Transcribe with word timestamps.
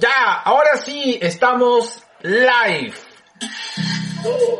Ya, 0.00 0.32
ahora 0.44 0.78
sí 0.82 1.18
estamos 1.20 2.02
live. 2.22 2.94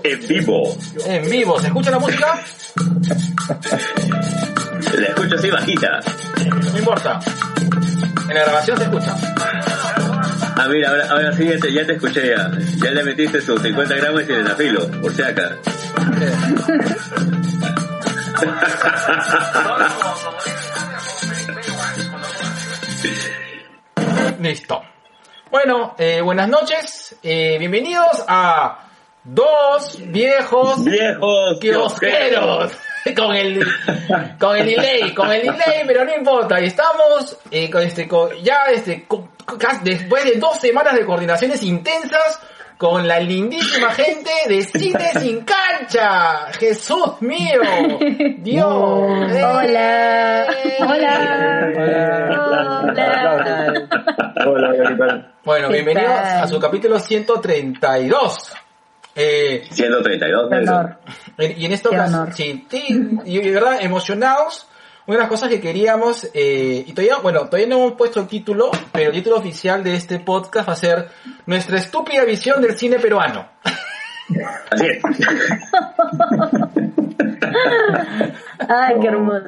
En 0.05 0.29
vivo. 0.29 0.77
En 1.07 1.31
vivo. 1.31 1.59
¿Se 1.59 1.69
escucha 1.69 1.91
la 1.91 1.99
música? 1.99 2.39
La 4.99 5.07
escucho 5.07 5.37
así 5.37 5.51
bajita. 5.51 6.01
No 6.73 6.79
importa. 6.79 7.21
En 8.29 8.35
la 8.35 8.43
grabación 8.43 8.77
se 8.77 8.85
escucha. 8.85 9.17
Ah, 10.57 10.67
mira, 10.69 10.91
ahora, 10.91 11.09
ahora 11.11 11.33
sí 11.33 11.49
ya 11.49 11.59
te, 11.59 11.73
ya 11.73 11.87
te 11.87 11.95
escuché 11.95 12.37
ya. 12.37 12.51
Ya 12.83 12.91
le 12.91 13.03
metiste 13.03 13.41
sus 13.41 13.63
50 13.63 13.95
gramos 13.95 14.29
y 14.29 14.33
el 14.33 14.47
afilo, 14.47 14.91
por 15.01 15.11
si 15.15 15.23
acá. 15.23 15.57
Listo. 24.39 24.83
Bueno, 25.51 25.95
eh, 25.99 26.21
buenas 26.21 26.49
noches. 26.49 27.17
Eh, 27.23 27.57
bienvenidos 27.59 28.25
a 28.29 28.87
dos 29.25 29.99
viejos 30.01 30.85
Viejos 30.85 31.59
kiosqueros. 31.61 32.73
con 33.17 33.35
el 33.35 33.67
con 34.39 34.57
el 34.57 34.67
delay, 34.67 35.15
con 35.15 35.33
el 35.33 35.43
delay, 35.43 35.83
pero 35.87 36.05
no 36.05 36.15
importa. 36.15 36.59
Estamos 36.61 37.37
eh, 37.51 37.71
con 37.71 37.83
este 37.83 38.07
con- 38.07 38.31
ya 38.43 38.65
este 38.73 39.05
con- 39.07 39.31
después 39.83 40.25
de 40.25 40.39
dos 40.39 40.59
semanas 40.59 40.95
de 40.95 41.05
coordinaciones 41.05 41.63
intensas 41.63 42.41
con 42.81 43.07
la 43.07 43.21
lindísima 43.21 43.91
gente 43.91 44.31
de 44.49 44.63
Cine 44.63 45.11
sin 45.21 45.45
cancha. 45.45 46.51
Jesús 46.59 47.21
mío, 47.21 47.61
Dios. 48.39 48.65
Hola. 48.65 50.47
Hola. 50.81 51.69
Hola. 52.87 53.27
Hola. 54.47 55.33
Bueno, 55.45 55.69
¿Qué 55.69 55.75
bienvenidos 55.75 56.11
a 56.11 56.49
su 56.49 56.59
capítulo 56.59 56.99
132. 56.99 58.55
Eh, 59.15 59.63
132 59.71 60.49
Qué 60.49 60.57
honor. 60.57 60.97
Y 61.39 61.67
en 61.67 61.73
esta 61.73 61.91
ocasión, 61.91 62.33
sí, 62.33 62.67
sí, 62.71 63.11
y 63.27 63.41
de 63.41 63.51
verdad, 63.51 63.77
emocionados. 63.83 64.70
Una 65.11 65.17
de 65.17 65.23
las 65.25 65.29
cosas 65.29 65.49
que 65.49 65.61
queríamos, 65.61 66.31
eh, 66.35 66.85
y 66.87 66.93
todavía, 66.93 67.19
bueno, 67.19 67.47
todavía 67.47 67.67
no 67.67 67.79
hemos 67.79 67.95
puesto 67.95 68.21
el 68.21 68.29
título, 68.29 68.71
pero 68.93 69.11
el 69.11 69.17
título 69.17 69.39
oficial 69.39 69.83
de 69.83 69.97
este 69.97 70.21
podcast 70.21 70.69
va 70.69 70.75
a 70.75 70.77
ser 70.77 71.09
Nuestra 71.47 71.79
estúpida 71.79 72.25
visión 72.25 72.63
del 72.63 72.79
cine 72.79 73.01
peruano. 73.01 73.49
Así 74.71 74.87
es. 74.87 75.03
Ay, 78.69 78.95
qué 79.01 79.09
hermoso. 79.09 79.47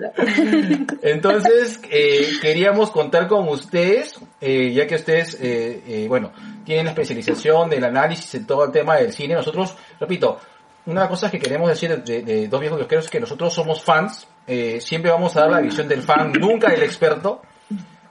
Entonces, 1.02 1.80
eh, 1.90 2.26
queríamos 2.40 2.90
contar 2.90 3.28
con 3.28 3.48
ustedes, 3.48 4.18
eh, 4.40 4.72
ya 4.72 4.88
que 4.88 4.96
ustedes, 4.96 5.38
eh, 5.40 5.80
eh, 5.86 6.06
bueno, 6.08 6.32
tienen 6.64 6.86
la 6.86 6.90
especialización 6.90 7.70
del 7.70 7.84
análisis 7.84 8.34
en 8.34 8.46
todo 8.46 8.64
el 8.64 8.72
tema 8.72 8.96
del 8.96 9.12
cine. 9.12 9.34
Nosotros, 9.34 9.76
repito, 10.00 10.40
una 10.86 11.00
de 11.00 11.04
las 11.04 11.08
cosas 11.08 11.30
que 11.30 11.38
queremos 11.38 11.68
decir 11.68 12.02
de, 12.02 12.48
Dos 12.48 12.60
Viejos 12.60 12.78
Kiosqueros 12.78 13.04
es 13.04 13.10
que 13.10 13.20
nosotros 13.20 13.52
somos 13.52 13.82
fans, 13.82 14.26
eh, 14.46 14.80
siempre 14.80 15.10
vamos 15.10 15.36
a 15.36 15.40
dar 15.40 15.50
la 15.50 15.60
visión 15.60 15.86
del 15.88 16.02
fan, 16.02 16.32
nunca 16.32 16.70
del 16.70 16.82
experto, 16.82 17.42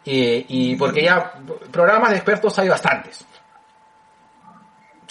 y 0.03 0.75
porque 0.75 1.03
ya 1.03 1.33
programas 1.71 2.11
de 2.11 2.15
expertos 2.17 2.57
hay 2.59 2.69
bastantes. 2.69 3.25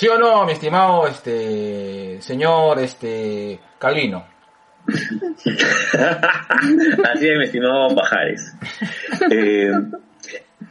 ¿Sí 0.00 0.08
o 0.08 0.17
no, 0.17 0.47
mi 0.47 0.52
estimado 0.52 1.06
este 1.06 2.22
señor 2.22 2.78
este 2.78 3.61
Calvino? 3.78 4.24
Así 7.12 7.28
es, 7.28 7.39
mi 7.39 7.45
estimado 7.45 7.95
Pajares. 7.95 8.50
Eh, 9.30 9.70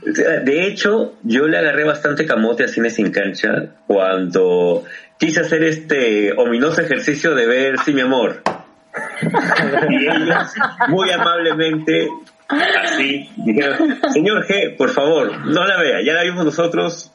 de 0.01 0.65
hecho, 0.65 1.13
yo 1.21 1.47
le 1.47 1.59
agarré 1.59 1.83
bastante 1.83 2.25
camote 2.25 2.63
a 2.63 2.67
Cine 2.67 2.89
Sin 2.89 3.11
Cancha 3.11 3.75
cuando 3.85 4.85
quise 5.19 5.41
hacer 5.41 5.63
este 5.63 6.33
ominoso 6.35 6.81
ejercicio 6.81 7.35
de 7.35 7.45
ver 7.45 7.77
Sí, 7.79 7.93
mi 7.93 8.01
amor. 8.01 8.41
Y 9.89 10.07
ellos, 10.07 10.53
muy 10.87 11.11
amablemente, 11.11 12.09
así, 12.47 13.29
dijeron, 13.37 13.99
señor 14.11 14.47
G, 14.47 14.75
por 14.77 14.89
favor, 14.89 15.45
no 15.45 15.65
la 15.65 15.79
vea, 15.79 16.01
ya 16.01 16.13
la 16.13 16.23
vimos 16.23 16.45
nosotros, 16.45 17.11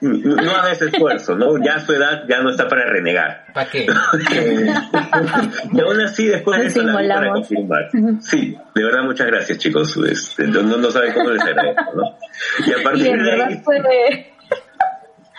no 0.00 0.50
haga 0.52 0.72
ese 0.72 0.86
esfuerzo, 0.86 1.34
¿no? 1.34 1.62
Ya 1.62 1.80
su 1.80 1.92
edad 1.92 2.24
ya 2.28 2.40
no 2.42 2.50
está 2.50 2.68
para 2.68 2.84
renegar. 2.86 3.46
¿Para 3.52 3.68
qué? 3.68 3.86
Y 5.72 5.80
aún 5.80 6.00
así, 6.00 6.26
después 6.26 6.60
de 6.60 6.66
eso, 6.66 6.82
la 6.82 7.14
para 7.14 7.32
confirmar. 7.32 7.90
Sí, 8.20 8.56
de 8.74 8.84
verdad, 8.84 9.02
muchas 9.02 9.26
gracias, 9.26 9.58
chicos. 9.58 9.96
Este, 9.96 10.46
no, 10.46 10.62
no 10.62 10.90
saben 10.90 11.12
cómo 11.12 11.30
les 11.30 11.42
agradezco, 11.42 11.92
¿no? 11.96 12.18
Y 12.66 12.80
a 12.80 12.82
partir 12.82 13.22
de 13.22 13.32
ahí, 13.32 13.60
fue, 13.64 13.80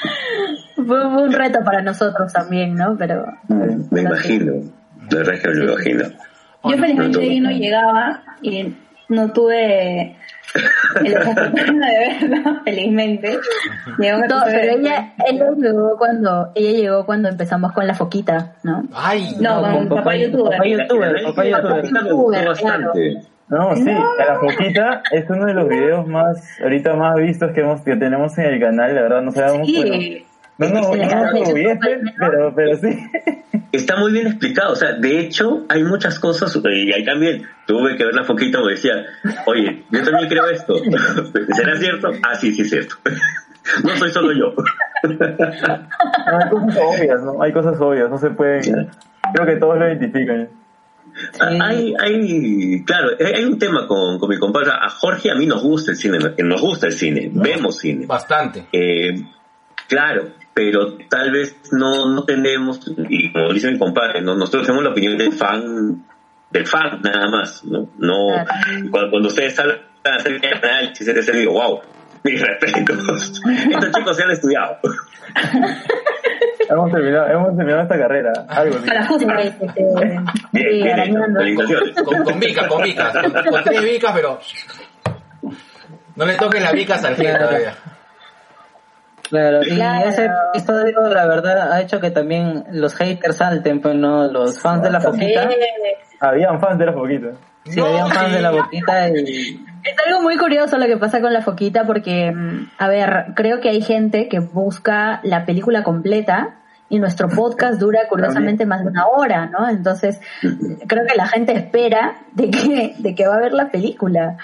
fue, 0.75 1.07
un 1.07 1.31
reto 1.31 1.59
para 1.63 1.81
nosotros 1.81 2.31
también, 2.33 2.75
¿no? 2.75 2.95
Pero 2.97 3.25
me 3.89 4.01
imagino, 4.01 4.53
de 5.09 5.17
verdad 5.17 5.35
es 5.35 5.41
que 5.41 5.47
me 5.49 5.55
lo 5.55 5.73
imagino. 5.73 6.03
Yo 6.63 6.77
felizmente 6.77 7.17
no, 7.17 7.23
ahí 7.23 7.39
no 7.39 7.49
llegaba 7.49 8.21
y 8.41 8.75
no 9.09 9.31
tuve 9.33 10.15
el 11.03 11.03
desafortunado 11.13 11.93
de 11.93 11.99
verla, 11.99 12.61
felizmente. 12.63 13.39
Llegó 13.97 14.17
un 14.17 14.27
No, 14.27 14.37
episodio 14.37 14.45
pero 14.45 14.79
ella, 14.79 15.13
ella 15.27 15.45
llegó 15.57 15.97
cuando 15.97 16.51
ella 16.55 16.71
llegó 16.71 17.05
cuando 17.05 17.29
empezamos 17.29 17.71
con 17.71 17.87
la 17.87 17.95
foquita, 17.95 18.53
¿no? 18.63 18.83
Ay, 18.93 19.35
No, 19.39 19.61
con 19.61 19.89
papá 19.89 20.15
youtuber. 20.15 20.57
Papá 20.57 20.65
youtuber, 20.67 21.23
papá 21.23 21.45
youtuber. 21.45 21.91
Me 21.91 22.11
gustó 22.11 22.45
bastante. 22.45 23.21
No, 23.51 23.75
sí, 23.75 23.83
la 23.83 24.39
foquita 24.39 25.03
es 25.11 25.29
uno 25.29 25.45
de 25.45 25.53
los 25.53 25.67
videos 25.67 26.07
más, 26.07 26.41
ahorita 26.63 26.95
más 26.95 27.15
vistos 27.15 27.51
que 27.51 27.59
hemos, 27.59 27.81
que 27.81 27.97
tenemos 27.97 28.37
en 28.37 28.45
el 28.45 28.61
canal, 28.61 28.95
la 28.95 29.01
verdad, 29.01 29.21
no 29.21 29.31
sabemos, 29.31 29.67
Sí, 29.67 30.25
no, 30.57 30.69
no, 30.69 30.79
no, 30.79 30.89
no 30.89 31.79
pero, 32.17 32.55
pero 32.55 32.77
sí. 32.77 32.97
Está 33.73 33.97
muy 33.97 34.13
bien 34.13 34.27
explicado, 34.27 34.71
o 34.71 34.75
sea, 34.77 34.93
de 34.93 35.19
hecho, 35.19 35.65
hay 35.67 35.83
muchas 35.83 36.17
cosas, 36.17 36.57
y 36.63 36.93
ahí 36.93 37.03
también 37.03 37.45
tuve 37.67 37.97
que 37.97 38.05
ver 38.05 38.15
la 38.15 38.23
foquita 38.23 38.59
donde 38.59 38.75
decía, 38.75 38.93
oye, 39.45 39.83
yo 39.91 40.01
también 40.01 40.29
creo 40.29 40.49
esto, 40.49 40.75
¿será 41.53 41.75
cierto? 41.75 42.09
Ah, 42.23 42.35
sí, 42.35 42.53
sí 42.53 42.61
es 42.61 42.69
cierto. 42.69 42.95
No 43.83 43.95
soy 43.95 44.09
solo 44.09 44.31
yo. 44.33 44.55
No, 45.07 46.39
hay 46.39 46.49
cosas 46.49 46.77
obvias, 46.81 47.21
¿no? 47.21 47.43
Hay 47.43 47.53
cosas 47.53 47.79
obvias, 47.79 48.09
no 48.09 48.17
se 48.17 48.31
pueden, 48.31 48.89
creo 49.33 49.45
que 49.45 49.55
todos 49.57 49.77
lo 49.77 49.87
identifican. 49.87 50.49
Hay, 51.39 51.93
hay, 51.99 52.83
claro, 52.85 53.09
hay 53.19 53.43
un 53.43 53.57
tema 53.59 53.87
con, 53.87 54.19
con 54.19 54.29
mi 54.29 54.37
compadre. 54.37 54.71
A 54.71 54.89
Jorge 54.89 55.31
a 55.31 55.35
mí 55.35 55.45
nos 55.45 55.63
gusta 55.63 55.91
el 55.91 55.97
cine, 55.97 56.19
nos 56.37 56.61
gusta 56.61 56.87
el 56.87 56.93
cine, 56.93 57.29
vemos 57.33 57.77
cine. 57.77 58.05
bastante. 58.05 58.67
Eh, 58.71 59.13
claro, 59.87 60.33
pero 60.53 60.97
tal 61.09 61.31
vez 61.31 61.55
no, 61.71 62.09
no 62.09 62.23
tenemos, 62.23 62.79
y 63.09 63.31
como 63.31 63.53
dice 63.53 63.71
mi 63.71 63.77
compadre, 63.79 64.21
¿no? 64.21 64.35
nosotros 64.35 64.63
tenemos 64.63 64.83
la 64.83 64.91
opinión 64.91 65.17
del 65.17 65.33
fan, 65.33 66.05
del 66.49 66.65
fan 66.65 67.01
nada 67.01 67.29
más, 67.29 67.63
¿no? 67.63 67.89
no 67.97 68.27
Claro. 68.27 68.89
cuando, 68.91 69.09
cuando 69.11 69.27
ustedes 69.29 69.57
hablan 69.59 69.79
acerca 70.03 70.47
del 70.49 70.57
análisis, 70.57 71.07
ese 71.07 71.31
digo, 71.31 71.53
wow, 71.53 71.79
mis 72.23 72.41
respetos. 72.45 73.41
Estos 73.71 73.91
chicos 73.91 74.17
se 74.17 74.23
han 74.23 74.31
estudiado. 74.31 74.77
Hemos 76.71 76.91
terminado, 76.91 77.27
hemos 77.27 77.55
terminado 77.57 77.81
esta 77.83 77.97
carrera, 77.97 78.31
algo 78.47 78.75
así. 78.77 78.89
a 78.89 78.93
la 78.93 79.05
justa. 79.07 79.33
Bien, 79.73 80.25
bien 80.53 80.99
hecho. 80.99 82.03
Con, 82.05 82.23
con 82.23 82.39
vicas, 82.39 82.67
con 82.67 82.81
vicas, 82.83 83.11
con, 83.13 83.31
con 83.31 83.63
tres 83.63 83.81
vicas, 83.83 84.11
pero 84.15 84.39
no 86.15 86.25
le 86.25 86.35
toques 86.35 86.61
las 86.61 86.73
vicas 86.73 87.03
al 87.03 87.15
jefe 87.15 87.37
todavía. 87.37 87.73
Claro, 89.29 89.59
y 89.63 89.75
Claro. 89.75 90.09
ese 90.09 90.29
episodio, 90.53 91.01
la 91.09 91.25
verdad, 91.25 91.71
ha 91.71 91.81
hecho 91.81 91.99
que 92.01 92.11
también 92.11 92.65
los 92.71 92.93
haters 92.95 93.37
salten, 93.37 93.79
pues 93.81 93.95
no, 93.95 94.27
los 94.29 94.59
fans 94.59 94.83
de 94.83 94.91
la 94.91 94.99
foquita. 94.99 95.49
Habían 96.19 96.59
fans 96.59 96.77
de 96.79 96.85
la 96.85 96.93
foquita. 96.93 97.27
Sí, 97.65 97.79
No, 97.79 97.85
habían 97.85 98.09
fans 98.09 98.27
sí. 98.29 98.35
de 98.35 98.41
la 98.41 98.51
boquita 98.51 99.09
y 99.09 99.65
Es 99.83 99.95
algo 100.05 100.21
muy 100.21 100.37
curioso 100.37 100.77
lo 100.77 100.85
que 100.85 100.97
pasa 100.97 101.21
con 101.21 101.31
la 101.31 101.41
foquita 101.41 101.85
porque, 101.85 102.31
mm, 102.31 102.71
a 102.77 102.87
ver, 102.89 103.27
creo 103.35 103.61
que 103.61 103.69
hay 103.69 103.81
gente 103.81 104.27
que 104.27 104.39
busca 104.39 105.21
la 105.23 105.45
película 105.45 105.83
completa 105.83 106.57
y 106.91 106.99
nuestro 106.99 107.29
podcast 107.29 107.79
dura 107.79 108.01
curiosamente 108.09 108.65
más 108.65 108.83
de 108.83 108.89
una 108.89 109.07
hora, 109.07 109.45
¿no? 109.45 109.69
Entonces, 109.69 110.19
creo 110.87 111.05
que 111.07 111.15
la 111.15 111.25
gente 111.25 111.53
espera 111.53 112.17
de 112.33 112.51
que, 112.51 112.95
de 112.97 113.15
que 113.15 113.27
va 113.27 113.35
a 113.35 113.39
ver 113.39 113.53
la 113.53 113.71
película, 113.71 114.35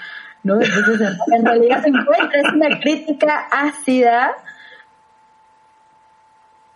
¿no? 0.44 0.54
Entonces, 0.54 1.14
en- 1.30 1.44
realidad 1.44 1.82
se 1.82 1.90
encuentra, 1.90 2.40
es 2.40 2.52
una 2.54 2.80
crítica 2.80 3.48
ácida 3.52 4.32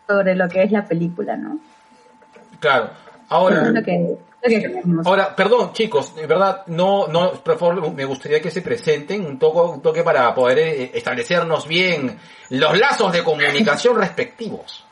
sobre 0.07 0.35
lo 0.35 0.47
que 0.47 0.63
es 0.63 0.71
la 0.73 0.85
película, 0.85 1.39
¿no? 1.39 1.59
Claro. 2.61 2.91
Ahora, 3.31 3.63
es 3.63 3.69
lo 3.73 3.83
que, 3.83 4.19
ahora, 5.07 5.35
perdón, 5.35 5.73
chicos, 5.73 6.15
de 6.15 6.27
verdad, 6.27 6.67
no, 6.67 7.09
no, 7.09 7.33
por 7.33 7.59
favor, 7.59 7.95
me 7.95 8.05
gustaría 8.05 8.43
que 8.43 8.51
se 8.51 8.61
presenten 8.61 9.25
un 9.25 9.39
toque, 9.39 9.59
un 9.73 9.81
toque 9.81 10.03
para 10.03 10.35
poder 10.35 10.59
eh, 10.59 10.91
establecernos 10.93 11.67
bien 11.67 12.19
los 12.51 12.79
lazos 12.79 13.11
de 13.11 13.25
comunicación 13.25 13.97
respectivos. 13.99 14.85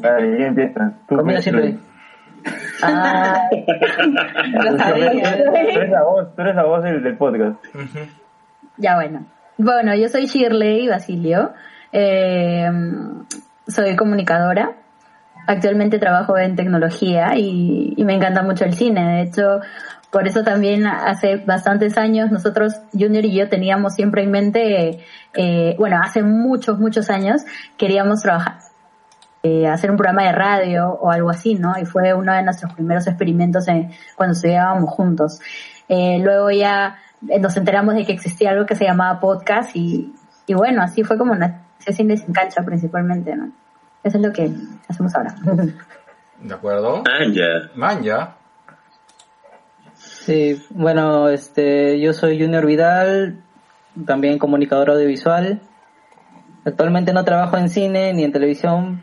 Vale, 0.00 0.36
¿quién 0.36 0.48
empieza? 0.48 0.92
Tú, 1.08 1.16
comida 1.16 1.40
siempre. 1.42 1.76
Ah, 2.82 3.48
Lo 4.64 4.78
sabía. 4.78 5.10
eres- 5.10 5.44
tú 5.44 5.54
eres 5.56 5.90
la 5.90 6.02
voz, 6.02 6.34
tú 6.34 6.42
eres 6.42 6.54
la 6.54 6.64
voz 6.64 6.82
del, 6.84 7.02
del 7.02 7.16
podcast. 7.16 7.56
Ya 8.76 8.94
bueno. 8.96 9.26
Bueno, 9.56 9.94
yo 9.96 10.08
soy 10.08 10.26
Shirley 10.26 10.86
Basilio. 10.88 11.52
Eh, 11.92 12.70
soy 13.66 13.96
comunicadora. 13.96 14.72
Actualmente 15.46 15.98
trabajo 15.98 16.36
en 16.38 16.56
tecnología 16.56 17.30
y, 17.36 17.94
y 17.96 18.04
me 18.04 18.14
encanta 18.14 18.42
mucho 18.42 18.64
el 18.66 18.74
cine. 18.74 19.16
De 19.16 19.22
hecho, 19.22 19.60
por 20.12 20.28
eso 20.28 20.44
también 20.44 20.86
hace 20.86 21.36
bastantes 21.38 21.96
años 21.98 22.30
nosotros, 22.30 22.74
Junior 22.92 23.24
y 23.24 23.34
yo, 23.34 23.48
teníamos 23.48 23.94
siempre 23.94 24.22
en 24.22 24.30
mente, 24.30 25.00
eh, 25.34 25.74
bueno, 25.78 25.98
hace 26.02 26.22
muchos, 26.22 26.78
muchos 26.78 27.08
años 27.10 27.42
queríamos 27.78 28.20
trabajar, 28.22 28.58
eh, 29.42 29.66
hacer 29.66 29.90
un 29.90 29.96
programa 29.96 30.24
de 30.24 30.32
radio 30.32 30.88
o 30.88 31.10
algo 31.10 31.30
así, 31.30 31.54
¿no? 31.54 31.74
Y 31.80 31.84
fue 31.84 32.12
uno 32.14 32.32
de 32.32 32.42
nuestros 32.42 32.72
primeros 32.74 33.06
experimentos 33.06 33.68
en, 33.68 33.90
cuando 34.16 34.34
estudiábamos 34.34 34.90
juntos. 34.90 35.40
Eh, 35.88 36.18
luego 36.20 36.50
ya 36.50 36.98
eh, 37.28 37.38
nos 37.38 37.56
enteramos 37.56 37.94
de 37.94 38.04
que 38.04 38.12
existía 38.12 38.50
algo 38.50 38.66
que 38.66 38.74
se 38.74 38.84
llamaba 38.84 39.20
podcast 39.20 39.74
y, 39.74 40.12
y 40.46 40.54
bueno, 40.54 40.82
así 40.82 41.04
fue 41.04 41.16
como 41.16 41.34
nació 41.34 41.92
Cine 41.92 42.16
sin 42.16 42.34
cancha 42.34 42.62
principalmente, 42.64 43.34
¿no? 43.36 43.50
Eso 44.02 44.18
es 44.18 44.24
lo 44.24 44.32
que 44.32 44.50
hacemos 44.88 45.14
ahora. 45.14 45.34
¿De 46.42 46.54
acuerdo? 46.54 47.02
Ya. 47.32 47.70
Manja. 47.74 48.36
Sí, 49.94 50.62
bueno, 50.70 51.28
este, 51.28 51.98
yo 52.00 52.12
soy 52.12 52.40
Junior 52.40 52.66
Vidal, 52.66 53.42
también 54.06 54.38
comunicador 54.38 54.90
audiovisual. 54.90 55.60
Actualmente 56.64 57.12
no 57.12 57.24
trabajo 57.24 57.56
en 57.56 57.70
cine 57.70 58.12
ni 58.12 58.24
en 58.24 58.32
televisión. 58.32 59.02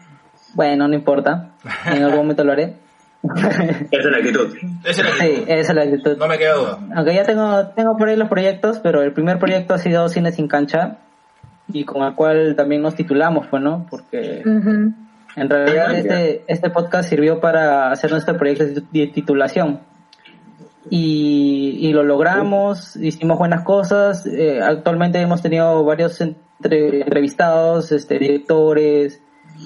Bueno, 0.56 0.88
no 0.88 0.96
importa. 0.96 1.52
En 1.86 2.02
algún 2.02 2.18
momento 2.18 2.44
lo 2.44 2.54
haré. 2.54 2.78
Esa 3.24 3.50
es 3.92 4.06
la 4.06 4.18
actitud. 4.18 4.56
Esa 4.84 5.02
es 5.02 5.08
la 5.08 5.12
Sí, 5.26 5.44
esa 5.48 5.72
es 5.72 5.76
la 5.76 5.82
actitud. 5.84 6.18
No 6.18 6.28
me 6.28 6.38
queda 6.38 6.54
duda. 6.56 6.80
Aunque 6.96 7.14
ya 7.14 7.24
tengo, 7.24 7.68
tengo 7.76 7.98
por 7.98 8.08
ahí 8.10 8.16
los 8.16 8.30
proyectos, 8.30 8.80
pero 8.80 9.02
el 9.04 9.14
primer 9.14 9.38
proyecto 9.38 9.74
ha 9.74 9.78
sido 9.78 10.10
Cine 10.10 10.32
sin 10.32 10.48
cancha 10.48 10.98
y 11.68 11.84
con 11.84 12.04
el 12.04 12.16
cual 12.16 12.56
también 12.56 12.82
nos 12.82 12.96
titulamos, 12.96 13.48
pues, 13.48 13.62
¿no? 13.62 13.86
Porque 13.90 14.42
en 14.46 15.50
realidad 15.50 15.94
este, 15.96 16.44
este 16.48 16.70
podcast 16.70 17.10
sirvió 17.10 17.40
para 17.40 17.92
hacer 17.92 18.12
nuestro 18.12 18.38
proyecto 18.38 18.82
de 18.92 19.08
titulación. 19.08 19.80
Y, 20.90 21.80
y 21.82 21.94
lo 21.94 22.04
logramos, 22.04 22.96
hicimos 22.96 23.40
buenas 23.40 23.64
cosas. 23.64 24.26
eh, 24.28 24.60
actualmente 24.62 25.20
hemos 25.20 25.42
tenido 25.42 25.84
varios 25.84 26.22
entre- 26.22 27.02
entrevistados, 27.02 27.92
este, 27.92 28.20
directores, 28.20 29.20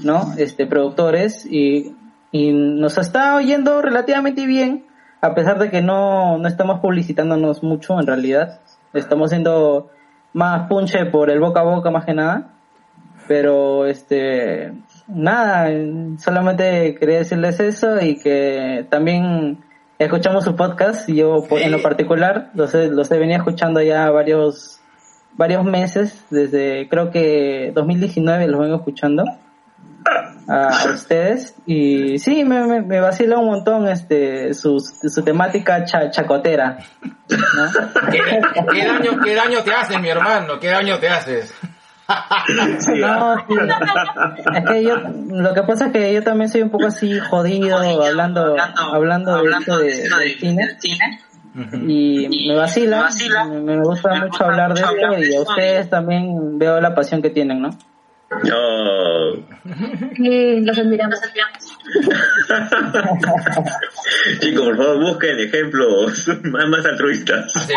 ¿no? 0.04 0.34
Este, 0.38 0.66
productores 0.66 1.46
y, 1.46 1.96
y 2.32 2.52
nos 2.52 2.98
está 2.98 3.36
oyendo 3.36 3.82
relativamente 3.82 4.46
bien, 4.46 4.86
a 5.22 5.34
pesar 5.36 5.60
de 5.60 5.70
que 5.70 5.82
no, 5.82 6.38
no 6.38 6.48
estamos 6.48 6.80
publicitándonos 6.80 7.64
mucho 7.64 8.00
en 8.00 8.08
realidad. 8.08 8.62
Estamos 8.94 9.30
siendo 9.32 9.90
más 10.34 10.68
punche 10.68 11.06
por 11.06 11.30
el 11.30 11.40
boca 11.40 11.62
a 11.62 11.64
boca 11.64 11.92
más 11.92 12.06
que 12.06 12.14
nada. 12.14 12.54
Pero 13.28 13.86
este 13.86 14.74
nada, 15.08 15.70
solamente 16.18 16.96
quería 16.96 17.20
decirles 17.20 17.60
eso 17.60 18.00
y 18.02 18.18
que 18.18 18.88
también 18.90 19.60
escuchamos 20.00 20.46
su 20.46 20.56
podcast 20.56 21.08
y 21.10 21.18
yo 21.18 21.44
en 21.52 21.72
lo 21.72 21.82
particular 21.82 22.50
los 22.54 22.74
he, 22.74 22.88
los 22.88 23.12
he 23.12 23.20
venido 23.20 23.38
escuchando 23.38 23.82
ya 23.82 24.10
varios 24.10 24.80
varios 25.34 25.64
meses, 25.64 26.26
desde 26.30 26.88
creo 26.90 27.12
que 27.12 27.72
2019 27.76 28.48
los 28.48 28.60
vengo 28.60 28.76
escuchando 28.78 29.24
a, 30.48 30.86
ustedes 30.94 31.56
y 31.66 32.18
sí, 32.20 32.44
me, 32.44 32.66
me, 32.66 32.82
me 32.82 33.00
vacila 33.00 33.38
un 33.38 33.46
montón 33.48 33.88
este 33.88 34.54
su, 34.54 34.80
su 34.80 35.24
temática 35.24 35.86
cha- 35.86 36.10
chacotera. 36.10 36.78
¿no? 37.30 38.10
¿Qué, 38.12 38.20
qué 38.74 38.86
daño, 38.86 39.20
¿Qué 39.24 39.36
daño 39.36 39.64
te 39.64 39.74
haces, 39.74 40.00
mi 40.02 40.10
hermano? 40.10 40.60
¿Qué 40.60 40.68
daño 40.68 40.98
te 41.00 41.10
haces? 41.10 41.54
Sí, 42.80 42.94
No, 43.00 43.36
sí. 43.48 43.54
Es 44.56 44.66
que 44.66 44.84
yo, 44.84 44.96
lo 45.30 45.54
que 45.54 45.62
pasa 45.62 45.88
es 45.88 45.92
que 45.92 46.12
yo 46.12 46.24
también 46.24 46.50
soy 46.50 46.64
un 46.64 46.72
poco 46.72 46.88
así 46.88 47.20
jodido, 47.20 47.78
hablando, 47.78 48.56
hablando 48.92 49.44
de 49.44 49.52
esto 49.52 49.78
de, 49.78 50.38
cine. 50.40 51.20
Y 51.88 52.48
me 52.48 52.56
vacila, 52.56 53.10
me, 53.48 53.60
me 53.60 53.84
gusta 53.84 54.16
mucho 54.16 54.46
hablar 54.46 54.74
de 54.74 54.82
esto 54.82 55.20
y 55.20 55.36
a 55.36 55.42
ustedes 55.42 55.90
también 55.90 56.58
veo 56.58 56.80
la 56.82 56.96
pasión 56.96 57.22
que 57.22 57.30
tienen, 57.30 57.62
¿no? 57.62 57.70
No. 58.32 59.34
Sí, 60.16 60.60
los 60.62 60.78
admiramos. 60.78 61.20
Chicos, 64.40 64.66
por 64.68 64.78
favor, 64.78 65.00
busquen 65.00 65.40
ejemplos 65.40 66.28
más, 66.44 66.68
más 66.68 66.86
altruistas. 66.86 67.52
Sí. 67.54 67.74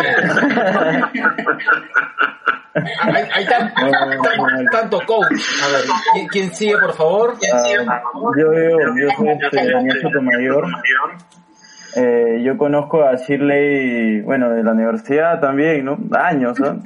Hay, 2.75 3.25
hay 3.35 3.45
tan- 3.47 3.73
tan- 3.75 4.67
tanto 4.71 5.01
coach. 5.07 5.27
A 5.63 5.69
ver, 5.69 5.83
¿quién, 6.15 6.27
quién 6.29 6.55
sigue, 6.55 6.79
por 6.79 6.95
favor? 6.95 7.35
Ah, 7.53 8.01
yo 8.39 8.51
veo, 8.51 8.79
yo 8.97 9.09
soy 9.17 9.29
este, 9.29 9.71
Daniel 9.73 10.01
Sotomayor. 10.01 10.67
Eh, 11.97 12.41
yo 12.43 12.57
conozco 12.57 13.05
a 13.05 13.17
Shirley, 13.17 14.23
bueno, 14.23 14.49
de 14.51 14.63
la 14.63 14.73
universidad 14.73 15.41
también, 15.41 15.85
¿no? 15.85 15.99
Años, 16.19 16.59
¿no? 16.59 16.81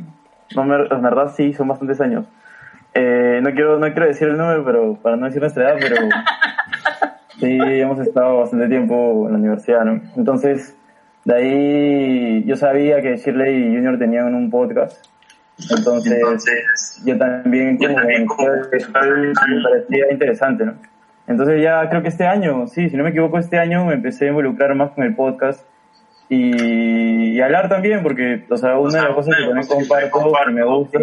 no 0.56 0.64
me, 0.64 0.76
en 0.88 1.02
verdad 1.02 1.32
sí, 1.36 1.52
son 1.54 1.68
bastantes 1.68 2.00
años. 2.00 2.24
Eh, 2.98 3.40
no 3.42 3.52
quiero 3.52 3.78
no 3.78 3.86
quiero 3.92 4.06
decir 4.06 4.28
el 4.28 4.38
número, 4.38 4.64
pero 4.64 4.94
para 4.96 5.16
no 5.16 5.26
decir 5.26 5.42
nuestra 5.42 5.64
edad, 5.64 5.76
pero 5.78 5.96
sí, 7.38 7.58
hemos 7.60 7.98
estado 8.00 8.38
bastante 8.38 8.68
tiempo 8.68 9.26
en 9.26 9.32
la 9.32 9.38
universidad, 9.38 9.84
¿no? 9.84 10.00
Entonces, 10.16 10.74
de 11.26 11.34
ahí 11.34 12.44
yo 12.46 12.56
sabía 12.56 13.02
que 13.02 13.16
Shirley 13.16 13.54
y 13.54 13.74
Junior 13.74 13.98
tenían 13.98 14.34
un 14.34 14.50
podcast. 14.50 15.04
Entonces, 15.70 17.02
yo 17.04 17.18
también 17.18 17.76
como 17.76 17.98
me 17.98 18.26
parecía 19.62 20.10
interesante, 20.10 20.64
¿no? 20.64 20.74
Entonces 21.26 21.62
ya 21.62 21.86
creo 21.90 22.00
que 22.00 22.08
este 22.08 22.26
año, 22.26 22.66
sí, 22.66 22.88
si 22.88 22.96
no 22.96 23.04
me 23.04 23.10
equivoco, 23.10 23.38
este 23.38 23.58
año 23.58 23.84
me 23.84 23.94
empecé 23.94 24.26
a 24.26 24.28
involucrar 24.28 24.74
más 24.74 24.92
con 24.92 25.04
el 25.04 25.14
podcast 25.14 25.66
y, 26.30 27.32
y 27.32 27.40
hablar 27.42 27.68
también, 27.68 28.02
porque, 28.02 28.46
o 28.48 28.56
sea, 28.56 28.78
una 28.78 29.00
de 29.00 29.04
las 29.08 29.14
cosas 29.14 29.34
que 29.36 29.44
también 29.44 29.66
comparto 30.10 30.50
y 30.50 30.54
me 30.54 30.64
gusta 30.64 30.98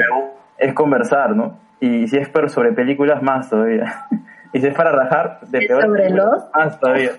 es 0.57 0.73
conversar, 0.73 1.35
¿no? 1.35 1.61
Y 1.83 2.07
si 2.07 2.15
es 2.15 2.29
pero 2.29 2.47
sobre 2.47 2.71
películas, 2.71 3.21
más 3.21 3.49
todavía. 3.49 4.05
Y 4.55 4.61
si 4.61 4.67
es 4.67 4.75
para 4.75 4.91
rajar, 4.91 5.39
de 5.47 5.65
peor. 5.65 5.81
¿Sobre 5.81 6.11
los? 6.11 6.43
Más 6.53 6.79
todavía. 6.79 7.09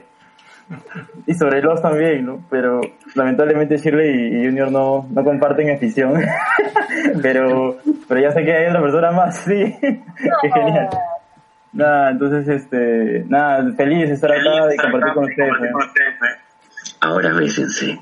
Y 1.26 1.34
sobre 1.34 1.60
los 1.60 1.82
también, 1.82 2.24
¿no? 2.24 2.44
Pero 2.48 2.80
lamentablemente 3.16 3.76
Shirley 3.76 4.08
y, 4.08 4.40
y 4.40 4.46
Junior 4.46 4.70
no, 4.70 5.04
no 5.10 5.24
comparten 5.24 5.74
afición. 5.74 6.14
pero, 7.22 7.76
pero 8.06 8.20
ya 8.20 8.30
sé 8.30 8.44
que 8.44 8.52
hay 8.52 8.68
otra 8.68 8.80
persona 8.80 9.10
más, 9.10 9.36
sí. 9.38 9.76
Qué 9.80 10.50
genial. 10.54 10.88
Nada, 11.72 12.10
entonces, 12.12 12.48
este, 12.48 13.24
nada, 13.26 13.64
feliz 13.76 14.08
de 14.08 14.14
estar 14.14 14.30
acá 14.30 14.72
y 14.72 14.76
compartir 14.76 15.14
con 15.14 15.24
ustedes. 15.24 15.52
¿eh? 15.60 16.43
Ahora 17.04 17.32
bésense. 17.34 18.00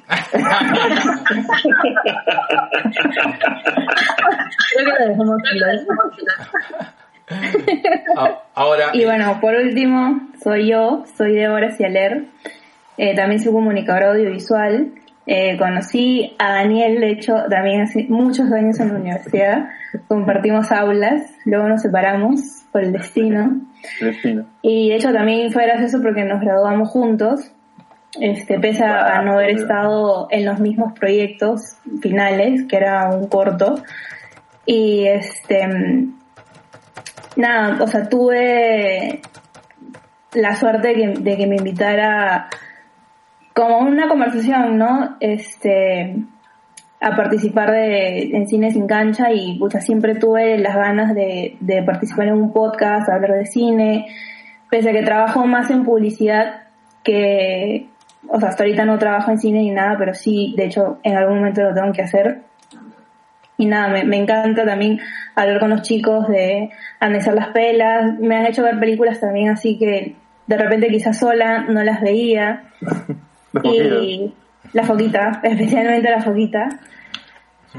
Creo 4.71 4.87
que 4.87 4.93
lo 5.01 5.09
dejamos 5.09 5.43
claro. 5.43 5.81
Ah, 8.17 8.43
Ahora, 8.55 8.91
Y 8.93 9.05
bueno, 9.05 9.39
por 9.41 9.55
último, 9.55 10.29
soy 10.43 10.69
yo, 10.71 11.05
soy 11.17 11.35
Débora 11.35 11.73
Cialer, 11.73 12.27
eh, 12.97 13.17
también 13.17 13.41
soy 13.43 13.53
comunicadora 13.53 14.13
audiovisual. 14.13 14.93
Eh, 15.27 15.57
conocí 15.57 16.37
a 16.39 16.53
Daniel, 16.53 17.01
de 17.01 17.11
hecho, 17.11 17.35
también 17.49 17.81
hace 17.81 18.07
muchos 18.09 18.53
años 18.53 18.79
en 18.79 18.89
la 18.89 18.95
universidad. 19.01 19.69
Compartimos 20.07 20.71
aulas, 20.71 21.23
luego 21.45 21.69
nos 21.69 21.83
separamos 21.83 22.41
por 22.71 22.83
el 22.85 22.93
destino. 22.93 23.63
Destino. 24.01 24.47
Y 24.63 24.91
de 24.91 24.97
hecho 24.97 25.13
también 25.13 25.51
fue 25.51 25.65
gracioso 25.65 26.01
porque 26.03 26.25
nos 26.25 26.41
graduamos 26.41 26.89
juntos, 26.91 27.53
este, 28.21 28.59
pese 28.59 28.85
a, 28.85 29.19
a 29.19 29.23
no 29.23 29.33
haber 29.33 29.51
estado 29.51 30.29
en 30.31 30.45
los 30.45 30.61
mismos 30.61 30.93
proyectos 30.99 31.77
finales, 32.01 32.65
que 32.69 32.77
era 32.77 33.09
un 33.11 33.29
corto. 33.29 33.83
Y 34.67 35.07
este, 35.07 35.67
nada, 37.37 37.83
o 37.83 37.87
sea, 37.87 38.09
tuve 38.09 39.23
la 40.35 40.55
suerte 40.57 40.89
de 40.89 40.95
que, 40.95 41.09
de 41.21 41.37
que 41.37 41.47
me 41.47 41.57
invitara 41.57 42.49
como 43.55 43.79
una 43.79 44.09
conversación, 44.09 44.79
¿no? 44.79 45.17
Este, 45.21 46.17
a 47.01 47.17
participar 47.17 47.73
de, 47.73 48.37
en 48.37 48.47
Cine 48.47 48.71
Sin 48.71 48.87
Cancha 48.87 49.33
y 49.33 49.59
pucha, 49.59 49.81
siempre 49.81 50.15
tuve 50.15 50.57
las 50.59 50.77
ganas 50.77 51.15
de, 51.15 51.57
de 51.61 51.83
participar 51.83 52.29
en 52.29 52.35
un 52.35 52.53
podcast, 52.53 53.09
hablar 53.09 53.33
de 53.33 53.47
cine, 53.47 54.07
pese 54.71 54.91
a 54.91 54.93
que 54.93 55.03
trabajo 55.03 55.45
más 55.45 55.71
en 55.71 55.85
publicidad 55.85 56.63
que, 57.03 57.89
o 58.29 58.39
sea, 58.39 58.51
hasta 58.51 58.65
ahorita 58.65 58.85
no 58.85 58.99
trabajo 58.99 59.31
en 59.31 59.39
cine 59.39 59.61
ni 59.61 59.71
nada, 59.71 59.97
pero 59.99 60.15
sí, 60.15 60.55
de 60.57 60.67
hecho, 60.67 60.99
en 61.03 61.17
algún 61.17 61.39
momento 61.39 61.63
lo 61.63 61.75
tengo 61.75 61.93
que 61.93 62.03
hacer. 62.03 62.43
Y 63.59 63.67
nada, 63.67 63.89
me, 63.89 64.05
me 64.05 64.17
encanta 64.17 64.65
también 64.65 65.01
hablar 65.35 65.61
con 65.61 65.71
los 65.71 65.83
chicos 65.83 66.29
de 66.29 66.71
analizar 67.01 67.35
las 67.35 67.49
pelas, 67.49 68.19
me 68.19 68.37
han 68.37 68.47
hecho 68.47 68.63
ver 68.63 68.79
películas 68.79 69.21
también, 69.21 69.51
así 69.51 69.79
que 69.79 70.17
de 70.47 70.57
repente 70.57 70.89
quizás 70.89 71.19
sola 71.19 71.65
no 71.69 71.83
las 71.83 72.01
veía. 72.01 72.65
Poquitos. 73.53 74.03
Y 74.03 74.35
la 74.73 74.85
foquita, 74.85 75.41
especialmente 75.43 76.11
la 76.11 76.23
foquita. 76.23 76.69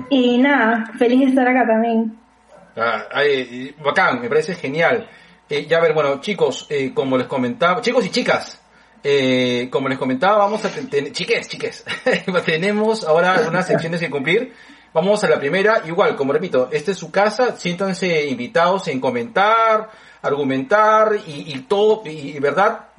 Y 0.10 0.38
nada, 0.38 0.86
feliz 0.98 1.20
de 1.20 1.26
estar 1.28 1.48
acá 1.48 1.66
también. 1.68 2.18
Ah, 2.76 3.06
bacán, 3.84 4.22
me 4.22 4.30
parece 4.30 4.56
genial. 4.56 5.08
Eh, 5.50 5.66
ya 5.68 5.78
a 5.78 5.82
ver, 5.82 5.94
bueno, 5.94 6.20
chicos, 6.22 6.68
eh, 6.70 6.94
como 6.94 7.18
les 7.18 7.28
comentaba, 7.28 7.82
chicos 7.82 8.06
y 8.06 8.10
chicas, 8.10 8.63
eh, 9.04 9.68
como 9.70 9.90
les 9.90 9.98
comentaba, 9.98 10.38
vamos 10.38 10.64
a 10.66 10.70
tener, 10.70 11.12
chiques, 11.12 11.50
chiques, 11.50 11.86
tenemos 12.46 13.04
ahora 13.04 13.46
unas 13.48 13.68
secciones 13.68 14.00
que 14.00 14.10
cumplir. 14.10 14.54
Vamos 14.94 15.24
a 15.24 15.28
la 15.28 15.40
primera, 15.40 15.82
igual, 15.86 16.16
como 16.16 16.34
repito, 16.34 16.70
esta 16.72 16.92
es 16.92 16.98
su 16.98 17.10
casa, 17.12 17.58
siéntanse 17.58 18.28
invitados 18.28 18.88
en 18.90 19.00
comentar, 19.00 19.90
argumentar 20.22 21.16
y, 21.26 21.52
y 21.52 21.60
todo, 21.62 22.04
y, 22.06 22.38
y 22.38 22.40
verdad, 22.40 22.90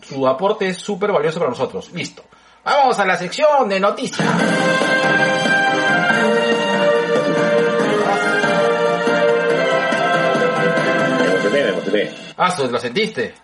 su 0.00 0.28
aporte 0.28 0.68
es 0.68 0.76
súper 0.76 1.10
valioso 1.10 1.40
para 1.40 1.50
nosotros. 1.50 1.90
Listo. 1.92 2.22
Vamos 2.64 2.98
a 2.98 3.04
la 3.04 3.16
sección 3.16 3.68
de 3.68 3.80
noticias. 3.80 4.28
Ah, 12.42 12.56
¿lo 12.70 12.78
sentiste? 12.78 13.34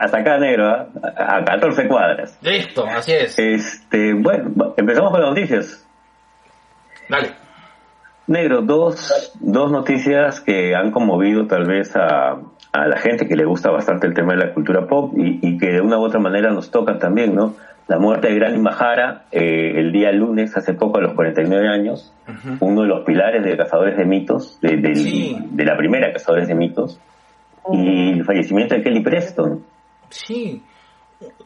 Hasta 0.00 0.18
acá, 0.18 0.38
negro, 0.38 0.66
¿ah? 0.68 0.88
a, 1.16 1.36
a 1.38 1.44
14 1.44 1.88
cuadras. 1.88 2.38
Listo, 2.42 2.84
así 2.86 3.12
es. 3.12 3.38
Este, 3.38 4.14
bueno, 4.14 4.74
empezamos 4.76 5.10
con 5.10 5.20
las 5.20 5.30
noticias. 5.30 5.86
Dale. 7.08 7.30
Negro, 8.26 8.62
dos, 8.62 9.32
dos 9.40 9.72
noticias 9.72 10.40
que 10.40 10.74
han 10.74 10.90
conmovido 10.92 11.46
tal 11.46 11.66
vez 11.66 11.96
a, 11.96 12.36
a 12.72 12.86
la 12.86 12.96
gente 12.98 13.26
que 13.26 13.34
le 13.34 13.44
gusta 13.44 13.70
bastante 13.70 14.06
el 14.06 14.14
tema 14.14 14.34
de 14.34 14.46
la 14.46 14.54
cultura 14.54 14.86
pop 14.86 15.12
y, 15.16 15.40
y 15.42 15.58
que 15.58 15.72
de 15.72 15.80
una 15.80 15.98
u 15.98 16.04
otra 16.04 16.20
manera 16.20 16.50
nos 16.52 16.70
tocan 16.70 16.98
también, 16.98 17.34
¿no? 17.34 17.54
La 17.88 17.98
muerte 17.98 18.28
de 18.28 18.36
Granny 18.36 18.58
Mahara 18.58 19.24
eh, 19.32 19.72
el 19.80 19.90
día 19.90 20.12
lunes, 20.12 20.56
hace 20.56 20.74
poco, 20.74 20.98
a 20.98 21.00
los 21.00 21.14
49 21.14 21.66
años, 21.68 22.14
uno 22.60 22.82
de 22.82 22.86
los 22.86 23.04
pilares 23.04 23.42
de 23.44 23.56
Cazadores 23.56 23.96
de 23.96 24.04
Mitos, 24.04 24.60
de, 24.60 24.94
Sí. 24.94 25.36
de 25.50 25.64
la 25.64 25.76
primera 25.76 26.12
Cazadores 26.12 26.46
de 26.46 26.54
Mitos, 26.54 27.00
y 27.72 28.10
el 28.12 28.24
fallecimiento 28.24 28.74
de 28.74 28.82
Kelly 28.82 29.00
Preston. 29.02 29.64
Sí. 30.08 30.62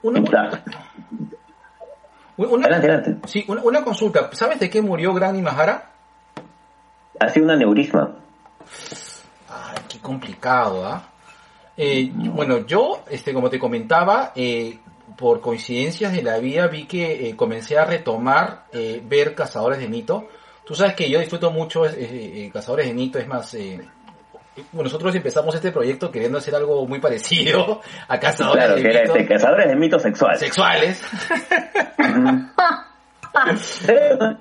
Una, 0.02 0.20
una- 0.20 0.64
Adelante, 2.36 2.74
adelante. 2.90 3.28
sí, 3.28 3.44
una, 3.48 3.62
una 3.62 3.84
consulta. 3.84 4.30
¿Sabes 4.32 4.58
de 4.58 4.68
qué 4.68 4.82
murió 4.82 5.14
Granny 5.14 5.40
Mahara? 5.40 5.90
Ha 7.20 7.28
sido 7.28 7.46
un 7.46 7.52
aneurisma. 7.52 8.16
Ay, 9.48 9.76
qué 9.88 9.98
complicado, 10.00 10.84
¿ah? 10.84 11.10
Eh, 11.76 12.10
bueno, 12.12 12.66
yo, 12.66 13.02
este, 13.10 13.32
como 13.32 13.50
te 13.50 13.58
comentaba, 13.58 14.32
eh, 14.34 14.78
por 15.16 15.40
coincidencias 15.40 16.12
de 16.12 16.22
la 16.22 16.38
vida 16.38 16.66
vi 16.66 16.86
que 16.86 17.28
eh, 17.28 17.36
comencé 17.36 17.78
a 17.78 17.84
retomar 17.84 18.64
eh, 18.72 19.00
ver 19.04 19.34
Cazadores 19.34 19.78
de 19.78 19.88
Mito. 19.88 20.28
Tú 20.64 20.74
sabes 20.74 20.94
que 20.94 21.08
yo 21.10 21.20
disfruto 21.20 21.50
mucho 21.52 21.84
eh, 21.86 22.50
Cazadores 22.52 22.86
de 22.86 22.94
Mito, 22.94 23.18
es 23.18 23.28
más, 23.28 23.54
eh, 23.54 23.80
nosotros 24.72 25.14
empezamos 25.14 25.54
este 25.54 25.72
proyecto 25.72 26.10
queriendo 26.10 26.38
hacer 26.38 26.54
algo 26.54 26.86
muy 26.86 27.00
parecido 27.00 27.80
a 28.08 28.18
Cazadores 28.20 28.64
Claro, 28.64 28.76
de 28.76 28.82
que 28.82 28.88
era 28.88 29.00
Mito. 29.02 29.16
este, 29.16 29.28
Cazadores 29.34 29.68
de 29.68 29.76
Mitos 29.76 30.02
Sexuales. 30.02 30.40
Sexuales. 30.40 31.02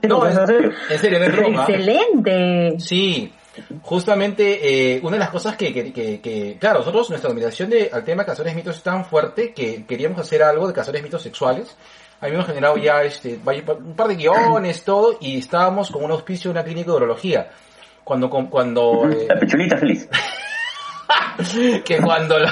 No, 0.03 0.20
No, 0.20 0.27
es 0.27 0.38
en 0.38 0.48
serio. 0.48 0.72
En 0.89 1.00
serio, 1.00 1.20
no 1.20 1.25
es 1.25 1.32
broma. 1.36 1.65
Excelente. 1.67 2.79
Sí, 2.79 3.34
justamente 3.82 4.96
eh, 4.96 5.00
una 5.01 5.13
de 5.13 5.20
las 5.20 5.29
cosas 5.32 5.55
que, 5.58 5.74
que, 5.74 5.91
que- 5.91 6.22
que- 6.22 6.58
claro, 6.60 6.79
nosotros 6.79 7.10
nuestra 7.10 7.29
dominación 7.29 7.70
de, 7.72 7.89
al 7.91 8.03
tema 8.03 8.22
de 8.24 8.27
cazadores 8.27 8.55
mitos 8.55 8.77
es 8.77 8.84
tan 8.84 9.03
fuerte 9.05 9.53
que 9.53 9.86
queríamos 9.86 10.20
hacer 10.20 10.43
algo 10.43 10.67
de 10.67 10.74
cazadores 10.74 11.01
mitos 11.03 11.22
sexuales. 11.24 11.75
Habíamos 12.22 12.46
generado 12.46 12.77
ya 12.77 13.03
este, 13.03 13.39
un 13.43 13.96
par 13.96 14.08
de 14.08 14.15
guiones, 14.15 14.84
todo, 14.84 15.17
y 15.20 15.39
estábamos 15.39 15.89
con 15.91 16.03
un 16.03 16.12
auspicio 16.12 16.50
de 16.50 16.60
una 16.60 16.63
clínica 16.63 16.91
de 16.91 16.98
urología. 16.98 17.50
Cuando, 18.03 18.29
cuando, 18.29 19.10
eh, 19.10 19.25
La 19.29 19.39
pichulita 19.39 19.77
feliz. 19.77 20.07
que 21.86 21.98
cuando 22.00 22.39
lo- 22.39 22.48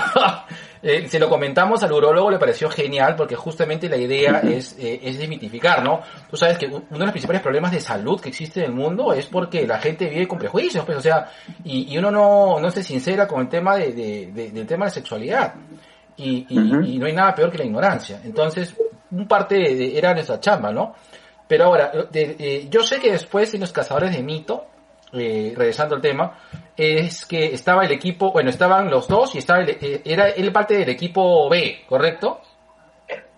eh, 0.84 1.08
se 1.08 1.20
lo 1.20 1.29
comentamos 1.29 1.84
al 1.84 1.91
urólogo 1.91 2.31
le 2.31 2.39
pareció 2.39 2.67
genial 2.70 3.15
porque 3.15 3.36
justamente 3.36 3.88
la 3.88 3.98
idea 3.98 4.39
es, 4.39 4.75
eh, 4.79 5.00
es 5.03 5.20
desmitificar, 5.20 5.84
¿no? 5.84 6.01
Tú 6.29 6.38
sabes 6.38 6.58
que 6.58 6.65
uno 6.65 6.81
de 6.89 7.00
los 7.00 7.12
principales 7.12 7.41
problemas 7.43 7.72
de 7.72 7.79
salud 7.79 8.20
que 8.20 8.29
existe 8.29 8.62
en 8.62 8.67
el 8.67 8.72
mundo 8.74 9.13
es 9.13 9.27
porque 9.27 9.67
la 9.67 9.77
gente 9.79 10.08
vive 10.08 10.27
con 10.27 10.39
prejuicios, 10.39 10.84
pues, 10.84 10.98
o 10.98 11.01
sea, 11.01 11.29
y, 11.63 11.93
y 11.93 11.98
uno 12.00 12.10
no, 12.10 12.60
no 12.60 12.72
se 12.72 12.84
sincera 12.84 13.27
con 13.27 13.41
el 13.41 13.50
tema 13.50 13.75
de, 13.77 13.93
de- 13.93 14.31
de- 14.34 14.51
del 14.51 14.65
tema 14.65 14.86
de 14.86 14.91
sexualidad. 14.91 15.53
Y, 16.17 16.46
y- 16.50 16.98
no 17.00 17.05
hay 17.05 17.13
nada 17.13 17.34
peor 17.36 17.51
que 17.51 17.58
la 17.60 17.65
ignorancia. 17.65 18.20
Entonces, 18.24 18.75
un 19.12 19.27
parte 19.27 19.55
de- 19.55 19.98
era 19.98 20.13
nuestra 20.13 20.39
chamba, 20.39 20.72
¿no? 20.72 20.96
Pero 21.48 21.65
ahora, 21.65 21.91
eh, 22.13 22.67
yo 22.72 22.81
sé 22.84 23.00
que 23.00 23.12
después 23.12 23.53
en 23.53 23.62
los 23.62 23.72
cazadores 23.72 24.15
de 24.15 24.24
mito, 24.24 24.65
eh, 25.13 25.53
regresando 25.56 25.96
al 25.96 26.01
tema, 26.01 26.34
es 26.77 27.25
que 27.25 27.53
estaba 27.53 27.84
el 27.86 27.91
equipo, 27.91 28.32
bueno, 28.32 28.50
estaban 28.50 28.89
los 28.89 29.08
dos 29.08 29.36
y 29.36 29.39
estaba 29.39 29.62
el- 29.62 29.70
eh, 29.82 30.01
era 30.06 30.30
él 30.30 30.51
parte 30.51 30.75
del 30.77 30.89
equipo 30.89 31.50
B, 31.50 31.82
¿correcto? 31.88 32.39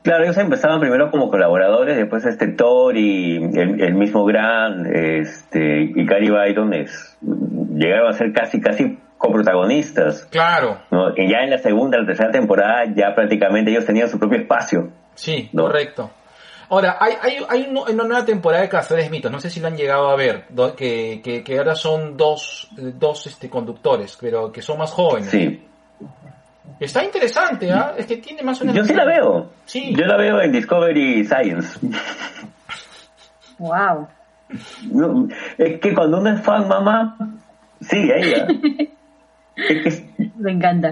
Claro, 0.04 0.24
ellos 0.26 0.38
empezaban 0.38 0.82
primero 0.82 1.10
como 1.10 1.30
colaboradores, 1.30 1.96
después 1.96 2.26
este 2.26 2.48
Thor 2.50 2.98
y 2.98 3.38
el, 3.38 3.82
el 3.82 3.94
mismo 3.94 4.26
Grant 4.26 4.86
este, 4.94 5.92
y 5.96 6.06
Gary 6.06 6.30
Byron 6.30 6.74
es, 6.74 7.18
llegaron 7.22 8.10
a 8.10 8.14
ser 8.14 8.34
casi, 8.34 8.60
casi 8.60 8.98
coprotagonistas. 9.18 10.26
Claro, 10.26 10.80
¿no? 10.92 11.14
Y 11.16 11.30
ya 11.32 11.40
en 11.44 11.52
la 11.52 11.58
segunda, 11.58 11.98
la 11.98 12.06
tercera 12.06 12.32
temporada, 12.32 12.84
ya 12.94 13.16
prácticamente 13.16 13.72
ellos 13.72 13.86
tenían 13.86 14.10
su 14.10 14.20
propio 14.20 14.40
espacio. 14.40 14.90
sí, 15.16 15.50
No. 15.54 15.64
correcto. 15.64 16.12
Ahora, 16.74 16.98
hay, 17.00 17.14
hay, 17.22 17.38
hay 17.48 17.68
un- 17.70 17.78
una 17.78 18.04
nueva 18.04 18.26
temporada 18.26 18.64
de 18.64 18.70
Cazadores 18.70 19.06
de 19.06 19.12
Mitos, 19.12 19.32
no 19.32 19.40
sé 19.40 19.50
si 19.52 19.60
lo 19.60 19.68
han 19.68 19.78
llegado 19.78 20.10
a 20.10 20.16
ver, 20.16 20.46
que, 20.76 21.22
que, 21.24 21.44
que 21.44 21.58
ahora 21.60 21.76
son 21.76 22.18
dos, 22.18 22.68
dos 22.76 23.28
este, 23.28 23.48
conductores, 23.48 24.18
pero 24.20 24.52
que 24.52 24.62
son 24.64 24.80
más 24.80 24.90
jóvenes. 24.92 25.30
Sí. 25.30 25.68
Está 26.80 27.04
interesante, 27.04 27.72
¿ah? 27.72 27.94
Es 27.96 28.08
que 28.08 28.18
tiene 28.18 28.42
más 28.42 28.60
una... 28.62 28.74
Yo 28.74 28.84
sí 28.84 28.94
la 28.96 29.06
veo. 29.06 29.52
Sí. 29.66 29.94
Yo 29.96 30.06
la 30.06 30.18
veo 30.18 30.42
en 30.42 30.52
Discovery 30.52 31.24
Science. 31.26 31.80
Wow. 33.60 34.08
No, 34.92 35.28
es 35.58 35.80
que 35.80 35.94
cuando 35.94 36.18
uno 36.20 36.32
es 36.34 36.42
fan, 36.42 36.68
mamá, 36.68 37.16
sí, 37.82 38.12
a 38.12 38.16
ella. 38.18 38.48
Es 39.56 39.84
que 40.02 40.30
Me 40.38 40.52
encanta. 40.54 40.92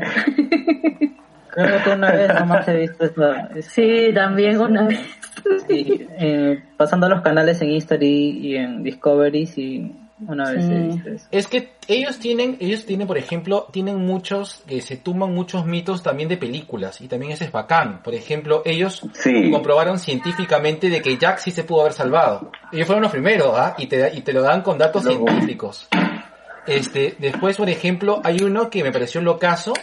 Creo 1.50 1.84
que 1.84 1.90
una 1.90 2.12
vez 2.12 2.32
nomás 2.36 2.68
he 2.68 2.76
visto 2.78 3.06
esa- 3.06 3.50
Sí, 3.64 4.12
también 4.14 4.62
una 4.62 4.84
vez. 4.88 5.00
Sí, 5.68 6.08
eh, 6.20 6.64
pasando 6.78 7.08
los 7.10 7.22
canales 7.22 7.62
en 7.62 7.72
History 7.72 8.40
y 8.42 8.56
en 8.56 8.84
Discovery, 8.84 9.46
sí, 9.46 9.92
una 10.28 10.52
vez 10.52 10.66
Sí. 10.66 10.72
he 10.74 10.80
visto 10.88 11.10
eso. 11.10 11.26
Es 11.32 11.48
que 11.48 11.72
ellos 11.88 12.20
tienen, 12.20 12.58
ellos 12.60 12.86
tienen, 12.86 13.08
por 13.08 13.18
ejemplo, 13.18 13.68
tienen 13.72 13.98
muchos, 14.06 14.64
que 14.68 14.80
se 14.82 14.98
tumban 14.98 15.34
muchos 15.34 15.66
mitos 15.66 16.04
también 16.04 16.30
de 16.30 16.38
películas, 16.38 17.02
y 17.02 17.08
también 17.08 17.32
eso 17.32 17.44
es 17.44 17.52
bacán. 17.52 18.04
Por 18.04 18.14
ejemplo, 18.14 18.62
ellos 18.66 19.02
Sí. 19.14 19.50
comprobaron 19.52 19.98
científicamente 19.98 20.90
de 20.90 21.02
que 21.02 21.18
Jack 21.18 21.40
sí 21.40 21.50
se 21.52 21.64
pudo 21.64 21.82
haber 21.82 21.94
salvado. 21.94 22.52
Ellos 22.72 22.86
fueron 22.86 23.02
los 23.04 23.12
primeros, 23.12 23.54
¿ah? 23.58 23.76
Y 23.80 23.88
te, 23.88 23.98
da- 23.98 24.14
y 24.14 24.22
te 24.22 24.32
lo 24.34 24.42
dan 24.44 24.62
con 24.62 24.78
datos 24.78 25.04
científicos. 25.04 25.88
Este, 26.68 27.16
después, 27.18 27.58
por 27.58 27.70
ejemplo, 27.70 28.22
hay 28.24 28.38
uno 28.44 28.70
que 28.70 28.84
me 28.84 28.92
pareció 28.92 29.22
locazo, 29.22 29.74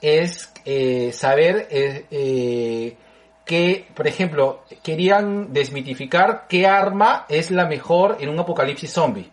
es 0.00 0.52
eh, 0.64 1.10
saber 1.12 1.66
eh, 1.70 2.04
eh, 2.10 2.96
que, 3.44 3.86
por 3.94 4.06
ejemplo, 4.06 4.64
querían 4.82 5.52
desmitificar 5.52 6.46
qué 6.48 6.66
arma 6.66 7.26
es 7.28 7.50
la 7.50 7.66
mejor 7.66 8.16
en 8.20 8.30
un 8.30 8.38
apocalipsis 8.38 8.92
zombie. 8.92 9.30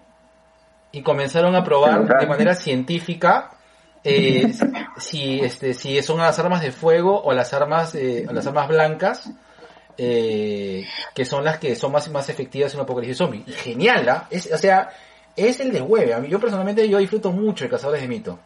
Y 0.91 1.01
comenzaron 1.01 1.55
a 1.55 1.63
probar 1.63 2.19
de 2.19 2.27
manera 2.27 2.53
científica 2.53 3.51
eh, 4.03 4.51
si 4.97 5.39
este 5.39 5.73
si 5.73 6.01
son 6.01 6.17
las 6.17 6.37
armas 6.39 6.61
de 6.61 6.71
fuego 6.71 7.21
o 7.21 7.31
las 7.33 7.53
armas 7.53 7.95
eh, 7.95 8.25
o 8.27 8.33
las 8.33 8.47
armas 8.47 8.67
blancas 8.67 9.29
eh, 9.97 10.85
que 11.13 11.23
son 11.23 11.45
las 11.45 11.59
que 11.59 11.75
son 11.75 11.91
más 11.91 12.09
más 12.09 12.27
efectivas 12.27 12.73
en 12.73 12.79
un 12.79 12.83
apocalipsis 12.83 13.17
zombie. 13.17 13.43
Y 13.47 13.51
genial, 13.53 14.09
¿ah? 14.09 14.27
Es, 14.29 14.51
o 14.51 14.57
sea, 14.57 14.89
es 15.35 15.59
el 15.59 15.71
de 15.71 15.81
hueve. 15.81 16.13
A 16.13 16.19
mí, 16.19 16.27
yo 16.27 16.39
personalmente 16.39 16.87
yo 16.89 16.97
disfruto 16.97 17.31
mucho 17.31 17.63
de 17.63 17.69
Cazadores 17.69 18.01
de 18.01 18.07
Mito. 18.07 18.39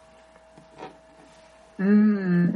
Mm. 1.78 2.48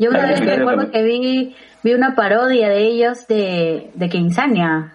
Yo 0.00 0.10
una 0.10 0.26
vez 0.26 0.40
recuerdo 0.44 0.90
que 0.90 1.02
vi, 1.02 1.56
vi 1.82 1.94
una 1.94 2.14
parodia 2.14 2.68
de 2.68 2.78
ellos 2.78 3.26
de, 3.26 3.90
de. 3.94 4.88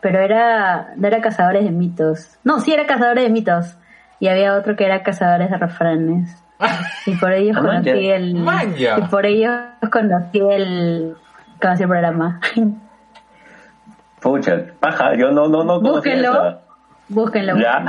Pero 0.00 0.20
era, 0.20 0.92
no 0.96 1.06
era 1.06 1.20
Cazadores 1.20 1.64
de 1.64 1.70
Mitos. 1.70 2.38
No, 2.44 2.60
sí 2.60 2.72
era 2.72 2.86
Cazadores 2.86 3.24
de 3.24 3.30
Mitos. 3.30 3.76
Y 4.20 4.28
había 4.28 4.54
otro 4.56 4.76
que 4.76 4.84
era 4.84 5.02
Cazadores 5.02 5.50
de 5.50 5.56
Refranes. 5.56 6.36
Y 7.06 7.16
por 7.16 7.32
ellos 7.32 7.56
conocí 7.58 7.88
el, 7.90 8.34
Manja. 8.36 8.98
y 8.98 9.02
por 9.10 9.26
ellos 9.26 9.52
conocí 9.92 10.38
el, 10.38 11.14
conocí 11.60 11.82
el 11.82 11.88
programa. 11.88 12.40
Pucha, 14.20 14.64
paja, 14.80 15.14
yo 15.18 15.30
no, 15.30 15.48
no, 15.48 15.64
no 15.64 15.80
Búsquenlo. 15.80 16.60
Búsquenlo. 17.08 17.58
Ya. 17.58 17.84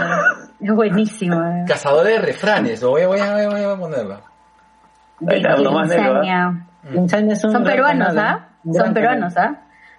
Es 0.59 0.71
buenísimo. 0.73 1.41
eh. 1.41 1.63
Cazadores 1.65 2.19
de 2.19 2.25
refranes, 2.25 2.83
voy 2.83 3.03
a, 3.03 3.07
voy 3.07 3.19
a, 3.19 3.47
voy 3.47 3.61
a 3.63 3.75
ponerlo. 3.77 4.34
De 5.19 5.39
negro, 5.39 5.79
¿ah? 5.79 6.53
Insania 6.93 7.33
un 7.33 7.51
Son 7.51 7.63
peruanos, 7.63 8.15
¿ah? 8.17 8.47
gran 8.63 8.85
Son 8.85 8.93
peruanos. 8.93 9.37
¿ah? 9.37 9.55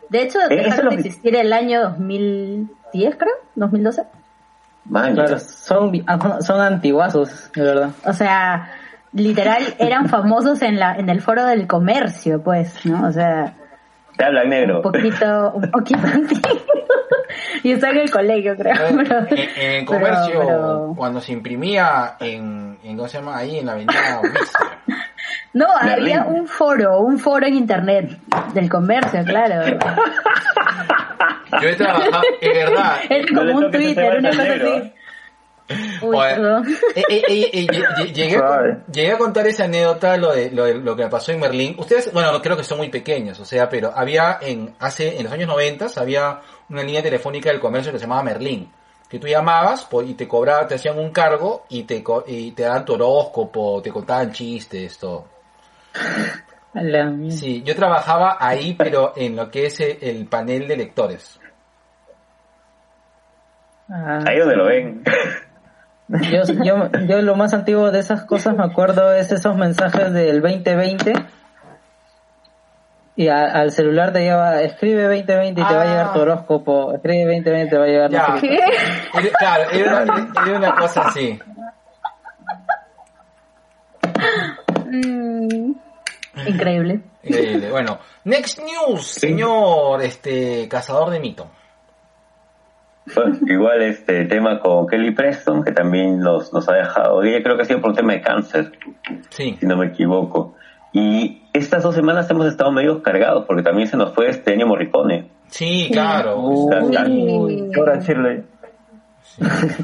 De 0.08 0.23
hecho, 0.23 0.38
Eh, 0.50 0.56
dejaron 0.56 0.90
de 0.96 1.02
que- 1.02 1.08
existir 1.08 1.35
el 1.37 1.52
año 1.52 1.82
2010, 1.82 3.16
creo, 3.16 3.32
2012. 3.54 4.04
Man, 4.85 5.14
Claro, 5.14 5.38
son, 5.40 5.92
ah, 6.06 6.40
son 6.40 6.61
antiguazos, 6.61 7.50
de 7.54 7.62
verdad. 7.62 7.90
O 8.04 8.12
sea, 8.12 8.70
literal 9.12 9.62
eran 9.78 10.08
famosos 10.08 10.62
en 10.62 10.78
la 10.78 10.94
en 10.94 11.08
el 11.08 11.20
foro 11.20 11.44
del 11.46 11.66
comercio, 11.66 12.40
pues, 12.42 12.87
¿no? 12.87 13.08
O 13.08 13.11
sea, 13.12 13.54
te 14.16 14.25
hablan 14.25 14.49
negro. 14.50 14.76
un 14.76 14.82
poquito, 14.82 15.52
un 15.54 15.70
poquito 15.73 16.00
antiguo. 16.14 16.50
Y 17.62 17.72
está 17.72 17.90
en 17.90 17.98
el 17.98 18.10
colegio, 18.10 18.56
creo. 18.56 18.75
pero- 18.96 19.26
en, 19.30 19.38
en 19.56 19.72
el 19.80 19.84
comercio, 19.84 20.40
pero- 20.40 20.94
cuando 20.96 21.20
se 21.20 21.32
imprimía 21.32 22.16
en, 22.20 22.78
en, 22.82 22.96
¿cómo 22.96 23.08
se 23.08 23.18
llama? 23.18 23.36
Ahí 23.38 23.58
en 23.58 23.66
la 23.66 23.72
avenida. 23.72 24.20
No, 25.52 25.66
Berlín. 25.82 26.18
había 26.18 26.25
un 26.26 26.46
foro, 26.46 27.00
un 27.00 27.18
foro 27.18 27.46
en 27.46 27.54
internet 27.54 28.10
del 28.52 28.68
comercio, 28.68 29.25
claro. 29.25 29.78
Yo 31.62 31.68
he 31.68 31.75
trabajado, 31.75 32.22
es 32.40 32.54
verdad. 32.54 32.96
Es 33.10 33.26
como 33.32 33.56
un 33.56 33.70
Twitter, 33.70 34.18
una 34.18 34.30
cosa 34.30 34.42
así. 34.42 34.92
Uy, 36.02 36.14
eh, 36.94 37.02
eh, 37.08 37.23
eh, 37.28 37.50
eh, 37.52 37.66
lle- 37.66 38.12
llegué, 38.12 38.37
a, 38.37 38.40
llegué 38.92 39.12
a 39.12 39.18
contar 39.18 39.46
esa 39.49 39.64
anécdota, 39.64 40.16
lo 40.16 40.32
de, 40.32 40.50
lo 40.52 40.64
de 40.64 40.75
lo 40.75 40.94
que 40.94 41.02
me 41.04 41.11
pasó 41.11 41.32
en 41.32 41.40
Merlín. 41.40 41.75
Ustedes, 41.78 42.12
bueno, 42.12 42.30
no 42.30 42.40
creo 42.40 42.56
que 42.56 42.62
son 42.64 42.78
muy 42.78 42.88
pequeños, 42.88 43.40
o 43.40 43.44
sea, 43.44 43.68
pero 43.68 43.92
había 43.94 44.38
en, 44.40 44.75
hace, 44.78 45.16
en 45.18 45.25
los 45.25 45.32
años 45.32 45.49
90 45.49 45.87
había 45.96 46.40
una 46.68 46.82
línea 46.82 47.02
telefónica 47.02 47.50
del 47.50 47.58
comercio 47.61 47.90
que 47.92 47.99
se 47.99 48.04
llamaba 48.04 48.23
Merlín. 48.23 48.70
Que 49.08 49.18
tú 49.18 49.26
llamabas 49.28 49.85
por- 49.85 50.04
y 50.04 50.14
te 50.14 50.26
cobraban, 50.28 50.66
te 50.68 50.75
hacían 50.76 50.99
un 50.99 51.11
cargo 51.11 51.64
y 51.68 51.82
te, 51.85 52.02
y 52.26 52.50
te 52.52 52.62
daban 52.64 52.85
tu 52.85 52.94
horóscopo, 52.94 53.80
te 53.82 53.90
contaban 53.90 54.32
chistes, 54.32 54.99
todo. 54.99 55.26
Sí, 57.30 57.62
yo 57.64 57.75
trabajaba 57.75 58.37
ahí, 58.38 58.75
pero 58.75 59.12
en 59.16 59.35
lo 59.37 59.50
que 59.50 59.66
es 59.66 59.80
el, 59.80 59.99
el 60.00 60.26
panel 60.26 60.68
de 60.68 60.76
lectores. 60.76 61.40
Ah, 63.88 64.18
Ahí 64.26 64.38
donde 64.38 64.56
lo 64.56 64.64
ven. 64.66 65.02
Yo, 66.08 66.42
yo, 66.64 66.90
yo 67.06 67.22
lo 67.22 67.34
más 67.36 67.52
antiguo 67.54 67.90
de 67.90 67.98
esas 68.00 68.25
cosas 68.25 68.56
me 68.56 68.64
acuerdo 68.64 69.12
es 69.12 69.32
esos 69.32 69.56
mensajes 69.56 70.12
del 70.12 70.40
2020 70.40 71.12
y 73.16 73.28
a- 73.28 73.46
al 73.46 73.72
celular 73.72 74.12
te 74.12 74.20
lleva 74.20 74.62
escribe 74.62 75.02
2020 75.04 75.60
y 75.60 75.64
te 75.64 75.75
va 75.75 75.80
a 75.80 75.82
Ah. 75.82 75.86
llegar 75.86 76.12
tu 76.12 76.20
horóscopo 76.20 76.92
escribe 76.94 77.25
2020 77.25 77.66
y 77.66 77.68
te 77.70 77.78
va 77.78 77.84
a 77.84 77.88
llegar 77.88 78.10
claro, 79.38 79.70
era 79.72 80.02
una, 80.02 80.28
era 80.46 80.58
una 80.58 80.75
cosa 80.76 81.02
así. 81.08 81.38
Mm, 84.90 85.72
Increíble. 86.46 87.00
Increíble. 87.22 87.70
Bueno, 87.70 87.98
next 88.25 88.60
news, 88.60 89.06
señor 89.06 90.02
este 90.02 90.68
cazador 90.68 91.10
de 91.10 91.18
mito. 91.20 91.50
Bueno, 93.14 93.36
igual 93.46 93.82
este 93.82 94.25
tema 94.25 94.58
con 94.60 94.86
Kelly 94.86 95.12
Preston, 95.12 95.62
que 95.62 95.72
también 95.72 96.18
nos, 96.18 96.52
nos 96.52 96.68
ha 96.68 96.75
dejado. 96.75 97.22
Ella 97.22 97.42
creo 97.42 97.56
que 97.56 97.62
ha 97.62 97.64
sido 97.66 97.80
por 97.80 97.90
un 97.90 97.96
tema 97.96 98.14
de 98.14 98.20
cáncer, 98.20 98.72
Sí. 99.30 99.56
si 99.60 99.66
no 99.66 99.76
me 99.76 99.86
equivoco. 99.86 100.54
Y 100.92 101.42
estas 101.52 101.82
dos 101.82 101.94
semanas 101.94 102.28
hemos 102.30 102.46
estado 102.46 102.72
medio 102.72 103.02
cargados, 103.02 103.44
porque 103.46 103.62
también 103.62 103.86
se 103.86 103.96
nos 103.96 104.12
fue 104.14 104.28
este 104.28 104.52
año 104.54 104.66
Morricone. 104.66 105.30
Sí, 105.48 105.88
claro. 105.92 106.40
Uy. 106.40 106.68
Uy. 107.32 107.70
Ahora 107.78 108.00
Shirley. 108.00 108.42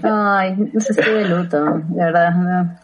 Ay, 0.02 0.56
no 0.72 0.80
sé, 0.80 0.92
estoy 0.92 1.14
de 1.14 1.28
luto, 1.28 1.64
de 1.88 2.04
verdad. 2.04 2.34
no. 2.34 2.81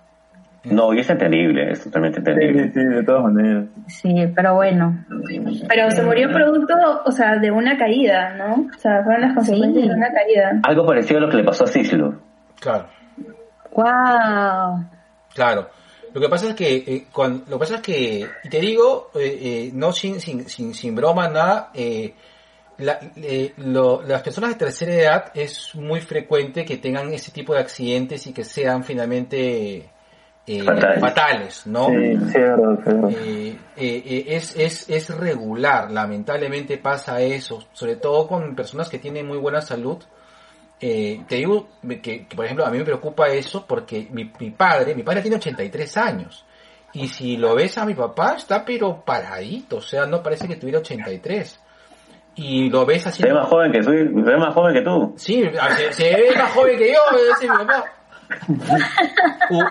No, 0.64 0.92
y 0.92 1.00
es 1.00 1.08
entendible, 1.08 1.70
es 1.70 1.84
totalmente 1.84 2.18
Sí, 2.20 2.24
sí, 2.26 2.30
entendible. 2.32 2.72
sí, 2.72 2.84
de 2.84 3.02
todas 3.04 3.22
maneras. 3.32 3.64
Sí, 3.86 4.14
pero 4.34 4.54
bueno. 4.56 5.04
Pero 5.68 5.90
se 5.90 6.02
murió 6.02 6.28
producto, 6.30 6.74
o 7.06 7.12
sea, 7.12 7.36
de 7.38 7.50
una 7.50 7.78
caída, 7.78 8.34
¿no? 8.34 8.66
O 8.74 8.78
sea, 8.78 9.02
fueron 9.04 9.22
las 9.22 9.34
consecuencias 9.34 9.82
Sí. 9.84 9.88
de 9.88 9.94
una 9.94 10.12
caída. 10.12 10.60
Algo 10.64 10.84
parecido 10.84 11.18
a 11.18 11.22
lo 11.22 11.30
que 11.30 11.36
le 11.38 11.44
pasó 11.44 11.64
a 11.64 11.68
Cislo. 11.68 12.14
Claro. 12.60 12.86
Wow. 13.72 14.84
Claro. 15.34 15.68
Lo 16.12 16.20
que 16.20 16.28
pasa 16.28 16.48
es 16.48 16.54
que, 16.54 16.76
eh, 16.76 17.06
cuan- 17.12 17.44
lo 17.48 17.56
que 17.56 17.60
pasa 17.60 17.74
es 17.76 17.80
que, 17.82 18.26
y 18.44 18.48
te 18.48 18.60
digo, 18.60 19.10
eh, 19.14 19.38
eh, 19.40 19.70
no 19.74 19.92
sin, 19.92 20.20
sin, 20.20 20.48
sin, 20.48 20.74
sin 20.74 20.94
broma, 20.94 21.28
nada, 21.28 21.70
eh, 21.74 22.14
la- 22.78 22.98
eh, 23.16 23.52
lo- 23.58 24.02
las 24.02 24.22
personas 24.22 24.50
de 24.50 24.56
tercera 24.56 24.92
edad 24.94 25.24
es 25.34 25.74
muy 25.74 26.00
frecuente 26.00 26.64
que 26.64 26.78
tengan 26.78 27.12
ese 27.12 27.30
tipo 27.30 27.52
de 27.54 27.60
accidentes 27.60 28.26
y 28.26 28.32
que 28.32 28.42
sean 28.44 28.82
finalmente 28.84 29.90
eh, 30.48 30.62
Fatales. 30.62 31.00
fatales, 31.00 31.66
¿no? 31.66 31.88
Sí, 31.88 32.38
verdad. 32.38 33.10
Eh, 33.10 33.58
eh, 33.76 34.02
eh, 34.06 34.24
es, 34.28 34.56
es, 34.56 34.88
es 34.88 35.10
regular, 35.14 35.90
lamentablemente 35.90 36.78
pasa 36.78 37.20
eso, 37.20 37.62
sobre 37.72 37.96
todo 37.96 38.26
con 38.26 38.56
personas 38.56 38.88
que 38.88 38.98
tienen 38.98 39.26
muy 39.26 39.36
buena 39.36 39.60
salud. 39.60 39.98
Te 40.80 41.24
digo 41.28 41.68
que, 41.86 42.00
que, 42.00 42.36
por 42.36 42.46
ejemplo, 42.46 42.64
a 42.64 42.70
mí 42.70 42.78
me 42.78 42.84
preocupa 42.84 43.28
eso 43.28 43.66
porque 43.66 44.08
mi, 44.10 44.32
mi 44.38 44.50
padre, 44.50 44.94
mi 44.94 45.02
padre 45.02 45.20
tiene 45.20 45.36
83 45.36 45.96
años. 45.98 46.46
Y 46.94 47.08
si 47.08 47.36
lo 47.36 47.54
ves 47.54 47.76
a 47.76 47.84
mi 47.84 47.94
papá, 47.94 48.34
está 48.36 48.64
pero 48.64 49.02
paradito, 49.04 49.76
o 49.76 49.82
sea, 49.82 50.06
no 50.06 50.22
parece 50.22 50.48
que 50.48 50.56
tuviera 50.56 50.78
83. 50.78 51.60
Y 52.36 52.70
lo 52.70 52.86
ves 52.86 53.06
así. 53.06 53.22
Se 53.22 53.28
ve 53.28 53.34
más 53.34 53.48
joven 53.48 53.72
que 53.72 53.80
tú, 53.80 53.90
se 53.90 54.30
ve 54.30 54.38
más 54.38 54.54
joven 54.54 54.74
que 54.74 54.82
tú. 54.82 55.14
Sí, 55.16 55.42
se, 55.76 55.92
se 55.92 56.14
ve 56.14 56.32
más 56.36 56.52
joven 56.52 56.78
que 56.78 56.92
yo, 56.92 57.00
ese 57.34 57.50
mi 57.50 57.56
papá. 57.66 57.97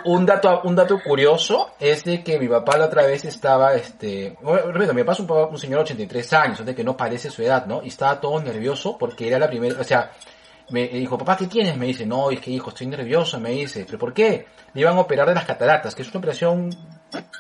Un, 0.05 0.25
dato 0.25 0.61
un 0.63 0.75
dato 0.75 0.99
curioso 1.03 1.71
es 1.79 2.03
de 2.03 2.23
que 2.23 2.39
mi 2.39 2.47
papá 2.47 2.77
la 2.77 2.85
otra 2.85 3.05
vez 3.05 3.23
estaba 3.25 3.75
este 3.75 4.35
repito, 4.41 4.93
mi 4.93 5.03
papá 5.03 5.11
es 5.11 5.19
un, 5.19 5.31
un 5.31 5.57
señor 5.57 5.79
de 5.79 5.83
83 5.83 6.33
años 6.33 6.65
de 6.65 6.73
que 6.73 6.83
no 6.83 6.97
parece 6.97 7.29
su 7.29 7.43
edad 7.43 7.67
no 7.67 7.83
y 7.83 7.89
estaba 7.89 8.19
todo 8.19 8.39
nervioso 8.39 8.97
porque 8.97 9.27
era 9.27 9.37
la 9.37 9.47
primera 9.47 9.79
o 9.79 9.83
sea 9.83 10.11
me 10.69 10.87
dijo 10.87 11.17
papá 11.17 11.37
qué 11.37 11.45
tienes 11.45 11.77
me 11.77 11.85
dice 11.85 12.05
no 12.05 12.31
es 12.31 12.39
que 12.39 12.49
hijo 12.49 12.69
estoy 12.69 12.87
nervioso 12.87 13.39
me 13.39 13.51
dice 13.51 13.85
pero 13.85 13.99
por 13.99 14.13
qué 14.13 14.47
le 14.73 14.81
iban 14.81 14.97
a 14.97 15.01
operar 15.01 15.27
de 15.27 15.35
las 15.35 15.45
cataratas 15.45 15.93
que 15.93 16.01
es 16.01 16.09
una 16.09 16.19
operación 16.19 16.71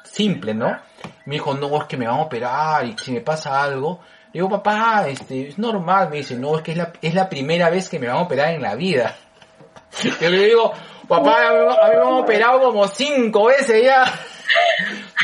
simple 0.03 0.53
no 0.53 0.77
me 1.25 1.35
dijo 1.35 1.55
no 1.55 1.81
es 1.81 1.85
que 1.85 1.97
me 1.97 2.07
van 2.07 2.19
a 2.19 2.23
operar 2.23 2.85
y 2.85 2.95
si 2.97 3.11
me 3.11 3.21
pasa 3.21 3.63
algo 3.63 4.01
le 4.27 4.33
digo 4.33 4.49
papá 4.49 5.07
este 5.07 5.47
es 5.47 5.57
normal 5.57 6.09
me 6.11 6.17
dice 6.17 6.35
no 6.35 6.55
es 6.57 6.61
que 6.61 6.71
es 6.71 6.77
la 6.77 6.93
es 7.01 7.15
la 7.15 7.27
primera 7.27 7.71
vez 7.71 7.89
que 7.89 7.97
me 7.97 8.07
van 8.07 8.17
a 8.17 8.21
operar 8.21 8.53
en 8.53 8.61
la 8.61 8.75
vida 8.75 9.15
yo 10.21 10.29
le 10.29 10.45
digo, 10.45 10.73
papá, 11.07 11.47
a 11.47 11.51
mí, 11.53 11.57
a 11.59 11.87
mí 11.89 11.95
me 11.95 12.01
han 12.01 12.13
operado 12.13 12.59
como 12.61 12.87
cinco 12.87 13.45
veces 13.45 13.83
ya. 13.83 14.05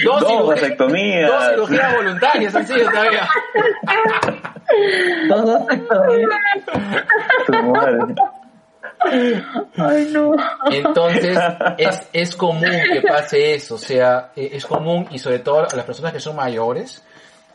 Dos, 0.03 0.19
Dos 0.21 0.29
cirugías- 0.31 0.47
vasectomías. 0.61 1.29
dos 1.31 1.47
cirugías 1.49 1.95
voluntarias 1.95 2.55
han 2.55 2.67
sido 2.67 2.89
todavía. 2.89 3.27
Tu 7.45 7.63
madre. 7.63 8.15
Ay, 9.77 10.07
no. 10.11 10.31
Entonces, 10.71 11.37
es, 11.77 12.09
es 12.13 12.35
común 12.35 12.69
que 12.91 13.01
pase 13.01 13.53
eso, 13.55 13.75
o 13.75 13.77
sea, 13.77 14.31
eh, 14.35 14.51
es 14.53 14.65
común 14.65 15.07
y 15.11 15.19
sobre 15.19 15.39
todo 15.39 15.67
a 15.71 15.75
las 15.75 15.85
personas 15.85 16.13
que 16.13 16.19
son 16.19 16.35
mayores, 16.35 17.03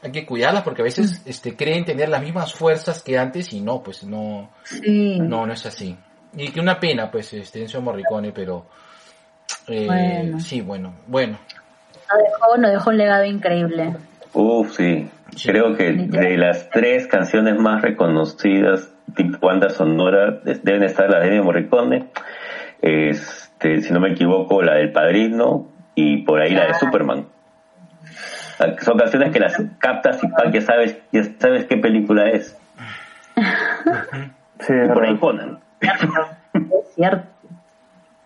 hay 0.03 0.13
que 0.13 0.27
cuidarlas 0.27 0.63
porque 0.63 0.83
a 0.83 0.85
veces 0.85 1.23
este, 1.27 1.57
creen 1.57 1.85
tener 1.85 2.09
las 2.09 2.23
mismas 2.23 2.53
fuerzas 2.55 3.03
que 3.03 3.19
antes 3.19 3.53
y 3.53 3.61
no, 3.61 3.83
pues 3.83 4.05
no, 4.05 4.51
Sí. 4.65 5.19
no, 5.21 5.47
no 5.47 5.53
es 5.53 5.65
así. 5.67 5.97
Y 6.39 6.51
que 6.53 6.61
una 6.61 6.79
pena, 6.79 7.11
pues, 7.11 7.33
este, 7.35 7.63
Enzo 7.63 7.81
Morricone, 7.83 8.33
pero, 8.33 8.65
eh, 9.67 9.87
Bueno. 9.87 10.41
sí, 10.41 10.61
bueno, 10.61 10.95
bueno. 11.07 11.39
Nos 12.11 12.23
dejó, 12.23 12.57
nos 12.57 12.71
dejó 12.73 12.91
un 12.91 12.97
legado 12.99 13.25
increíble. 13.25 13.97
Uf, 14.33 14.73
sí. 14.77 15.11
Sí. 15.37 15.49
Creo 15.49 15.77
que 15.77 15.93
de 15.93 16.37
las 16.39 16.71
tres 16.71 17.07
canciones 17.07 17.59
más 17.59 17.83
reconocidas, 17.83 18.89
tipo 19.15 19.47
banda 19.47 19.69
sonora, 19.69 20.31
de- 20.43 20.55
deben 20.63 20.85
estar 20.85 21.11
la 21.11 21.21
de 21.21 21.27
Ennio 21.29 21.45
Morricone, 21.45 22.07
este, 22.81 23.83
si 23.83 23.93
no 23.93 24.01
me 24.01 24.13
equivoco, 24.13 24.63
la 24.63 24.75
del 24.77 24.93
Padrino 24.93 25.67
y 25.95 26.19
por 26.23 26.41
ahí 26.41 26.53
la 26.55 26.67
de 26.67 26.75
Superman. 26.75 27.27
Ah, 28.59 28.75
Son 28.81 28.97
canciones 28.97 29.31
que 29.33 29.39
las 29.41 29.61
captas 29.79 30.23
y 30.25 30.29
pa, 30.29 30.51
ya 30.51 30.61
sabes, 30.63 30.97
ya 31.13 31.23
sabes 31.39 31.67
qué 31.67 31.77
película 31.77 32.31
es. 32.31 32.57
Sí, 33.37 34.73
Y 34.73 34.89
por 34.89 35.05
ahí 35.05 35.15
verdad. 35.15 35.59
Es 35.81 36.95
cierto. 36.95 37.25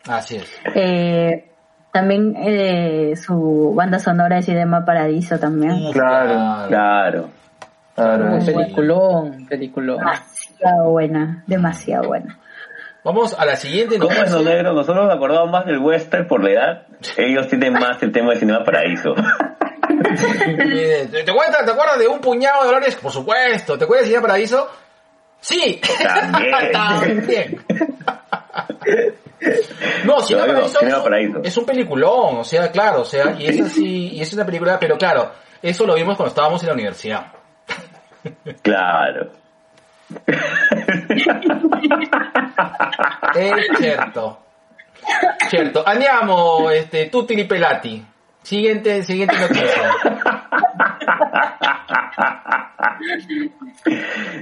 Así 0.08 0.36
es. 0.36 0.50
Eh, 0.74 1.50
también 1.92 2.34
eh, 2.36 3.14
su 3.16 3.72
banda 3.74 3.98
sonora 3.98 4.38
es 4.38 4.48
Idema 4.48 4.84
Paradiso 4.84 5.38
también. 5.38 5.92
Claro. 5.92 6.68
Claro. 6.68 7.28
Claro. 7.94 8.40
Sí. 8.40 8.52
peliculón, 8.52 9.46
peliculón. 9.46 9.98
Demasiado 9.98 10.90
buena, 10.90 11.44
demasiado 11.46 12.08
buena. 12.08 12.38
Vamos 13.04 13.34
a 13.38 13.44
la 13.44 13.56
siguiente 13.56 13.98
¿Cómo 13.98 14.12
es 14.12 14.30
lo 14.30 14.42
negro? 14.42 14.72
Nosotros 14.72 15.04
nos 15.06 15.14
acordamos 15.14 15.50
más 15.50 15.66
del 15.66 15.78
western 15.78 16.26
por 16.28 16.42
la 16.42 16.50
edad. 16.50 16.82
Ellos 17.16 17.48
tienen 17.48 17.72
más 17.74 18.00
el 18.02 18.12
tema 18.12 18.30
de 18.32 18.38
Cinema 18.38 18.64
Paraíso. 18.64 19.14
¿Te, 19.88 21.24
te 21.24 21.32
cuentas- 21.32 21.64
¿Te 21.64 21.70
acuerdas 21.72 21.98
de 21.98 22.06
un 22.08 22.20
puñado 22.20 22.62
de 22.62 22.66
dólares? 22.68 22.94
Por 22.96 23.10
supuesto. 23.12 23.76
¿Te 23.76 23.84
acuerdas 23.84 24.04
de 24.06 24.10
Cinema 24.12 24.26
Paraíso? 24.28 24.68
Sí. 25.42 25.80
También. 26.02 26.72
También. 26.72 27.64
No, 30.04 30.18
Lo 30.18 30.22
digo, 30.26 30.46
Paraíso, 30.46 30.80
es, 30.80 30.94
Paraíso. 30.94 31.40
es 31.42 31.56
un 31.56 31.66
peliculón, 31.66 32.38
o 32.38 32.44
sea, 32.44 32.70
claro, 32.70 33.00
o 33.02 33.04
sea, 33.04 33.34
y 33.38 33.46
es 33.46 33.60
así, 33.66 34.10
y 34.12 34.20
es 34.22 34.32
una 34.32 34.46
película, 34.46 34.78
pero 34.78 34.96
claro, 34.96 35.32
eso 35.60 35.84
lo 35.84 35.94
vimos 35.94 36.16
cuando 36.16 36.28
estábamos 36.28 36.62
en 36.62 36.68
la 36.68 36.74
universidad. 36.74 37.26
Claro. 38.62 39.32
Es 43.34 43.78
cierto. 43.78 44.38
Cierto. 45.48 45.82
Andiamo, 45.84 46.70
este, 46.70 47.06
tutti 47.06 47.34
li 47.34 47.44
pelati. 47.44 48.06
Siguiente, 48.42 49.02
siguiente 49.02 49.36
noticia. 49.40 49.92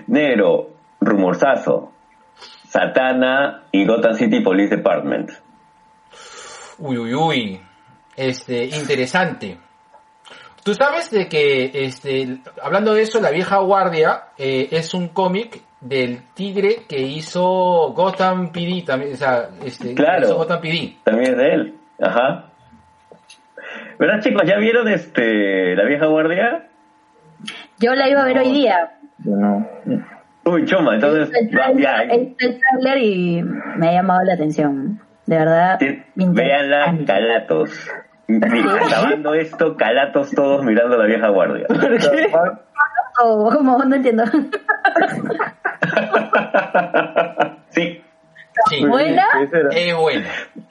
Negro, 0.09 0.80
rumorzazo. 1.01 1.93
Satana 2.69 3.65
y 3.73 3.85
Gotham 3.87 4.15
City 4.15 4.41
Police 4.41 4.77
Department. 4.77 5.31
Uy, 6.79 6.99
uy, 6.99 7.15
uy. 7.15 7.61
Este, 8.17 8.65
interesante. 8.67 9.59
Tú 10.63 10.75
sabes 10.75 11.11
de 11.11 11.27
que, 11.29 11.71
este, 11.75 12.39
hablando 12.63 12.95
de 12.95 13.03
eso, 13.03 13.21
La 13.21 13.31
Vieja 13.31 13.59
Guardia 13.59 14.25
eh, 14.39 14.69
es 14.71 14.95
un 14.95 15.09
cómic 15.09 15.63
del 15.81 16.23
tigre 16.35 16.83
que 16.87 16.99
hizo 17.01 17.93
Gotham 17.95 18.53
PD 18.53 18.85
también, 18.85 19.15
o 19.15 19.17
sea, 19.17 19.49
este, 19.65 19.95
Claro. 19.95 20.27
hizo 20.27 20.37
Gotham 20.37 20.61
PD. 20.61 20.97
También 21.03 21.33
es 21.33 21.37
de 21.39 21.55
él. 21.55 21.75
Ajá. 22.01 22.51
¿Verdad, 23.99 24.21
chicos? 24.23 24.43
¿Ya 24.47 24.59
vieron 24.59 24.89
este 24.89 25.75
La 25.77 25.85
Vieja 25.85 26.07
Guardia? 26.07 26.69
Yo 27.79 27.95
la 27.95 28.09
iba 28.09 28.23
a 28.23 28.27
ver 28.27 28.39
hoy 28.39 28.53
día. 28.53 28.99
Yo 29.19 29.33
no. 29.37 29.67
Uy, 30.53 30.65
choma, 30.65 30.95
entonces... 30.95 31.31
El 31.35 31.51
ya, 31.51 32.05
trailer- 32.05 32.11
el 32.13 32.37
trailer 32.61 32.99
y 32.99 33.43
me 33.43 33.89
ha 33.89 33.93
llamado 33.93 34.23
la 34.25 34.35
atención. 34.35 35.01
De 35.27 35.37
verdad. 35.39 35.79
me 36.15 36.25
interesa. 36.25 36.63
Véanla, 36.63 37.05
calatos. 37.07 37.91
Mira, 38.27 38.75
acabando 38.87 39.35
esto, 39.35 39.77
calatos 39.77 40.31
todos 40.33 40.65
mirando 40.65 40.97
La 40.97 41.05
Vieja 41.07 41.29
Guardia. 41.29 41.67
Oh, 43.23 43.51
¿Cómo? 43.53 43.79
No 43.85 43.97
entiendo. 43.97 44.25
Sí, 47.71 48.03
Sí, 48.69 48.85
¿Buena? 48.85 49.25
Es 49.73 49.97
buena. 49.97 50.29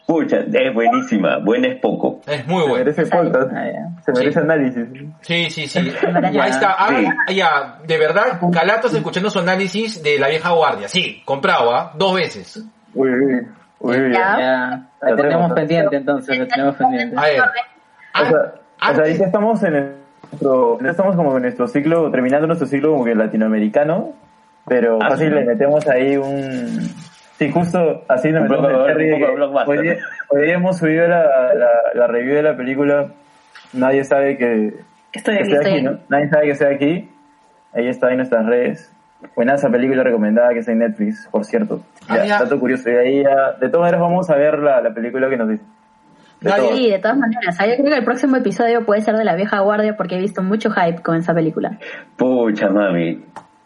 Pucha, 0.10 0.38
es 0.52 0.74
buenísima. 0.74 1.38
Buena 1.38 1.68
es 1.68 1.80
poco. 1.80 2.20
Es 2.26 2.46
muy 2.48 2.64
Se 2.64 2.70
buena. 2.70 2.86
merece 2.86 3.06
podcast. 3.06 3.52
Ah. 3.54 4.02
Se 4.04 4.12
merece 4.12 4.32
Sí. 4.34 4.40
análisis. 4.40 4.86
Sí, 5.22 5.50
sí, 5.52 5.68
sí. 5.68 5.80
Ahí 6.40 6.50
está. 6.50 6.76
Ah, 6.80 6.90
Sí. 7.28 7.36
ya, 7.36 7.78
de 7.86 7.98
verdad, 8.00 8.40
Calatos 8.52 8.94
escuchando 8.96 9.30
su 9.30 9.38
análisis 9.40 10.02
de 10.02 10.18
La 10.18 10.30
Vieja 10.30 10.50
Guardia. 10.50 10.88
Sí, 10.88 11.22
comprado, 11.26 11.72
¿ah? 11.76 11.92
Dos 11.96 12.16
veces. 12.16 12.66
Uy, 12.96 13.10
uy, 13.12 13.36
uy, 13.82 13.96
uy. 13.98 14.12
Ya. 14.14 14.36
Ya, 14.40 14.88
la 15.02 15.16
tenemos 15.16 15.54
pendiente 15.54 15.96
entonces, 15.98 16.40
la 16.40 16.48
tenemos 16.48 16.76
pendiente. 16.76 17.16
A 17.16 17.22
ver. 17.26 17.40
O 17.40 18.26
sea, 18.26 18.40
o 18.82 18.94
sea, 18.96 19.04
ahorita 19.04 19.26
estamos 19.26 19.64
en 19.64 19.74
nuestro, 20.32 20.52
ahorita 20.72 20.90
estamos 20.92 21.16
como 21.16 21.36
en 21.38 21.44
nuestro 21.44 21.68
ciclo, 21.68 22.10
terminando 22.10 22.48
nuestro 22.48 22.68
ciclo 22.68 22.94
como 22.94 23.06
que 23.06 23.14
latinoamericano, 23.14 24.14
pero 24.68 24.98
Ah, 25.02 25.10
fácil 25.10 25.36
le 25.36 25.46
metemos 25.46 25.88
ahí 25.88 26.18
un, 26.18 26.90
sí, 27.40 27.50
justo 27.52 28.04
así 28.08 28.28
Un 28.28 28.36
metemos 28.44 28.58
poco- 28.68 28.86
el 28.88 29.36
blockbuster. 29.36 29.70
hoy, 29.80 29.82
día, 29.84 29.98
hoy 30.30 30.50
hemos 30.52 30.78
subido 30.78 31.08
la, 31.08 31.54
la, 31.56 31.68
la 31.96 32.08
review 32.08 32.36
de 32.36 32.44
la 32.44 32.56
película, 32.56 33.08
nadie 33.74 34.04
sabe 34.04 34.38
que, 34.38 34.74
Estoy 35.12 35.38
que 35.38 35.42
aquí. 35.44 35.54
esté 35.54 35.56
estoy 35.56 35.72
aquí, 35.72 35.76
aquí. 35.78 35.82
¿no? 35.84 36.00
Nadie 36.10 36.30
sabe 36.30 36.46
que 36.48 36.56
sea 36.56 36.70
aquí, 36.70 37.10
ahí 37.74 37.88
está 37.88 38.12
en 38.12 38.18
nuestras 38.18 38.46
redes. 38.46 38.94
Buena 39.36 39.56
esa 39.56 39.70
película 39.70 40.04
recomendada 40.04 40.54
que 40.54 40.60
está 40.60 40.72
en 40.72 40.80
Netflix, 40.80 41.28
por 41.32 41.44
cierto. 41.44 41.82
Ah, 42.08 42.26
Ya, 42.26 42.40
dato 42.40 42.58
curioso. 42.60 42.90
Y 42.90 42.94
ahí 42.96 43.24
ya, 43.24 43.54
de 43.60 43.68
todas 43.68 43.82
maneras 43.88 44.00
vamos 44.02 44.30
a 44.30 44.36
ver 44.36 44.60
la, 44.60 44.80
la 44.82 44.94
película 44.94 45.28
que 45.30 45.36
nos 45.38 45.50
dice. 45.50 45.64
De. 46.40 46.52
Sí, 46.52 46.90
de 46.90 47.00
todas 47.00 47.18
maneras. 47.18 47.58
Yo 47.60 47.76
creo 47.76 47.86
que 47.90 47.98
el 47.98 48.06
próximo 48.06 48.38
episodio 48.38 48.86
puede 48.86 49.02
ser 49.02 49.18
de 49.18 49.26
la 49.26 49.36
vieja 49.36 49.60
guardia 49.60 49.98
porque 49.98 50.16
he 50.16 50.22
visto 50.22 50.42
mucho 50.42 50.70
hype 50.72 51.02
con 51.02 51.18
esa 51.18 51.34
película. 51.34 51.78
Pucha, 52.16 52.70
mami. 52.70 53.22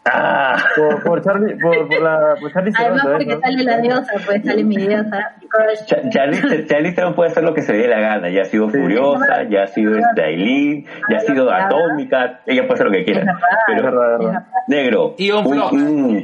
Ah, 0.06 0.56
Por, 0.76 1.02
por 1.02 1.22
Charlie, 1.22 1.56
por, 1.56 1.88
por 1.88 2.02
la, 2.02 2.34
por 2.38 2.52
Charlie 2.52 2.72
Además 2.76 3.02
Theron, 3.02 3.18
porque 3.18 3.34
¿no? 3.34 3.40
sale 3.40 3.64
la 3.64 3.78
diosa, 3.78 4.12
pues 4.26 4.42
sale 4.44 4.62
mi 4.64 4.76
diosa. 4.76 5.32
mi 5.40 5.48
crush. 5.48 5.84
Cha- 5.86 6.08
Charlize 6.10 6.66
Charlize 6.66 6.94
Theron 6.94 7.14
puede 7.14 7.30
hacer 7.30 7.42
lo 7.42 7.54
que 7.54 7.62
se 7.62 7.72
dé 7.72 7.88
la 7.88 8.00
gana. 8.00 8.28
Ya 8.28 8.42
ha 8.42 8.44
sido 8.44 8.68
Sí. 8.70 8.78
furiosa, 8.78 9.44
ya 9.48 9.62
ha 9.62 9.66
sido 9.66 9.94
Aileen, 10.22 10.84
ya 11.08 11.16
ha 11.16 11.20
sido 11.20 11.50
atómica. 11.50 12.40
Ella 12.44 12.62
puede 12.66 12.74
hacer 12.74 12.86
lo 12.86 12.92
que 12.92 13.04
quiera. 13.04 13.20
Es 13.22 13.38
Pero, 13.66 13.82
verdad, 13.84 14.14
es 14.14 14.14
es 14.14 14.18
verdad. 14.20 14.32
verdad. 14.42 14.46
negro. 14.68 15.14
Y 15.16 15.30
un 15.30 15.46
un- 15.46 15.52
flop. 15.54 15.72
un- 15.72 16.22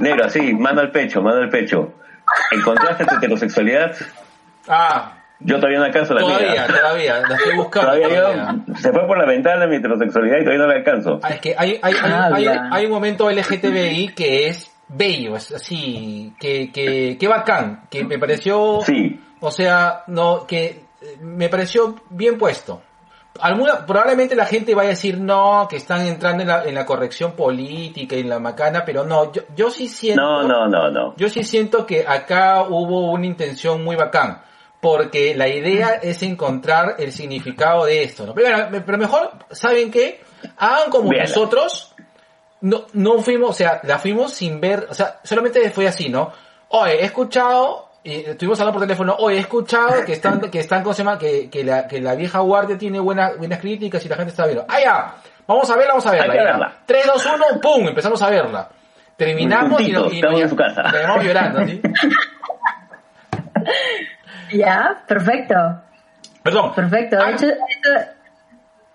negro, 0.00 0.24
así, 0.24 0.52
mano 0.54 0.80
al 0.80 0.90
pecho, 0.90 1.22
mano 1.22 1.36
al 1.38 1.50
pecho. 1.50 1.92
¿Encontraste 2.52 3.04
tu 3.06 3.14
heterosexualidad? 3.14 3.92
Ah, 4.68 5.12
Yo 5.40 5.56
todavía 5.56 5.78
no 5.78 5.84
alcanzo 5.84 6.14
la 6.14 6.20
todavía, 6.20 6.50
mía. 6.52 6.66
todavía. 6.66 7.20
La 7.28 7.36
estoy 7.36 7.56
buscando. 7.56 7.92
Todavía 7.92 8.08
todavía. 8.08 8.56
yo, 8.66 8.74
se 8.76 8.92
fue 8.92 9.06
por 9.06 9.18
la 9.18 9.24
ventana 9.26 9.66
mi 9.66 9.76
heterosexualidad 9.76 10.38
y 10.38 10.44
todavía 10.44 10.62
no 10.64 10.66
la 10.66 10.74
alcanzo. 10.78 11.20
Ah, 11.22 11.30
es 11.30 11.40
que 11.40 11.54
hay, 11.56 11.78
hay, 11.82 11.94
hay, 12.34 12.46
hay- 12.72 12.86
un 12.86 12.90
momento 12.92 13.30
LGTBI 13.30 14.14
que 14.14 14.48
es 14.48 14.70
bello, 14.88 15.36
es 15.36 15.52
así, 15.52 16.34
que, 16.40 16.72
que, 16.72 17.16
que 17.18 17.28
bacán, 17.28 17.82
que 17.90 18.04
me 18.04 18.18
pareció, 18.18 18.80
Sí. 18.84 19.20
o 19.40 19.50
sea, 19.50 20.02
no, 20.08 20.46
que 20.46 20.64
eh, 21.02 21.16
me 21.20 21.48
pareció 21.48 21.94
bien 22.10 22.36
puesto. 22.38 22.82
Alguna, 23.40 23.86
probablemente 23.86 24.34
la 24.34 24.46
gente 24.46 24.74
vaya 24.74 24.88
a 24.88 24.90
decir 24.92 25.20
no, 25.20 25.68
que 25.70 25.76
están 25.76 26.04
entrando 26.06 26.42
en 26.42 26.48
la, 26.48 26.64
en 26.64 26.74
la 26.74 26.84
corrección 26.84 27.32
política 27.32 28.16
y 28.16 28.20
en 28.20 28.28
la 28.30 28.40
macana, 28.40 28.82
pero 28.84 29.04
no, 29.04 29.30
yo, 29.32 29.42
yo 29.54 29.70
sí 29.70 29.86
siento, 29.86 30.20
No, 30.20 30.42
no, 30.48 30.66
no, 30.66 30.90
no. 30.90 31.14
yo 31.16 31.28
sí 31.28 31.44
siento 31.44 31.86
que 31.86 32.04
acá 32.08 32.62
hubo 32.68 33.12
una 33.12 33.26
intención 33.26 33.84
muy 33.84 33.94
bacán, 33.94 34.40
porque 34.80 35.34
la 35.34 35.48
idea 35.48 35.94
es 36.02 36.22
encontrar 36.22 36.94
el 36.98 37.12
significado 37.12 37.84
de 37.86 38.04
esto, 38.04 38.26
¿no? 38.26 38.34
Pero, 38.34 38.98
mejor, 38.98 39.32
¿saben 39.50 39.90
qué? 39.90 40.20
Hagan 40.56 40.90
como 40.90 41.10
Véanla. 41.10 41.28
nosotros, 41.28 41.94
no, 42.60 42.86
no 42.92 43.18
fuimos, 43.18 43.50
o 43.50 43.52
sea, 43.54 43.80
la 43.82 43.98
fuimos 43.98 44.32
sin 44.32 44.60
ver, 44.60 44.86
o 44.88 44.94
sea, 44.94 45.18
solamente 45.24 45.68
fue 45.70 45.88
así, 45.88 46.08
¿no? 46.08 46.32
Oye, 46.68 47.00
he 47.00 47.04
escuchado, 47.06 47.88
y 48.04 48.20
estuvimos 48.26 48.60
hablando 48.60 48.78
por 48.78 48.86
teléfono, 48.86 49.16
oye, 49.18 49.38
he 49.38 49.40
escuchado 49.40 50.04
que 50.04 50.12
están, 50.12 50.40
que 50.50 50.60
están, 50.60 50.82
¿cómo 50.84 50.92
se 50.94 51.02
llama? 51.02 51.18
Que, 51.18 51.50
que 51.50 51.64
la, 51.64 51.88
que 51.88 52.00
la 52.00 52.14
vieja 52.14 52.38
guardia 52.38 52.78
tiene 52.78 53.00
buenas, 53.00 53.36
buenas 53.36 53.58
críticas 53.58 54.04
y 54.04 54.08
la 54.08 54.16
gente 54.16 54.30
está 54.30 54.44
viendo. 54.44 54.64
Ah, 54.68 54.80
ya, 54.80 55.14
vamos 55.46 55.68
a 55.70 55.76
verla, 55.76 55.94
vamos 55.94 56.06
a 56.06 56.10
verla. 56.12 56.32
Hay 56.32 56.38
que 56.38 56.44
verla. 56.44 56.78
3, 56.86 57.06
2, 57.06 57.26
1, 57.52 57.60
pum, 57.60 57.88
empezamos 57.88 58.22
a 58.22 58.30
verla. 58.30 58.68
Terminamos 59.16 59.80
y, 59.80 59.90
nos- 59.90 60.12
y 60.12 60.20
casa. 60.20 60.82
y 60.86 60.90
terminamos 60.92 61.24
llorando, 61.24 61.66
¿sí? 61.66 61.80
Ya, 64.52 65.02
perfecto. 65.06 65.54
Perdón. 66.42 66.74
Perfecto. 66.74 67.16
De 67.16 67.32
hecho, 67.32 67.46
esto 67.46 67.90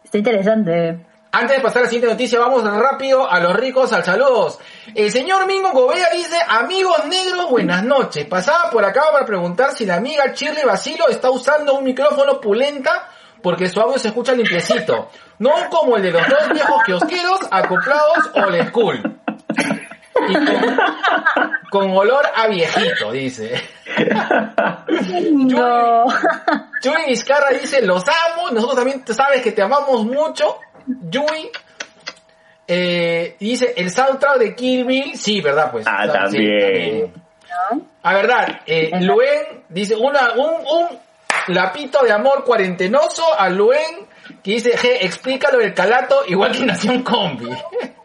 está 0.04 0.18
interesante. 0.18 1.06
Antes 1.32 1.58
de 1.58 1.63
pasar 1.63 1.80
a 1.80 1.86
la 1.86 1.89
siguiente 1.89 2.13
noticia, 2.13 2.39
vamos 2.39 2.63
rápido 2.63 3.28
a 3.30 3.39
los 3.39 3.56
ricos 3.56 3.92
al 3.92 4.04
saludos. 4.04 4.60
El 4.94 5.12
señor 5.12 5.48
Mingo 5.48 5.72
Gobea 5.72 6.10
dice, 6.13 6.38
amigos 6.48 7.06
negros, 7.08 7.50
buenas 7.50 7.84
noches. 7.84 8.26
Pasaba 8.26 8.70
por 8.70 8.86
acá 8.86 9.02
para 9.12 9.26
preguntar 9.26 9.72
si 9.72 9.84
la 9.84 9.96
amiga 9.96 10.26
Shirley 10.32 10.63
Basilo 10.63 11.10
está 11.10 11.32
usando 11.32 11.74
un 11.74 11.84
micrófono 11.84 12.39
pulenta 12.39 13.10
porque 13.42 13.68
su 13.68 13.80
audio 13.82 13.98
se 13.98 14.10
escucha 14.10 14.34
limpiecito. 14.34 15.10
No 15.39 15.52
como 15.72 15.98
el 15.98 16.04
de 16.04 16.12
los 16.12 16.22
dos 16.28 16.50
viejos 16.54 16.84
kiosqueros 16.86 17.39
acoplados 17.50 18.30
old 18.36 18.68
school. 18.70 19.20
Y 20.30 20.34
con, 20.36 20.78
con 21.74 21.90
olor 21.90 22.24
a 22.36 22.46
viejito, 22.48 23.12
dice. 23.12 23.52
No. 25.32 26.06
Yui 26.84 27.06
Vizcarra 27.08 27.50
dice, 27.50 27.82
los 27.82 28.04
amo, 28.08 28.52
nosotros 28.52 28.76
también 28.76 29.04
sabes 29.08 29.42
que 29.42 29.52
te 29.52 29.64
amamos 29.64 30.06
mucho. 30.06 30.60
Yui 30.86 31.52
eh, 32.68 33.36
dice, 33.40 33.74
el 33.76 33.90
soundtrack 33.90 34.38
de 34.38 34.56
Kill 34.56 34.86
Bill, 34.86 35.18
sí, 35.18 35.42
¿verdad? 35.42 35.72
Pues. 35.72 35.86
Ah, 35.88 36.06
sea, 36.06 36.28
sí, 36.28 36.38
también. 36.38 37.14
A 38.04 38.14
verdad, 38.14 38.62
eh, 38.68 38.92
Luen 39.02 39.64
dice, 39.70 39.96
una, 39.96 40.34
un, 40.34 40.54
un 40.66 41.00
lapito 41.48 42.04
de 42.04 42.12
amor 42.12 42.44
cuarentenoso 42.44 43.24
a 43.36 43.50
Luen 43.50 44.08
que 44.44 44.52
dice, 44.52 44.78
G, 44.78 44.98
explícalo 45.02 45.58
del 45.58 45.74
calato 45.74 46.24
igual 46.28 46.52
que 46.52 46.66
Nación 46.66 47.02
Combi. 47.02 47.50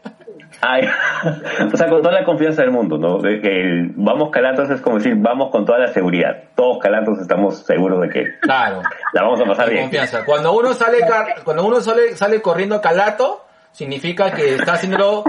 Ay, 0.60 0.88
o 1.72 1.76
sea, 1.76 1.88
con 1.88 2.02
toda 2.02 2.12
la 2.20 2.24
confianza 2.24 2.62
del 2.62 2.70
mundo, 2.72 2.98
¿no? 2.98 3.18
De 3.18 3.40
que 3.40 3.48
el 3.48 3.92
vamos 3.96 4.30
calatos 4.30 4.68
es 4.70 4.80
como 4.80 4.96
decir, 4.96 5.14
vamos 5.16 5.50
con 5.50 5.64
toda 5.64 5.78
la 5.78 5.88
seguridad. 5.88 6.36
Todos 6.56 6.78
calatos 6.78 7.20
estamos 7.20 7.64
seguros 7.64 8.00
de 8.00 8.08
que 8.08 8.24
Claro. 8.40 8.82
la 9.12 9.22
vamos 9.22 9.40
a 9.40 9.44
pasar 9.44 9.66
Con 9.66 9.72
bien. 9.74 9.84
confianza. 9.84 10.24
Cuando 10.24 10.52
uno 10.52 10.74
sale 10.74 10.98
cuando 11.44 11.64
uno 11.66 11.80
sale, 11.80 12.16
sale 12.16 12.42
corriendo 12.42 12.80
calato, 12.80 13.44
significa 13.72 14.32
que 14.32 14.56
está 14.56 14.72
haciéndolo 14.72 15.22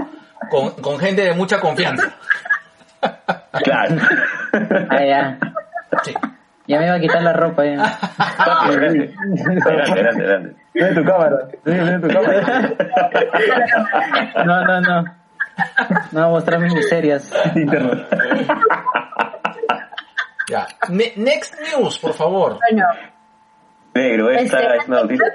con, 0.50 0.70
con 0.82 0.98
gente 0.98 1.22
de 1.22 1.32
mucha 1.34 1.60
confianza. 1.60 2.10
Claro. 3.62 3.96
Ah, 4.88 5.04
ya. 5.04 5.38
Sí. 6.02 6.12
Ya 6.66 6.78
me 6.78 6.86
iba 6.86 6.94
a 6.96 7.00
quitar 7.00 7.22
la 7.22 7.32
ropa 7.32 7.64
ya. 7.64 7.76
Papi, 7.76 8.68
Adelante, 8.74 9.14
adelante, 9.16 9.70
adelante. 9.92 10.22
adelante. 10.22 10.56
Tiene 10.72 10.94
tu 10.94 11.04
cámara. 11.04 11.36
Tiene 11.64 11.98
tu 11.98 12.08
cámara. 12.08 12.70
No, 14.44 14.64
no, 14.64 14.80
no. 14.80 15.04
No 16.12 16.30
mostrar 16.30 16.60
mis 16.60 16.74
miserias. 16.74 17.30
Ya. 20.48 20.66
Ne- 20.88 21.12
next 21.16 21.54
news, 21.60 21.98
por 22.00 22.12
favor. 22.12 22.58
Bueno, 22.58 22.84
Negro, 23.94 24.30
esta 24.30 24.58
este, 24.60 24.76
es 24.78 24.88
una 24.88 25.02
noticia. 25.02 25.26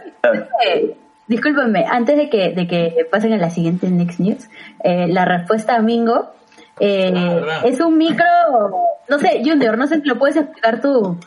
discúlpenme, 1.27 1.85
antes 1.89 2.17
de 2.17 2.29
que, 2.29 2.49
de 2.53 2.67
que 2.67 3.07
pasen 3.09 3.31
a 3.33 3.37
la 3.37 3.49
siguiente 3.49 3.89
Next 3.89 4.19
News, 4.19 4.49
eh, 4.83 5.07
la 5.07 5.23
respuesta 5.23 5.75
a 5.75 5.79
Mingo 5.79 6.33
eh, 6.81 7.13
Ah, 7.15 7.33
¿verdad? 7.35 7.65
es 7.65 7.79
un 7.79 7.97
micro, 7.97 8.25
no 9.07 9.19
sé, 9.19 9.41
Junior, 9.45 9.77
no 9.77 9.87
sé 9.87 10.01
si 10.01 10.07
lo 10.07 10.17
puedes 10.19 10.35
explicar 10.35 10.81
tú. 10.81 11.17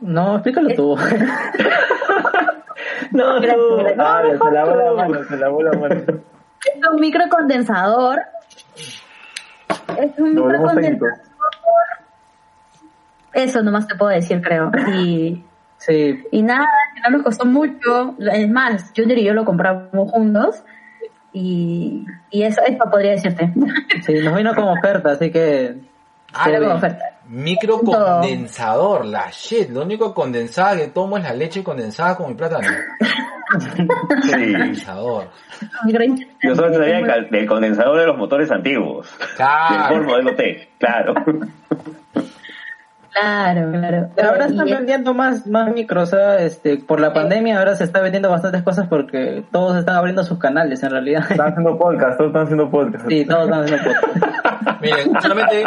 No, 0.00 0.36
explícalo 0.36 0.70
tú. 0.74 0.96
No, 3.10 3.40
tú. 3.40 3.46
Ah, 3.98 4.22
se 4.22 4.50
lavó 4.52 4.74
la 4.76 4.92
mano, 4.92 5.24
se 5.24 5.36
lavó 5.36 5.62
la 5.62 5.72
mano. 5.72 6.02
Es 6.64 6.88
un 6.92 7.00
micro 7.00 7.24
condensador. 7.28 8.20
Es 9.98 10.18
un 10.18 10.34
Nos 10.34 10.44
micro 10.44 10.44
volvemos 10.44 10.74
técnicos. 10.74 11.08
condensador. 11.08 11.36
Eso 13.32 13.62
nomás 13.62 13.86
te 13.86 13.94
puedo 13.96 14.10
decir, 14.12 14.40
creo. 14.42 14.70
Y, 14.94 15.44
Sí, 15.78 16.24
y 16.32 16.42
nada, 16.42 16.66
que 16.94 17.00
no 17.02 17.10
nos 17.18 17.22
costó 17.22 17.44
mucho. 17.44 18.16
Es 18.18 18.48
más, 18.48 18.92
Junior 18.96 19.18
y 19.18 19.24
yo 19.24 19.34
lo 19.34 19.44
compramos 19.44 20.10
juntos. 20.10 20.64
Y, 21.32 22.06
y 22.30 22.42
eso, 22.44 22.62
eso 22.66 22.78
podría 22.90 23.12
decirte. 23.12 23.52
sí, 24.02 24.14
nos 24.24 24.34
vino 24.36 24.54
como 24.54 24.72
oferta, 24.72 25.10
así 25.12 25.30
que... 25.30 25.76
Ah, 26.38 26.48
Era 26.48 26.58
sí. 26.58 26.64
como 26.64 26.76
oferta. 26.76 27.04
Micro 27.28 27.80
Todo. 27.80 28.20
condensador, 28.20 29.04
la 29.04 29.30
shit. 29.30 29.70
Lo 29.70 29.82
único 29.82 30.14
condensada 30.14 30.76
que 30.76 30.88
tomo 30.88 31.16
es 31.18 31.24
la 31.24 31.32
leche 31.32 31.64
condensada 31.64 32.16
con 32.16 32.28
mi 32.28 32.34
plátano. 32.34 32.68
Sí. 34.22 34.32
Condensador. 34.32 35.28
Yo 36.42 36.54
solo 36.54 36.72
sabía 36.74 37.00
del 37.30 37.46
condensador 37.46 38.00
de 38.00 38.06
los 38.06 38.16
motores 38.16 38.50
antiguos. 38.50 39.08
Del 39.18 39.28
Claro. 39.36 39.94
Ford 39.96 40.04
modelo 40.06 40.34
T, 40.36 40.68
claro. 40.78 41.14
Claro, 43.18 43.70
claro. 43.72 44.08
Pero 44.14 44.28
ahora 44.28 44.46
Y 44.46 44.50
están 44.50 44.68
es- 44.68 44.76
vendiendo 44.76 45.14
más, 45.14 45.46
más 45.46 45.72
micros, 45.72 46.12
o 46.12 46.16
sea, 46.16 46.38
este, 46.40 46.76
por 46.76 47.00
la 47.00 47.12
pandemia 47.14 47.58
ahora 47.58 47.74
se 47.74 47.84
está 47.84 48.00
vendiendo 48.00 48.28
bastantes 48.30 48.62
cosas 48.62 48.88
porque 48.88 49.42
todos 49.50 49.76
están 49.78 49.96
abriendo 49.96 50.22
sus 50.22 50.38
canales 50.38 50.82
en 50.82 50.90
realidad. 50.90 51.24
Están 51.30 51.48
haciendo 51.48 51.78
podcast, 51.78 52.18
todos 52.18 52.28
están 52.30 52.42
haciendo 52.42 52.70
podcast. 52.70 53.08
Sí, 53.08 53.24
todos 53.24 53.44
están 53.44 53.62
haciendo 53.64 53.84
podcast. 54.00 54.80
Miren, 54.82 55.20
solamente. 55.22 55.64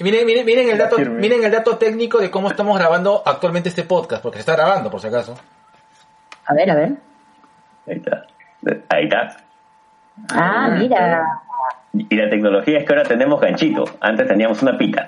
Miren, 0.00 0.26
miren, 0.26 0.46
miren 0.46 0.68
el 0.70 0.78
dato, 0.78 0.96
miren 0.98 1.44
el 1.44 1.50
dato 1.52 1.76
técnico 1.76 2.18
de 2.18 2.30
cómo 2.30 2.48
estamos 2.48 2.76
grabando 2.78 3.22
actualmente 3.24 3.68
este 3.68 3.84
podcast, 3.84 4.22
porque 4.22 4.38
se 4.38 4.40
está 4.40 4.56
grabando, 4.56 4.90
por 4.90 5.00
si 5.00 5.08
acaso. 5.08 5.34
A 6.46 6.54
ver, 6.54 6.70
a 6.70 6.74
ver. 6.74 6.92
Ahí 7.86 7.96
está. 7.96 8.26
Ahí 8.88 9.04
está. 9.04 9.36
Ah, 10.34 10.70
mira. 10.78 11.24
Y 11.92 12.16
la 12.16 12.28
tecnología 12.30 12.78
es 12.78 12.84
que 12.86 12.92
ahora 12.94 13.04
tenemos 13.06 13.40
ganchito. 13.40 13.84
Antes 14.00 14.26
teníamos 14.26 14.62
una 14.62 14.76
pita. 14.78 15.06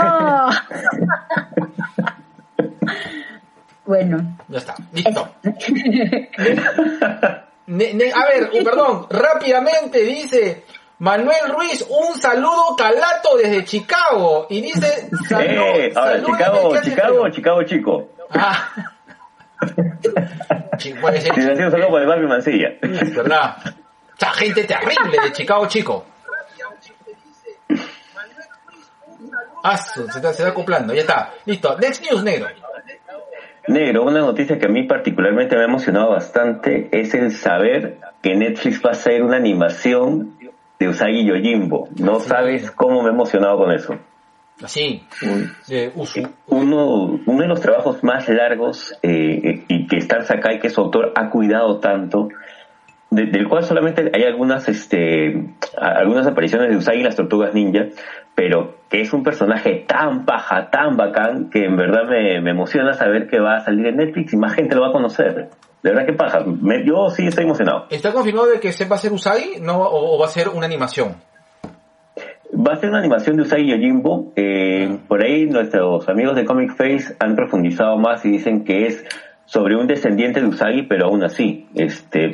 Oh. 0.00 0.50
bueno, 3.86 4.36
Ya 4.48 4.58
está, 4.58 4.74
listo. 4.92 5.28
Ne- 7.66 7.92
ne- 7.92 8.12
a 8.12 8.24
ver, 8.26 8.50
perdón, 8.64 9.06
rápidamente 9.10 9.98
dice 10.00 10.64
Manuel 11.00 11.52
Ruiz, 11.54 11.86
un 11.88 12.18
saludo 12.18 12.74
calato 12.76 13.36
desde 13.36 13.62
Chicago. 13.64 14.46
Y 14.48 14.62
dice, 14.62 15.10
salud, 15.28 15.44
eh, 15.44 15.92
ahora, 15.94 16.24
Chicago, 16.24 16.72
Chicago. 16.82 17.28
Chicago 17.30 17.62
chico. 17.64 18.08
Ah. 18.32 18.70
Puede 21.00 21.20
ser, 21.20 21.32
un 21.38 21.70
saludo 21.70 21.88
por 21.90 22.00
el 22.00 22.06
Barbie 22.08 22.26
Mancilla. 22.26 22.68
es 22.80 23.14
verdad. 23.14 23.58
O 23.66 24.16
sea, 24.18 24.32
gente 24.32 24.64
terrible 24.64 25.18
de 25.22 25.32
Chicago, 25.32 25.66
chico. 25.68 26.06
Su- 29.94 30.06
se 30.08 30.18
está, 30.18 30.32
se 30.32 30.42
está 30.42 30.48
acoplando, 30.48 30.94
ya 30.94 31.00
está. 31.02 31.32
Listo, 31.44 31.76
next 31.78 32.04
news, 32.10 32.22
negro. 32.22 32.48
Negro, 33.66 34.04
una 34.04 34.20
noticia 34.20 34.58
que 34.58 34.66
a 34.66 34.70
mí 34.70 34.84
particularmente 34.84 35.54
me 35.54 35.62
ha 35.62 35.66
emocionado 35.66 36.10
bastante 36.10 36.88
es 36.90 37.12
el 37.14 37.32
saber 37.32 37.98
que 38.22 38.34
Netflix 38.34 38.82
va 38.82 38.90
a 38.90 38.92
hacer 38.92 39.22
una 39.22 39.36
animación 39.36 40.36
de 40.78 40.88
Usagi 40.88 41.26
Yojimbo. 41.26 41.88
No 41.96 42.20
sabes 42.20 42.70
cómo 42.70 43.02
me 43.02 43.10
he 43.10 43.12
emocionado 43.12 43.58
con 43.58 43.72
eso. 43.72 43.96
De 45.68 45.92
Usu. 45.94 46.22
Uno, 46.46 47.20
uno 47.26 47.42
de 47.42 47.46
los 47.46 47.60
trabajos 47.60 48.02
más 48.02 48.28
largos 48.28 48.92
eh, 49.02 49.64
y 49.68 49.86
que 49.86 49.98
Stan 49.98 50.24
Sakai, 50.24 50.58
que 50.58 50.70
su 50.70 50.80
autor, 50.80 51.12
ha 51.14 51.30
cuidado 51.30 51.78
tanto, 51.78 52.28
de- 53.10 53.26
del 53.26 53.48
cual 53.48 53.62
solamente 53.64 54.10
hay 54.14 54.22
algunas, 54.24 54.68
este, 54.68 55.46
algunas 55.76 56.26
apariciones 56.26 56.70
de 56.70 56.76
Usagi 56.76 57.00
y 57.00 57.02
las 57.04 57.16
tortugas 57.16 57.54
ninja, 57.54 57.86
pero 58.34 58.76
que 58.90 59.00
es 59.00 59.12
un 59.12 59.22
personaje 59.22 59.84
tan 59.86 60.24
paja, 60.24 60.70
tan 60.70 60.96
bacán, 60.96 61.50
que 61.50 61.64
en 61.64 61.76
verdad 61.76 62.04
me, 62.08 62.40
me 62.40 62.50
emociona 62.50 62.92
saber 62.94 63.26
que 63.28 63.40
va 63.40 63.56
a 63.56 63.60
salir 63.60 63.86
en 63.86 63.96
Netflix 63.96 64.32
y 64.32 64.36
más 64.36 64.54
gente 64.54 64.74
lo 64.76 64.82
va 64.82 64.88
a 64.88 64.92
conocer. 64.92 65.48
De 65.82 65.90
verdad 65.90 66.06
que 66.06 66.12
paja. 66.12 66.40
Me- 66.44 66.84
yo 66.84 67.08
sí 67.10 67.26
estoy 67.26 67.44
emocionado. 67.44 67.86
¿Está 67.90 68.12
confirmado 68.12 68.48
de 68.48 68.60
que 68.60 68.72
se 68.72 68.86
va 68.86 68.96
a 68.96 68.98
ser 68.98 69.12
Usagi 69.12 69.60
no, 69.60 69.78
o, 69.82 70.16
o 70.16 70.18
va 70.18 70.26
a 70.26 70.28
ser 70.28 70.48
una 70.48 70.66
animación? 70.66 71.14
Va 72.54 72.72
a 72.72 72.76
ser 72.76 72.88
una 72.88 72.98
animación 72.98 73.36
de 73.36 73.42
Usagi 73.42 73.66
Yojimbo. 73.70 74.32
Eh, 74.34 74.98
por 75.06 75.22
ahí 75.22 75.46
nuestros 75.46 76.08
amigos 76.08 76.34
de 76.34 76.44
Comic 76.44 76.70
Face 76.76 77.14
han 77.20 77.36
profundizado 77.36 77.96
más 77.98 78.24
y 78.24 78.30
dicen 78.30 78.64
que 78.64 78.86
es 78.86 79.04
sobre 79.44 79.76
un 79.76 79.86
descendiente 79.86 80.40
de 80.40 80.46
Usagi, 80.46 80.82
pero 80.82 81.06
aún 81.06 81.22
así, 81.22 81.66
este, 81.74 82.32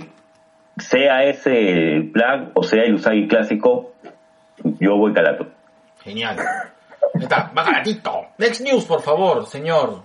sea 0.79 1.25
ese 1.25 1.95
el 1.95 2.11
plan 2.11 2.51
o 2.55 2.63
sea 2.63 2.83
el 2.85 2.95
Usagi 2.95 3.29
clásico, 3.29 3.93
yo 4.63 4.97
voy 4.97 5.13
calato. 5.13 5.49
Genial. 6.03 6.37
Está, 7.15 7.53
va 7.57 7.63
galatito. 7.63 8.27
Next 8.39 8.61
news, 8.61 8.85
por 8.85 9.01
favor, 9.01 9.47
señor. 9.47 10.03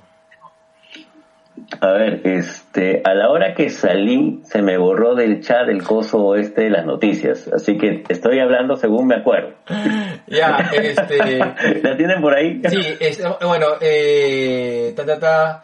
A 1.81 1.91
ver, 1.91 2.21
este, 2.23 3.01
a 3.03 3.13
la 3.13 3.29
hora 3.29 3.53
que 3.53 3.69
salí 3.69 4.41
se 4.43 4.61
me 4.61 4.77
borró 4.77 5.15
del 5.15 5.41
chat 5.41 5.67
el 5.67 5.83
coso 5.83 6.35
este 6.35 6.63
de 6.63 6.69
las 6.69 6.85
noticias, 6.85 7.47
así 7.53 7.77
que 7.77 8.03
estoy 8.07 8.39
hablando 8.39 8.75
según 8.75 9.07
me 9.07 9.15
acuerdo. 9.15 9.53
Ya, 10.27 10.69
este... 10.71 11.37
¿La 11.83 11.97
tienen 11.97 12.21
por 12.21 12.35
ahí? 12.35 12.61
Sí, 12.69 12.97
es, 12.99 13.19
bueno, 13.41 13.67
eh, 13.81 14.93
ta, 14.95 15.03
ta, 15.03 15.19
ta, 15.19 15.63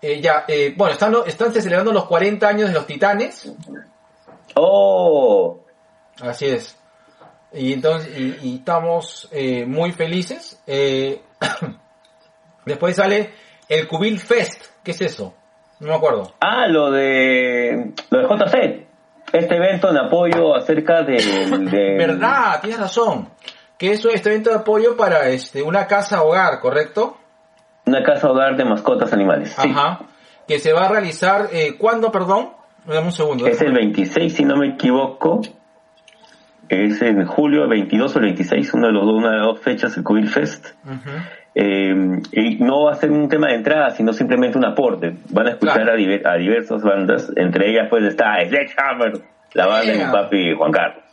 eh, 0.00 0.18
ya, 0.20 0.44
eh, 0.48 0.72
bueno, 0.74 0.94
están, 0.94 1.14
están 1.26 1.52
celebrando 1.52 1.92
los 1.92 2.06
40 2.06 2.48
años 2.48 2.68
de 2.68 2.74
los 2.74 2.86
Titanes, 2.86 3.52
Oh, 4.54 5.60
así 6.20 6.46
es. 6.46 6.76
Y 7.52 7.72
entonces, 7.72 8.16
y, 8.18 8.38
y 8.42 8.56
estamos 8.56 9.28
eh, 9.32 9.64
muy 9.66 9.92
felices. 9.92 10.62
Eh, 10.66 11.22
después 12.64 12.96
sale 12.96 13.32
el 13.68 13.86
Cubil 13.88 14.18
Fest, 14.18 14.66
¿qué 14.82 14.90
es 14.90 15.00
eso? 15.00 15.34
No 15.80 15.88
me 15.88 15.94
acuerdo. 15.94 16.32
Ah, 16.40 16.66
lo 16.66 16.90
de 16.90 17.92
lo 18.10 18.18
de 18.18 18.24
JC. 18.24 18.86
Este 19.32 19.56
evento 19.56 19.90
en 19.90 19.98
apoyo 19.98 20.56
acerca 20.56 21.02
de, 21.02 21.16
de 21.16 21.96
¿Verdad? 21.98 22.60
Tienes 22.60 22.80
razón. 22.80 23.28
Que 23.76 23.92
eso 23.92 24.08
es 24.08 24.16
este 24.16 24.30
evento 24.30 24.50
de 24.50 24.56
apoyo 24.56 24.96
para 24.96 25.28
este 25.28 25.62
una 25.62 25.86
casa 25.86 26.22
hogar, 26.22 26.60
¿correcto? 26.60 27.18
una 27.88 28.02
casa 28.02 28.30
hogar 28.30 28.56
de 28.56 28.64
mascotas 28.64 29.12
animales. 29.12 29.54
Sí. 29.58 29.68
Ajá. 29.70 30.00
Que 30.46 30.58
se 30.58 30.72
va 30.72 30.86
a 30.86 30.88
realizar, 30.88 31.48
eh, 31.52 31.76
¿cuándo, 31.76 32.12
perdón? 32.12 32.52
Dame 32.88 33.06
un 33.06 33.12
segundo. 33.12 33.46
Es 33.46 33.60
el 33.60 33.72
26, 33.72 34.32
si 34.32 34.44
no 34.44 34.56
me 34.56 34.68
equivoco. 34.68 35.40
Es 36.68 37.00
en 37.00 37.24
julio 37.24 37.66
22 37.68 38.14
o 38.14 38.18
el 38.18 38.24
26, 38.26 38.74
uno 38.74 38.88
de 38.88 38.92
los, 38.92 39.04
una 39.04 39.30
de 39.30 39.36
las 39.38 39.46
dos 39.46 39.60
fechas, 39.60 39.96
el 39.96 40.02
Cubil 40.04 40.28
Fest. 40.28 40.66
Eh, 41.54 41.94
y 42.32 42.56
no 42.56 42.84
va 42.84 42.92
a 42.92 42.94
ser 42.96 43.10
un 43.10 43.28
tema 43.28 43.48
de 43.48 43.54
entrada, 43.54 43.90
sino 43.90 44.12
simplemente 44.12 44.58
un 44.58 44.64
aporte. 44.66 45.14
Van 45.30 45.46
a 45.46 45.50
escuchar 45.50 45.76
Claro. 45.76 45.92
a, 45.92 45.96
diver- 45.96 46.26
a 46.26 46.34
diversas 46.36 46.82
bandas, 46.82 47.32
entre 47.36 47.70
ellas 47.70 47.86
pues 47.88 48.04
está 48.04 48.36
Sledgehammer, 48.46 49.12
la 49.54 49.66
banda 49.66 49.92
de 49.92 49.98
mi 50.04 50.12
papi 50.12 50.54
Juan 50.54 50.72
Carlos. 50.72 51.04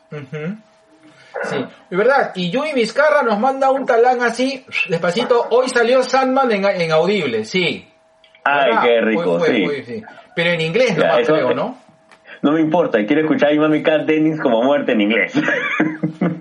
Sí, 1.43 1.55
es 1.89 1.97
verdad. 1.97 2.31
Y 2.35 2.49
Yui 2.51 2.73
Vizcarra 2.73 3.21
nos 3.23 3.39
manda 3.39 3.71
un 3.71 3.85
talán 3.85 4.21
así, 4.21 4.65
despacito. 4.89 5.47
Hoy 5.51 5.69
salió 5.69 6.03
Sandman 6.03 6.51
en, 6.51 6.65
en 6.65 6.91
audible, 6.91 7.43
sí. 7.45 7.87
Ay, 8.43 8.65
¿Verdad? 8.71 8.83
qué 8.83 9.01
rico, 9.01 9.39
fue, 9.39 9.83
sí. 9.85 10.03
Pero 10.35 10.51
en 10.51 10.61
inglés 10.61 10.95
Ya, 10.95 11.03
nomás 11.07 11.19
eso- 11.21 11.33
creo, 11.33 11.53
¿no? 11.53 11.77
No 12.41 12.51
me 12.51 12.61
importa, 12.61 12.99
quiero 13.05 13.21
escuchar 13.21 13.49
a 13.49 13.53
mi 13.53 13.59
mami 13.59 13.81
Cat 13.81 14.01
Dennis 14.05 14.39
como 14.39 14.61
muerte 14.61 14.91
en 14.91 15.01
inglés. 15.01 15.33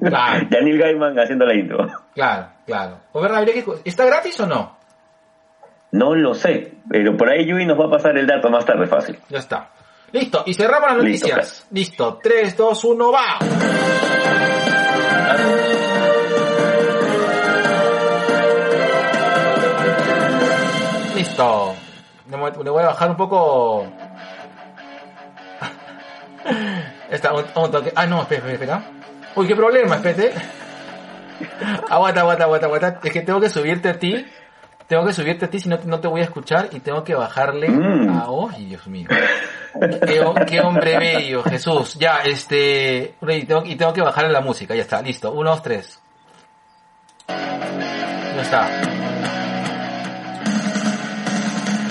Claro. 0.00 0.46
Daniel 0.50 0.78
Gaiman 0.78 1.18
haciendo 1.18 1.46
la 1.46 1.54
intro. 1.54 1.86
Claro, 2.14 2.48
claro. 2.66 2.98
¿O 3.12 3.20
verdad? 3.22 3.46
¿Está 3.84 4.04
gratis 4.04 4.38
o 4.40 4.46
no? 4.46 4.76
No 5.92 6.14
lo 6.14 6.34
sé, 6.34 6.74
pero 6.90 7.16
por 7.16 7.30
ahí 7.30 7.46
Yui 7.46 7.64
nos 7.64 7.78
va 7.78 7.86
a 7.86 7.90
pasar 7.90 8.18
el 8.18 8.26
dato 8.26 8.50
más 8.50 8.66
tarde 8.66 8.86
fácil. 8.86 9.18
Ya 9.30 9.38
está. 9.38 9.70
Listo, 10.12 10.42
y 10.46 10.52
cerramos 10.54 10.94
las 10.96 11.04
Listo, 11.04 11.28
noticias. 11.28 11.66
Listo, 11.70 12.18
3, 12.22 12.56
2, 12.56 12.84
1, 12.84 13.12
va. 13.12 13.38
Listo. 21.14 21.76
Le 22.36 22.70
voy 22.70 22.82
a 22.82 22.86
bajar 22.86 23.10
un 23.10 23.16
poco. 23.16 23.86
Está, 27.10 27.32
un, 27.32 27.44
un 27.54 27.70
toque. 27.70 27.92
Ah, 27.94 28.06
no, 28.06 28.22
espera, 28.22 28.50
espera. 28.52 28.82
Uy, 29.34 29.46
qué 29.46 29.56
problema, 29.56 29.96
espérate. 29.96 30.32
Aguanta, 31.90 32.20
aguanta, 32.20 32.44
aguanta, 32.44 32.66
aguanta. 32.66 33.00
Es 33.02 33.12
que 33.12 33.22
tengo 33.22 33.40
que 33.40 33.48
subirte 33.48 33.88
a 33.88 33.98
ti 33.98 34.26
tengo 34.86 35.06
que 35.06 35.14
subirte 35.14 35.46
a 35.46 35.50
ti 35.50 35.58
si 35.60 35.68
no, 35.68 35.78
no 35.86 35.98
te 35.98 36.08
voy 36.08 36.20
a 36.20 36.24
escuchar 36.24 36.68
y 36.72 36.80
tengo 36.80 37.02
que 37.04 37.14
bajarle 37.14 37.68
Mm. 37.70 38.10
a... 38.18 38.26
¡Ay, 38.54 38.66
Dios 38.66 38.86
mío! 38.86 39.08
Qué 40.46 40.60
hombre 40.60 40.98
bello, 40.98 41.42
Jesús. 41.42 41.94
Ya, 41.94 42.18
este... 42.18 43.14
Y 43.22 43.44
tengo, 43.44 43.64
y 43.64 43.76
tengo 43.76 43.92
que 43.94 44.02
bajarle 44.02 44.30
la 44.30 44.42
música, 44.42 44.74
ya 44.74 44.82
está, 44.82 45.00
listo. 45.00 45.32
Uno, 45.32 45.50
dos, 45.50 45.62
tres. 45.62 46.00
Ya 47.26 48.42
está. 48.42 48.68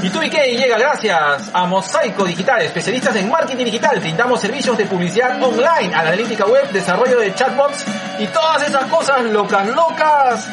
Y 0.04 0.08
y 0.08 0.30
qué 0.30 0.58
llega 0.58 0.78
gracias 0.78 1.50
a 1.54 1.66
Mosaico 1.66 2.26
Digital, 2.26 2.62
especialistas 2.62 3.16
en 3.16 3.30
marketing 3.30 3.64
digital. 3.64 4.02
Brindamos 4.02 4.42
servicios 4.42 4.78
de 4.78 4.86
publicidad 4.86 5.42
online, 5.42 5.96
analítica 5.96 6.46
web, 6.46 6.70
desarrollo 6.74 7.20
de 7.20 7.34
chatbots 7.34 7.86
y 8.20 8.28
todas 8.28 8.68
esas 8.68 8.84
cosas 8.88 9.24
locas, 9.24 9.66
locas 9.70 10.50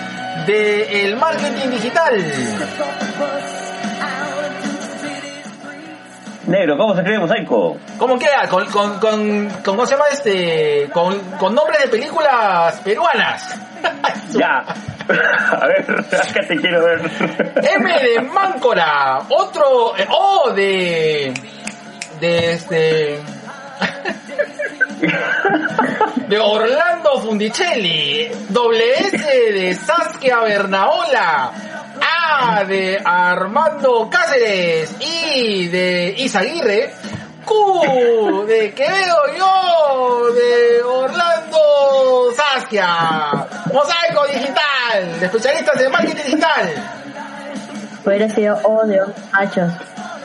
del 0.47 1.17
marketing 1.17 1.71
digital. 1.71 2.33
Negro, 6.47 6.77
¿cómo 6.79 6.95
se 6.95 7.01
escribe 7.01 7.21
mosaico? 7.21 7.77
¿Cómo 7.99 8.19
queda? 8.19 8.49
Con, 8.49 8.65
con, 8.67 8.99
con, 8.99 9.49
con 9.49 9.49
¿cómo 9.65 9.87
se 9.87 9.93
llama 9.93 10.07
este? 10.11 10.89
Con, 10.93 11.19
con 11.39 11.55
nombres 11.55 11.83
de 11.83 11.89
películas 11.89 12.77
peruanas. 12.81 13.55
Ya. 14.33 14.59
A 15.09 15.67
ver, 15.67 15.85
acá 15.91 16.41
te 16.47 16.57
quiero 16.57 16.85
ver. 16.85 17.01
M 17.01 17.99
de 18.01 18.21
Máncora. 18.21 19.21
Otro 19.29 19.97
eh, 19.97 20.07
O 20.09 20.53
de 20.53 21.35
de 22.21 22.53
este 22.53 23.21
de 26.29 26.39
Orlando 26.39 27.21
Fundicelli. 27.21 28.31
Doble 28.51 28.93
S 29.01 29.19
de 29.53 29.75
Saskia 29.75 30.41
Bernaola. 30.41 31.53
A 32.01 32.65
de 32.65 33.01
Armando 33.05 34.09
Cáceres. 34.11 34.95
I 35.01 35.69
de 35.69 36.15
Isaguirre. 36.19 36.93
Q 37.45 38.45
de 38.47 38.73
Quevedo 38.75 39.17
yo 39.37 40.33
de 40.33 40.83
Orlando 40.83 42.33
Saskia. 42.37 43.47
Mosaico 43.73 44.27
Digital. 44.33 45.21
De 45.21 45.27
especialistas 45.27 45.81
en 45.81 45.91
marketing 45.93 46.23
digital. 46.25 46.73
Hubiera 48.05 48.29
sido 48.31 48.59
O 48.65 48.87
de 48.87 49.01
once 49.03 49.21
machos. 49.33 49.73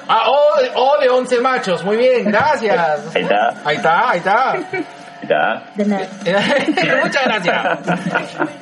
Ah, 0.08 0.26
O 0.30 0.62
de, 0.62 0.72
o 0.76 0.98
de 1.00 1.10
11 1.10 1.40
machos. 1.42 1.84
Muy 1.84 1.98
bien, 1.98 2.26
gracias. 2.32 3.16
Ahí 3.16 3.24
está, 3.24 3.54
Ahí 3.66 3.76
está, 3.78 4.10
ahí 4.10 4.18
está. 4.20 4.56
De 5.76 5.86
nada. 5.86 6.10
Muchas 7.04 7.24
gracias. 7.26 7.80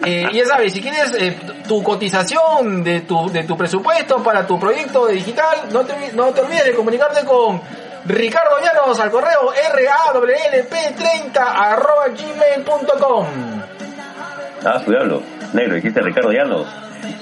Eh, 0.05 0.27
ya 0.33 0.45
sabes, 0.45 0.73
si 0.73 0.81
quieres 0.81 1.13
eh, 1.19 1.37
tu 1.67 1.81
cotización 1.83 2.83
de 2.83 3.01
tu, 3.01 3.29
de 3.31 3.43
tu 3.43 3.57
presupuesto 3.57 4.21
para 4.23 4.45
tu 4.45 4.59
proyecto 4.59 5.05
de 5.07 5.13
digital, 5.15 5.57
no 5.71 5.81
te, 5.85 5.93
no 6.13 6.31
te 6.31 6.41
olvides 6.41 6.65
de 6.65 6.73
comunicarte 6.73 7.25
con 7.25 7.61
Ricardo 8.05 8.57
Llanos 8.61 8.99
al 8.99 9.11
correo 9.11 9.53
rawlp30 9.53 11.37
arroba 11.37 12.07
gmail.com. 12.09 13.25
Ah, 14.65 14.79
su 14.83 14.91
diablo. 14.91 15.21
Negro, 15.53 15.75
dijiste 15.75 16.01
Ricardo 16.01 16.31
Llanos. 16.31 16.67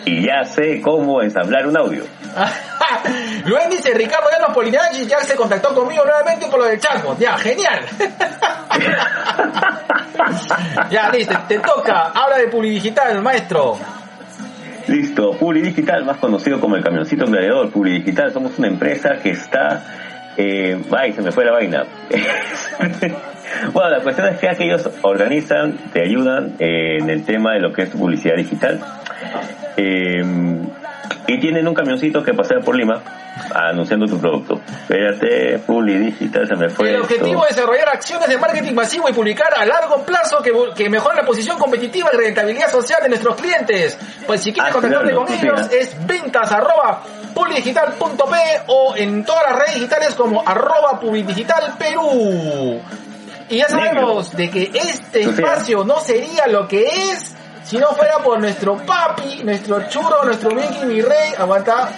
Y 0.06 0.25
ya 0.25 0.43
sé 0.45 0.82
cómo 0.82 1.21
ensamblar 1.21 1.67
un 1.67 1.77
audio. 1.77 2.04
Luego 3.45 3.69
dice 3.69 3.93
Ricardo 3.93 4.30
Llanos 4.32 4.54
Polinaggi 4.54 5.06
ya 5.06 5.19
se 5.21 5.36
contactó 5.36 5.73
conmigo 5.73 6.04
nuevamente 6.04 6.47
por 6.47 6.60
lo 6.60 6.65
del 6.65 6.80
chatbot. 6.80 7.17
Ya, 7.19 7.38
genial. 7.38 7.86
ya, 10.89 11.10
listo, 11.12 11.36
te 11.47 11.60
toca. 11.60 12.12
Habla 12.13 12.38
de 12.38 12.47
Publidigital, 12.47 13.21
maestro. 13.21 13.77
Listo, 14.88 15.32
Publi 15.32 15.62
Digital, 15.62 16.04
más 16.06 16.17
conocido 16.17 16.60
como 16.60 16.75
el 16.75 16.84
camioncito 16.84 17.25
gladiador. 17.25 17.71
Publi 17.71 17.99
Digital, 17.99 18.32
somos 18.32 18.58
una 18.58 18.67
empresa 18.67 19.17
que 19.21 19.32
está... 19.32 19.84
Eh, 20.38 20.82
ay, 20.97 21.13
se 21.13 21.21
me 21.21 21.32
fue 21.32 21.45
la 21.45 21.51
vaina. 21.51 21.84
bueno, 23.73 23.89
la 23.89 23.99
cuestión 24.01 24.30
es 24.30 24.39
que 24.39 24.49
aquellos 24.49 24.89
organizan, 25.01 25.77
te 25.93 26.01
ayudan 26.01 26.56
eh, 26.60 26.97
en 26.99 27.10
el 27.10 27.25
tema 27.25 27.54
de 27.54 27.60
lo 27.60 27.73
que 27.73 27.84
es 27.84 27.89
publicidad 27.89 28.38
digital. 28.38 28.80
Eh, 29.77 30.23
y 31.28 31.39
tienen 31.39 31.67
un 31.67 31.74
camioncito 31.74 32.24
que 32.24 32.34
pasea 32.34 32.60
por 32.60 32.76
Lima 32.76 33.02
anunciando 33.54 34.06
tu 34.06 34.19
producto. 34.19 34.60
Espérate, 34.84 35.60
Publi 35.60 35.97
Digital, 35.97 36.47
se 36.47 36.56
me 36.56 36.69
fue 36.69 36.89
El 36.89 36.95
esto. 36.95 37.06
objetivo 37.06 37.45
es 37.47 37.56
desarrollar 37.56 37.89
acciones 37.89 38.28
de 38.30 38.38
marketing 38.38 38.74
masivo 38.74 39.10
y 39.10 39.13
publicar 39.13 39.54
a 39.58 39.65
largo 39.65 40.04
plazo 40.04 40.41
que, 40.43 40.52
que 40.76 40.89
mejoren 40.89 41.17
la 41.17 41.24
posición 41.26 41.58
competitiva 41.58 42.10
y 42.13 42.17
rentabilidad 42.17 42.69
social 42.69 43.00
de 43.02 43.10
nuestros 43.10 43.36
clientes. 43.36 43.97
Pues 44.28 44.41
si 44.41 44.52
quieres 44.54 44.71
Ah, 44.71 44.74
contactarte 44.74 45.12
claro, 45.12 45.26
con 45.26 45.34
ellos 45.34 45.67
sí. 45.69 45.78
es 45.80 46.08
ventas 46.08 46.52
arroba 46.52 47.02
publidigital.p 47.34 48.36
o 48.67 48.95
en 48.97 49.24
todas 49.24 49.43
las 49.50 49.60
redes 49.60 49.76
digitales 49.76 50.13
como 50.15 50.43
arroba 50.45 51.00
publidigital 51.00 51.74
Perú. 51.78 52.82
Y 53.50 53.58
ya 53.58 53.67
sabemos 53.69 54.32
de 54.36 54.50
que 54.50 54.63
este 54.74 55.24
Sofía. 55.24 55.45
espacio 55.45 55.84
no 55.84 56.00
sería 56.00 56.47
lo 56.47 56.67
que 56.67 56.86
es 56.86 57.36
si 57.71 57.77
no 57.77 57.88
fuera 57.95 58.17
por 58.17 58.38
nuestro 58.38 58.75
papi, 58.86 59.43
nuestro 59.45 59.88
churro, 59.88 60.25
nuestro 60.25 60.51
Mickey, 60.51 60.84
mi 60.84 61.01
rey. 61.01 61.34
Aguanta. 61.38 61.89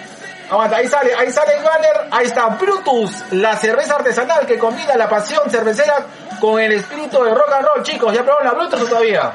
Aguanta, 0.47 0.75
ahí 0.75 0.87
sale, 0.87 1.15
ahí 1.15 1.31
sale 1.31 1.57
el 1.57 1.63
banner, 1.63 2.09
ahí 2.11 2.27
está 2.27 2.45
Brutus, 2.49 3.11
la 3.31 3.57
cerveza 3.57 3.95
artesanal 3.95 4.45
que 4.45 4.59
combina 4.59 4.95
la 4.95 5.09
pasión 5.09 5.49
cervecera 5.49 6.05
con 6.39 6.59
el 6.59 6.73
espíritu 6.73 7.23
de 7.23 7.33
rock 7.33 7.53
and 7.57 7.65
roll. 7.65 7.81
Chicos, 7.81 8.13
¿ya 8.13 8.21
probaron 8.23 8.45
la 8.45 8.53
Brutus 8.53 8.87
todavía? 8.87 9.33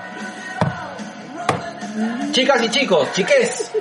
Chicas 2.31 2.63
y 2.63 2.71
chicos, 2.71 3.13
chiques. 3.15 3.73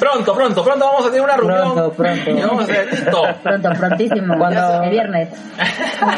Pronto, 0.00 0.34
pronto, 0.34 0.64
pronto 0.64 0.84
vamos 0.86 1.02
a 1.06 1.10
tener 1.10 1.20
una 1.22 1.36
reunión. 1.36 1.74
Pronto, 1.74 1.92
pronto. 1.92 2.30
Y 2.30 2.40
vamos 2.40 2.60
a 2.60 2.64
hacer, 2.72 2.90
listo. 2.90 3.22
Pronto, 3.42 3.68
prontísimo. 3.78 4.36
Cuando- 4.38 4.82
El 4.82 4.90
viernes. 4.90 5.28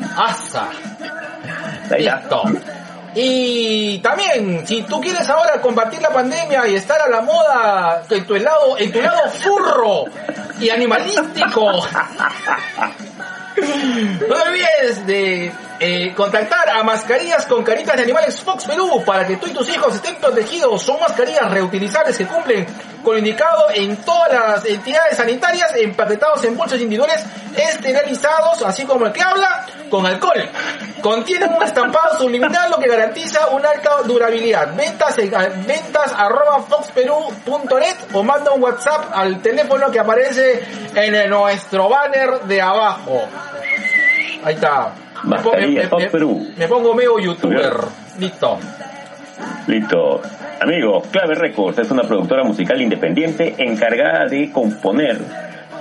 Ahí 1.91 2.05
está. 2.05 2.21
Listo. 2.21 2.43
Y 3.15 3.99
también, 3.99 4.67
si 4.67 4.81
tú 4.81 4.99
quieres 4.99 5.29
ahora 5.29 5.61
combatir 5.61 6.01
la 6.01 6.09
pandemia 6.09 6.67
y 6.67 6.75
estar 6.75 7.01
a 7.01 7.07
la 7.07 7.21
moda 7.21 8.03
en 8.09 8.25
tu 8.25 8.35
lado, 8.35 8.77
en 8.77 8.91
tu 8.91 9.01
lado 9.01 9.29
furro 9.29 10.03
y 10.59 10.69
animalístico, 10.69 11.61
no 14.27 14.35
olvides 14.35 15.07
de 15.07 15.49
eh, 15.79 16.13
contactar 16.13 16.69
a 16.69 16.83
Mascarillas 16.83 17.45
con 17.45 17.63
Caritas 17.63 17.95
de 17.95 18.03
Animales 18.03 18.41
Fox 18.41 18.65
Perú 18.65 19.01
para 19.05 19.25
que 19.25 19.37
tú 19.37 19.47
y 19.47 19.53
tus 19.53 19.69
hijos 19.69 19.95
estén 19.95 20.15
protegidos. 20.15 20.81
Son 20.81 20.99
mascarillas 20.99 21.49
reutilizables 21.51 22.17
que 22.17 22.25
cumplen 22.25 22.65
con 23.03 23.13
lo 23.13 23.19
indicado 23.19 23.67
en 23.73 23.95
todas 23.97 24.33
las 24.33 24.65
entidades 24.65 25.15
sanitarias, 25.15 25.73
empaquetados 25.75 26.43
en 26.43 26.57
bolsas 26.57 26.81
individuales, 26.81 27.23
esterilizados, 27.55 28.61
así 28.63 28.83
como 28.83 29.05
el 29.05 29.13
que 29.13 29.21
habla, 29.21 29.65
con 29.89 30.05
alcohol. 30.05 30.41
Contienen 31.01 31.53
un 31.53 31.61
estampado 31.63 32.17
subliminal 32.19 32.71
lo 32.71 32.77
que 32.79 32.87
garantiza 32.89 33.47
una 33.49 33.69
alta 33.69 34.01
durabilidad. 34.05 34.75
Ventas 34.75 35.17
en 35.19 35.29
ventas 35.67 36.13
arroba 36.17 36.59
foxperú.net 36.67 37.95
o 38.13 38.23
manda 38.23 38.51
un 38.51 38.63
WhatsApp 38.63 39.11
al 39.13 39.41
teléfono 39.41 39.91
que 39.91 39.99
aparece 39.99 40.63
en 40.95 41.29
nuestro 41.29 41.89
banner 41.89 42.41
de 42.47 42.61
abajo. 42.61 43.21
Ahí 44.43 44.55
está. 44.55 44.93
Me, 45.23 45.37
pongo- 45.37 45.57
me- 45.57 45.87
Fox 45.87 46.03
me- 46.03 46.09
Perú. 46.09 46.47
me 46.57 46.67
pongo 46.67 46.93
medio 46.93 47.19
youtuber. 47.19 47.73
Listo. 48.19 48.59
Listo. 49.67 50.21
Amigos, 50.61 51.07
Clave 51.11 51.35
Records 51.35 51.79
es 51.79 51.91
una 51.91 52.03
productora 52.03 52.43
musical 52.43 52.81
independiente 52.81 53.55
encargada 53.57 54.25
de 54.25 54.51
componer 54.51 55.19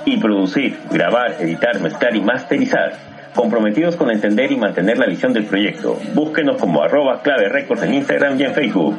y 0.04 0.18
producir, 0.18 0.78
grabar, 0.90 1.36
editar, 1.40 1.78
mezclar 1.80 2.14
y 2.16 2.20
masterizar. 2.20 2.92
Comprometidos 3.34 3.96
con 3.96 4.10
entender 4.10 4.50
y 4.52 4.56
mantener 4.56 4.98
la 4.98 5.06
visión 5.06 5.32
del 5.32 5.44
proyecto. 5.46 5.98
Búsquenos 6.14 6.56
como 6.60 6.82
arroba 6.82 7.20
Clave 7.22 7.48
Records 7.48 7.82
en 7.82 7.94
Instagram 7.94 8.40
y 8.40 8.44
en 8.44 8.54
Facebook. 8.54 8.98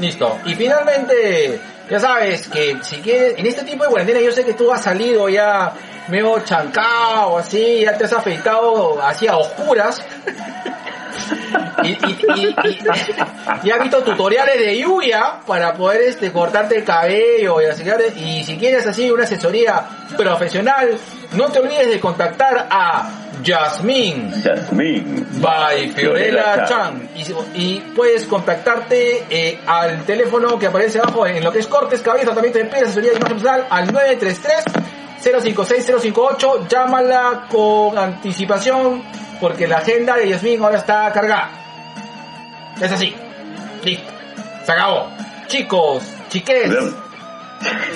Listo. 0.00 0.38
Y 0.44 0.54
finalmente, 0.54 1.60
ya 1.90 2.00
sabes 2.00 2.48
que 2.48 2.76
si 2.82 2.96
quieres, 2.96 3.38
en 3.38 3.46
este 3.46 3.62
tipo 3.62 3.84
de 3.84 3.90
cuarentena 3.90 4.20
yo 4.20 4.32
sé 4.32 4.44
que 4.44 4.54
tú 4.54 4.72
has 4.72 4.82
salido 4.82 5.28
ya 5.28 5.72
medio 6.08 6.38
chancado, 6.40 7.38
así, 7.38 7.80
ya 7.84 7.96
te 7.96 8.04
has 8.04 8.12
afeitado 8.12 9.00
así 9.02 9.26
a 9.26 9.36
oscuras. 9.36 10.02
y, 11.82 11.88
y, 11.88 12.18
y, 12.36 12.56
y- 12.64 13.70
has 13.70 13.82
visto 13.82 14.02
tutoriales 14.02 14.58
de 14.58 14.78
lluvia 14.78 15.40
para 15.46 15.74
poder 15.74 16.02
este 16.02 16.30
cortarte 16.32 16.76
el 16.76 16.84
cabello 16.84 17.60
y 17.60 17.66
así 17.66 17.82
y 18.16 18.44
si 18.44 18.56
quieres 18.56 18.86
así 18.86 19.10
una 19.10 19.24
asesoría 19.24 19.82
profesional 20.16 20.96
no 21.32 21.46
te 21.46 21.58
olvides 21.58 21.88
de 21.88 22.00
contactar 22.00 22.66
a 22.70 23.10
Jasmine 23.44 24.42
Jasmine. 24.42 25.26
by 25.40 25.88
Fiorella 25.90 26.64
Chan. 26.66 27.08
Y, 27.14 27.24
y 27.54 27.80
puedes 27.94 28.24
contactarte 28.26 29.24
eh, 29.30 29.58
al 29.66 30.04
teléfono 30.04 30.58
que 30.58 30.66
aparece 30.66 30.98
abajo 30.98 31.26
en 31.26 31.42
lo 31.42 31.52
que 31.52 31.60
es 31.60 31.66
cortes, 31.66 32.00
cabello, 32.00 32.24
tratamiento 32.24 32.58
de 32.58 32.64
piel, 32.66 32.84
asesoría 32.84 33.10
de 33.10 33.16
imagen 33.16 33.36
personal 33.38 33.66
al 33.70 33.92
933 33.92 35.42
056 35.42 35.84
058 36.00 36.68
llámala 36.68 37.46
con 37.50 37.98
anticipación 37.98 39.02
porque 39.40 39.66
la 39.66 39.78
agenda 39.78 40.16
de 40.16 40.28
Yasmin 40.28 40.62
ahora 40.62 40.78
está 40.78 41.10
cargada. 41.12 41.50
Es 42.80 42.92
así. 42.92 43.14
Listo. 43.84 44.12
Se 44.64 44.72
acabó. 44.72 45.10
Chicos 45.46 46.04
chiques. 46.28 46.70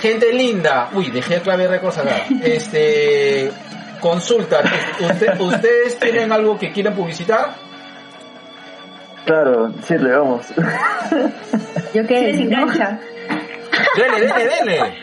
Gente 0.01 0.33
linda. 0.33 0.89
Uy 0.93 1.11
dejé 1.11 1.41
clave 1.41 1.69
récords 1.69 1.99
acá 1.99 2.25
este 2.43 3.53
consulta 4.03 4.61
¿Usted- 5.01 5.41
ustedes 5.41 5.99
tienen 5.99 6.31
algo 6.33 6.59
que 6.59 6.71
quieran 6.73 6.95
publicitar 6.95 7.55
Claro, 9.25 9.73
sí, 9.85 9.97
le 9.97 10.11
vamos. 10.17 10.45
Yo 11.95 12.03
Se 12.03 12.07
que 12.09 12.21
desengancha. 12.27 12.99
Dele, 13.97 14.21
dele, 14.27 14.49
dele. 14.59 14.95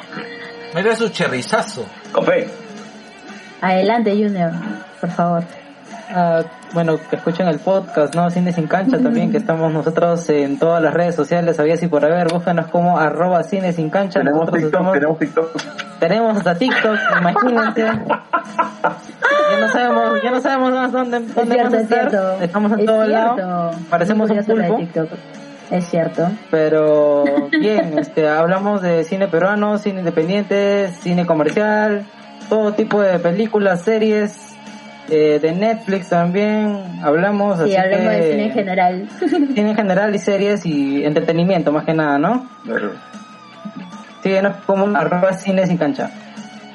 Me 0.74 0.84
da 0.84 0.94
su 0.94 1.08
cherrizazo. 1.08 1.86
Café. 2.14 2.50
Adelante, 3.62 4.12
Junior, 4.12 4.52
por 5.00 5.10
favor. 5.12 5.44
Ah, 6.12 6.42
bueno, 6.74 6.98
que 7.10 7.16
escuchen 7.18 7.48
el 7.48 7.60
podcast, 7.60 8.16
¿no? 8.16 8.30
Cine 8.32 8.52
sin 8.52 8.68
cancha 8.68 8.98
también, 8.98 9.32
que 9.32 9.38
estamos 9.38 9.72
nosotros 9.72 10.28
en 10.30 10.58
todas 10.58 10.82
las 10.82 10.94
redes 10.94 11.14
sociales, 11.16 11.56
sabía 11.56 11.78
si 11.78 11.88
por 11.88 12.04
haber, 12.04 12.28
búscanos 12.34 12.68
como 12.68 12.98
arroba 12.98 13.44
cine 13.44 13.74
sin 13.74 13.90
cancha. 13.92 14.20
tenemos 14.22 14.40
Nosotros 14.42 14.64
TikTok, 14.64 14.74
estamos- 14.74 14.94
tenemos 14.94 15.20
TikTok. 15.20 15.62
tenemos 16.00 16.38
hasta 16.38 16.56
TikTok, 16.56 16.98
imagínense. 17.20 17.82
Ya 19.52 19.60
no 19.60 19.68
sabemos, 19.72 20.24
ya 20.24 20.32
no 20.32 20.42
sabemos 20.42 20.72
más 20.72 20.92
dónde, 20.92 21.18
Es 21.18 21.36
dónde 21.36 21.56
cierto, 21.56 21.72
vamos 21.72 21.74
a 21.74 21.82
es 21.82 21.88
cierto. 21.88 22.42
Estamos 22.42 22.72
en 22.72 22.80
Es 22.80 22.86
todos 22.86 23.08
cierto. 23.08 23.36
lados. 23.38 23.76
Parecemos 23.90 24.30
un 24.32 24.44
pulpo. 24.46 24.80
Es 25.72 25.86
cierto. 25.86 26.28
Pero 26.50 27.24
bien, 27.52 27.98
este, 28.00 28.28
hablamos 28.28 28.82
de 28.82 29.04
cine 29.04 29.28
peruano, 29.28 29.78
cine 29.78 30.00
independiente, 30.00 30.90
cine 31.02 31.26
comercial, 31.26 32.06
todo 32.50 32.74
tipo 32.74 33.02
de 33.02 33.20
películas, 33.20 33.82
series, 33.84 34.49
eh, 35.10 35.40
de 35.40 35.52
Netflix 35.54 36.10
también, 36.10 37.00
hablamos 37.04 37.58
Sí, 37.58 37.64
así 37.64 37.76
hablamos 37.76 38.08
que- 38.12 38.18
de 38.22 38.32
cine 38.32 38.46
en 38.46 38.52
general. 38.52 39.10
cine 39.20 39.70
en 39.72 39.76
general 39.76 40.16
y 40.16 40.20
series 40.20 40.66
y 40.66 41.04
entretenimiento 41.04 41.72
más 41.72 41.86
que 41.86 41.94
nada, 41.94 42.18
¿no? 42.20 42.48
Claro. 42.64 42.92
Síguenos 44.24 44.56
como 44.66 44.96
arroba 44.98 45.34
cine 45.34 45.66
sin 45.66 45.78
cancha. 45.78 46.10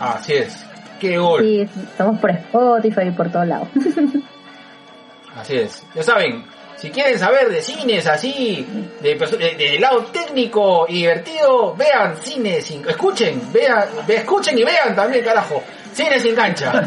Así 0.01 0.33
es. 0.33 0.67
Qué 1.01 1.19
gol. 1.19 1.43
Sí, 1.43 1.61
estamos 1.61 2.19
por 2.19 2.31
Spotify 2.31 3.03
y 3.09 3.11
por 3.11 3.31
todos 3.31 3.47
lados. 3.47 3.69
Así 5.37 5.57
es. 5.57 5.85
Ya 5.95 6.03
saben, 6.03 6.45
si 6.85 6.91
quieren 6.91 7.19
saber 7.19 7.49
de 7.49 7.63
cines 7.63 8.07
así, 8.07 8.67
de, 9.01 9.19
perso- 9.19 9.39
de- 9.39 9.55
de 9.57 9.79
lado 9.81 10.05
técnico 10.13 10.85
y 10.87 10.97
divertido, 10.97 11.75
vean 11.75 12.15
cine 12.23 12.61
sin... 12.61 12.87
Escuchen, 12.87 13.41
vean, 13.53 13.87
ve- 14.07 14.17
escuchen 14.17 14.59
y 14.59 14.65
vean 14.65 14.95
también, 14.95 15.25
carajo. 15.25 15.63
Cine 15.95 16.21
sin 16.21 16.35
cancha. 16.35 16.73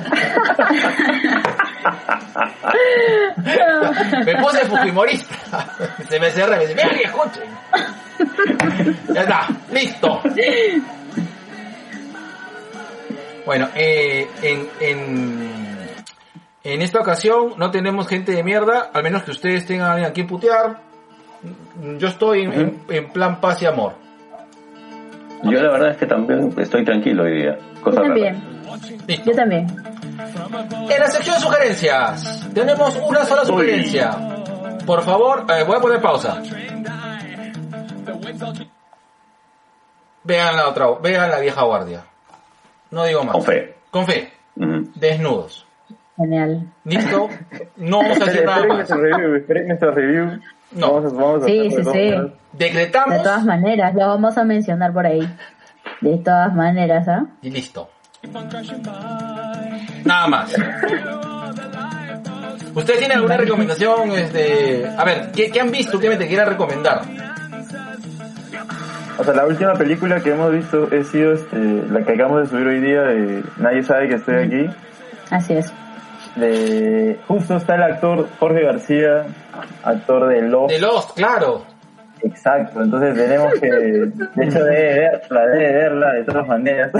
me 4.25 4.35
puse 4.35 4.65
fujimorista. 4.65 5.35
Se 6.09 6.19
me 6.19 6.31
cerré, 6.31 6.57
me 6.57 6.61
dice, 6.67 6.73
vean 6.75 6.97
y 6.99 7.03
escuchen. 7.03 7.43
ya 9.13 9.21
está, 9.21 9.47
listo. 9.71 10.21
Bueno, 13.45 13.69
eh, 13.75 14.27
en, 14.41 14.69
en, 14.79 15.76
en 16.73 16.81
esta 16.81 16.99
ocasión 16.99 17.53
no 17.57 17.71
tenemos 17.71 18.07
gente 18.07 18.31
de 18.33 18.43
mierda, 18.43 18.89
al 18.93 19.03
menos 19.03 19.23
que 19.23 19.31
ustedes 19.31 19.65
tengan 19.65 20.03
a 20.03 20.11
quien 20.11 20.27
putear. 20.27 20.81
Yo 21.99 22.07
estoy 22.07 22.41
en, 22.43 22.53
en- 22.53 22.81
en 22.89 23.09
plan 23.11 23.39
paz 23.39 23.61
y 23.61 23.65
amor. 23.65 23.93
Yo 25.43 25.51
la 25.61 25.71
verdad 25.71 25.91
es 25.91 25.97
que 25.97 26.07
también 26.07 26.53
estoy 26.57 26.83
tranquilo 26.83 27.23
hoy 27.23 27.41
día. 27.41 27.57
Yo 27.75 27.81
Cosa 27.81 28.01
también. 28.01 28.41
Yo 29.25 29.31
también. 29.33 29.67
En 30.89 30.99
la 30.99 31.07
sección 31.09 31.35
de 31.35 31.41
sugerencias, 31.41 32.47
tenemos 32.53 32.95
una 33.07 33.23
sola 33.23 33.45
sugerencia. 33.45 34.17
Por 34.85 35.03
favor, 35.03 35.45
eh, 35.49 35.63
voy 35.65 35.77
a 35.77 35.79
poner 35.79 36.01
pausa. 36.01 36.41
Vean 40.23 40.55
la 40.57 40.67
otra, 40.69 40.87
vean 41.01 41.29
la 41.29 41.39
vieja 41.39 41.63
guardia. 41.63 42.03
No 42.91 43.03
digo 43.05 43.23
más. 43.23 43.33
Con 43.33 43.43
fe. 43.43 43.75
Con 43.91 44.05
fe. 44.05 44.33
Desnudos. 44.95 45.66
Genial. 46.17 46.73
¿Listo? 46.83 47.29
No 47.77 47.99
vamos 47.99 48.17
a 48.21 48.25
Esperen 48.25 48.45
nada 48.45 48.57
esperen 48.57 48.67
más. 48.67 48.77
nuestro 48.77 48.97
review, 49.01 49.35
esperen 49.35 49.67
nuestro 49.67 49.91
review. 49.91 50.39
No. 50.71 50.93
Vamos 50.93 51.13
a, 51.13 51.15
vamos 51.15 51.43
a 51.43 51.45
Sí, 51.45 51.67
hacerlo 51.67 51.69
sí, 51.69 51.77
de 51.77 51.83
todas 51.83 51.93
sí. 51.93 52.09
maneras. 52.15 52.31
Decretamos 52.53 53.17
De 53.17 53.23
todas 53.23 53.45
maneras, 53.45 53.93
lo 53.95 54.07
vamos 54.07 54.37
a 54.37 54.43
mencionar 54.43 54.93
por 54.93 55.05
ahí. 55.05 55.29
De 56.01 56.17
todas 56.17 56.53
maneras, 56.55 57.07
¿ah? 57.07 57.25
y 57.41 57.49
listo. 57.51 57.89
Nada 60.05 60.27
más. 60.27 60.53
¿Ustedes 62.73 62.99
tienen 62.99 63.17
alguna 63.17 63.37
recomendación? 63.37 64.11
Este... 64.11 64.87
A 64.97 65.03
ver, 65.03 65.31
¿qué, 65.35 65.49
qué 65.51 65.61
han 65.61 65.71
visto 65.71 65.97
últimamente 65.97 66.25
que 66.25 66.29
quieran 66.29 66.49
recomendar? 66.49 67.01
O 69.19 69.23
sea, 69.23 69.33
la 69.33 69.45
última 69.45 69.73
película 69.73 70.19
que 70.21 70.31
hemos 70.31 70.51
visto 70.51 70.87
ha 70.91 71.03
sido 71.03 71.33
este, 71.33 71.57
la 71.89 72.03
que 72.03 72.13
acabamos 72.13 72.41
de 72.43 72.47
subir 72.49 72.67
hoy 72.67 72.79
día 72.81 73.01
de 73.01 73.43
Nadie 73.57 73.81
sabe 73.83 74.07
que 74.09 74.15
estoy 74.15 74.35
aquí. 74.35 74.69
Así 75.31 75.53
es. 75.53 75.73
De, 76.37 77.19
justo 77.27 77.55
está 77.57 77.75
el 77.75 77.83
actor 77.83 78.27
Jorge 78.39 78.63
García, 78.63 79.25
actor 79.83 80.27
de 80.27 80.41
Lost. 80.43 80.71
De 80.73 80.79
Lost, 80.79 81.15
claro. 81.15 81.63
Exacto, 82.23 82.81
entonces 82.81 83.13
tenemos 83.15 83.53
que, 83.59 83.67
de 83.71 84.45
hecho 84.45 84.63
debe 84.63 84.99
verla, 85.11 85.45
debe 85.47 85.73
verla 85.73 86.13
de 86.13 86.23
todas 86.23 86.47
maneras. 86.47 86.91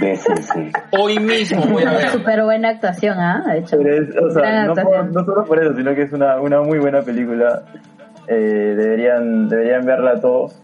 De 0.00 0.16
sí, 0.16 0.32
sí. 0.36 0.70
Hoy 0.98 1.18
mismo 1.18 1.64
voy 1.66 1.82
a 1.84 1.92
ver. 1.92 2.08
Súper 2.10 2.42
buena 2.42 2.68
actuación, 2.70 3.18
¿ah? 3.18 3.42
De 3.46 3.58
hecho. 3.60 3.76
Es- 3.80 4.14
o 4.16 4.30
sea, 4.30 4.42
Gran 4.42 4.66
no, 4.66 4.74
por- 4.74 4.82
actuación. 4.84 5.12
no 5.12 5.24
solo 5.24 5.44
por 5.44 5.62
eso, 5.62 5.74
sino 5.74 5.94
que 5.94 6.02
es 6.02 6.12
una, 6.12 6.40
una 6.40 6.60
muy 6.60 6.78
buena 6.78 7.00
película. 7.00 7.62
Eh, 8.28 8.34
deberían, 8.76 9.48
deberían 9.48 9.84
verla 9.86 10.20
todos. 10.20 10.60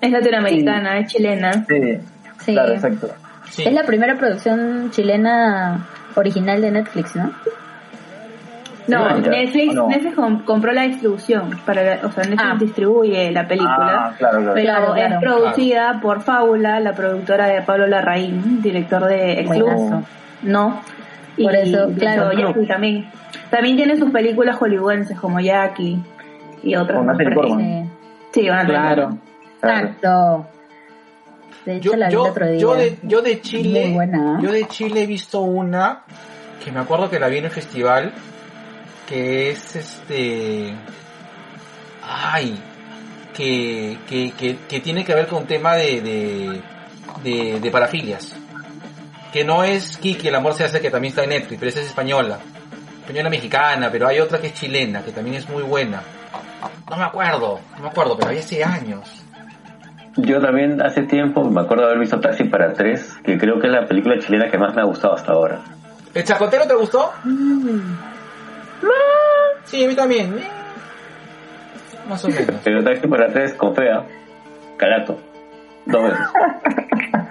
Es 0.00 0.10
latinoamericana, 0.12 0.98
es 1.00 1.12
chilena. 1.12 1.52
Sí, 1.68 1.98
Sí. 2.38 2.52
claro, 2.52 2.72
exacto. 2.74 3.08
Sí. 3.50 3.64
Es 3.66 3.72
la 3.72 3.82
primera 3.84 4.14
producción 4.16 4.90
chilena 4.92 5.86
original 6.14 6.60
de 6.60 6.70
Netflix, 6.70 7.16
¿no? 7.16 7.32
No. 8.88 9.18
Netflix, 9.18 9.74
No. 9.74 9.88
Netflix 9.88 10.14
com- 10.14 10.44
compró 10.44 10.72
la 10.72 10.82
distribución. 10.82 11.50
Para 11.64 11.82
la- 11.82 12.06
o 12.06 12.10
sea, 12.12 12.24
Netflix 12.24 12.42
Ah. 12.44 12.56
distribuye 12.58 13.30
la 13.32 13.46
película. 13.48 14.06
Ah, 14.10 14.14
claro, 14.16 14.38
claro. 14.38 14.54
Pero 14.54 14.66
Claro, 14.66 14.94
claro. 14.94 15.14
es 15.14 15.20
producida 15.20 16.00
por 16.00 16.20
Fábula, 16.22 16.80
la 16.80 16.92
productora 16.94 17.46
de 17.48 17.62
Pablo 17.62 17.86
Larraín, 17.86 18.62
director 18.62 19.04
de 19.06 19.40
El 19.40 19.46
Club. 19.48 19.62
Buenazo. 19.72 20.02
No. 20.42 20.80
Y 21.36 21.44
Por 21.44 21.54
eso, 21.56 21.90
claro. 21.98 22.32
Jackie 22.32 22.66
también. 22.66 23.10
También 23.50 23.76
tiene 23.76 23.96
sus 23.96 24.10
películas 24.10 24.56
hollywoodenses 24.56 25.18
como 25.18 25.40
Jackie 25.40 25.98
y 26.62 26.74
otras. 26.76 27.04
Portman. 27.04 27.90
Sí. 28.32 28.48
Van 28.48 28.58
a 28.58 28.66
tener- 28.66 28.80
Claro. 28.80 29.18
Exacto. 29.62 30.46
De 31.64 31.76
hecho, 31.76 31.90
Yo, 31.92 31.96
la 31.96 32.06
vi 32.06 32.12
el 32.12 32.18
yo, 32.18 32.22
otro 32.24 32.46
día. 32.48 32.58
yo 32.58 32.74
de, 32.76 32.98
yo 33.02 33.22
de 33.22 33.40
Chile, 33.40 33.96
yo 34.40 34.52
de 34.52 34.64
Chile 34.68 35.02
he 35.02 35.06
visto 35.06 35.40
una 35.40 36.02
que 36.64 36.70
me 36.70 36.78
acuerdo 36.80 37.10
que 37.10 37.18
la 37.18 37.28
vi 37.28 37.38
en 37.38 37.46
el 37.46 37.50
festival 37.50 38.12
que 39.06 39.50
es 39.50 39.76
este... 39.76 40.74
Ay, 42.02 42.62
que, 43.34 43.98
que, 44.08 44.32
que, 44.32 44.58
que 44.68 44.80
tiene 44.80 45.04
que 45.04 45.14
ver 45.14 45.26
con 45.26 45.42
un 45.42 45.46
tema 45.46 45.74
de, 45.74 46.00
de, 46.00 46.62
de, 47.22 47.60
de 47.60 47.70
parafilias. 47.70 48.34
Que 49.32 49.44
no 49.44 49.64
es 49.64 49.96
Kiki, 49.98 50.28
el 50.28 50.34
amor 50.34 50.54
se 50.54 50.64
hace, 50.64 50.80
que 50.80 50.90
también 50.90 51.10
está 51.10 51.24
en 51.24 51.30
Netflix, 51.30 51.58
pero 51.58 51.68
esa 51.68 51.80
es 51.80 51.86
española. 51.86 52.38
Española 53.00 53.28
mexicana, 53.28 53.88
pero 53.90 54.08
hay 54.08 54.20
otra 54.20 54.40
que 54.40 54.48
es 54.48 54.54
chilena, 54.54 55.02
que 55.02 55.12
también 55.12 55.36
es 55.36 55.48
muy 55.48 55.62
buena. 55.62 56.02
No 56.88 56.96
me 56.96 57.04
acuerdo, 57.04 57.60
no 57.76 57.82
me 57.82 57.88
acuerdo, 57.88 58.16
pero 58.16 58.28
había 58.28 58.40
hace 58.40 58.64
años. 58.64 59.22
Yo 60.16 60.40
también 60.40 60.80
hace 60.80 61.02
tiempo 61.02 61.44
me 61.44 61.60
acuerdo 61.60 61.82
de 61.84 61.90
haber 61.90 62.00
visto 62.00 62.18
Taxi 62.18 62.44
para 62.44 62.72
tres, 62.72 63.18
que 63.22 63.36
creo 63.36 63.60
que 63.60 63.66
es 63.66 63.72
la 63.72 63.86
película 63.86 64.18
chilena 64.18 64.50
que 64.50 64.56
más 64.56 64.74
me 64.74 64.80
ha 64.80 64.84
gustado 64.84 65.14
hasta 65.14 65.32
ahora. 65.32 65.60
¿El 66.14 66.24
chacotero 66.24 66.66
te 66.66 66.74
gustó? 66.74 67.12
Sí, 69.64 69.84
a 69.84 69.88
mí 69.88 69.94
también. 69.94 70.38
Eh, 70.38 70.48
Más 72.08 72.24
o 72.24 72.28
menos. 72.28 72.60
Pero 72.62 72.84
Taxi 72.84 73.06
para 73.08 73.28
tres 73.32 73.54
con 73.54 73.74
fea, 73.74 74.04
calato, 74.76 75.18
dos 75.86 76.02
veces. 76.04 76.18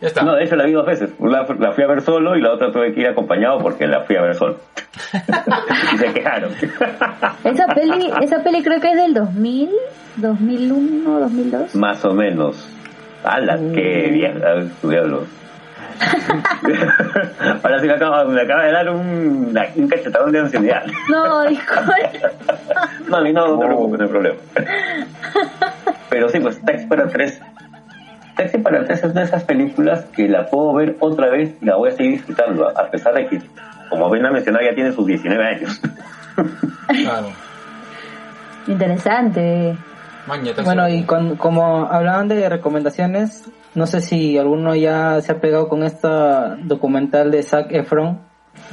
Ya 0.00 0.08
está. 0.08 0.24
No, 0.24 0.34
de 0.34 0.42
hecho 0.42 0.56
la 0.56 0.64
vi 0.64 0.72
dos 0.72 0.84
veces. 0.84 1.10
La, 1.20 1.46
la 1.60 1.70
fui 1.70 1.84
a 1.84 1.86
ver 1.86 2.00
solo 2.02 2.34
y 2.36 2.40
la 2.40 2.52
otra 2.52 2.72
tuve 2.72 2.92
que 2.92 3.02
ir 3.02 3.06
acompañado 3.06 3.60
porque 3.60 3.86
la 3.86 4.00
fui 4.00 4.16
a 4.16 4.22
ver 4.22 4.34
solo. 4.34 4.56
y 5.94 5.96
se 5.96 6.12
quejaron. 6.12 6.50
Esa 7.44 7.66
peli, 7.68 8.12
esa 8.20 8.42
peli 8.42 8.64
creo 8.64 8.80
que 8.80 8.90
es 8.90 8.96
del 8.96 9.14
2000, 9.14 9.70
2001, 10.16 11.20
2002. 11.20 11.76
Más 11.76 12.04
o 12.04 12.14
menos. 12.14 12.68
¡Hala! 13.22 13.56
¡Qué 13.72 14.08
bien! 14.12 14.44
A 14.44 14.54
ver, 14.54 14.70
tu 14.80 14.90
diablo. 14.90 15.24
Ahora 17.62 17.80
sí 17.80 17.86
me 17.86 17.92
acaba, 17.94 18.24
me 18.24 18.40
acaba 18.42 18.64
de 18.64 18.72
dar 18.72 18.90
un, 18.90 19.56
un 19.76 19.88
cachetadón 19.88 20.32
de 20.32 20.40
ansiedad. 20.40 20.84
No, 21.08 21.42
disculpe. 21.42 22.20
Mami, 23.08 23.32
no, 23.32 23.48
no 23.48 23.58
te 23.58 23.66
preocupes, 23.66 23.98
no 23.98 24.04
hay 24.04 24.10
problema. 24.10 24.38
Pero 26.10 26.28
sí, 26.28 26.40
pues 26.40 26.60
Taxi 26.64 26.86
para 26.86 27.08
tres. 27.08 27.40
Taxi 28.36 28.58
para 28.58 28.84
tres 28.84 29.04
es 29.04 29.14
de 29.14 29.22
esas 29.22 29.44
películas 29.44 30.04
que 30.14 30.28
la 30.28 30.46
puedo 30.46 30.74
ver 30.74 30.96
otra 31.00 31.30
vez 31.30 31.54
y 31.60 31.64
la 31.64 31.76
voy 31.76 31.90
a 31.90 31.92
seguir 31.92 32.12
disfrutando, 32.12 32.68
a 32.68 32.90
pesar 32.90 33.14
de 33.14 33.26
que, 33.26 33.42
como 33.90 34.10
bien 34.10 34.26
ha 34.26 34.30
mencionado, 34.30 34.64
ya 34.64 34.74
tiene 34.74 34.92
sus 34.92 35.06
19 35.06 35.44
años. 35.44 35.80
Claro. 36.86 37.28
Interesante. 38.66 39.76
Maña, 40.26 40.52
Bueno, 40.62 40.88
y 40.88 41.02
con, 41.04 41.36
como 41.36 41.86
hablaban 41.90 42.28
de 42.28 42.48
recomendaciones, 42.48 43.44
no 43.74 43.86
sé 43.86 44.00
si 44.00 44.36
alguno 44.38 44.74
ya 44.74 45.20
se 45.20 45.32
ha 45.32 45.40
pegado 45.40 45.68
con 45.68 45.82
esta 45.82 46.56
documental 46.62 47.30
de 47.30 47.42
Zac 47.42 47.72
Efron, 47.72 48.20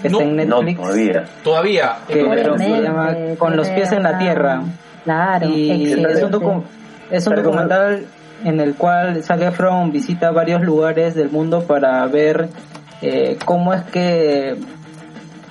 que 0.01 0.09
No, 0.09 0.19
está 0.19 0.29
en 0.41 0.49
No, 0.49 0.61
Netflix. 0.61 0.81
todavía. 0.81 1.25
Todavía. 1.43 1.95
Que- 2.07 2.25
pero 2.29 2.57
se 2.57 2.81
llama 2.81 3.15
Con 3.37 3.55
los 3.55 3.69
pies 3.69 3.91
en 3.93 4.03
la 4.03 4.17
tierra. 4.17 4.61
Claro, 5.05 5.47
y 5.47 5.91
es 5.93 6.21
un, 6.23 6.31
docu- 6.31 6.63
es 7.09 7.25
un 7.27 7.35
documental 7.35 8.05
en 8.43 8.59
el 8.59 8.75
cual 8.75 9.23
Zac 9.23 9.41
Efron 9.41 9.91
visita 9.91 10.31
varios 10.31 10.61
lugares 10.61 11.15
del 11.15 11.29
mundo 11.29 11.63
para 11.63 12.05
ver 12.07 12.49
eh, 13.01 13.37
cómo 13.45 13.73
es 13.73 13.83
que 13.83 14.55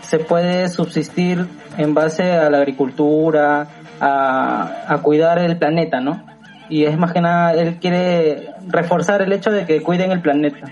se 0.03 0.19
puede 0.19 0.69
subsistir 0.69 1.47
en 1.77 1.95
base 1.95 2.33
a 2.33 2.51
la 2.51 2.59
agricultura, 2.59 3.67
a, 4.01 4.85
a 4.89 4.99
cuidar 5.03 5.39
el 5.39 5.59
planeta, 5.59 6.01
¿no? 6.01 6.23
Y 6.69 6.85
es 6.85 6.99
más 6.99 7.13
que 7.13 7.21
nada, 7.21 7.53
él 7.55 7.77
quiere 7.81 8.51
reforzar 8.69 9.23
el 9.23 9.33
hecho 9.33 9.51
de 9.51 9.65
que 9.65 9.81
cuiden 9.83 10.13
el 10.13 10.21
planeta. 10.21 10.67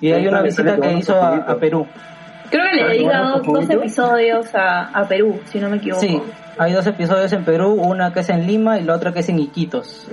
Y 0.00 0.12
hay 0.12 0.26
una 0.26 0.42
visita 0.42 0.76
que 0.78 0.92
hizo 0.92 1.14
a, 1.20 1.36
a 1.36 1.56
Perú. 1.56 1.86
Creo 2.50 2.62
que 2.70 2.76
le 2.76 2.82
Ah, 2.82 2.88
dedica 2.88 3.22
¿bueno, 3.42 3.60
dos, 3.60 3.70
episodios 3.70 4.54
a, 4.54 4.82
a 5.00 5.08
Perú, 5.08 5.40
si 5.46 5.58
no 5.58 5.70
me 5.70 5.78
equivoco. 5.78 6.00
Sí, 6.02 6.20
hay 6.58 6.72
dos 6.72 6.86
episodios 6.86 7.32
en 7.32 7.44
Perú, 7.44 7.72
una 7.72 8.12
que 8.12 8.20
es 8.20 8.28
en 8.28 8.46
Lima 8.46 8.78
y 8.78 8.84
la 8.84 8.94
otra 8.94 9.12
que 9.12 9.20
es 9.20 9.28
en 9.30 9.38
Iquitos. 9.38 10.08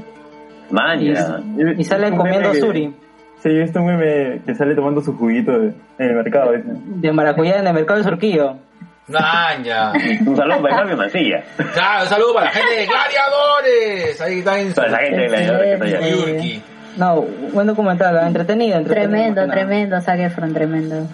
Y, 0.70 0.74
Maña. 0.74 1.42
y 1.78 1.84
sale 1.84 2.10
Un 2.10 2.18
comiendo 2.18 2.52
que- 2.52 2.60
suri. 2.62 2.96
Sí, 3.40 3.50
he 3.50 3.60
visto 3.60 3.80
un 3.82 3.88
meme 3.88 4.42
que 4.46 4.54
sale 4.56 4.76
tomando 4.76 5.02
su 5.02 5.18
juguito 5.18 5.52
de- 5.52 5.74
en 5.98 6.10
el 6.10 6.16
mercado. 6.16 6.52
de 6.54 7.12
maracuyá 7.12 7.60
en 7.60 7.68
el 7.68 7.74
mercado 7.74 7.98
de 7.98 8.04
Surquillo. 8.06 8.58
Maña. 9.08 9.92
Un 10.26 10.36
saludo 10.36 10.62
para 10.62 10.76
Javi 10.78 10.96
Mancilla. 10.96 11.44
Claro, 11.74 12.04
un 12.04 12.10
saludo 12.10 12.34
para 12.34 12.46
la 12.46 12.52
gente 12.52 12.76
de 12.76 12.86
Gladiadores. 12.86 14.22
Ahí 14.22 14.40
está 14.40 14.60
en 14.60 14.74
Para 14.74 14.90
la 14.90 14.98
gente 15.00 15.22
de 15.22 15.30
la 15.30 15.60
que 15.60 15.74
está 15.74 15.86
allá. 15.86 16.10
Yurki. 16.10 16.64
No, 16.98 17.22
buen 17.54 17.68
documental, 17.68 18.18
ah, 18.18 18.28
entretenido, 18.28 18.78
entretenido. 18.78 19.34
Tremendo, 19.34 19.48
tremendo, 19.48 20.02
Zac 20.02 20.20
Efron, 20.20 20.54
tremendo. 20.54 21.08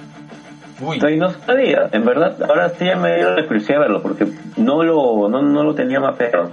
Uy. 0.81 0.99
No 1.17 1.29
sabía, 1.31 1.89
en 1.91 2.05
verdad, 2.05 2.35
ahora 2.47 2.69
sí 2.69 2.85
ya 2.85 2.95
me 2.95 3.15
dio 3.15 3.31
la 3.31 3.45
curiosidad 3.45 3.75
de 3.75 3.81
verlo, 3.81 4.01
porque 4.01 4.27
no 4.57 4.83
lo, 4.83 5.29
no, 5.29 5.41
no 5.41 5.63
lo 5.63 5.75
tenía 5.75 5.99
mapeado. 5.99 6.51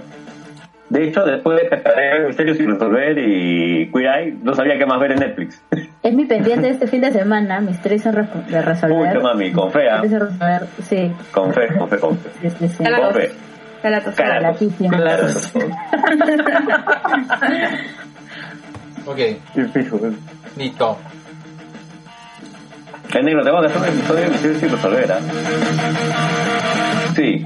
De 0.89 1.03
hecho, 1.03 1.23
después 1.23 1.61
de 1.61 1.69
Cataré 1.69 2.27
Misterios 2.27 2.57
sin 2.57 2.69
resolver 2.69 3.17
y 3.17 3.89
Queer 3.91 4.05
Eye, 4.05 4.37
no 4.43 4.53
sabía 4.53 4.77
qué 4.77 4.85
más 4.85 4.99
ver 4.99 5.13
en 5.13 5.19
Netflix. 5.19 5.61
Es 6.03 6.13
mi 6.13 6.25
pendiente 6.25 6.69
este 6.69 6.85
fin 6.85 7.01
de 7.01 7.11
semana, 7.11 7.59
Misterios 7.61 8.03
de 8.03 8.61
resolver. 8.61 9.07
Mucho 9.07 9.21
mami, 9.21 9.51
con 9.51 9.71
fe, 9.71 9.89
¿ah? 9.89 10.01
Misterios 10.01 10.29
sin 10.29 10.39
resolver, 10.39 10.67
sí, 10.83 11.11
con 11.31 11.51
fe, 11.51 11.67
con 11.75 11.89
fe, 11.89 11.97
con 11.97 12.17
fe. 12.19 12.29
sí, 12.41 12.49
sí, 12.59 12.67
sí. 12.67 12.83
Con 12.83 13.13
fe. 13.13 13.31
Calatos. 13.81 14.15
Calatos. 14.15 14.67
Claro. 14.77 15.27
Ok, 19.07 19.19
Y 19.55 20.59
listo. 20.59 20.97
El 23.13 23.25
negro, 23.25 23.43
te 23.43 23.49
vamos 23.49 23.65
a 23.65 23.67
hacer 23.69 23.81
un 23.81 23.97
episodio 23.97 24.21
de 24.23 24.29
Misterios 24.29 24.59
sin 24.59 24.69
resolver, 24.71 25.11
¿ah? 25.11 25.19
Sí. 27.15 27.45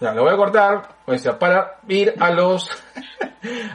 Ya, 0.00 0.12
lo 0.12 0.24
voy 0.24 0.34
a 0.34 0.36
cortar, 0.36 0.88
pues 1.04 1.22
ya, 1.22 1.38
para 1.38 1.78
ir 1.88 2.14
a 2.20 2.30
los 2.30 2.68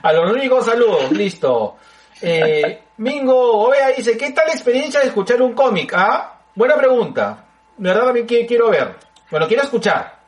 a 0.03 0.13
los 0.13 0.31
únicos 0.31 0.65
saludos, 0.65 1.11
listo. 1.11 1.77
Eh, 2.21 2.83
Mingo 2.97 3.63
Ovea 3.65 3.89
dice, 3.89 4.15
¿qué 4.17 4.31
tal 4.31 4.47
la 4.47 4.53
experiencia 4.53 4.99
de 4.99 5.07
escuchar 5.07 5.41
un 5.41 5.53
cómic? 5.53 5.93
Ah, 5.95 6.39
buena 6.53 6.75
pregunta. 6.75 7.45
De 7.77 7.89
verdad 7.89 8.05
también 8.05 8.27
quiero 8.27 8.69
ver. 8.69 8.95
Bueno, 9.31 9.47
quiero 9.47 9.63
escuchar. 9.63 10.20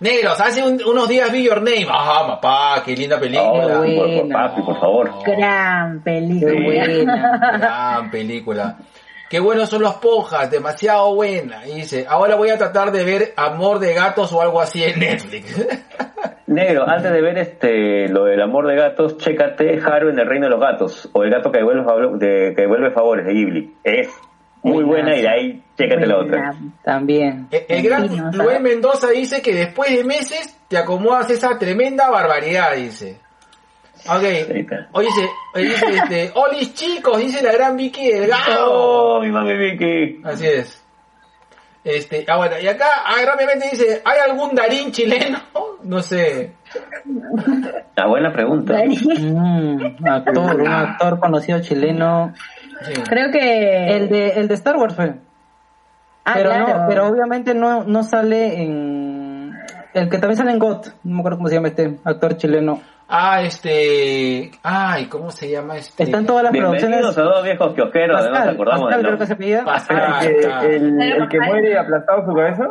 Negros, 0.00 0.40
hace 0.40 0.62
un- 0.62 0.80
unos 0.86 1.08
días 1.08 1.30
vi 1.30 1.44
Your 1.44 1.58
Name. 1.60 1.86
Ah, 1.90 2.24
papá, 2.26 2.82
qué 2.84 2.96
linda 2.96 3.16
Oh, 3.16 3.20
película. 3.20 3.50
por, 3.52 3.94
por, 3.94 4.06
buena. 4.08 4.48
papi, 4.48 4.62
por 4.62 4.80
favor. 4.80 5.10
Gran 5.26 6.02
película. 6.02 6.52
Qué 6.52 6.62
buena. 6.62 7.58
Gran 7.58 8.10
película. 8.10 8.76
Qué 9.28 9.38
buenos 9.40 9.68
son 9.68 9.82
los 9.82 9.94
pojas, 9.96 10.50
demasiado 10.50 11.14
buena. 11.14 11.66
Y 11.66 11.76
dice, 11.76 12.06
ahora 12.08 12.34
voy 12.34 12.48
a 12.50 12.58
tratar 12.58 12.90
de 12.92 13.04
ver 13.04 13.32
Amor 13.36 13.78
de 13.78 13.92
Gatos 13.94 14.32
o 14.32 14.40
algo 14.40 14.60
así 14.60 14.82
en 14.82 14.98
Netflix. 14.98 15.66
Negro, 16.46 16.88
antes 16.88 17.12
de 17.12 17.20
ver 17.20 17.38
este 17.38 18.08
lo 18.08 18.24
del 18.24 18.40
amor 18.42 18.66
de 18.66 18.74
gatos, 18.74 19.16
chécate 19.18 19.78
Haru 19.84 20.08
en 20.08 20.18
el 20.18 20.26
reino 20.26 20.46
de 20.46 20.50
los 20.50 20.58
gatos, 20.60 21.08
o 21.12 21.22
el 21.22 21.30
gato 21.30 21.52
que 21.52 21.58
devuelve, 21.58 21.84
favor- 21.84 22.18
de, 22.18 22.54
que 22.56 22.62
devuelve 22.62 22.90
favores 22.90 23.24
de 23.24 23.32
Ghibli. 23.34 23.74
Es 23.84 24.08
muy 24.62 24.84
buena 24.84 25.16
y 25.16 25.22
de 25.22 25.28
ahí 25.28 25.62
chécate 25.76 26.06
la 26.06 26.18
otra. 26.18 26.54
También. 26.82 27.48
El, 27.50 27.64
el 27.68 27.82
gran 27.82 28.08
Sí, 28.08 28.16
no. 28.16 28.60
Mendoza 28.60 29.08
dice 29.10 29.40
que 29.40 29.54
después 29.54 29.90
de 29.94 30.04
meses 30.04 30.56
te 30.68 30.78
acomodas 30.78 31.30
esa 31.30 31.58
tremenda 31.58 32.10
barbaridad, 32.10 32.74
dice. 32.76 33.18
Ok. 34.08 34.22
Oye, 34.92 35.08
dice, 35.54 35.86
este, 35.94 36.32
Olis 36.34 36.74
chicos, 36.74 37.18
dice 37.18 37.42
la 37.42 37.52
gran 37.52 37.76
Vicky 37.76 38.10
Delgado. 38.10 38.72
¡Oh, 38.72 39.20
mi 39.20 39.30
mami 39.30 39.56
Vicky! 39.56 40.20
Así 40.24 40.46
es. 40.46 40.82
Este, 41.82 42.26
ah, 42.28 42.36
bueno, 42.36 42.58
y 42.60 42.66
acá 42.66 42.86
ah, 43.06 43.14
rápidamente 43.24 43.68
dice, 43.70 44.02
¿hay 44.04 44.18
algún 44.30 44.54
Darín 44.54 44.92
chileno? 44.92 45.40
No 45.82 46.02
sé. 46.02 46.52
Ah, 47.96 48.06
buena 48.06 48.30
pregunta. 48.34 48.74
Mm, 48.84 50.06
actor, 50.06 50.60
un 50.60 50.68
actor 50.68 51.18
conocido 51.18 51.58
chileno. 51.62 52.34
Sí. 52.82 52.92
Creo 53.08 53.30
que... 53.30 53.96
El 53.96 54.08
de, 54.08 54.28
el 54.30 54.48
de 54.48 54.54
Star 54.54 54.76
Wars 54.76 54.94
fue. 54.94 55.14
Ah, 56.24 56.32
pero 56.34 56.50
claro. 56.50 56.66
no, 56.78 56.84
pero 56.88 57.06
obviamente 57.08 57.54
no, 57.54 57.84
no 57.84 58.02
sale 58.02 58.62
en 58.62 59.30
el 59.94 60.08
que 60.08 60.18
también 60.18 60.36
sale 60.36 60.52
en 60.52 60.58
GOT, 60.58 60.86
no 61.04 61.14
me 61.14 61.20
acuerdo 61.20 61.38
cómo 61.38 61.48
se 61.48 61.54
llama 61.56 61.68
este 61.68 61.98
actor 62.04 62.36
chileno. 62.36 62.80
Ah, 63.08 63.42
este, 63.42 64.52
ay, 64.62 65.06
¿cómo 65.06 65.32
se 65.32 65.50
llama 65.50 65.76
este? 65.76 66.04
Está 66.04 66.18
en 66.18 66.26
todas 66.26 66.44
las 66.44 66.52
producciones. 66.52 67.18
A 67.18 67.22
dos 67.22 67.42
viejos 67.42 67.74
kiosqueros, 67.74 68.16
no 68.20 68.22
nos 68.22 68.30
Pascal, 68.38 68.54
acordamos 68.54 68.82
Pascal 68.84 69.02
del 69.02 69.06
creo 69.06 69.18
que 69.18 69.26
se 69.26 69.36
pide. 69.36 69.62
Pascal. 69.64 70.26
El, 70.26 70.40
que- 70.40 70.76
el, 70.76 71.02
el 71.02 71.28
que 71.28 71.40
muere 71.40 71.76
aplastado 71.78 72.24
su 72.24 72.34
cabeza. 72.34 72.68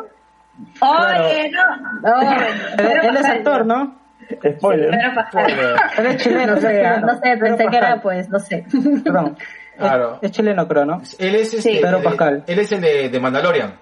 Oye, 0.82 1.52
no. 1.52 2.02
No, 2.02 2.22
Él, 2.78 3.00
él 3.04 3.18
es 3.18 3.26
actor, 3.26 3.66
¿no? 3.66 4.00
Spoiler. 4.58 4.92
Pascal. 5.14 5.52
Él 5.98 6.06
es 6.06 6.18
chileno, 6.24 6.56
no 6.56 7.00
no 7.02 7.18
sé, 7.18 7.38
pensé 7.38 7.68
que 7.68 7.78
era 7.78 8.00
pues, 8.02 8.30
no 8.30 8.40
sé. 8.40 8.66
Perdón. 9.04 9.36
Claro. 9.80 10.14
Es, 10.22 10.30
es 10.30 10.32
chileno, 10.32 10.68
creo, 10.68 10.86
¿no? 10.86 11.02
Él 11.18 11.36
es 11.36 11.54
este, 11.54 11.62
Sí. 11.74 11.80
Pedro 11.82 11.98
el- 11.98 12.04
Pascal. 12.04 12.44
Él 12.48 12.60
es 12.60 12.72
el 12.72 12.82
de, 12.82 13.10
de 13.10 13.20
Mandalorian. 13.20 13.74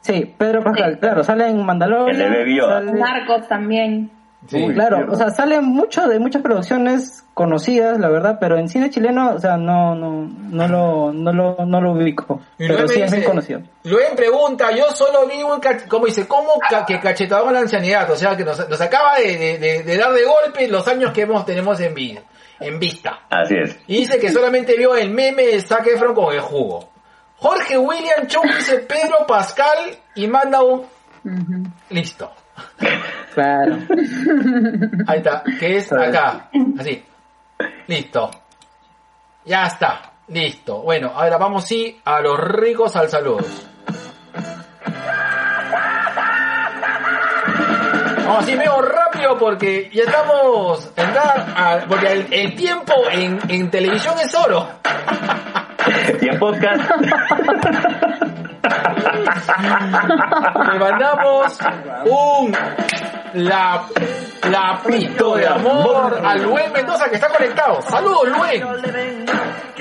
Sí, 0.00 0.34
Pedro 0.36 0.62
Pascal, 0.62 0.98
claro, 0.98 1.24
sale 1.24 1.48
en 1.48 1.64
Mandalorian. 1.64 2.20
El 2.20 2.44
de 2.46 2.60
sale- 2.60 2.92
Narcos 2.92 3.48
también. 3.48 4.10
Sí. 4.46 4.62
Claro, 4.74 5.06
o 5.10 5.16
sea, 5.16 5.30
salen 5.30 5.64
mucho 5.64 6.06
de 6.06 6.18
muchas 6.18 6.42
producciones 6.42 7.24
conocidas, 7.32 7.98
la 7.98 8.10
verdad, 8.10 8.36
pero 8.38 8.58
en 8.58 8.68
cine 8.68 8.90
chileno, 8.90 9.30
o 9.36 9.38
sea, 9.38 9.56
no, 9.56 9.94
no, 9.94 10.28
no 10.50 10.68
lo, 10.68 11.12
no 11.14 11.32
lo, 11.32 11.56
no 11.64 11.80
lo 11.80 11.92
ubico. 11.92 12.42
Y 12.58 12.68
Pero 12.68 12.86
sí 12.86 12.98
me 12.98 13.04
es 13.06 13.10
bien 13.10 13.20
dice- 13.22 13.24
conocido. 13.24 13.60
Luen 13.84 14.14
pregunta, 14.14 14.70
yo 14.72 14.84
solo 14.90 15.26
vi 15.26 15.42
un, 15.42 15.58
como 15.88 16.04
dice, 16.04 16.28
¿cómo 16.28 16.50
ca- 16.68 16.84
que 16.84 17.00
cachetadón 17.00 17.54
la 17.54 17.60
ancianidad? 17.60 18.10
O 18.10 18.16
sea, 18.16 18.36
que 18.36 18.44
nos, 18.44 18.68
nos 18.68 18.80
acaba 18.82 19.16
de, 19.16 19.34
de- 19.38 19.58
de- 19.58 19.82
de 19.82 19.96
dar 19.96 20.12
de 20.12 20.24
golpe 20.26 20.68
los 20.68 20.86
años 20.88 21.12
que 21.12 21.22
hemos, 21.22 21.46
tenemos 21.46 21.80
en, 21.80 21.94
vi- 21.94 22.18
en 22.60 22.78
vista. 22.78 23.26
Así 23.30 23.54
es. 23.56 23.78
Y 23.86 23.98
dice 23.98 24.18
que 24.18 24.30
solamente 24.30 24.76
vio 24.76 24.94
el 24.96 25.10
meme 25.10 25.44
de 25.44 25.60
Zac 25.60 25.86
Efron 25.86 26.14
con 26.14 26.32
el 26.32 26.40
jugo. 26.40 26.90
Jorge 27.36 27.76
William 27.76 28.26
Chung 28.26 28.46
dice 28.46 28.78
Pedro 28.78 29.26
Pascal 29.26 29.98
y 30.14 30.26
manda 30.26 30.62
un... 30.62 30.86
Listo. 31.90 32.32
Claro. 33.34 33.78
Ahí 35.06 35.18
está, 35.18 35.42
que 35.58 35.76
es 35.76 35.92
acá. 35.92 36.50
Así. 36.78 37.04
Listo. 37.86 38.30
Ya 39.44 39.66
está. 39.66 40.12
Listo. 40.28 40.82
Bueno, 40.82 41.12
ahora 41.14 41.36
vamos 41.36 41.64
sí 41.64 42.00
a 42.04 42.20
los 42.20 42.38
ricos 42.38 42.94
al 42.96 43.08
saludos. 43.08 43.68
Vamos 48.26 48.42
así 48.44 48.56
medio 48.56 48.80
rápido 48.80 49.38
porque 49.38 49.90
ya 49.92 50.04
estamos 50.04 50.90
a- 51.56 51.78
porque 51.88 52.12
el, 52.12 52.26
el 52.32 52.54
tiempo 52.56 52.94
en, 53.10 53.38
en 53.48 53.70
televisión 53.70 54.14
es 54.20 54.34
oro. 54.34 54.68
Y 56.20 56.28
en 56.28 56.38
podcast, 56.38 56.80
Le 60.72 60.78
mandamos 60.78 61.58
un 62.06 62.56
la, 63.34 63.86
lapito 64.48 65.36
de 65.36 65.46
amor 65.46 66.20
a 66.24 66.36
Luen 66.36 66.72
Mendoza 66.72 67.08
que 67.08 67.16
está 67.16 67.28
conectado. 67.28 67.82
Saludos 67.82 68.28
Luen. 68.28 68.64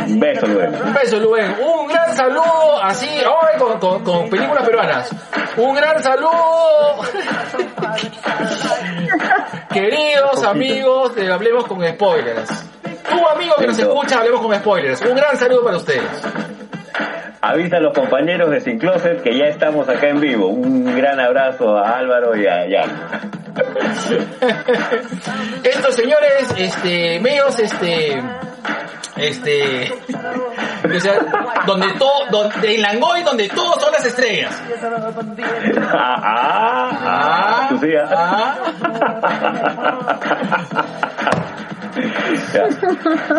un 0.08 0.20
beso 0.20 0.47
luego. 0.47 0.78
Un 0.84 0.93
beso, 0.93 1.20
Luen. 1.20 1.56
Un 1.60 1.88
gran 1.88 2.16
saludo, 2.16 2.82
así, 2.82 3.22
ahora 3.24 3.58
con, 3.58 3.80
con, 3.80 4.04
con 4.04 4.30
películas 4.30 4.66
peruanas. 4.66 5.10
Un 5.58 5.76
gran 5.76 6.01
saludo. 6.01 7.01
Queridos 9.70 10.43
amigos 10.43 11.16
de 11.16 11.32
Hablemos 11.32 11.66
con 11.68 11.86
Spoilers. 11.88 12.66
Tu 13.10 13.28
amigo 13.28 13.56
que 13.58 13.68
nos 13.68 13.78
escucha, 13.78 14.20
Hablemos 14.20 14.41
con 14.41 14.56
Spoilers. 14.56 15.01
Un 15.01 15.16
gran 15.16 15.38
saludo 15.38 15.64
para 15.64 15.78
ustedes. 15.78 16.04
Avisa 17.41 17.77
a 17.77 17.79
los 17.81 17.93
compañeros 17.93 18.49
de 18.51 18.61
Sin 18.61 18.79
Closet 18.79 19.21
que 19.21 19.37
ya 19.37 19.45
estamos 19.45 19.87
acá 19.89 20.07
en 20.07 20.21
vivo. 20.21 20.47
Un 20.47 20.95
gran 20.95 21.19
abrazo 21.19 21.77
a 21.77 21.97
Álvaro 21.97 22.35
y 22.35 22.47
a 22.47 22.65
Jan. 22.69 22.89
Estos 25.63 25.95
señores, 25.95 26.53
este, 26.57 27.19
medios, 27.19 27.59
este, 27.59 28.23
este, 29.17 29.93
o 30.83 30.99
sea, 30.99 31.13
donde 31.65 31.87
todo, 31.99 32.25
donde, 32.31 32.75
en 32.75 32.81
Langoy, 32.81 33.21
donde 33.23 33.49
todos 33.49 33.81
son 33.81 33.91
las 33.91 34.05
estrellas. 34.05 34.61
Ah, 35.81 36.21
ah, 36.23 36.89
ah, 37.03 37.67
tú 37.69 37.77
sí, 37.79 37.89
ah. 37.99 38.55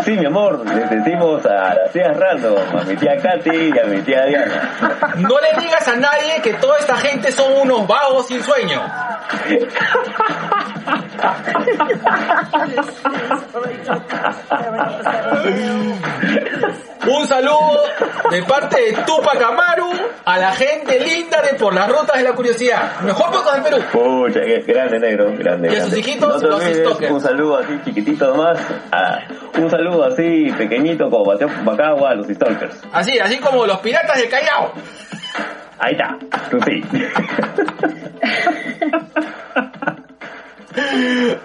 Sí, 0.05 0.13
mi 0.13 0.27
amor, 0.27 0.65
les 0.69 0.91
decimos 0.91 1.45
a 1.47 1.75
las 1.75 1.93
tías 1.93 2.17
random, 2.17 2.57
a 2.79 2.85
mi 2.85 2.97
tía 2.97 3.17
Katy 3.21 3.73
y 3.75 3.79
a 3.79 3.85
mi 3.85 4.01
tía 4.03 4.25
Diana. 4.27 5.17
No 5.17 5.37
le 5.41 5.61
digas 5.61 5.89
a 5.89 5.97
nadie 5.97 6.41
que 6.43 6.55
toda 6.55 6.79
esta 6.79 6.97
gente 6.97 7.33
son 7.33 7.53
unos 7.63 7.87
vagos 7.87 8.27
sin 8.29 8.43
sueño. 8.43 8.81
Un 17.07 17.27
saludo 17.27 17.83
de 18.31 18.43
parte 18.45 18.81
de 18.81 18.93
Tupac 19.05 19.43
Amaru 19.43 19.91
a 20.25 20.39
la 20.39 20.53
gente 20.53 20.99
linda 21.01 21.43
de 21.43 21.55
Por 21.55 21.75
las 21.75 21.89
Rutas 21.89 22.17
de 22.17 22.23
la 22.23 22.33
Curiosidad. 22.33 23.01
Mejor 23.01 23.31
podcast 23.31 23.57
del 23.57 23.65
Perú. 23.65 23.83
Pucha, 23.93 24.41
que 24.41 24.61
grande 24.61 24.99
negro, 24.99 25.33
grande. 25.37 25.73
Y 25.73 25.77
a 25.77 25.85
sus 25.85 25.97
hijitos, 25.99 26.43
No 26.43 26.49
los 26.49 26.63
stalkers. 26.63 27.13
Un 27.13 27.21
saludo 27.21 27.59
así 27.59 27.79
chiquitito 27.85 28.27
nomás. 28.29 28.59
a- 28.93 29.19
un 29.59 29.71
saludo 29.71 30.05
así 30.05 30.51
pequeñito 30.57 31.11
como 31.11 31.25
Mateo 31.33 31.49
Bacagua 31.65 32.11
a 32.11 32.15
los 32.15 32.27
stalkers. 32.29 32.81
Así, 32.93 33.19
así 33.19 33.39
como 33.39 33.67
los 33.67 33.79
piratas 33.81 34.17
del 34.19 34.29
Callao. 34.29 34.73
Ahí 35.79 35.93
está, 35.93 36.17
tú 36.51 36.59
sí. 36.65 36.83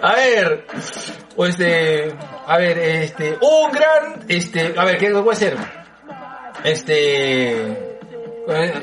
A 0.02 0.14
ver, 0.14 0.66
este, 1.38 2.14
a 2.46 2.56
ver, 2.58 2.78
este, 2.78 3.38
un 3.40 3.70
gran, 3.70 4.24
este, 4.28 4.74
a 4.76 4.84
ver, 4.84 4.98
¿qué 4.98 5.10
puede 5.10 5.36
ser? 5.36 5.56
Este, 6.64 7.62
eh, 7.62 8.82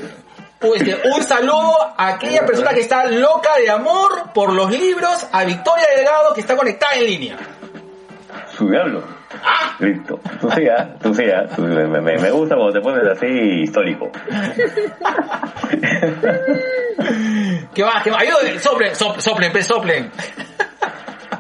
este, 0.62 1.02
un 1.14 1.24
saludo 1.24 1.76
a 1.98 2.08
aquella 2.08 2.46
persona 2.46 2.72
que 2.72 2.80
está 2.80 3.06
loca 3.06 3.58
de 3.58 3.70
amor 3.70 4.32
por 4.34 4.54
los 4.54 4.72
libros, 4.72 5.28
a 5.32 5.44
Victoria 5.44 5.86
Delgado 5.96 6.34
que 6.34 6.42
está 6.42 6.56
conectada 6.56 6.96
en 6.96 7.06
línea. 7.06 7.38
Su 8.58 8.70
diablo. 8.70 9.17
Listo. 9.80 10.20
Tú 10.40 10.50
sí, 11.14 11.24
¿ah? 11.30 11.46
Tú 11.56 11.62
me, 11.62 11.86
me- 11.88 12.18
me 12.18 12.32
gusta 12.32 12.56
cuando 12.56 12.74
te 12.74 12.82
pones 12.82 13.06
así 13.08 13.28
histórico. 13.62 14.10
¿Qué 17.74 17.84
va? 17.84 18.02
¿Qué 18.04 18.10
va? 18.12 18.20
Ayúdenme, 18.20 18.60
soplen, 18.60 18.96
soplen, 18.96 19.22
soplen, 19.22 19.52
pe, 19.52 19.64
soplen. 19.64 20.12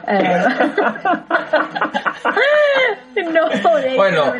Eh, 0.09 0.45
no, 3.33 3.49
Bueno, 3.95 4.33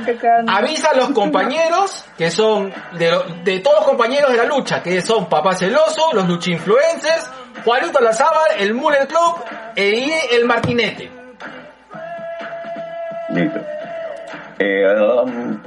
avisa 0.48 0.92
a 0.92 0.96
los 0.96 1.10
compañeros 1.10 2.06
que 2.18 2.30
son 2.32 2.72
de, 2.94 3.12
lo- 3.12 3.24
de 3.44 3.60
todos 3.60 3.78
los 3.80 3.86
compañeros 3.88 4.32
de 4.32 4.38
la 4.38 4.46
lucha, 4.46 4.82
que 4.82 5.02
son 5.02 5.28
Papá 5.28 5.54
Celoso, 5.56 6.14
los 6.14 6.28
luchinfluencers, 6.30 7.30
Juanito 7.66 8.00
Lazábal, 8.00 8.52
el 8.60 8.74
Muller 8.76 9.08
Club 9.08 9.44
y 9.76 10.12
el 10.32 10.46
Martinete. 10.46 11.12
Listo. 13.30 13.60
Eh, 14.60 14.86
um, 15.00 15.60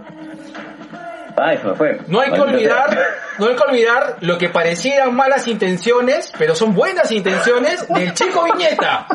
Ay, 1.36 1.58
se 1.58 1.64
me 1.64 1.74
fue. 1.74 1.98
No 2.06 2.20
hay 2.20 2.32
que 2.32 2.40
olvidar, 2.40 2.98
no 3.38 3.46
hay 3.46 3.56
que 3.56 3.62
olvidar 3.62 4.16
lo 4.20 4.36
que 4.36 4.48
parecieran 4.50 5.14
malas 5.14 5.48
intenciones, 5.48 6.32
pero 6.38 6.54
son 6.54 6.74
buenas 6.74 7.10
intenciones 7.12 7.88
del 7.88 8.12
chico 8.14 8.44
Viñeta. 8.44 9.06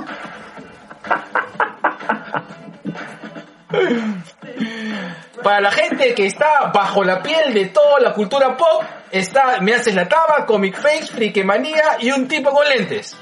Para 5.43 5.61
la 5.61 5.71
gente 5.71 6.15
que 6.15 6.25
está 6.25 6.71
bajo 6.73 7.03
la 7.03 7.21
piel 7.21 7.53
de 7.53 7.65
toda 7.65 7.99
la 7.99 8.13
cultura 8.13 8.57
pop, 8.57 8.81
está 9.11 9.61
Me 9.61 9.75
Haces 9.75 9.93
la 9.93 10.07
Taba, 10.07 10.45
Comic 10.47 10.75
Face, 10.75 11.05
Friquemanía 11.13 11.97
y 11.99 12.11
un 12.11 12.27
tipo 12.27 12.49
con 12.49 12.67
lentes. 12.67 13.15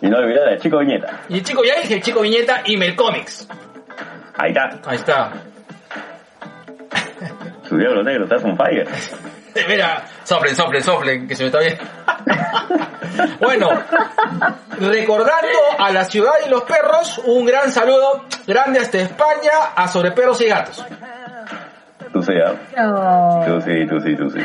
Y 0.00 0.08
no 0.08 0.18
olvidar 0.18 0.48
al 0.48 0.60
chico 0.60 0.78
viñeta. 0.78 1.20
Y 1.28 1.38
el 1.38 1.44
chico, 1.44 1.62
ya 1.64 1.80
dije, 1.80 1.94
el 1.94 2.02
chico 2.02 2.20
Viñeta 2.20 2.62
y 2.64 2.76
Mel 2.76 2.96
Comics. 2.96 3.46
Ahí 4.38 4.50
está. 4.52 4.70
Ahí 4.90 4.96
está. 4.96 5.32
Su 7.68 7.76
diablo 7.76 8.02
negro, 8.02 8.24
estás 8.24 8.44
on 8.44 8.56
fire. 8.56 8.86
Mira, 9.68 10.04
soplen, 10.22 10.54
soplen, 10.54 10.82
soplen, 10.82 11.26
que 11.26 11.34
se 11.34 11.44
me 11.44 11.46
está 11.48 11.60
bien. 11.60 11.78
bueno, 13.40 13.70
recordando 14.78 15.58
a 15.78 15.90
la 15.90 16.04
ciudad 16.04 16.32
y 16.46 16.50
los 16.50 16.62
perros, 16.64 17.18
un 17.24 17.46
gran 17.46 17.72
saludo 17.72 18.24
grande 18.46 18.80
hasta 18.80 18.98
España 18.98 19.72
a 19.74 19.88
sobre 19.88 20.12
perros 20.12 20.40
y 20.42 20.46
gatos. 20.46 20.84
Tú 22.12 22.22
sí, 22.22 22.32
¿ah? 22.44 22.54
No. 22.76 23.44
Tú 23.46 23.60
sí, 23.62 23.86
tú 23.88 24.00
sí, 24.00 24.14
tú 24.16 24.30
sí. 24.30 24.40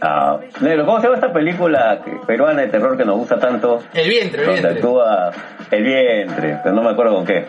Ah, 0.00 0.36
negro, 0.60 0.84
¿cómo 0.84 0.98
se 0.98 1.04
llama 1.06 1.14
esta 1.14 1.32
película 1.32 2.00
peruana 2.26 2.62
de 2.62 2.68
terror 2.68 2.96
que 2.96 3.04
nos 3.04 3.16
gusta 3.18 3.38
tanto? 3.38 3.80
El 3.94 4.08
vientre, 4.08 4.40
el 4.40 4.46
Donde 4.46 4.60
vientre. 4.62 4.78
actúa 4.80 5.30
el 5.72 5.82
vientre, 5.84 6.58
pero 6.62 6.74
no 6.74 6.82
me 6.82 6.90
acuerdo 6.90 7.14
con 7.14 7.24
qué. 7.26 7.46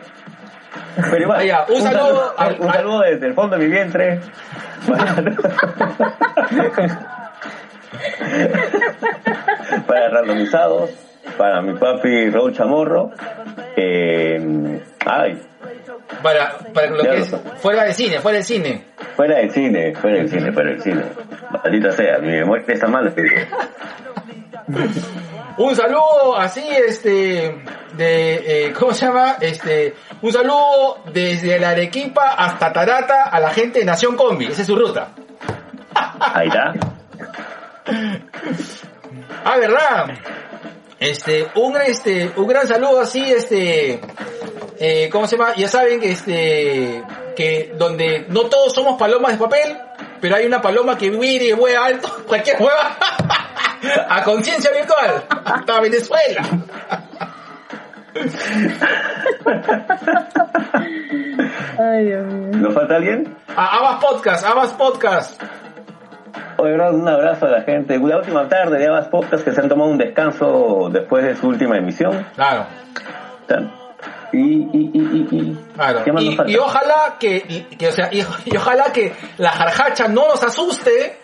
Pero 0.95 1.21
igual, 1.23 1.39
Ah, 1.41 1.43
ya, 1.45 1.65
un 1.69 1.81
saludo 1.81 2.33
al- 2.37 2.59
un 2.59 2.67
al- 2.67 2.73
saludo 2.75 2.99
desde 3.01 3.27
el 3.27 3.33
fondo 3.33 3.57
de 3.57 3.65
mi 3.65 3.71
vientre. 3.71 4.19
para 9.87 10.09
randomizados, 10.09 10.89
para 11.37 11.61
mi 11.61 11.73
papi 11.77 12.29
Raúl 12.29 12.53
Chamorro. 12.53 13.11
Eh, 13.75 14.81
ay, 15.05 15.41
Para, 16.21 16.57
para 16.73 16.87
lo 16.91 17.03
que 17.03 17.17
es 17.17 17.35
fuera 17.57 17.83
de 17.85 17.93
cine, 17.93 18.19
fuera 18.19 18.37
de 18.39 18.43
cine. 18.43 18.83
fuera 19.15 19.37
del 19.37 19.51
cine, 19.51 19.95
fuera 19.95 20.17
del 20.17 20.29
cine, 20.29 20.51
fuera 20.51 20.69
del 20.71 20.81
cine. 20.81 21.03
Maldita 21.51 21.91
sea, 21.91 22.17
mi 22.19 22.27
memoria 22.31 22.63
está 22.67 22.87
mal. 22.87 23.13
Un 25.57 25.75
saludo 25.75 26.35
así, 26.37 26.65
este, 26.67 27.63
de, 27.95 28.65
eh, 28.67 28.73
¿cómo 28.73 28.93
se 28.93 29.05
llama? 29.05 29.37
Este, 29.39 29.93
un 30.21 30.31
saludo 30.31 31.03
desde 31.13 31.59
la 31.59 31.69
Arequipa 31.69 32.35
hasta 32.37 32.73
Tarata 32.73 33.23
a 33.23 33.39
la 33.39 33.51
gente 33.51 33.79
de 33.79 33.85
Nación 33.85 34.15
Combi. 34.15 34.47
Esa 34.47 34.61
es 34.61 34.67
su 34.67 34.75
ruta. 34.75 35.09
Ahí 36.19 36.47
está. 36.47 36.73
Ah, 39.45 39.57
¿verdad? 39.57 40.07
Este, 40.99 41.47
un 41.55 41.75
este, 41.81 42.31
un 42.37 42.47
gran 42.47 42.65
saludo 42.65 43.01
así, 43.01 43.21
este, 43.21 43.99
eh, 44.79 45.09
¿cómo 45.11 45.27
se 45.27 45.37
llama? 45.37 45.53
Ya 45.55 45.67
saben 45.67 45.99
que 45.99 46.11
este, 46.11 47.03
que 47.35 47.73
donde 47.77 48.25
no 48.29 48.43
todos 48.43 48.73
somos 48.73 48.97
palomas 48.97 49.33
de 49.33 49.37
papel, 49.37 49.77
pero 50.21 50.37
hay 50.37 50.45
una 50.45 50.61
paloma 50.61 50.97
que 50.97 51.09
vive 51.09 51.45
y 51.45 51.51
vuela 51.51 51.85
alto, 51.85 52.23
cualquier 52.27 52.61
hueva, 52.61 52.97
a 54.09 54.23
conciencia 54.23 54.71
virtual, 54.71 55.23
hasta 55.45 55.79
Venezuela. 55.81 56.41
Ay, 61.79 62.05
Dios 62.05 62.25
mío. 62.25 62.49
¿Nos 62.57 62.73
falta 62.73 62.95
alguien? 62.95 63.35
A 63.55 63.77
Abas 63.77 64.03
Podcast, 64.03 64.45
Abas 64.45 64.73
Podcast. 64.73 65.41
Oye, 66.57 66.73
bro, 66.73 66.91
un 66.91 67.07
abrazo 67.07 67.45
a 67.47 67.49
la 67.49 67.61
gente. 67.61 67.97
La 67.99 68.17
última 68.17 68.47
tarde 68.47 68.77
de 68.77 68.87
Abas 68.87 69.07
Podcast 69.07 69.43
que 69.43 69.51
se 69.51 69.61
han 69.61 69.69
tomado 69.69 69.89
un 69.91 69.97
descanso 69.97 70.89
después 70.91 71.23
de 71.23 71.35
su 71.35 71.47
última 71.47 71.77
emisión. 71.77 72.25
Claro. 72.35 72.65
Y, 74.31 74.39
y, 74.39 74.91
y, 74.93 75.27
y, 75.31 75.37
y, 75.37 75.59
Claro. 75.75 76.03
¿qué 76.03 76.57
ojalá 76.59 77.15
que, 77.19 77.43
y- 77.47 77.75
que, 77.75 77.87
o 77.87 77.91
sea, 77.91 78.09
y, 78.11 78.25
y 78.45 78.57
ojalá 78.57 78.85
que 78.91 79.13
la 79.37 79.51
jarjacha 79.51 80.07
no 80.07 80.27
nos 80.27 80.41
asuste 80.43 81.19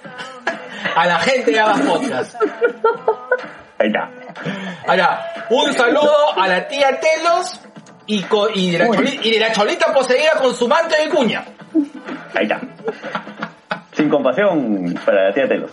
a 0.96 1.06
la 1.08 1.20
gente 1.20 1.52
de 1.52 1.60
Abas 1.60 1.82
Podcast. 1.82 2.36
Ahí 3.80 3.88
está. 3.88 4.10
Ahora, 4.88 5.46
un 5.50 5.74
saludo 5.74 6.12
a 6.40 6.48
la 6.48 6.68
tía 6.68 7.00
Telos 7.00 7.60
y, 8.06 8.22
co- 8.24 8.50
y, 8.54 8.72
de 8.72 8.80
la 8.80 8.88
choli- 8.88 9.20
y 9.24 9.32
de 9.34 9.40
la 9.40 9.52
cholita 9.52 9.94
poseída 9.94 10.32
con 10.42 10.54
su 10.56 10.68
manto 10.68 10.96
de 10.96 11.10
cuña. 11.10 11.44
Ahí 12.36 12.44
está. 12.44 12.60
Sin 13.94 14.10
compasión 14.10 14.94
para 15.06 15.30
la 15.30 15.34
tía 15.34 15.48
Telos. 15.48 15.72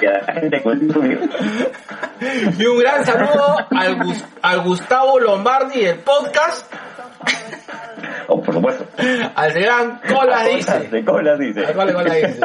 Y 0.00 0.06
a 0.06 0.10
la 0.26 0.32
gente 0.34 0.62
con 0.62 0.78
el 0.80 0.92
suyo. 0.92 1.18
Y 2.58 2.66
un 2.66 2.78
gran 2.78 3.04
saludo 3.04 3.56
al, 3.70 3.96
Gus- 3.98 4.24
al 4.42 4.60
Gustavo 4.60 5.18
Lombardi 5.18 5.80
del 5.84 5.98
podcast, 6.00 6.72
Oh, 8.28 8.42
por 8.42 8.54
supuesto. 8.54 8.84
al 9.36 9.52
gran 9.52 10.00
Colas 10.00 10.46
dice. 10.48 10.78
De 10.90 11.04
colas 11.04 11.38
dice. 11.38 11.64
Al 11.64 11.74
Colas, 11.74 11.94
Colas 11.94 12.14
dice. 12.16 12.40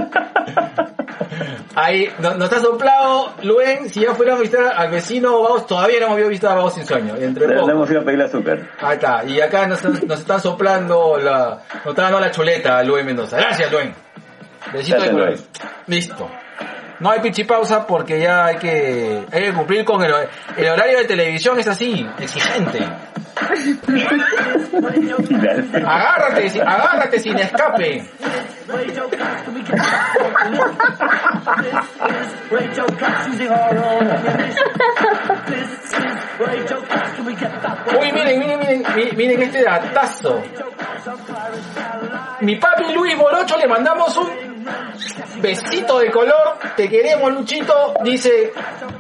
Ahí, 1.76 2.10
no- 2.20 2.34
nos 2.36 2.52
ha 2.52 2.60
soplado 2.60 3.34
Luen, 3.44 3.90
si 3.90 4.02
ya 4.02 4.14
fuéramos 4.14 4.40
a 4.40 4.44
visitar 4.44 4.74
al 4.76 4.90
vecino 4.92 5.42
Vagos, 5.42 5.68
todavía 5.68 6.00
no 6.02 6.18
hemos 6.18 6.30
visto 6.30 6.50
a 6.50 6.56
Vagos 6.56 6.74
sin 6.74 6.86
sueño, 6.86 7.16
entre 7.16 7.48
Le 7.48 7.56
poco. 7.56 7.72
hemos 7.72 7.90
ido 7.92 8.02
a 8.02 8.04
pedirle 8.04 8.26
azúcar. 8.26 8.60
Ahí 8.80 8.94
está, 8.96 9.24
y 9.26 9.40
acá 9.42 9.68
nos, 9.68 9.84
nos 9.84 10.20
están 10.20 10.40
soplando 10.42 11.18
la, 11.18 11.62
nos 11.84 11.88
está 11.88 12.04
dando 12.04 12.20
la 12.20 12.32
chuleta 12.32 12.78
a 12.80 12.84
Luen 12.84 13.06
Mendoza. 13.06 13.38
Gracias, 13.38 13.72
Luen. 13.72 13.94
Besito 14.74 14.98
Gracias. 14.98 15.16
Luen. 15.16 15.40
Listo. 15.88 16.30
No 17.02 17.10
hay 17.10 17.20
pichipausa 17.20 17.88
porque 17.88 18.20
ya 18.20 18.46
hay 18.46 18.58
que, 18.58 19.26
hay 19.32 19.46
que 19.46 19.54
cumplir 19.54 19.84
con 19.84 20.04
el, 20.04 20.14
el 20.56 20.70
horario 20.70 21.00
de 21.00 21.06
televisión, 21.06 21.60
es 21.60 21.68
así, 21.68 22.08
exigente. 22.20 22.78
Agárrate, 25.84 26.62
agárrate 26.62 27.20
sin 27.20 27.40
escape. 27.40 28.06
Uy, 38.00 38.12
miren, 38.12 38.40
miren, 38.40 38.60
miren, 38.96 39.18
miren, 39.18 39.42
este 39.42 39.64
datazo. 39.64 40.44
Mi 42.42 42.58
papi 42.58 42.94
Luis 42.94 43.18
Morocho 43.18 43.58
le 43.58 43.68
mandamos 43.68 44.16
un 44.18 44.51
besito 45.42 46.00
de 46.00 46.12
color. 46.12 46.60
Te 46.76 46.90
queremos, 46.90 47.34
Luchito. 47.34 47.94
Dice, 48.04 48.52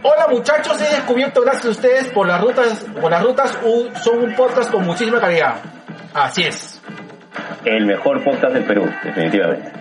hola 0.03 0.27
muchachos, 0.29 0.81
he 0.81 0.95
descubierto 0.95 1.41
gracias 1.41 1.65
a 1.65 1.69
ustedes 1.69 2.07
por 2.09 2.27
las 2.27 2.41
rutas, 2.41 2.85
por 2.99 3.11
las 3.11 3.23
rutas, 3.23 3.57
son 4.03 4.23
un 4.23 4.35
podcast 4.35 4.71
con 4.71 4.85
muchísima 4.85 5.19
calidad. 5.19 5.61
Así 6.13 6.43
es. 6.43 6.81
El 7.63 7.85
mejor 7.85 8.23
podcast 8.23 8.53
del 8.53 8.65
Perú, 8.65 8.89
definitivamente. 9.03 9.71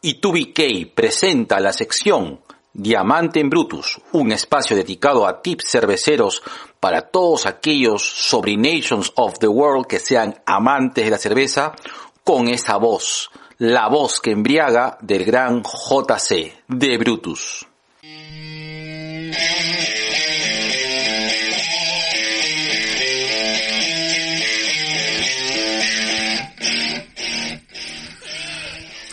Y 0.00 0.20
2BK 0.20 0.92
presenta 0.94 1.60
la 1.60 1.72
sección 1.72 2.40
Diamante 2.76 3.38
en 3.38 3.48
Brutus, 3.50 4.00
un 4.12 4.32
espacio 4.32 4.76
dedicado 4.76 5.26
a 5.26 5.40
tips 5.40 5.70
cerveceros 5.70 6.42
para 6.84 7.00
todos 7.00 7.46
aquellos 7.46 8.02
sobrinations 8.02 9.10
of 9.16 9.38
the 9.38 9.46
world 9.46 9.86
que 9.86 9.98
sean 9.98 10.34
amantes 10.44 11.06
de 11.06 11.10
la 11.10 11.16
cerveza, 11.16 11.72
con 12.22 12.46
esa 12.48 12.76
voz, 12.76 13.30
la 13.56 13.88
voz 13.88 14.20
que 14.20 14.32
embriaga 14.32 14.98
del 15.00 15.24
gran 15.24 15.62
JC 15.62 16.52
de 16.68 16.98
Brutus. 16.98 17.66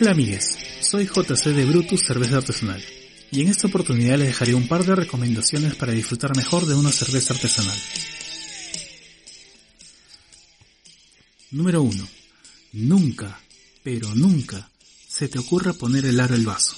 Hola 0.02 0.12
amigues, 0.12 0.58
soy 0.82 1.06
JC 1.06 1.52
de 1.52 1.64
Brutus 1.64 2.02
Cerveza 2.06 2.36
Artesanal 2.36 2.84
y 3.32 3.42
en 3.42 3.48
esta 3.48 3.68
oportunidad 3.68 4.18
les 4.18 4.28
dejaré 4.28 4.54
un 4.54 4.68
par 4.68 4.86
de 4.86 4.96
recomendaciones 4.96 5.76
para 5.76 5.94
disfrutar 5.94 6.36
mejor 6.36 6.66
de 6.66 6.76
una 6.76 6.92
cerveza 6.92 7.34
artesanal. 7.34 7.78
Número 11.52 11.82
1. 11.82 12.08
Nunca, 12.74 13.42
pero 13.84 14.14
nunca, 14.16 14.70
se 15.08 15.30
te 15.30 15.40
ocurra 15.40 15.74
poner 15.74 16.06
el 16.06 16.46
vaso. 16.46 16.76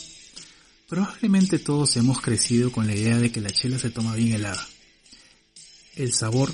Probablemente 0.88 1.58
todos 1.58 1.96
hemos 1.98 2.22
crecido 2.22 2.72
con 2.72 2.86
la 2.86 2.96
idea 2.96 3.18
de 3.18 3.32
que 3.32 3.42
la 3.42 3.50
chela 3.50 3.80
se 3.80 3.90
toma 3.90 4.16
bien 4.16 4.34
helada. 4.34 4.68
El 5.96 6.14
sabor, 6.14 6.54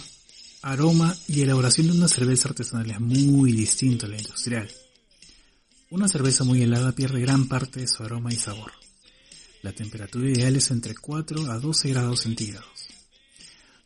aroma 0.61 1.15
y 1.27 1.41
elaboración 1.41 1.87
de 1.87 1.93
una 1.93 2.07
cerveza 2.07 2.49
artesanal 2.49 2.89
es 2.89 2.99
muy 3.01 3.51
distinto 3.51 4.05
a 4.05 4.09
la 4.09 4.17
industrial. 4.17 4.69
Una 5.89 6.07
cerveza 6.07 6.43
muy 6.45 6.61
helada 6.61 6.93
pierde 6.93 7.19
gran 7.19 7.47
parte 7.47 7.81
de 7.81 7.87
su 7.87 8.03
aroma 8.03 8.31
y 8.31 8.37
sabor. 8.37 8.78
La 9.61 9.73
temperatura 9.73 10.29
ideal 10.29 10.55
es 10.55 10.71
entre 10.71 10.95
4 10.95 11.51
a 11.51 11.59
12 11.59 11.89
grados 11.89 12.21
centígrados. 12.21 12.87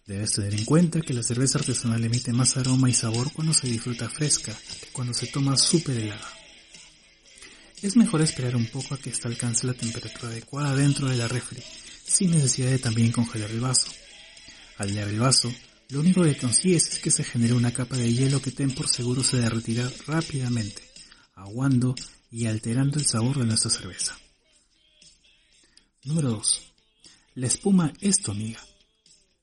Debes 0.06 0.34
tener 0.34 0.54
en 0.54 0.66
cuenta 0.66 1.02
que 1.02 1.14
la 1.14 1.24
cerveza 1.24 1.58
artesanal 1.58 2.04
emite 2.04 2.32
más 2.32 2.58
aroma 2.58 2.90
y 2.90 2.94
sabor 2.94 3.32
cuando 3.34 3.54
se 3.54 3.68
disfruta 3.68 4.10
fresca 4.10 4.54
que 4.54 4.88
cuando 4.92 5.14
se 5.14 5.28
toma 5.28 5.58
súper 5.58 5.98
helada. 5.98 6.30
Es 7.82 7.96
mejor 7.96 8.22
esperar 8.22 8.56
un 8.56 8.68
poco 8.68 8.94
a 8.94 8.98
que 8.98 9.10
ésta 9.10 9.30
alcance 9.30 9.66
la 9.66 9.74
temperatura 9.74 10.28
adecuada 10.28 10.76
dentro 10.76 11.08
de 11.08 11.18
la 11.18 11.28
refri, 11.28 11.64
sin 12.06 12.32
necesidad 12.32 12.70
de 12.70 12.80
también 12.80 13.12
congelar 13.12 13.50
el 13.50 13.60
vaso. 13.60 13.88
Al 14.78 14.94
leer 14.94 15.08
el 15.08 15.20
vaso, 15.20 15.52
lo 15.90 16.02
único 16.02 16.24
que 16.24 16.38
consigues 16.38 16.88
es 16.94 17.00
que 17.00 17.12
se 17.12 17.24
genere 17.24 17.54
una 17.54 17.74
capa 17.74 17.98
de 17.98 18.14
hielo 18.14 18.42
que 18.42 18.52
ten 18.52 18.76
por 18.76 18.90
seguro 18.90 19.24
se 19.24 19.38
derretirá 19.38 19.90
rápidamente, 20.06 20.84
aguando 21.36 21.96
y 22.30 22.46
alterando 22.46 23.00
el 23.00 23.06
sabor 23.06 23.40
de 23.40 23.46
nuestra 23.46 23.72
cerveza. 23.72 24.18
Número 26.06 26.32
2. 26.32 26.62
La 27.36 27.48
espuma 27.48 27.94
es 28.02 28.22
tu 28.22 28.32
amiga. 28.32 28.60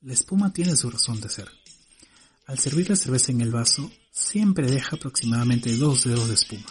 La 0.03 0.13
espuma 0.13 0.53
tiene 0.53 0.77
su 0.77 0.91
razón 0.91 1.19
de 1.19 1.31
ser. 1.31 1.49
Al 2.47 2.59
servir 2.59 2.91
la 2.91 2.97
cerveza 2.97 3.33
en 3.33 3.41
el 3.41 3.51
vaso, 3.51 3.91
siempre 4.13 4.71
deja 4.71 4.97
aproximadamente 4.97 5.75
dos 5.77 6.05
dedos 6.05 6.29
de 6.29 6.35
espuma. 6.35 6.67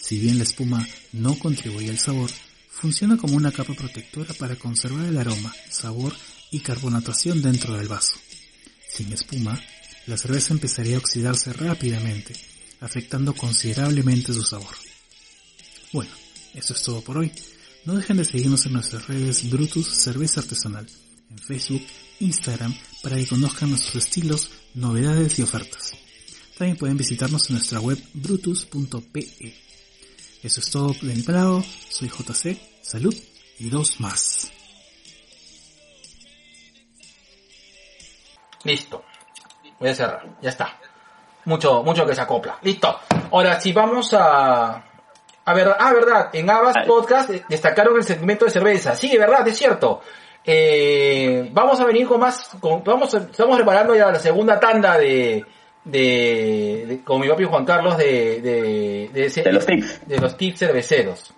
Si 0.00 0.18
bien 0.18 0.38
la 0.38 0.44
espuma 0.44 0.88
no 1.12 1.38
contribuye 1.38 1.90
al 1.90 1.98
sabor, 1.98 2.30
funciona 2.70 3.18
como 3.18 3.36
una 3.36 3.52
capa 3.52 3.74
protectora 3.74 4.32
para 4.32 4.56
conservar 4.56 5.04
el 5.04 5.18
aroma, 5.18 5.54
sabor 5.68 6.14
y 6.50 6.60
carbonatación 6.60 7.42
dentro 7.42 7.74
del 7.74 7.88
vaso. 7.88 8.16
Sin 8.88 9.12
espuma, 9.12 9.62
la 10.06 10.16
cerveza 10.16 10.54
empezaría 10.54 10.96
a 10.96 11.00
oxidarse 11.00 11.52
rápidamente, 11.52 12.34
afectando 12.80 13.34
considerablemente 13.34 14.32
su 14.32 14.44
sabor. 14.44 14.74
Bueno, 15.92 16.10
eso 16.54 16.72
es 16.72 16.82
todo 16.82 17.02
por 17.02 17.18
hoy. 17.18 17.30
No 17.84 17.94
dejen 17.94 18.18
de 18.18 18.24
seguirnos 18.24 18.66
en 18.66 18.74
nuestras 18.74 19.06
redes 19.08 19.50
Brutus 19.50 19.88
Cerveza 19.88 20.40
Artesanal, 20.40 20.86
en 21.30 21.38
Facebook, 21.38 21.86
Instagram, 22.20 22.74
para 23.02 23.16
que 23.16 23.26
conozcan 23.26 23.70
nuestros 23.70 24.04
estilos, 24.04 24.50
novedades 24.74 25.38
y 25.38 25.42
ofertas. 25.42 25.92
También 26.58 26.76
pueden 26.76 26.98
visitarnos 26.98 27.48
en 27.48 27.56
nuestra 27.56 27.80
web 27.80 27.98
brutus.pe. 28.12 29.54
Eso 30.42 30.60
es 30.60 30.70
todo 30.70 30.94
de 31.00 31.14
mi 31.14 31.22
soy 31.88 32.08
JC, 32.08 32.58
salud 32.82 33.14
y 33.58 33.70
dos 33.70 33.98
más. 34.00 34.52
Listo. 38.64 39.04
Voy 39.78 39.88
a 39.88 39.94
cerrar. 39.94 40.36
Ya 40.42 40.50
está. 40.50 40.78
Mucho, 41.46 41.82
mucho 41.82 42.06
que 42.06 42.14
se 42.14 42.20
acopla. 42.20 42.58
Listo. 42.62 43.00
Ahora, 43.32 43.60
si 43.60 43.72
vamos 43.72 44.12
a... 44.12 44.84
A 45.50 45.54
ver, 45.54 45.74
ah, 45.78 45.92
verdad, 45.92 46.30
en 46.32 46.48
Abas. 46.48 46.76
Podcast 46.86 47.30
eh, 47.30 47.44
destacaron 47.48 47.96
el 47.96 48.04
segmento 48.04 48.44
de 48.44 48.50
cerveza. 48.52 48.94
Sí, 48.94 49.16
verdad, 49.16 49.46
es 49.48 49.56
cierto. 49.58 50.00
Eh, 50.44 51.48
vamos 51.52 51.80
a 51.80 51.84
venir 51.84 52.06
con 52.06 52.20
más, 52.20 52.50
con- 52.60 52.82
vamos, 52.84 53.12
estamos 53.14 53.56
preparando 53.56 53.94
ya 53.94 54.10
la 54.10 54.18
segunda 54.18 54.58
tanda 54.60 54.96
de, 54.98 55.44
de, 55.84 56.84
de- 56.88 57.00
con 57.04 57.20
mi 57.20 57.28
papi 57.28 57.44
Juan 57.44 57.64
Carlos 57.64 57.96
de, 57.98 58.40
de, 58.40 59.10
de, 59.12 59.24
ese- 59.26 59.42
De 59.42 59.52
los 59.52 59.66
tips. 59.66 60.06
de 60.08 60.18
los 60.18 60.36
tips 60.36 60.58
cerveceros. 60.60 61.34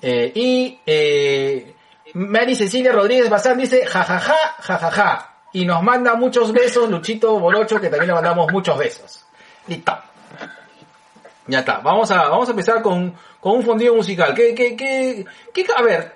Eh, 0.00 0.32
y 0.34 0.80
eh, 0.86 1.74
Mary 2.14 2.54
Cecilia 2.56 2.92
Rodríguez 2.92 3.28
Bazán 3.30 3.58
dice 3.58 3.84
jajaja, 3.86 4.34
jajaja. 4.60 5.28
Y 5.52 5.64
nos 5.66 5.82
manda 5.82 6.14
muchos 6.14 6.52
besos, 6.52 6.88
Luchito 6.88 7.38
Bolocho, 7.38 7.80
que 7.80 7.88
también 7.88 8.08
le 8.08 8.14
mandamos 8.14 8.50
muchos 8.50 8.78
besos. 8.78 9.24
Listo. 9.66 9.92
Ya 11.46 11.60
está. 11.60 11.78
Vamos 11.78 12.10
a, 12.10 12.28
vamos 12.28 12.48
a 12.48 12.52
empezar 12.52 12.82
con, 12.82 13.14
con 13.40 13.56
un 13.56 13.62
fondido 13.62 13.94
musical. 13.94 14.34
¿Qué, 14.34 14.54
qué, 14.54 14.76
qué, 14.76 15.24
qué- 15.52 15.66
a 15.76 15.82
ver, 15.82 16.12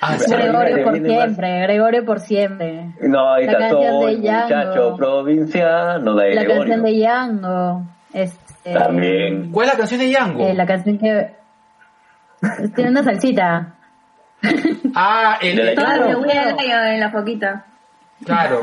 Ah. 0.00 0.16
Gregorio 0.28 0.84
por 0.84 0.96
siempre, 1.00 1.60
Gregorio 1.60 2.04
por 2.04 2.20
siempre. 2.20 2.86
No, 3.00 3.32
ahí 3.32 3.46
La 3.46 3.52
está 3.52 3.68
canción 3.68 3.90
todo 3.90 4.06
de 4.06 4.12
el 4.12 4.18
muchacho 4.20 4.96
provinciano 4.96 6.14
de 6.14 6.34
La 6.34 6.46
canción 6.46 6.82
de 6.82 6.98
Yango. 6.98 7.82
Este, 8.12 8.72
También. 8.72 9.50
¿Cuál 9.50 9.66
es 9.68 9.72
la 9.72 9.78
canción 9.78 10.00
de 10.00 10.10
Yango? 10.10 10.46
eh, 10.46 10.54
la 10.54 10.66
canción 10.66 10.98
que 10.98 11.30
tiene 12.74 12.90
una 12.90 13.02
salsita. 13.02 13.74
Ah, 14.94 15.38
el, 15.40 15.56
De 15.56 15.64
la- 15.64 15.74
Claro, 15.74 16.06
en 16.86 17.00
la 17.00 17.10
foquita. 17.10 17.64
claro. 18.24 18.62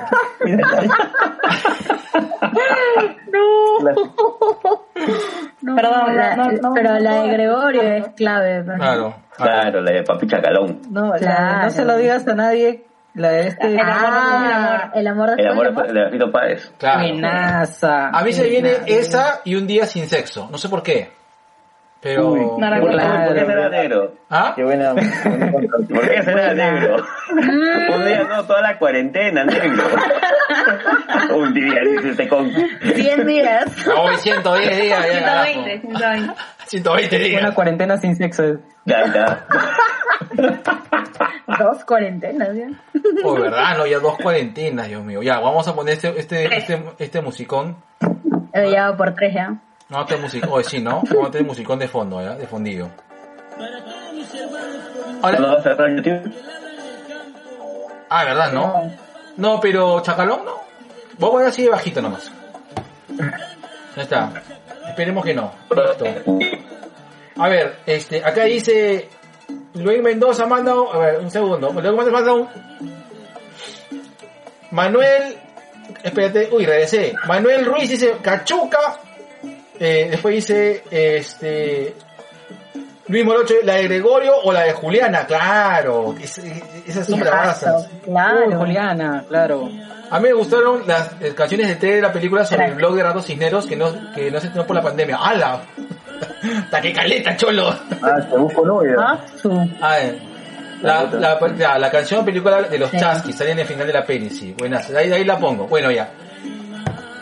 No, 5.62 5.76
Perdón, 5.76 6.16
la- 6.16 6.36
no, 6.36 6.46
no, 6.46 6.52
no, 6.62 6.74
pero 6.74 6.94
no 6.94 7.00
la 7.00 7.24
de. 7.24 7.30
Gregorio 7.32 7.82
es 7.84 8.08
clave. 8.10 8.64
Claro. 8.64 9.16
Claro, 9.36 9.82
la 9.82 9.92
de 9.92 10.04
Papi 10.04 10.28
Chacalón. 10.28 10.82
No, 10.90 11.14
la- 11.16 11.64
no 11.64 11.70
se 11.70 11.86
lo 11.86 11.98
digas 11.98 12.28
a 12.28 12.36
nadie. 12.36 12.86
La 13.14 13.30
de 13.30 13.48
este. 13.48 13.68
El 13.68 13.80
amor 13.80 14.02
del 14.02 14.54
amor. 14.54 14.70
Ah, 14.74 14.92
el 14.96 15.08
amor 15.08 15.30
El 15.38 15.48
amor 15.48 15.94
de 15.94 16.10
Fito 16.12 16.32
Páez. 16.32 16.72
Claro. 16.78 17.00
Buenaza. 17.02 18.08
A 18.10 18.24
mí 18.24 18.32
se 18.32 18.48
viene 18.48 18.78
esa 18.88 19.42
y 19.44 19.56
un 19.56 19.68
día 19.68 19.86
sin 19.86 20.08
sexo. 20.08 20.48
No 20.50 20.58
sé 20.58 20.70
por 20.70 20.82
qué. 20.82 21.12
Pero. 22.02 22.32
Uy, 22.32 22.40
No. 22.40 22.58
Claro. 22.58 22.82
¿Por 22.82 23.36
qué 23.36 23.46
será 23.46 23.70
negro? 23.70 24.16
¿Ah? 24.30 24.54
Qué 24.56 24.64
buena. 24.64 24.94
¿Por 24.96 26.10
qué 26.10 26.24
será 26.24 26.54
negro? 26.54 27.06
Un 27.30 28.06
día 28.06 28.24
no, 28.24 28.44
toda 28.46 28.62
la 28.62 28.78
cuarentena, 28.80 29.46
negro. 29.46 29.84
Un 31.36 31.54
día, 31.54 31.82
dice 31.82 32.10
este 32.10 32.28
con... 32.28 32.52
100 32.52 33.28
días. 33.28 33.88
Hoy 33.88 34.18
110 34.18 34.82
días. 34.82 35.06
ya, 35.08 35.20
carajo. 35.20 35.64
120, 35.64 35.82
120. 35.88 36.36
120 36.68 37.38
Una 37.38 37.54
cuarentena 37.54 37.98
sin 37.98 38.16
sexo. 38.16 38.44
Ya 38.86 39.02
está. 39.02 39.46
Dos 41.60 41.86
cuarentenas, 41.86 42.56
¿ya? 42.56 42.68
Oh, 43.24 43.36
verdad, 43.36 43.78
no, 43.78 43.86
ya 43.86 44.00
dos 44.00 44.18
cuarentenas, 44.18 44.88
Dios 44.88 45.04
mío. 45.04 45.22
Ya, 45.22 45.40
vamos 45.40 45.68
a 45.68 45.76
poner 45.76 45.94
este, 45.96 46.18
este, 46.18 46.56
este, 46.56 46.84
este 46.98 47.22
musicón. 47.22 47.78
He 48.54 48.70
llevado 48.70 48.98
por 48.98 49.14
tres 49.14 49.34
ya. 49.34 49.62
No, 49.92 50.02
este 50.02 50.16
musicón. 50.16 50.50
Oh, 50.54 50.64
sí, 50.64 50.80
¿no? 50.80 51.04
Vamos 51.10 51.28
a 51.28 51.32
tener 51.32 51.46
musicón 51.46 51.78
de 51.78 51.88
fondo, 51.88 52.22
¿ya? 52.22 52.36
De 52.36 52.48
fondillo. 52.48 52.90
Ahora, 55.22 55.38
¿No 55.38 55.48
vas 55.50 55.60
a 55.60 55.64
cerrar 55.64 55.96
YouTube? 55.96 56.34
ah, 58.10 58.24
¿verdad, 58.24 58.52
no? 58.54 58.92
No, 59.36 59.60
pero 59.60 60.00
Chacalón 60.02 60.46
no. 60.46 60.62
Voy 61.18 61.28
a 61.28 61.32
poner 61.34 61.48
así 61.50 61.64
de 61.64 61.70
bajito 61.70 62.02
nomás. 62.02 62.32
Ya 63.98 64.04
está. 64.04 64.32
Esperemos 64.88 65.26
que 65.26 65.34
no. 65.34 65.52
Listo. 65.70 66.06
A 67.38 67.50
ver, 67.50 67.80
este, 67.86 68.24
acá 68.24 68.46
dice 68.46 69.10
Luis 69.74 70.02
Mendoza 70.02 70.46
manda, 70.46 70.72
a 70.72 70.98
ver, 70.98 71.20
un 71.20 71.30
segundo. 71.30 71.74
Mendoza 71.74 72.12
manda 72.12 72.34
un 72.34 72.48
Manuel, 74.72 75.38
espérate, 76.02 76.50
uy, 76.54 76.66
regresé. 76.66 77.14
Manuel 77.28 77.66
Ruiz 77.66 77.90
dice 77.90 78.16
Cachuca. 78.22 78.80
Eh, 79.84 80.08
después 80.12 80.36
dice, 80.36 80.84
este, 80.92 81.96
Luis 83.08 83.26
Morocho, 83.26 83.56
la 83.64 83.76
de 83.76 83.84
Gregorio 83.88 84.34
o 84.44 84.52
la 84.54 84.62
de 84.64 84.74
Juliana, 84.74 85.26
claro. 85.26 86.14
es- 86.22 86.38
esas 86.88 87.08
son 87.08 87.20
bravasas. 87.20 87.88
Uy, 88.06 88.12
Claro. 88.14 88.58
Juliana, 88.60 89.26
claro. 89.28 89.70
A 90.12 90.20
mí 90.20 90.28
me 90.28 90.34
gustaron 90.34 90.84
las 90.86 91.10
eh, 91.22 91.34
canciones 91.36 91.68
de 91.68 91.76
T 91.78 91.88
de 91.96 92.02
la 92.02 92.12
película 92.12 92.46
sobre 92.46 92.66
el 92.68 92.76
blog 92.76 92.96
de 92.96 93.04
Ratos 93.04 93.26
Cisneros 93.26 93.66
que 93.66 93.76
no, 93.76 93.92
que 94.14 94.30
no 94.30 94.40
se 94.40 94.48
estrenó 94.48 94.68
por 94.68 94.76
la 94.76 94.82
pandemia. 94.84 95.18
¡Hala! 95.18 95.62
¡Ta 96.70 96.80
que 96.82 96.94
caleta, 96.94 97.36
cholo! 97.36 97.70
Ah, 98.04 98.20
te 98.30 98.38
busco 98.38 98.66
novia. 98.66 98.96
Ah. 99.00 99.20
A 99.82 99.96
ver, 99.96 100.20
la, 100.82 101.04
la, 101.06 101.40
la, 101.58 101.80
la 101.80 101.92
canción 101.92 102.24
película 102.26 102.62
de 102.64 102.78
los 102.78 102.90
Sí. 102.92 102.98
chasquis 103.00 103.36
sale 103.36 103.52
en 103.52 103.60
el 103.60 103.66
final 103.66 103.88
de 103.88 103.94
la 103.94 104.06
peli, 104.06 104.30
sí. 104.30 104.54
Buenas, 104.58 104.90
ahí, 104.92 105.12
ahí 105.12 105.24
la 105.24 105.40
pongo. 105.40 105.66
Bueno, 105.68 105.90
ya. 105.92 106.10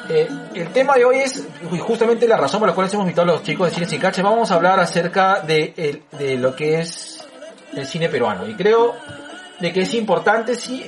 Eh, 0.10 0.28
el 0.56 0.70
tema 0.70 0.96
de 0.96 1.06
hoy 1.06 1.18
es 1.18 1.48
justamente 1.80 2.28
la 2.28 2.36
razón 2.36 2.60
por 2.60 2.70
la 2.70 2.74
cual 2.74 2.90
hemos 2.92 3.04
invitado 3.04 3.30
a 3.30 3.34
los 3.34 3.44
chicos 3.44 3.70
de 3.70 3.76
Cine 3.76 3.88
Sin 3.88 4.00
Cache. 4.02 4.24
Vamos 4.24 4.50
a 4.50 4.56
hablar 4.56 4.80
acerca 4.80 5.42
de, 5.42 6.02
lo 6.40 6.56
que 6.56 6.80
es 6.80 7.28
el 7.74 7.86
cine 7.86 8.10
peruano. 8.10 8.48
Y 8.48 8.56
creo 8.56 8.96
de 9.60 9.72
que 9.72 9.82
es 9.82 9.94
importante, 9.94 10.56
sí, 10.56 10.88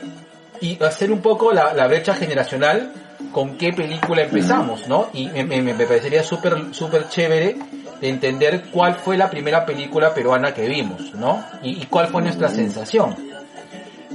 y 0.60 0.82
hacer 0.84 1.12
un 1.12 1.22
poco 1.22 1.52
la, 1.52 1.88
brecha 1.88 2.16
generacional 2.16 2.92
con 3.32 3.58
qué 3.58 3.72
película 3.74 4.24
empezamos, 4.24 4.88
¿no? 4.88 5.10
Y 5.14 5.28
me, 5.28 5.74
parecería 5.86 6.24
súper 6.24 6.74
súper 6.74 7.08
chévere 7.08 7.58
de 8.02 8.10
entender 8.10 8.64
cuál 8.72 8.96
fue 8.96 9.18
la 9.18 9.30
primera 9.30 9.64
película 9.66 10.16
peruana 10.16 10.52
que 10.52 10.68
vimos, 10.68 11.14
¿no? 11.14 11.46
Y, 11.62 11.84
y 11.84 11.86
cuál 11.86 12.08
fue 12.08 12.24
nuestra 12.24 12.50
sensación. 12.50 13.16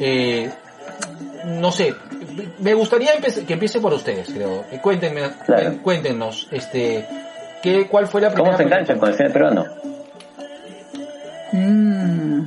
Eh, 0.00 0.50
no 1.46 1.70
sé, 1.70 1.94
me 2.60 2.74
gustaría 2.74 3.10
que 3.46 3.52
empiece 3.52 3.80
por 3.80 3.92
ustedes, 3.94 4.28
creo. 4.28 4.64
Eh, 4.70 4.78
Cuéntenme, 4.80 5.22
Claro. 5.44 5.78
cuéntenos, 5.82 6.48
este, 6.50 7.04
¿qué, 7.62 7.86
¿cuál 7.86 8.06
fue 8.06 8.20
la 8.20 8.28
primera 8.30 8.56
¿Cómo 8.56 8.56
se 8.58 8.62
enganchan 8.64 8.98
con 8.98 9.08
el 9.10 9.14
cine 9.16 9.30
peruano? 9.30 9.64
Mm, 11.52 12.42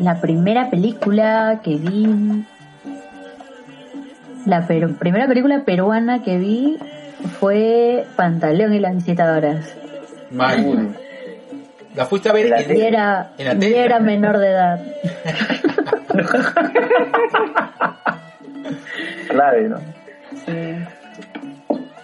la 0.00 0.20
primera 0.20 0.70
película 0.70 1.60
que 1.64 1.76
vi. 1.76 2.44
La 4.46 4.66
primera 4.66 5.26
película 5.26 5.64
peruana 5.64 6.22
que 6.22 6.38
vi 6.38 6.78
fue 7.40 8.06
Pantaleón 8.16 8.72
y 8.74 8.78
las 8.80 8.94
visitadoras. 8.94 9.74
Man, 10.30 10.94
la 11.94 12.06
fuiste 12.06 12.28
a 12.28 12.32
ver 12.32 12.48
La 12.50 12.60
en- 12.60 12.76
Y 12.76 12.80
era, 12.82 13.32
en 13.38 13.58
la 13.58 13.66
y 13.66 13.74
era 13.74 13.98
menor 13.98 14.38
de 14.38 14.48
edad. 14.48 14.80
Clave, 19.28 19.68
¿no? 19.68 19.78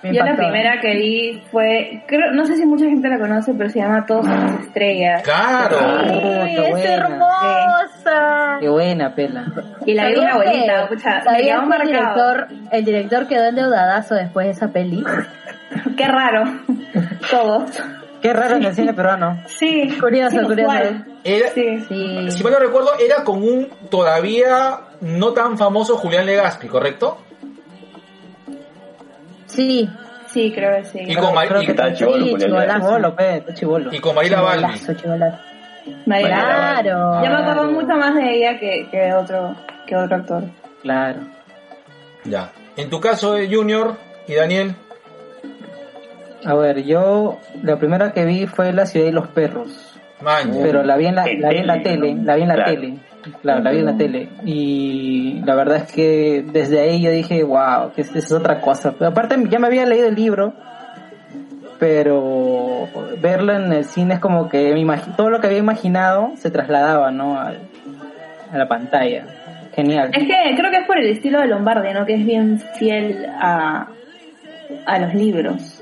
Me 0.02 0.12
Yo 0.12 0.22
la 0.22 0.36
primera 0.36 0.80
que 0.82 0.94
vi 0.96 1.42
fue, 1.50 2.02
creo, 2.06 2.30
no 2.32 2.44
sé 2.44 2.56
si 2.56 2.66
mucha 2.66 2.84
gente 2.84 3.08
la 3.08 3.18
conoce, 3.18 3.54
pero 3.54 3.70
se 3.70 3.78
llama 3.78 4.04
Todos 4.04 4.26
somos 4.26 4.60
estrellas. 4.60 5.22
Claro. 5.22 5.78
¡Ay, 5.80 6.54
qué 6.56 6.70
buena. 6.70 6.94
hermosa! 6.94 8.56
Qué 8.60 8.68
buena 8.68 9.14
pela. 9.14 9.44
Y 9.86 9.94
la 9.94 10.08
vi 10.08 10.16
una 10.16 10.32
¿Sabías 10.32 10.42
que- 10.42 10.48
abuelita, 10.50 10.88
pucha, 10.88 11.14
me 11.16 11.22
¿sabías 11.22 11.40
quedó 11.40 11.56
que 11.56 11.62
el 11.62 11.68
marcado. 11.68 11.86
director, 11.86 12.48
el 12.70 12.84
director 12.84 13.28
quedó 13.28 13.44
endeudadazo 13.48 14.14
después 14.14 14.46
de 14.46 14.52
esa 14.52 14.68
peli? 14.68 15.02
Qué 15.96 16.06
raro. 16.06 16.44
Todos. 17.30 17.82
Qué 18.24 18.32
raro 18.32 18.56
en 18.56 18.64
el 18.64 18.74
cine 18.74 18.94
peruano. 18.94 19.42
Sí. 19.48 19.98
Curioso, 20.00 20.40
sí, 20.40 20.46
curioso. 20.46 20.72
Era, 21.24 21.48
Sí. 21.50 22.30
Si 22.30 22.42
mal 22.42 22.54
no 22.54 22.58
recuerdo, 22.58 22.88
era 22.98 23.22
con 23.22 23.42
un 23.42 23.68
todavía 23.90 24.78
no 25.02 25.34
tan 25.34 25.58
famoso 25.58 25.98
Julián 25.98 26.24
Legaspi, 26.24 26.66
¿correcto? 26.68 27.18
Sí. 29.44 29.90
Sí, 30.28 30.50
creo 30.54 30.74
que 30.78 30.84
sí. 30.86 31.00
Y 31.06 31.14
con, 31.16 31.34
Ma- 31.34 31.46
creo 31.46 31.60
y- 31.60 31.66
que 31.66 31.72
Está 31.72 31.92
chivolo, 31.92 32.24
Sí. 32.24 32.34
Chivolo, 32.38 33.14
pe, 33.14 33.36
está 33.36 33.52
chivolo. 33.52 33.90
y 33.92 33.98
con 34.00 34.14
Mariela 34.14 34.40
Balbi. 34.40 34.78
Claro. 36.06 37.22
Yo 37.22 37.30
me 37.30 37.36
acuerdo 37.36 37.70
mucho 37.72 37.94
más 37.94 38.14
de 38.14 38.36
ella 38.36 38.58
que, 38.58 38.88
que 38.90 39.12
otro 39.12 39.54
que 39.86 39.96
otro 39.96 40.16
actor. 40.16 40.44
Claro. 40.80 41.20
Ya. 42.24 42.50
En 42.78 42.88
tu 42.88 43.00
caso, 43.00 43.36
eh, 43.36 43.50
Junior 43.52 43.98
y 44.26 44.34
Daniel. 44.34 44.74
A 46.44 46.54
ver, 46.54 46.82
yo 46.84 47.38
la 47.62 47.76
primera 47.78 48.12
que 48.12 48.24
vi 48.24 48.46
fue 48.46 48.72
La 48.72 48.86
ciudad 48.86 49.06
y 49.06 49.12
los 49.12 49.28
perros. 49.28 49.90
Man, 50.22 50.52
Pero 50.62 50.82
la 50.82 50.96
vi 50.96 51.06
en 51.06 51.14
la, 51.16 51.24
vi 51.24 51.32
en 51.58 51.66
la 51.66 51.82
tele. 51.82 52.16
la 52.22 52.34
vi 52.36 52.42
en 52.42 52.48
la 52.48 52.54
Claro. 52.54 52.70
tele. 52.72 52.94
Claro, 53.40 53.60
la 53.62 53.70
vi 53.70 53.78
en 53.78 53.86
la 53.86 53.96
tele. 53.96 54.28
Y 54.44 55.40
la 55.44 55.54
verdad 55.54 55.76
es 55.78 55.92
que 55.92 56.44
desde 56.52 56.80
ahí 56.80 57.00
yo 57.02 57.10
dije, 57.10 57.42
wow, 57.42 57.92
que 57.94 58.02
es, 58.02 58.14
es 58.14 58.30
otra 58.32 58.60
cosa. 58.60 58.92
Pero 58.98 59.10
aparte 59.10 59.36
ya 59.48 59.58
me 59.58 59.66
había 59.66 59.86
leído 59.86 60.08
el 60.08 60.14
libro, 60.14 60.52
pero 61.78 62.88
verla 63.20 63.56
en 63.56 63.72
el 63.72 63.84
cine 63.84 64.14
es 64.14 64.20
como 64.20 64.48
que 64.48 64.72
me 64.74 64.96
todo 65.16 65.30
lo 65.30 65.40
que 65.40 65.46
había 65.46 65.58
imaginado 65.58 66.32
se 66.36 66.50
trasladaba, 66.50 67.10
¿no? 67.10 67.38
Al- 67.38 67.60
a 68.52 68.58
la 68.58 68.68
pantalla. 68.68 69.24
genial. 69.74 70.10
Es 70.12 70.18
que 70.22 70.54
creo 70.56 70.70
que 70.70 70.76
es 70.78 70.86
por 70.86 70.96
el 70.98 71.08
estilo 71.10 71.40
de 71.40 71.48
Lombardi, 71.48 71.92
¿no? 71.92 72.06
Que 72.06 72.14
es 72.14 72.24
bien 72.24 72.60
fiel 72.78 73.26
a, 73.40 73.88
a 74.86 74.98
los 75.00 75.14
libros. 75.14 75.73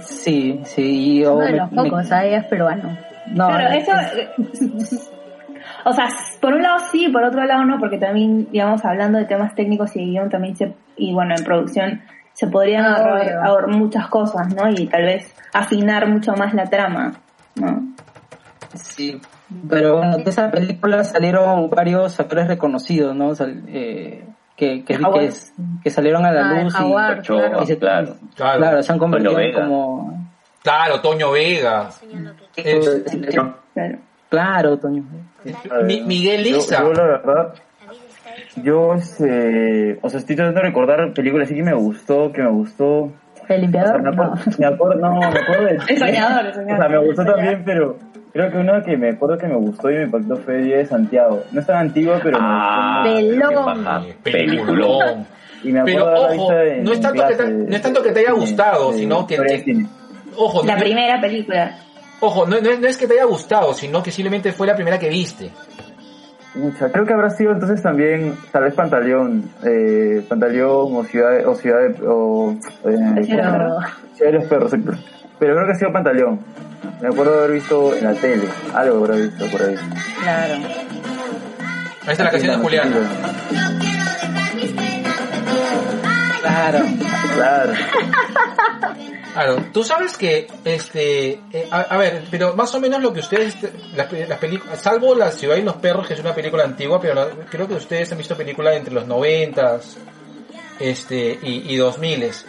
Sí, 0.00 0.60
sí. 0.64 1.20
Yo 1.20 1.34
Uno 1.34 1.44
de 1.46 1.52
me- 1.52 1.58
los 1.58 1.72
me- 1.72 1.82
pocos, 1.84 2.12
ahí 2.12 2.34
es 2.34 2.44
peruano. 2.46 2.96
no, 3.28 3.48
Claro, 3.48 3.68
es- 3.74 3.88
eso... 3.88 5.10
O 5.84 5.92
sea, 5.92 6.08
por 6.40 6.52
un 6.54 6.62
lado 6.62 6.78
sí, 6.92 7.08
por 7.08 7.22
otro 7.24 7.44
lado 7.44 7.64
no, 7.64 7.78
porque 7.78 7.98
también, 7.98 8.48
digamos, 8.50 8.84
hablando 8.84 9.18
de 9.18 9.24
temas 9.24 9.54
técnicos 9.54 9.94
y 9.96 10.00
guion 10.10 10.28
también 10.30 10.56
se, 10.56 10.74
y 10.96 11.12
bueno, 11.12 11.34
en 11.36 11.44
producción 11.44 12.02
se 12.32 12.46
podrían 12.48 12.84
Ah, 12.84 13.18
ahorrar, 13.44 13.68
muchas 13.68 14.08
cosas, 14.08 14.52
¿no? 14.54 14.68
Y 14.68 14.86
tal 14.86 15.02
vez 15.04 15.32
afinar 15.52 16.08
mucho 16.08 16.32
más 16.34 16.54
la 16.54 16.64
trama, 16.66 17.14
¿no? 17.56 17.82
Sí, 18.74 19.20
pero 19.68 19.98
bueno, 19.98 20.18
de 20.18 20.30
esa 20.30 20.50
película 20.50 21.02
salieron 21.04 21.68
varios 21.70 22.18
actores 22.20 22.46
reconocidos, 22.48 23.14
¿no? 23.16 23.34
Sal- 23.34 23.62
eh, 23.68 24.24
que, 24.56 24.84
que, 24.84 24.96
que, 24.98 25.24
es- 25.26 25.52
que 25.82 25.90
salieron 25.90 26.24
a 26.24 26.32
la 26.32 26.50
Ah, 26.50 26.62
luz 26.62 26.74
y, 26.78 26.82
Howard, 26.82 27.18
Ochoa, 27.20 27.40
claro. 27.48 27.62
y 27.62 27.66
se- 27.66 27.78
claro. 27.78 28.16
Claro. 28.34 28.58
claro, 28.58 28.82
se 28.82 28.92
han 28.92 28.98
convertido 28.98 29.32
Toño 29.34 29.44
en 29.44 29.52
Vega. 29.52 29.62
como... 29.64 30.28
Claro, 30.62 31.00
Toño 31.00 31.30
Vega. 31.30 31.90
Es- 32.56 33.00
Claro. 34.28 34.78
Toño. 34.78 35.04
Mi- 35.84 36.00
Miguel 36.02 36.44
Yo, 36.44 36.56
Lisa. 36.56 36.82
yo, 36.82 36.92
la 36.92 37.02
verdad, 37.04 37.54
yo, 38.56 38.94
este, 38.94 39.98
o 40.02 40.08
sea, 40.10 40.18
estoy 40.18 40.34
tratando 40.34 40.60
de 40.60 40.66
recordar 40.66 41.12
películas 41.12 41.46
así 41.46 41.54
que 41.54 41.62
me 41.62 41.74
gustó, 41.74 42.32
que 42.32 42.42
me 42.42 42.50
gustó. 42.50 43.04
El 43.04 43.12
O 43.42 43.46
sea, 43.46 43.58
limpiador, 43.58 44.02
me 44.02 44.10
no. 44.10 44.22
acuerdo, 44.24 44.50
me 44.58 44.66
acuerdo, 44.66 44.94
no, 45.00 45.18
me 45.20 45.26
acuerdo 45.26 45.64
de... 45.66 45.76
Es 45.88 45.98
soñador, 46.00 46.46
O 46.50 46.54
soñador. 46.54 46.78
sea, 46.78 46.88
me 46.88 47.06
gustó 47.06 47.24
también, 47.24 47.62
pero 47.64 47.96
creo 48.36 48.50
que 48.52 48.58
una 48.58 48.82
que 48.82 48.96
me 48.96 49.10
acuerdo 49.10 49.38
que 49.38 49.46
me 49.48 49.56
gustó 49.56 49.90
y 49.90 49.94
me 49.94 50.02
impactó 50.04 50.36
fue 50.36 50.58
Día 50.58 50.76
de 50.78 50.86
Santiago. 50.86 51.42
No 51.52 51.60
es 51.60 51.66
tan 51.66 51.76
antigua, 51.78 52.20
pero 52.22 52.38
me 52.38 52.46
Ah. 52.48 53.02
Pelón. 53.04 54.04
Peliculón. 54.22 55.26
Y 55.62 55.72
me 55.72 55.82
Pero 55.84 56.00
acuerdo 56.06 56.24
haberla 56.26 56.42
ojo, 56.42 56.52
en 56.52 56.84
no 56.84 56.92
es 56.92 57.00
tanto 57.00 57.22
que 57.22 57.28
te- 57.28 57.36
clase 57.36 57.52
no 57.52 57.76
es 57.76 57.82
tanto 57.82 58.02
que 58.02 58.12
te 58.12 58.20
haya 58.20 58.28
de- 58.32 58.34
gustado, 58.40 58.92
de 58.92 58.98
sino 58.98 59.26
que- 59.26 59.38
de. 59.40 59.86
Ojo, 60.36 60.64
La 60.66 60.74
no, 60.74 60.80
primera 60.80 61.20
película. 61.20 61.78
ojo 62.20 62.46
no, 62.46 62.60
no 62.60 62.70
es, 62.70 62.78
no 62.80 62.86
es 62.86 62.96
que 62.98 63.06
te 63.06 63.14
haya 63.14 63.24
gustado, 63.24 63.72
sino 63.72 64.02
que 64.02 64.10
simplemente 64.10 64.52
fue 64.52 64.66
la 64.66 64.74
primera 64.74 64.98
que 64.98 65.08
viste. 65.08 65.50
Mucha. 66.54 66.90
Creo 66.90 67.04
que 67.04 67.12
habrá 67.12 67.30
sido 67.30 67.52
entonces 67.52 67.82
también, 67.82 68.34
tal 68.52 68.64
vez 68.64 68.74
Pantaleón, 68.74 69.50
eh, 69.64 70.24
Pantaleón 70.28 70.96
o 70.96 71.04
Ciudad, 71.04 71.46
o 71.46 71.54
Ciudad 71.54 71.80
de, 71.80 72.06
o, 72.06 72.52
eh, 72.84 73.24
Ciudad 73.24 73.52
de 73.52 73.68
Pero- 74.18 74.18
de 74.18 74.32
los 74.32 74.44
Perros. 74.46 74.72
Pero 75.38 75.54
creo 75.54 75.66
que 75.66 75.72
ha 75.72 75.76
sido 75.76 75.92
Pantaleón. 75.92 76.40
Me 77.00 77.08
acuerdo 77.08 77.32
de 77.32 77.38
haber 77.38 77.52
visto 77.52 77.94
en 77.94 78.04
la 78.04 78.14
tele, 78.14 78.48
algo 78.74 78.98
habrá 79.04 79.16
visto 79.16 79.46
por 79.50 79.62
ahí. 79.62 79.74
Claro. 80.22 80.54
Ahí 80.54 82.12
está 82.12 82.24
la 82.24 82.30
canción 82.30 82.56
de 82.56 82.62
Julián. 82.62 82.92
Claro. 86.40 86.78
Claro. 87.34 87.72
Claro, 89.34 89.56
tú 89.72 89.84
sabes 89.84 90.16
que, 90.16 90.46
este, 90.64 91.32
eh, 91.52 91.68
a, 91.70 91.80
a 91.82 91.96
ver, 91.98 92.24
pero 92.30 92.54
más 92.56 92.74
o 92.74 92.80
menos 92.80 93.02
lo 93.02 93.12
que 93.12 93.20
ustedes, 93.20 93.54
las, 93.94 94.10
las 94.10 94.38
películas, 94.38 94.80
salvo 94.80 95.14
La 95.14 95.30
ciudad 95.30 95.56
y 95.56 95.62
los 95.62 95.76
perros, 95.76 96.06
que 96.06 96.14
es 96.14 96.20
una 96.20 96.34
película 96.34 96.64
antigua, 96.64 96.98
pero 96.98 97.14
la- 97.14 97.28
creo 97.50 97.68
que 97.68 97.74
ustedes 97.74 98.10
han 98.12 98.16
visto 98.18 98.34
películas 98.34 98.76
entre 98.76 98.94
los 98.94 99.06
noventas, 99.06 99.98
este, 100.80 101.38
y, 101.42 101.70
y 101.74 101.76
dos 101.76 101.98
miles. 101.98 102.46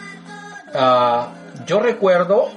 Ah, 0.74 1.28
yo 1.66 1.78
recuerdo, 1.80 2.48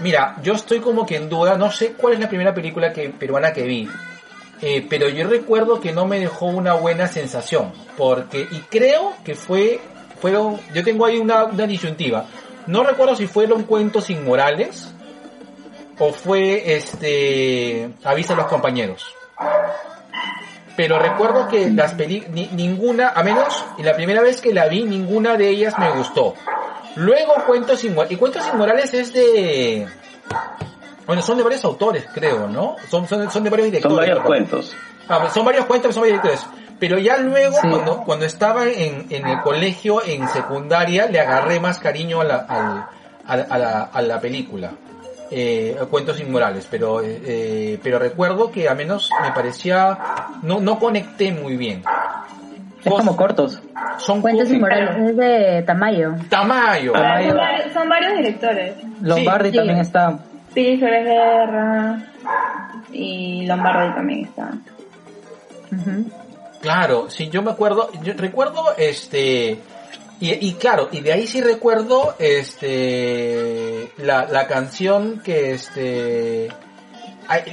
mira, 0.00 0.36
yo 0.42 0.54
estoy 0.54 0.80
como 0.80 1.06
que 1.06 1.16
en 1.16 1.28
duda, 1.28 1.56
no 1.56 1.70
sé 1.70 1.92
cuál 1.92 2.14
es 2.14 2.20
la 2.20 2.28
primera 2.28 2.54
película 2.54 2.92
que, 2.92 3.08
peruana 3.10 3.52
que 3.52 3.62
vi, 3.62 3.88
eh, 4.62 4.86
pero 4.88 5.08
yo 5.08 5.26
recuerdo 5.28 5.80
que 5.80 5.92
no 5.92 6.06
me 6.06 6.18
dejó 6.18 6.46
una 6.46 6.74
buena 6.74 7.06
sensación, 7.06 7.72
porque, 7.96 8.46
y 8.50 8.60
creo 8.70 9.14
que 9.24 9.34
fue, 9.34 9.80
fueron, 10.20 10.60
yo 10.74 10.84
tengo 10.84 11.06
ahí 11.06 11.18
una, 11.18 11.46
disyuntiva, 11.46 12.26
no 12.66 12.82
recuerdo 12.84 13.16
si 13.16 13.26
fueron 13.26 13.62
cuentos 13.64 14.10
inmorales, 14.10 14.92
o 15.98 16.12
fue, 16.12 16.74
este, 16.76 17.90
avisa 18.04 18.32
a 18.32 18.36
los 18.36 18.46
compañeros. 18.46 19.14
Pero 20.76 20.98
recuerdo 20.98 21.46
que 21.48 21.68
las 21.70 21.92
peli 21.92 22.24
ni- 22.30 22.48
ninguna, 22.52 23.10
a 23.10 23.22
menos 23.22 23.64
y 23.76 23.82
la 23.82 23.94
primera 23.94 24.22
vez 24.22 24.40
que 24.40 24.54
la 24.54 24.66
vi, 24.66 24.84
ninguna 24.84 25.36
de 25.36 25.48
ellas 25.50 25.78
me 25.78 25.90
gustó. 25.90 26.34
Luego 26.96 27.34
Cuentos 27.46 27.82
Inmorales, 27.84 28.12
y 28.12 28.16
Cuentos 28.16 28.42
Inmorales 28.52 28.92
es 28.94 29.12
de, 29.12 29.86
bueno, 31.06 31.22
son 31.22 31.36
de 31.38 31.42
varios 31.42 31.64
autores, 31.64 32.04
creo, 32.14 32.48
¿no? 32.48 32.76
Son, 32.88 33.06
son, 33.08 33.30
son 33.30 33.44
de 33.44 33.50
varios 33.50 33.66
directores. 33.66 33.96
Son 33.96 34.06
varios 34.06 34.24
cuentos. 34.24 34.76
Ah, 35.08 35.28
son 35.32 35.44
varios 35.44 35.64
cuentos, 35.66 35.94
son 35.94 36.02
varios 36.02 36.22
directores. 36.22 36.46
Pero 36.78 36.98
ya 36.98 37.18
luego, 37.18 37.56
Sí. 37.60 37.68
cuando, 37.68 37.98
cuando 38.04 38.24
estaba 38.24 38.64
en, 38.66 39.06
en 39.10 39.26
el 39.26 39.40
colegio, 39.42 40.02
en 40.04 40.28
secundaria, 40.28 41.06
le 41.06 41.20
agarré 41.20 41.60
más 41.60 41.78
cariño 41.78 42.20
a 42.22 42.24
la, 42.24 42.36
al- 42.36 42.86
a, 43.26 43.36
la- 43.36 43.42
a 43.50 43.58
la, 43.58 43.82
a 43.92 44.02
la 44.02 44.20
película. 44.20 44.72
Eh, 45.32 45.76
Cuentos 45.90 46.18
Inmorales, 46.20 46.66
pero, 46.70 47.02
eh, 47.02 47.20
eh, 47.24 47.80
pero 47.82 47.98
recuerdo 47.98 48.50
que 48.50 48.68
al 48.68 48.76
menos 48.76 49.10
me 49.22 49.30
parecía, 49.30 49.96
no, 50.42 50.58
no 50.60 50.78
conecté 50.78 51.30
muy 51.32 51.56
bien. 51.56 51.84
Es 52.84 52.92
como 52.92 53.16
cortos. 53.16 53.60
Son 53.98 54.20
Cuentos 54.22 54.50
inmorales, 54.50 55.10
es 55.10 55.16
de 55.16 55.62
Tamayo. 55.66 56.14
Tamayo. 56.28 56.92
Ah, 56.96 57.00
Tamayo. 57.02 57.28
son, 57.28 57.36
varios, 57.38 57.72
son 57.72 57.88
varios 57.88 58.16
directores. 58.16 58.74
Lombardi 59.02 59.50
Sí. 59.50 59.56
también 59.56 59.78
está. 59.78 60.18
Piri 60.54 60.78
Flores 60.78 61.04
Guerra 61.04 62.02
y 62.92 63.46
Lombardi 63.46 63.94
también 63.94 64.24
está. 64.24 64.50
Claro, 66.60 67.08
sí, 67.08 67.28
yo 67.30 67.42
me 67.42 67.50
acuerdo, 67.52 67.90
yo 68.02 68.12
recuerdo, 68.16 68.64
este, 68.76 69.58
y, 70.20 70.46
y 70.48 70.54
claro, 70.54 70.88
y 70.92 71.00
de 71.00 71.12
ahí 71.12 71.26
sí 71.26 71.40
recuerdo, 71.40 72.16
este, 72.18 73.90
la, 73.98 74.26
la 74.26 74.46
canción 74.46 75.20
que, 75.24 75.52
este, 75.52 76.48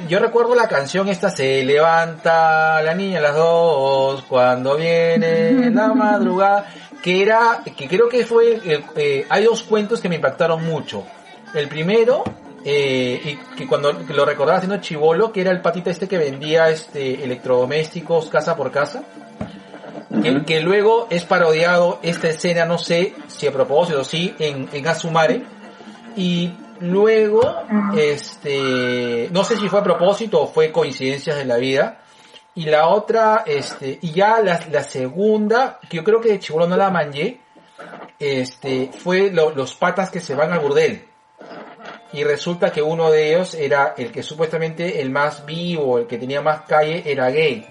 yo 0.07 0.19
recuerdo 0.19 0.55
la 0.55 0.67
canción 0.67 1.07
esta, 1.07 1.30
se 1.30 1.63
levanta 1.63 2.82
la 2.82 2.93
niña 2.95 3.19
a 3.19 3.21
las 3.21 3.36
dos, 3.36 4.23
cuando 4.23 4.75
viene 4.75 5.69
la 5.69 5.88
madrugada, 5.93 6.65
que 7.01 7.21
era, 7.21 7.61
que 7.75 7.88
creo 7.88 8.09
que 8.09 8.25
fue, 8.25 8.59
eh, 8.65 8.84
eh, 8.95 9.25
hay 9.30 9.43
dos 9.43 9.63
cuentos 9.63 10.01
que 10.01 10.09
me 10.09 10.15
impactaron 10.15 10.65
mucho. 10.65 11.03
El 11.53 11.67
primero, 11.67 12.23
eh, 12.65 13.21
y 13.23 13.55
que 13.55 13.67
cuando 13.67 13.93
lo 13.93 14.25
recordaba 14.25 14.57
haciendo 14.57 14.82
chivolo, 14.82 15.32
que 15.32 15.41
era 15.41 15.51
el 15.51 15.61
patita 15.61 15.91
este 15.91 16.07
que 16.07 16.17
vendía 16.17 16.69
este 16.69 17.23
electrodomésticos 17.23 18.30
casa 18.30 18.55
por 18.55 18.71
casa, 18.71 19.03
que, 20.23 20.43
que 20.43 20.59
luego 20.59 21.07
es 21.11 21.23
parodiado 21.23 21.99
esta 22.01 22.30
escena, 22.30 22.65
no 22.65 22.80
sé 22.80 23.13
si 23.28 23.45
a 23.45 23.51
propósito, 23.51 24.03
sí, 24.03 24.34
en, 24.39 24.67
en 24.73 24.88
Asumare, 24.88 25.43
y 26.15 26.51
luego, 26.80 27.41
este, 27.95 29.30
no 29.32 29.43
sé 29.43 29.57
si 29.57 29.69
fue 29.69 29.80
a 29.80 29.84
propósito 29.84 30.41
o 30.41 30.47
fue 30.47 30.71
coincidencias 30.71 31.38
de 31.38 31.45
la 31.45 31.57
vida, 31.57 32.01
y 32.55 32.65
la 32.65 32.88
otra, 32.88 33.43
este, 33.45 33.99
y 34.01 34.11
ya 34.11 34.39
la, 34.41 34.59
la 34.71 34.84
segunda, 34.84 35.80
que 35.89 35.97
yo 35.97 36.03
creo 36.03 36.19
que 36.19 36.30
de 36.30 36.39
chivolo 36.39 36.67
no 36.67 36.75
la 36.78 36.89
manché, 36.89 37.39
este, 38.19 38.89
fue 38.97 39.30
lo- 39.32 39.51
los 39.51 39.75
patas 39.75 40.09
que 40.09 40.19
se 40.21 40.34
van 40.34 40.51
al 40.51 40.59
burdel 40.59 41.05
y 42.13 42.23
resulta 42.23 42.71
que 42.71 42.82
uno 42.82 43.11
de 43.11 43.30
ellos 43.36 43.53
era 43.53 43.93
el 43.97 44.11
que 44.11 44.23
supuestamente 44.23 45.01
el 45.01 45.11
más 45.11 45.45
vivo, 45.45 45.99
el 45.99 46.07
que 46.07 46.17
tenía 46.17 46.41
más 46.41 46.61
calle, 46.61 47.03
era 47.05 47.30
gay. 47.30 47.67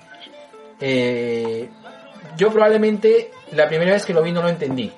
Eh, 0.79 1.69
yo 2.37 2.51
probablemente 2.53 3.33
la 3.53 3.67
primera 3.67 3.93
vez 3.93 4.05
que 4.05 4.13
lo 4.15 4.23
vi 4.23 4.31
no 4.33 4.43
lo 4.43 4.49
entendí. 4.49 4.93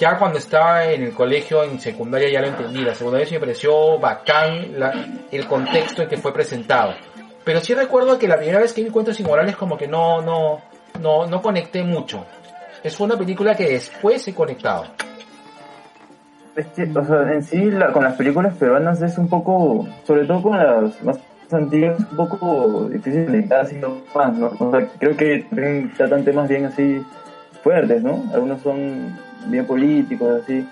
Ya 0.00 0.16
cuando 0.16 0.38
estaba 0.38 0.86
en 0.86 1.02
el 1.02 1.12
colegio, 1.12 1.62
en 1.62 1.78
secundaria, 1.78 2.30
ya 2.32 2.40
lo 2.40 2.46
entendí. 2.46 2.80
La 2.80 2.94
segunda 2.94 3.18
vez 3.18 3.30
me 3.32 3.38
pareció 3.38 3.98
bacán 3.98 4.80
la- 4.80 4.94
el 5.30 5.46
contexto 5.46 6.00
en 6.00 6.08
que 6.08 6.16
fue 6.16 6.32
presentado. 6.32 6.94
Pero 7.44 7.60
sí 7.60 7.74
recuerdo 7.74 8.18
que 8.18 8.26
la 8.26 8.38
primera 8.38 8.60
vez 8.60 8.72
que 8.72 8.82
vi 8.82 8.88
Cuentos 8.88 9.20
Inmorales 9.20 9.56
como 9.56 9.76
que 9.76 9.86
no, 9.86 10.22
no, 10.22 10.62
no, 11.02 11.26
no 11.26 11.42
conecté 11.42 11.84
mucho. 11.84 12.24
Es 12.82 12.98
una 12.98 13.18
película 13.18 13.54
que 13.54 13.68
después 13.68 14.26
he 14.26 14.34
conectado. 14.34 14.86
Es 16.56 16.66
o 16.96 17.04
sea, 17.04 17.32
en 17.34 17.42
sí, 17.42 17.70
la- 17.70 17.92
con 17.92 18.02
las 18.02 18.14
películas 18.14 18.54
peruanas 18.56 19.02
es 19.02 19.18
un 19.18 19.28
poco, 19.28 19.86
sobre 20.06 20.24
todo 20.24 20.40
con 20.40 20.56
las 20.56 21.02
más 21.02 21.18
antiguas, 21.52 21.98
un 22.10 22.16
poco 22.16 22.88
difícil 22.90 23.46
de 23.46 23.54
así 23.54 23.76
más, 24.14 24.32
¿no? 24.32 24.50
O 24.58 24.70
sea, 24.70 24.86
creo 24.98 25.14
que 25.14 25.44
tratan 25.94 26.24
temas 26.24 26.48
bien 26.48 26.64
así 26.64 27.02
fuertes, 27.62 28.02
¿no? 28.02 28.24
Algunos 28.32 28.62
son 28.62 29.18
bien 29.46 29.66
políticos, 29.66 30.42
así. 30.42 30.66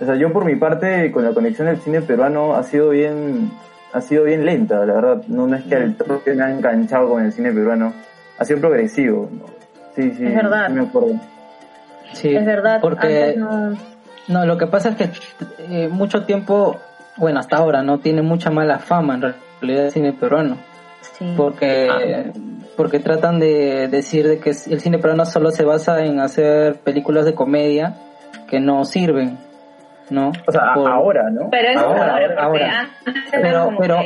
O 0.00 0.04
sea, 0.04 0.16
yo 0.16 0.32
por 0.32 0.44
mi 0.44 0.56
parte, 0.56 1.10
con 1.12 1.24
la 1.24 1.32
conexión 1.32 1.68
del 1.68 1.78
cine 1.80 2.02
peruano, 2.02 2.54
ha 2.54 2.62
sido 2.64 2.90
bien, 2.90 3.50
ha 3.92 4.00
sido 4.00 4.24
bien 4.24 4.44
lenta, 4.44 4.84
la 4.84 4.94
verdad. 4.94 5.22
No, 5.28 5.46
no 5.46 5.56
es 5.56 5.64
que 5.64 5.76
al 5.76 5.94
toque 5.94 6.34
me 6.34 6.42
ha 6.44 6.50
enganchado 6.50 7.08
con 7.10 7.24
el 7.24 7.32
cine 7.32 7.52
peruano. 7.52 7.92
Ha 8.38 8.44
sido 8.44 8.60
progresivo, 8.60 9.28
¿no? 9.30 9.46
Sí, 9.94 10.10
sí. 10.16 10.26
Es 10.26 10.34
verdad. 10.34 10.66
sí 10.68 10.72
me 10.74 10.80
acuerdo. 10.82 11.20
Sí, 12.12 12.34
Es 12.34 12.44
verdad, 12.44 12.80
Porque 12.80 13.36
no, 14.28 14.44
lo 14.46 14.56
que 14.58 14.66
pasa 14.66 14.90
es 14.90 14.96
que 14.96 15.10
eh, 15.68 15.88
mucho 15.88 16.24
tiempo, 16.24 16.76
bueno, 17.16 17.40
hasta 17.40 17.56
ahora 17.56 17.82
no 17.82 17.98
tiene 17.98 18.22
mucha 18.22 18.50
mala 18.50 18.78
fama 18.78 19.14
en 19.14 19.20
realidad 19.60 19.86
el 19.86 19.90
cine 19.92 20.12
peruano. 20.12 20.56
Sí. 21.18 21.34
Porque 21.36 21.88
Ah. 21.90 22.32
porque 22.76 22.98
tratan 22.98 23.38
de 23.38 23.88
decir 23.88 24.26
de 24.26 24.38
que 24.38 24.50
el 24.50 24.80
cine 24.80 24.98
peruano 24.98 25.24
solo 25.26 25.50
se 25.52 25.64
basa 25.64 26.04
en 26.04 26.18
hacer 26.20 26.76
películas 26.80 27.24
de 27.24 27.34
comedia 27.34 27.94
que 28.48 28.60
no 28.60 28.84
sirven, 28.84 29.38
¿no? 30.10 30.32
O 30.46 30.52
sea, 30.52 30.74
Por- 30.74 30.90
ahora, 30.90 31.30
¿no? 31.30 31.48
Pero 31.50 31.68
eso 31.68 31.80
Ahora, 31.80 32.12
ahora, 32.12 32.42
ahora. 32.42 32.88
Pero- 33.30 33.70
pero- 33.78 33.98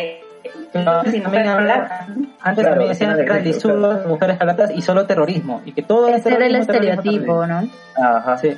antes 0.75 1.13
también 1.13 1.25
mujeres 1.25 1.49
habla- 1.49 1.75
blancas, 1.77 2.09
¿no? 2.09 2.15
antes 2.41 2.65
Claro, 2.65 2.69
también 2.71 2.89
decían 2.91 3.11
eran 3.19 3.43
claro. 3.43 4.09
mujeres 4.09 4.39
jalatas 4.39 4.71
y 4.75 4.83
solo 4.83 5.07
terrorismo. 5.07 5.63
Y 5.65 5.73
que 5.73 5.83
todo 5.83 6.09
Ese 6.09 6.35
era 6.35 6.47
el 6.47 6.57
estereotipo, 6.57 7.47
¿no? 7.47 7.63
Ajá. 7.97 8.37
Sí. 8.37 8.57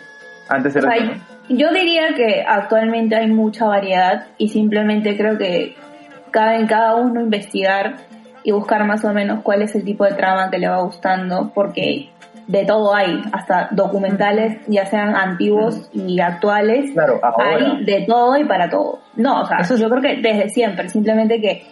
Antes 0.48 0.74
O 0.74 0.78
era 0.80 0.92
sea, 0.92 1.16
yo 1.48 1.70
diría 1.72 2.14
que 2.16 2.44
actualmente 2.46 3.14
hay 3.16 3.28
mucha 3.28 3.66
variedad 3.66 4.26
y 4.38 4.48
simplemente 4.48 5.16
creo 5.16 5.38
que 5.38 5.76
cabe 6.32 6.56
en 6.56 6.66
cada 6.66 6.96
uno 6.96 7.20
investigar 7.20 7.94
y 8.42 8.52
buscar 8.52 8.84
más 8.84 9.04
o 9.04 9.12
menos 9.12 9.40
cuál 9.42 9.62
es 9.62 9.74
el 9.74 9.84
tipo 9.84 10.04
de 10.04 10.12
trama 10.14 10.50
que 10.50 10.58
le 10.58 10.68
va 10.68 10.80
gustando, 10.82 11.52
porque 11.54 12.10
de 12.50 12.64
todo 12.64 12.92
hay, 12.94 13.22
hasta 13.32 13.68
documentales, 13.70 14.58
ya 14.66 14.84
sean 14.86 15.14
antiguos 15.14 15.88
y 15.92 16.18
actuales, 16.20 16.90
Claro, 16.92 17.20
ahora. 17.22 17.56
hay 17.56 17.84
de 17.84 18.04
todo 18.08 18.36
y 18.36 18.44
para 18.44 18.68
todo. 18.68 18.98
No, 19.14 19.42
o 19.42 19.46
sea, 19.46 19.58
Eso 19.58 19.74
es- 19.74 19.80
yo 19.80 19.88
creo 19.88 20.02
que 20.02 20.16
desde 20.20 20.48
siempre, 20.48 20.88
simplemente 20.88 21.40
que 21.40 21.62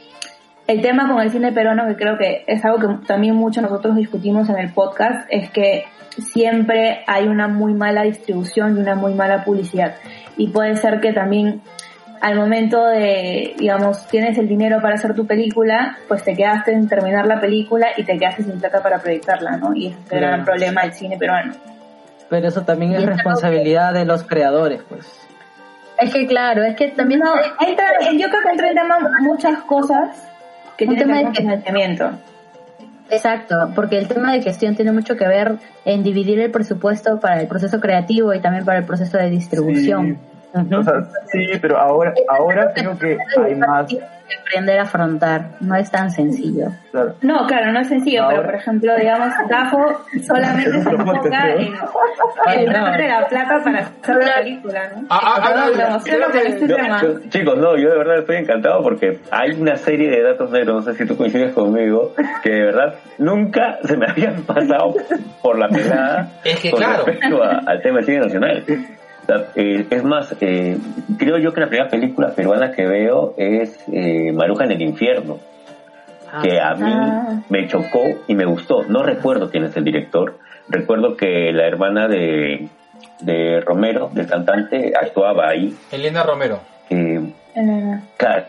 el 0.68 0.80
tema 0.80 1.08
con 1.08 1.20
el 1.20 1.30
cine 1.30 1.50
peruano, 1.50 1.86
que 1.88 1.96
creo 1.96 2.16
que 2.16 2.44
es 2.46 2.64
algo 2.64 2.78
que 2.78 3.06
también 3.06 3.34
muchos 3.34 3.62
nosotros 3.62 3.96
discutimos 3.96 4.48
en 4.50 4.58
el 4.58 4.72
podcast, 4.72 5.26
es 5.30 5.50
que 5.50 5.84
siempre 6.32 7.02
hay 7.06 7.26
una 7.26 7.48
muy 7.48 7.74
mala 7.74 8.02
distribución 8.02 8.76
y 8.76 8.80
una 8.80 8.94
muy 8.94 9.14
mala 9.14 9.44
publicidad. 9.44 9.94
Y 10.36 10.48
puede 10.48 10.76
ser 10.76 11.00
que 11.00 11.12
también 11.12 11.60
al 12.20 12.36
momento 12.36 12.86
de, 12.86 13.54
digamos, 13.58 14.06
tienes 14.08 14.38
el 14.38 14.48
dinero 14.48 14.80
para 14.80 14.94
hacer 14.94 15.14
tu 15.14 15.26
película, 15.26 15.98
pues 16.08 16.24
te 16.24 16.34
quedaste 16.34 16.72
en 16.72 16.88
terminar 16.88 17.26
la 17.26 17.40
película 17.40 17.88
y 17.96 18.04
te 18.04 18.18
quedaste 18.18 18.44
sin 18.44 18.58
plata 18.58 18.82
para 18.82 18.98
proyectarla, 18.98 19.56
¿no? 19.56 19.74
Y 19.74 19.88
ese 19.88 19.98
es 20.06 20.12
el 20.12 20.20
gran 20.20 20.44
problema 20.44 20.82
del 20.82 20.92
cine 20.92 21.16
peruano. 21.16 21.54
Pero 22.28 22.48
eso 22.48 22.62
también 22.62 22.92
Y 22.92 22.96
es 22.96 23.06
responsabilidad 23.06 23.92
de 23.92 24.04
los 24.04 24.24
creadores, 24.24 24.80
pues. 24.88 25.06
Es 25.98 26.12
que 26.12 26.26
claro, 26.26 26.62
es 26.62 26.76
que 26.76 26.88
también 26.88 27.20
No, 27.20 27.32
entra, 27.66 27.86
yo 28.12 28.28
creo 28.28 28.42
que 28.42 28.50
entra 28.50 28.68
en 28.68 28.74
tema 28.74 28.98
muchas 29.20 29.62
cosas 29.62 30.28
que 30.76 30.84
Un 30.84 30.96
tienen 30.96 30.96
que 30.96 31.04
tema 31.04 31.16
ver 31.16 31.26
de 31.26 31.34
financiamiento. 31.34 32.10
Exacto, 33.10 33.72
porque 33.74 33.98
el 33.98 34.06
tema 34.06 34.32
de 34.32 34.42
gestión 34.42 34.76
tiene 34.76 34.92
mucho 34.92 35.16
que 35.16 35.26
ver 35.26 35.56
en 35.84 36.02
dividir 36.02 36.38
el 36.40 36.50
presupuesto 36.50 37.18
para 37.18 37.40
el 37.40 37.48
proceso 37.48 37.80
creativo 37.80 38.34
y 38.34 38.40
también 38.40 38.64
para 38.64 38.78
el 38.78 38.84
proceso 38.84 39.16
de 39.16 39.30
distribución. 39.30 40.18
O 40.54 40.82
sea, 40.82 40.94
sí, 41.30 41.46
pero 41.60 41.78
ahora, 41.78 42.14
ahora 42.28 42.72
creo 42.74 42.98
que 42.98 43.18
hay 43.44 43.54
más. 43.54 43.86
que 43.86 44.00
aprender 44.46 44.78
a 44.78 44.82
afrontar, 44.82 45.42
no 45.60 45.74
es 45.76 45.90
tan 45.90 46.10
sencillo. 46.10 46.68
Claro. 46.90 47.14
No, 47.22 47.46
claro, 47.46 47.72
no 47.72 47.80
es 47.80 47.88
sencillo, 47.88 48.22
Ahora- 48.24 48.36
pero 48.38 48.48
por 48.50 48.54
ejemplo, 48.60 48.96
digamos, 48.96 49.28
Dafo 49.48 50.04
solamente 50.26 50.82
se 50.82 50.90
enfoca 50.90 51.48
en, 51.54 51.74
en 52.54 52.72
darle 52.72 53.08
la 53.08 53.26
plata 53.26 53.62
para 53.62 53.78
hacer 53.78 54.16
la 54.16 54.34
película, 54.36 54.80
¿no? 54.94 55.06
Ah, 55.10 55.20
ah, 55.22 55.70
ah, 55.74 55.98
este 56.44 57.28
chicos, 57.30 57.56
no, 57.58 57.76
yo 57.76 57.90
de 57.90 57.98
verdad 57.98 58.18
estoy 58.18 58.36
encantado 58.36 58.82
porque 58.82 59.20
hay 59.30 59.50
una 59.52 59.76
serie 59.76 60.10
de 60.10 60.22
datos 60.22 60.50
negros, 60.50 60.84
no 60.86 60.92
sé 60.92 60.98
si 60.98 61.06
tú 61.06 61.16
coincides 61.16 61.52
conmigo, 61.54 62.14
que 62.42 62.50
de 62.50 62.64
verdad 62.64 62.94
nunca 63.18 63.78
se 63.84 63.96
me 63.96 64.06
habían 64.06 64.42
pasado 64.42 64.94
por 65.42 65.58
la 65.58 65.68
pelada 65.68 66.28
Es 66.44 66.60
que 66.60 66.70
con 66.70 66.80
claro. 66.80 67.04
respecto 67.04 67.42
a- 67.42 67.62
al 67.66 67.82
tema 67.82 67.96
del 67.98 68.06
cine 68.06 68.18
nacional. 68.20 68.64
Eh, 69.56 69.86
es 69.90 70.04
más, 70.04 70.34
eh, 70.40 70.78
creo 71.18 71.36
yo 71.38 71.52
que 71.52 71.60
la 71.60 71.66
primera 71.68 71.90
película 71.90 72.30
peruana 72.34 72.72
que 72.72 72.86
veo 72.86 73.34
es 73.36 73.78
eh, 73.92 74.32
Maruja 74.32 74.64
en 74.64 74.72
el 74.72 74.80
infierno, 74.82 75.38
que 76.42 76.58
a 76.60 76.74
mí 76.74 76.90
Ah. 76.92 77.42
me 77.50 77.66
chocó 77.68 78.00
y 78.26 78.34
me 78.34 78.46
gustó. 78.46 78.84
No 78.84 79.02
recuerdo 79.02 79.50
quién 79.50 79.64
es 79.64 79.76
el 79.76 79.84
director. 79.84 80.38
Recuerdo 80.68 81.16
que 81.16 81.52
la 81.52 81.66
hermana 81.66 82.08
de, 82.08 82.68
de 83.20 83.60
Romero, 83.60 84.10
del 84.12 84.26
cantante, 84.26 84.92
actuaba 84.98 85.48
ahí. 85.48 85.74
Elena 85.92 86.22
Romero. 86.22 86.60
Eh, 86.90 87.20
Eh, 87.54 88.00
Claro. 88.16 88.44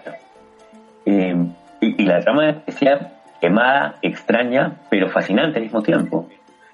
Eh, 1.06 1.36
y, 1.82 2.04
y 2.04 2.06
la 2.06 2.20
trama 2.22 2.62
decía 2.66 3.12
quemada, 3.42 3.96
extraña, 4.02 4.76
pero 4.90 5.10
fascinante 5.10 5.58
al 5.58 5.64
mismo 5.64 5.82
tiempo. 5.82 6.28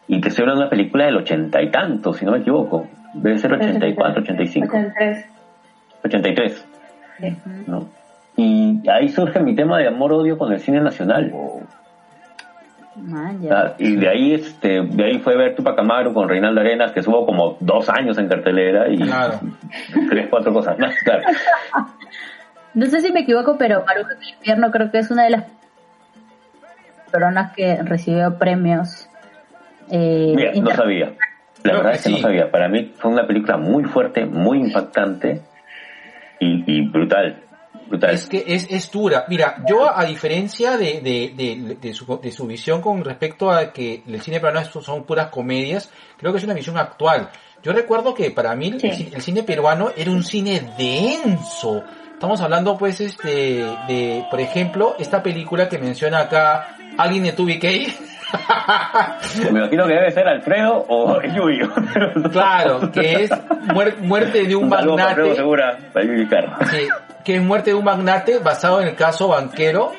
Y 0.08 0.20
te 0.22 0.30
estoy 0.30 0.44
hablando 0.44 0.62
de 0.62 0.66
una 0.68 0.70
película 0.70 1.06
del 1.06 1.18
ochenta 1.18 1.62
y 1.62 1.72
tanto, 1.72 2.14
si 2.14 2.26
no 2.26 2.32
me 2.34 2.40
equivoco. 2.40 2.86
Debe 3.16 3.38
ser 3.40 3.54
84, 3.54 4.22
85, 4.22 4.68
83. 4.68 5.26
83. 6.04 6.66
Sí. 7.20 7.38
¿no? 7.68 7.88
Y 8.38 8.82
ahí 8.90 9.10
surge 9.10 9.40
mi 9.40 9.56
tema 9.56 9.78
de 9.80 9.88
amor-odio 9.88 10.38
con 10.38 10.52
el 10.52 10.60
cine 10.60 10.82
nacional. 10.82 11.32
Man, 12.98 13.38
O 13.40 13.44
ya. 13.44 13.50
sea, 13.50 13.76
y 13.78 13.96
de 13.96 14.10
ahí, 14.10 14.34
este, 14.34 14.82
de 14.82 15.04
ahí 15.06 15.20
fue 15.20 15.36
ver 15.36 15.56
Tupac 15.56 15.78
Amaru 15.80 16.14
con 16.14 16.30
Reinaldo 16.30 16.62
Arenas, 16.62 16.92
que 16.94 17.00
estuvo 17.02 17.26
como 17.26 17.58
dos 17.60 17.90
años 17.90 18.18
en 18.18 18.28
cartelera 18.30 18.88
y 18.90 18.98
Claro. 18.98 19.40
tres, 20.10 20.28
cuatro 20.30 20.54
cosas 20.54 20.78
más, 20.80 20.94
claro. 21.04 21.24
No 22.74 22.86
sé 22.88 23.00
si 23.00 23.14
me 23.14 23.22
equivoco, 23.22 23.58
pero 23.58 23.86
Maruja 23.86 24.16
del 24.16 24.28
Infierno 24.28 24.70
creo 24.70 24.92
que 24.92 24.98
es 25.00 25.10
una 25.10 25.24
de 25.24 25.30
las 25.30 25.46
peruanas 27.10 27.54
que 27.56 27.82
recibió 27.84 28.38
premios. 28.38 29.08
Eh, 29.90 30.34
Mira, 30.36 30.52
no 30.62 30.72
sabía. 30.72 31.14
La 31.66 31.72
Creo 31.72 31.84
verdad 31.84 31.92
que 31.92 31.98
es 31.98 32.04
que 32.04 32.10
no 32.12 32.18
sí. 32.18 32.22
sabía. 32.24 32.52
Para 32.52 32.70
mí 32.70 32.94
fue 32.96 33.12
una 33.12 33.26
película 33.28 33.58
muy 33.58 33.84
fuerte, 33.86 34.26
muy 34.26 34.60
impactante 34.60 35.42
y, 36.40 36.64
y 36.72 36.88
brutal. 36.90 37.42
Brutal. 37.88 38.14
Es 38.16 38.28
que 38.28 38.44
es, 38.48 38.68
es 38.70 38.90
dura. 38.92 39.26
Mira, 39.28 39.58
yo 39.68 39.96
a 39.96 40.06
diferencia 40.06 40.78
de, 40.78 41.02
de, 41.02 41.34
de, 41.36 41.76
de 41.80 41.94
su, 41.94 42.20
de 42.22 42.32
su 42.32 42.48
visión 42.48 42.82
con 42.82 43.04
respecto 43.04 43.52
a 43.52 43.72
que 43.74 44.02
el 44.08 44.22
cine 44.22 44.40
peruano 44.40 44.64
son 44.66 45.04
puras 45.04 45.28
comedias, 45.28 45.92
creo 46.18 46.32
que 46.32 46.38
es 46.40 46.44
una 46.44 46.54
visión 46.54 46.78
actual. 46.78 47.30
Yo 47.62 47.74
recuerdo 47.74 48.14
que 48.14 48.32
para 48.32 48.56
mí 48.56 48.68
el 48.70 48.80
Sí. 48.80 49.10
el, 49.14 49.22
cine 49.22 49.44
peruano 49.44 49.90
era 49.96 50.12
un 50.12 50.24
cine 50.24 50.62
denso. 50.78 51.84
Estamos 52.14 52.40
hablando 52.42 52.78
pues 52.78 53.02
este 53.02 53.28
de, 53.88 54.26
por 54.32 54.40
ejemplo, 54.40 54.96
esta 55.00 55.22
película 55.22 55.68
que 55.68 55.78
menciona 55.80 56.20
acá 56.20 56.76
alguien 56.98 57.24
de 57.24 57.36
2BK. 57.36 57.94
Me 59.52 59.60
imagino 59.60 59.88
que 59.88 59.94
debe 59.94 60.12
ser 60.12 60.28
Alfredo 60.28 60.86
o 60.88 61.22
Yuyo. 61.22 61.70
claro, 62.32 62.92
que 62.92 63.24
es 63.24 63.32
muer- 63.32 63.98
muerte 64.00 64.44
de 64.46 64.56
un 64.56 64.70
magnate. 64.96 65.36
Segura. 65.36 65.78
Sí, 66.72 66.88
que 67.24 67.36
es 67.38 67.42
muerte 67.42 67.72
de 67.72 67.76
un 67.76 67.84
magnate 67.86 68.40
basado 68.40 68.82
en 68.82 68.90
el 68.90 68.96
caso 68.96 69.28
banquero, 69.30 69.92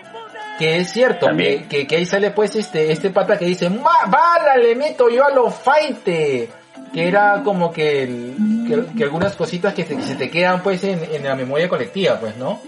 que 0.59 0.79
es 0.79 0.91
cierto, 0.91 1.27
que, 1.37 1.65
que, 1.69 1.87
que 1.87 1.97
ahí 1.97 2.07
sale 2.07 2.31
pues 2.31 2.57
este, 2.57 2.91
este 2.93 3.11
pata 3.11 3.37
que 3.39 3.45
dice, 3.45 3.69
"Ma- 3.71 4.07
bala 4.09 4.57
le 4.57 4.75
meto 4.75 5.09
yo 5.11 5.25
a 5.27 5.31
los 5.31 5.55
faite, 5.55 6.49
que 6.93 7.09
era 7.09 7.43
como 7.45 7.71
que, 7.73 8.05
el- 8.05 8.35
que, 8.67 8.97
que 8.97 9.05
algunas 9.05 9.35
cositas 9.37 9.75
que, 9.75 9.85
se- 9.85 9.97
que 9.97 10.03
se 10.03 10.15
te 10.15 10.31
quedan 10.31 10.63
pues 10.63 10.83
en, 10.85 11.01
en 11.13 11.25
la 11.25 11.35
memoria 11.35 11.69
colectiva, 11.69 12.19
pues, 12.19 12.37
¿no? 12.37 12.61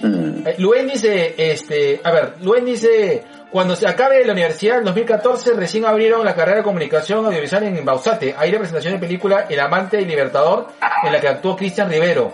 Mm. 0.00 0.46
Eh, 0.46 0.54
Luen 0.58 0.86
dice, 0.88 1.34
este, 1.36 2.00
a 2.02 2.10
ver, 2.10 2.34
Luen 2.42 2.64
dice, 2.64 3.22
cuando 3.50 3.76
se 3.76 3.86
acabe 3.86 4.24
la 4.24 4.32
universidad 4.32 4.78
en 4.78 4.84
2014 4.84 5.54
recién 5.54 5.84
abrieron 5.84 6.24
la 6.24 6.34
carrera 6.34 6.58
de 6.58 6.62
comunicación 6.64 7.24
audiovisual 7.26 7.62
en 7.64 7.84
Bausate. 7.84 8.34
Hay 8.36 8.50
la 8.50 8.58
presentación 8.58 8.94
de 8.94 8.98
película 9.00 9.46
El 9.48 9.60
amante 9.60 9.96
del 9.98 10.08
libertador 10.08 10.68
en 11.04 11.12
la 11.12 11.20
que 11.20 11.28
actuó 11.28 11.56
Cristian 11.56 11.88
Rivero. 11.88 12.32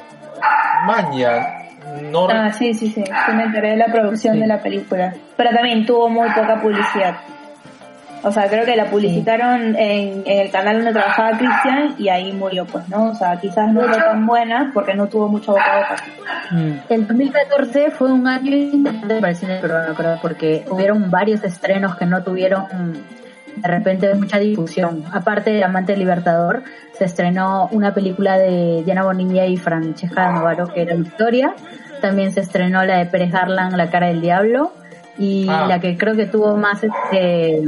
Maña, 0.87 1.47
no 2.03 2.29
Ah, 2.31 2.53
sí, 2.53 2.73
sí, 2.73 2.89
sí. 2.91 3.05
Sí 3.05 3.33
me 3.35 3.45
enteré 3.45 3.71
de 3.71 3.77
la 3.77 3.87
producción 3.87 4.35
Sí. 4.35 4.41
de 4.41 4.47
la 4.47 4.63
película. 4.63 5.13
Pero 5.37 5.51
también 5.51 5.85
tuvo 5.85 6.09
muy 6.09 6.29
poca 6.31 6.61
publicidad. 6.63 7.17
O 8.23 8.31
sea, 8.33 8.49
creo 8.49 8.65
que 8.65 8.77
la 8.77 8.87
publicitaron 8.87 9.77
en, 9.77 10.23
en 10.27 10.41
el 10.41 10.51
canal 10.51 10.77
donde 10.77 10.93
trabajaba 10.93 11.39
Cristian 11.39 11.95
y 11.99 12.09
ahí 12.09 12.33
murió, 12.33 12.67
pues, 12.67 12.89
¿no? 12.89 13.11
O 13.11 13.15
sea, 13.15 13.37
quizás 13.41 13.73
no 13.73 13.81
fue 13.81 13.99
tan 13.99 14.27
buena 14.27 14.71
porque 14.75 14.95
no 14.95 15.09
tuvo 15.09 15.29
mucho 15.29 15.53
boca 15.53 15.73
a 15.73 15.79
boca. 15.79 15.97
Mm. 16.51 16.73
El 16.89 17.07
2014 17.07 17.91
fue 17.91 18.13
un 18.13 18.27
año 18.27 18.55
interesante 18.55 19.21
para 19.21 19.31
el 19.31 19.37
cine 19.37 19.59
peruano, 19.59 19.95
creo, 19.95 20.19
porque 20.21 20.65
hubieron 20.71 21.11
varios 21.11 21.43
estrenos 21.45 21.97
que 21.97 22.07
no 22.07 22.23
tuvieron 22.23 22.67
de 23.57 23.69
repente 23.69 24.15
mucha 24.15 24.39
difusión. 24.39 25.05
Aparte 25.13 25.51
de 25.51 25.65
Amante 25.65 25.97
Libertador, 25.97 26.63
se 26.93 27.05
estrenó 27.05 27.69
una 27.73 27.93
película 27.95 28.39
de 28.39 28.83
Diana 28.85 29.05
Bonilla 29.05 29.47
y 29.47 29.57
Francesca 29.57 30.31
Navarro 30.31 30.69
que 30.69 30.83
era 30.83 30.95
Victoria. 30.95 31.55
También 32.01 32.33
se 32.33 32.41
estrenó 32.41 32.85
la 32.85 32.99
de 32.99 33.07
Pérez 33.07 33.35
Harlan, 33.35 33.77
La 33.77 33.91
cara 33.91 34.09
del 34.09 34.21
diablo. 34.21 34.73
Y 35.21 35.47
Ah. 35.49 35.67
la 35.69 35.81
que 35.81 35.97
creo 35.99 36.17
que 36.17 36.25
tuvo 36.27 36.57
más 36.57 36.83
este 36.83 37.61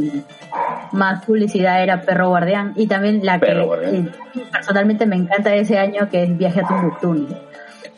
más 0.93 1.25
publicidad 1.25 1.83
era 1.83 2.01
Perro 2.01 2.31
Guardián. 2.31 2.73
Y 2.77 2.87
también 2.87 3.21
la 3.25 3.39
Perro 3.39 3.71
que 3.79 3.99
eh, 3.99 4.05
personalmente 4.51 5.05
me 5.07 5.17
encanta 5.17 5.51
de 5.51 5.61
ese 5.61 5.79
año, 5.79 6.09
que 6.11 6.23
es 6.25 6.37
Viaje 6.37 6.61
a 6.61 6.67
Tumbuctú. 6.67 7.29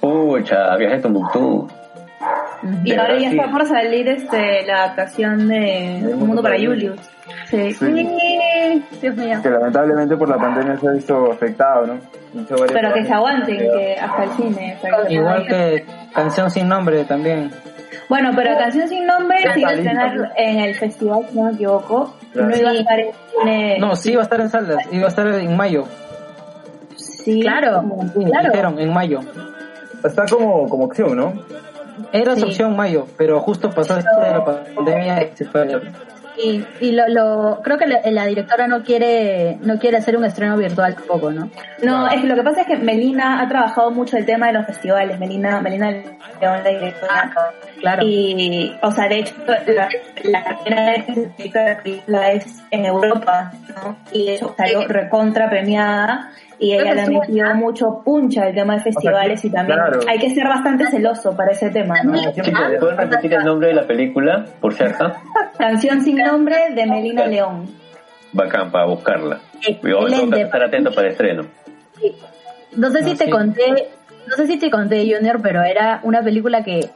Pucha, 0.00 0.76
viaje 0.76 0.96
a 0.96 1.00
Tombuctú. 1.00 1.68
Y 2.84 2.92
ahora 2.92 3.14
ya 3.18 3.30
sí. 3.30 3.36
está 3.38 3.50
por 3.50 3.66
salir 3.66 4.08
este 4.08 4.66
la 4.66 4.84
adaptación 4.84 5.48
de 5.48 6.00
Un 6.14 6.26
Mundo 6.26 6.42
para 6.42 6.56
Julius. 6.56 6.98
Sí. 7.50 7.72
Sí. 7.72 8.82
Dios 9.00 9.16
mío. 9.16 9.38
que 9.42 9.50
lamentablemente 9.50 10.16
por 10.16 10.28
la 10.28 10.36
pandemia 10.36 10.76
se 10.78 10.88
ha 10.88 10.92
visto 10.92 11.32
afectado, 11.32 11.86
¿no? 11.86 11.98
Pero 12.72 12.92
que 12.92 13.04
se 13.04 13.12
aguanten 13.14 13.56
que 13.58 13.96
hasta 14.00 14.24
el 14.24 14.30
cine. 14.32 14.78
que 14.82 14.88
se 15.08 15.12
Igual 15.14 15.46
que 15.46 15.84
Canción 16.12 16.50
Sin 16.50 16.68
Nombre 16.68 17.04
también. 17.04 17.50
Bueno, 18.08 18.30
pero 18.36 18.56
Canción 18.58 18.88
Sin 18.88 19.06
Nombre 19.06 19.38
iba 19.56 19.70
a 19.70 19.74
estrenar 19.74 20.32
en 20.36 20.60
el 20.60 20.74
festival, 20.74 21.26
si 21.30 21.36
no 21.38 21.44
me 21.44 21.52
equivoco. 21.52 22.14
Claro. 22.32 22.48
No 22.48 22.56
iba 22.56 22.70
a 22.70 22.74
estar 22.74 23.00
en 23.00 23.10
cine. 23.38 23.78
No, 23.78 23.96
sí 23.96 24.12
iba 24.12 24.20
a 24.20 24.24
estar 24.24 24.40
en 24.40 24.48
salas, 24.50 24.78
iba 24.92 25.04
a 25.06 25.08
estar 25.08 25.26
en 25.28 25.56
mayo. 25.56 25.84
Sí, 26.96 27.40
Claro. 27.40 27.82
Sí, 28.14 28.24
Claro. 28.24 28.50
dijeron 28.50 28.78
en 28.80 28.92
mayo. 28.92 29.20
Está 30.04 30.26
como, 30.26 30.68
como 30.68 30.84
opción, 30.84 31.16
¿no? 31.16 31.32
Era 32.12 32.34
su 32.34 32.40
Sí. 32.40 32.46
opción 32.46 32.76
mayo, 32.76 33.06
pero 33.16 33.40
justo 33.40 33.70
pasó 33.70 33.96
esto 33.96 34.20
de 34.20 34.30
la 34.30 34.44
pandemia 34.44 35.22
y 35.22 35.36
se 35.36 35.44
fue. 35.46 35.66
Y, 36.36 36.64
y 36.80 36.92
lo, 36.92 37.08
lo, 37.08 37.60
creo 37.62 37.78
que 37.78 37.86
la, 37.86 38.00
la 38.10 38.26
directora 38.26 38.66
no 38.66 38.82
quiere, 38.82 39.58
no 39.62 39.78
quiere 39.78 39.98
hacer 39.98 40.16
un 40.16 40.24
estreno 40.24 40.56
virtual 40.56 40.94
tampoco, 40.94 41.30
¿no? 41.30 41.50
No, 41.82 42.08
es 42.08 42.20
que 42.20 42.26
lo 42.26 42.34
que 42.34 42.42
pasa 42.42 42.62
es 42.62 42.66
que 42.66 42.76
Melina 42.76 43.40
ha 43.40 43.48
trabajado 43.48 43.90
mucho 43.90 44.16
el 44.16 44.26
tema 44.26 44.48
de 44.48 44.54
los 44.54 44.66
festivales. 44.66 45.18
Melina, 45.18 45.60
Melina 45.60 45.90
León, 45.90 46.60
la 46.64 46.70
directora. 46.70 47.32
Claro. 47.84 48.02
Y, 48.06 48.72
o 48.80 48.90
sea, 48.90 49.08
de 49.08 49.18
hecho, 49.18 49.34
la, 49.46 49.88
la 50.24 50.58
primera 50.62 50.90
vez 50.90 51.04
que 51.04 51.14
se 51.14 51.20
publica 51.28 51.62
la 51.64 51.82
película 51.82 52.32
es 52.32 52.62
en 52.70 52.84
Europa, 52.86 53.52
¿no? 53.76 53.96
Y 54.10 54.24
de 54.26 54.34
hecho 54.36 54.54
salió 54.56 54.88
recontra 54.88 55.50
premiada 55.50 56.30
y 56.58 56.72
ella 56.72 56.94
le 56.94 57.06
metió 57.10 57.54
mucho 57.56 58.00
puncha 58.02 58.44
al 58.44 58.54
tema 58.54 58.76
de 58.76 58.80
festivales 58.84 59.44
y 59.44 59.50
también 59.50 59.78
claro. 59.78 60.00
hay 60.08 60.18
que 60.18 60.30
ser 60.30 60.44
bastante 60.48 60.86
celoso 60.86 61.36
para 61.36 61.52
ese 61.52 61.68
tema, 61.70 62.02
¿no? 62.02 62.14
Chicos, 62.32 62.48
¿me 62.70 62.78
pueden 62.78 62.96
repetir 62.96 63.34
el 63.34 63.44
nombre 63.44 63.68
de 63.68 63.74
la 63.74 63.86
película, 63.86 64.44
por 64.62 64.72
cierto? 64.72 65.12
Canción 65.58 66.00
sin 66.00 66.16
nombre 66.16 66.56
de 66.74 66.86
Melina 66.86 67.26
León. 67.26 67.68
Bacán, 68.32 68.70
para 68.72 68.86
buscarla. 68.86 69.40
Eh, 69.68 69.78
Yo 69.82 70.06
tengo 70.06 70.30
que 70.30 70.40
estar 70.40 70.62
atento 70.62 70.90
para 70.90 71.08
el 71.08 71.12
estreno. 71.12 71.42
No 72.76 72.90
sé 72.90 73.02
si 73.04 73.10
No, 73.10 73.16
te 73.18 73.24
sí. 73.26 73.30
conté, 73.30 73.88
no 74.28 74.36
sé 74.36 74.46
si 74.46 74.58
te 74.58 74.70
conté 74.70 75.00
Junior, 75.14 75.40
pero 75.42 75.62
era 75.62 76.00
una 76.02 76.22
película 76.22 76.64
que 76.64 76.88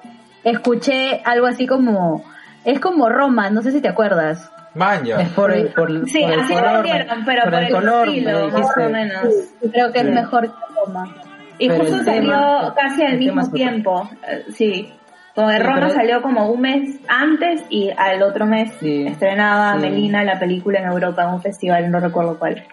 escuché 0.44 1.20
algo 1.24 1.46
así 1.46 1.66
como, 1.66 2.24
es 2.64 2.80
como 2.80 3.08
Roma, 3.08 3.50
no 3.50 3.62
sé 3.62 3.72
si 3.72 3.80
te 3.80 3.88
acuerdas. 3.88 4.50
Manja. 4.74 5.20
Es 5.22 5.28
por 5.30 5.52
el, 5.52 5.68
por, 5.72 5.88
Sí, 6.08 6.20
por 6.22 6.32
el 6.32 6.40
así 6.40 6.54
color. 6.54 6.72
lo 6.74 6.82
vieron, 6.82 7.24
pero 7.24 7.42
por, 7.44 7.54
el, 7.54 7.72
color, 7.72 8.08
estilo, 8.08 8.48
más 8.50 8.76
o 8.76 8.88
menos. 8.90 9.24
Creo 9.72 9.92
que 9.92 9.98
es 10.00 10.04
mejor 10.10 10.42
que 10.46 10.54
Roma. 10.86 11.14
Y 11.58 11.68
Pero 11.68 11.80
justo 11.80 12.04
salió 12.04 12.22
tema- 12.30 12.74
casi 12.76 13.02
al 13.02 13.18
mismo 13.18 13.50
tiempo, 13.50 14.08
eh, 14.28 14.44
sí. 14.54 14.92
Como 15.34 15.48
de 15.48 15.56
Sí, 15.56 15.62
Roma 15.62 15.74
pero- 15.80 15.90
salió 15.90 16.22
como 16.22 16.50
un 16.50 16.60
mes 16.60 17.00
antes 17.08 17.64
y 17.70 17.90
al 17.96 18.22
otro 18.22 18.46
mes 18.46 18.72
Sí. 18.78 19.06
estrenaba 19.06 19.72
Sí. 19.74 19.80
Melina 19.80 20.22
la 20.22 20.38
película 20.38 20.78
en 20.80 20.86
Europa 20.86 21.22
en 21.24 21.30
un 21.30 21.42
festival, 21.42 21.90
no 21.90 21.98
recuerdo 21.98 22.38
cuál. 22.38 22.64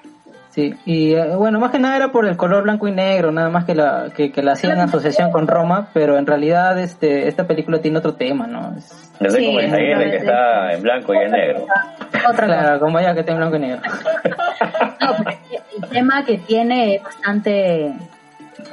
Sí, 0.56 0.74
y 0.86 1.16
eh, 1.16 1.36
bueno, 1.36 1.60
más 1.60 1.70
que 1.72 1.80
nada 1.80 1.98
era 1.98 2.14
por 2.14 2.26
el 2.26 2.38
color 2.38 2.64
blanco 2.64 2.88
y 2.88 2.94
negro, 2.94 3.30
nada 3.30 3.50
más 3.50 3.66
que 3.66 3.76
la 3.76 4.10
que, 4.16 4.32
que 4.32 4.42
la 4.42 4.54
hacían 4.54 4.78
en 4.78 4.86
asociación 4.86 5.30
con 5.30 5.48
Roma, 5.48 5.90
pero 5.94 6.18
en 6.18 6.26
realidad 6.26 6.80
este 6.80 7.28
esta 7.28 7.46
película 7.46 7.82
tiene 7.82 7.98
otro 7.98 8.14
tema, 8.14 8.48
¿no? 8.48 8.74
Es, 8.78 9.12
No 9.20 9.30
sé 9.30 9.40
Sí, 9.40 9.48
como 9.48 9.60
el 9.60 9.70
que 10.12 10.16
está 10.16 10.72
en 10.72 10.82
blanco 10.82 11.14
y 11.14 11.18
en 11.18 11.32
negro. 11.32 11.66
Otra 12.30 12.46
claro, 12.46 12.80
como 12.80 13.02
ya 13.02 13.14
que 13.14 13.24
tiene 13.24 13.38
blanco 13.38 13.58
y 13.58 13.60
negro. 13.60 13.82
No, 15.02 15.16
pero 15.26 15.38
el 15.84 15.90
tema 15.90 16.24
que 16.24 16.38
tiene 16.38 16.96
es 16.96 17.04
bastante, 17.04 17.92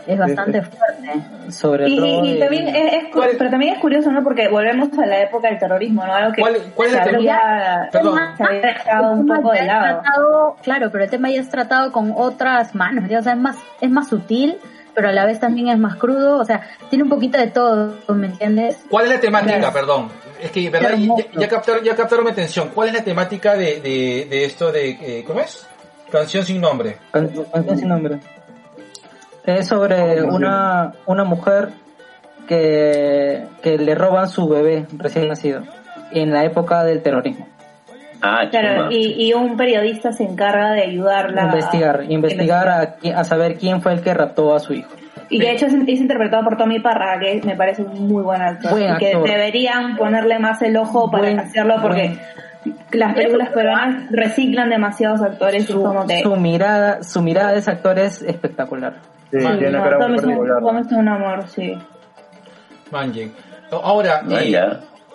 es 0.07 0.19
bastante 0.19 0.63
fuerte. 0.63 1.51
Sobre 1.51 1.89
Y, 1.89 1.99
robo 1.99 2.25
y- 2.25 2.39
también 2.39 2.69
es, 2.75 3.05
pero 3.39 3.51
también 3.51 3.75
es 3.75 3.81
curioso, 3.81 4.11
¿no? 4.11 4.23
Porque 4.23 4.49
volvemos 4.49 4.89
a 4.99 5.07
la 5.07 5.21
época 5.23 5.49
del 5.49 5.59
terrorismo, 5.59 6.07
¿no? 6.07 6.15
Algo 6.15 6.33
que 6.33 6.41
¿Cuál- 6.41 6.57
cuál 6.75 6.89
es 6.89 6.95
se 6.95 7.01
había, 7.17 7.89
Perdón. 7.93 8.19
se 8.37 8.45
había 8.45 8.61
dejado 8.61 9.13
un 9.13 9.27
poco 9.27 9.53
de 9.53 9.63
lado. 9.65 10.01
tratado- 10.03 10.57
claro, 10.63 10.91
pero 10.91 11.05
el 11.05 11.11
tema 11.11 11.31
ya 11.31 11.41
es 11.41 11.49
tratado 11.49 11.93
con 11.93 12.13
otras 12.17 12.75
manos, 12.75 13.09
¿ya? 13.09 13.19
o 13.19 13.23
sea, 13.23 13.33
es 13.33 13.39
más, 13.39 13.57
es 13.81 13.91
más 13.91 14.09
sutil, 14.09 14.59
pero 14.95 15.09
a 15.09 15.13
la 15.13 15.25
vez 15.25 15.41
también 15.41 15.69
es 15.69 15.79
más 15.79 15.97
crudo, 15.97 16.39
o 16.39 16.45
sea, 16.45 16.63
tiene 16.91 17.05
un 17.05 17.11
poquito 17.11 17.39
de 17.39 17.47
todo, 17.49 17.97
¿me 18.09 18.27
entiendes? 18.27 18.85
¿Cuál 18.91 19.07
es 19.07 19.11
la 19.15 19.21
temática, 19.21 19.59
Claro. 19.59 19.73
perdón? 19.73 20.09
Es 20.43 20.51
que, 20.51 20.69
¿verdad? 20.71 20.91
Ya, 20.97 21.41
ya 21.41 21.49
captaron, 21.49 21.85
ya 21.85 21.95
captaron 21.95 22.25
mi 22.25 22.31
atención. 22.33 22.71
¿Cuál 22.75 22.89
es 22.89 22.95
la 22.95 23.05
temática 23.05 23.55
de, 23.55 23.81
de, 23.81 24.27
de 24.29 24.45
esto 24.45 24.73
de, 24.73 24.91
eh, 24.91 25.25
¿cómo 25.27 25.41
es? 25.41 25.67
Canción 26.11 26.45
sin 26.45 26.61
nombre. 26.61 26.99
Can- 27.13 27.31
Canción 27.53 27.79
sin 27.79 27.89
nombre. 27.89 28.19
Es 29.45 29.69
sobre 29.69 30.23
una, 30.23 30.93
una 31.07 31.25
mujer 31.25 31.69
que, 32.47 33.45
que 33.63 33.79
le 33.79 33.95
roban 33.95 34.29
su 34.29 34.49
bebé 34.49 34.87
recién 34.97 35.29
nacido 35.29 35.63
en 36.13 36.33
la 36.33 36.45
época 36.45 36.85
del 36.85 37.03
terrorismo. 37.03 37.49
Ah, 38.21 38.45
Claro, 38.51 38.91
y, 38.93 39.15
y 39.29 39.33
un 39.35 39.57
periodista 39.57 40.13
se 40.13 40.23
encarga 40.25 40.73
de 40.73 40.83
ayudarla. 40.83 41.43
investigar, 41.45 42.05
investigar 42.09 42.69
a, 42.69 42.97
a 43.19 43.25
saber 43.25 43.57
quién 43.59 43.81
fue 43.83 43.95
el 43.95 44.01
que 44.03 44.15
raptó 44.15 44.55
a 44.55 44.61
su 44.61 44.75
hijo. 44.75 44.91
Y 45.29 45.41
de 45.41 45.51
hecho 45.51 45.67
es, 45.67 45.73
es 45.75 46.01
interpretado 46.01 46.45
por 46.45 46.57
Tommy 46.57 46.79
Parra, 46.79 47.19
que 47.19 47.41
me 47.45 47.57
parece 47.57 47.83
un 47.83 48.07
muy 48.07 48.23
buen 48.23 48.43
actor. 48.43 48.71
Buen 48.73 48.95
y 48.95 48.99
que 48.99 49.17
deberían 49.17 49.97
ponerle 49.97 50.39
más 50.39 50.61
el 50.63 50.77
ojo 50.77 51.11
para 51.11 51.25
Buen- 51.25 51.41
hacerlo 51.41 51.77
porque 51.81 52.17
las 52.93 53.15
películas 53.15 53.51
peruanas 53.51 54.11
reciclan 54.11 54.71
demasiados 54.71 55.21
actores 55.23 55.65
y 55.69 55.73
Su, 55.73 55.83
como 55.83 56.07
que... 56.07 56.23
su 56.23 56.37
mirada, 56.37 57.03
su 57.03 57.23
mirada 57.23 57.53
de 57.53 57.59
ese 57.59 57.71
actor 57.71 57.99
es 57.99 58.23
espectacular. 58.23 59.01
Sí, 59.31 59.41
Sí, 59.41 59.47
tiene 59.47 59.69
una 59.71 59.79
no, 59.79 59.85
cara 59.85 59.99
Tommy 59.99 60.09
muy 60.09 60.19
es 60.19 60.25
un- 60.25 60.31
particular. 60.31 60.63
Tommy 60.63 60.81
es 60.81 60.93
un 60.93 61.09
amor, 61.09 61.49
sí. 61.49 61.79
Manje. 62.91 63.33
Ahora, 63.71 64.23
Ah, 64.31 64.43
eh, 64.43 64.61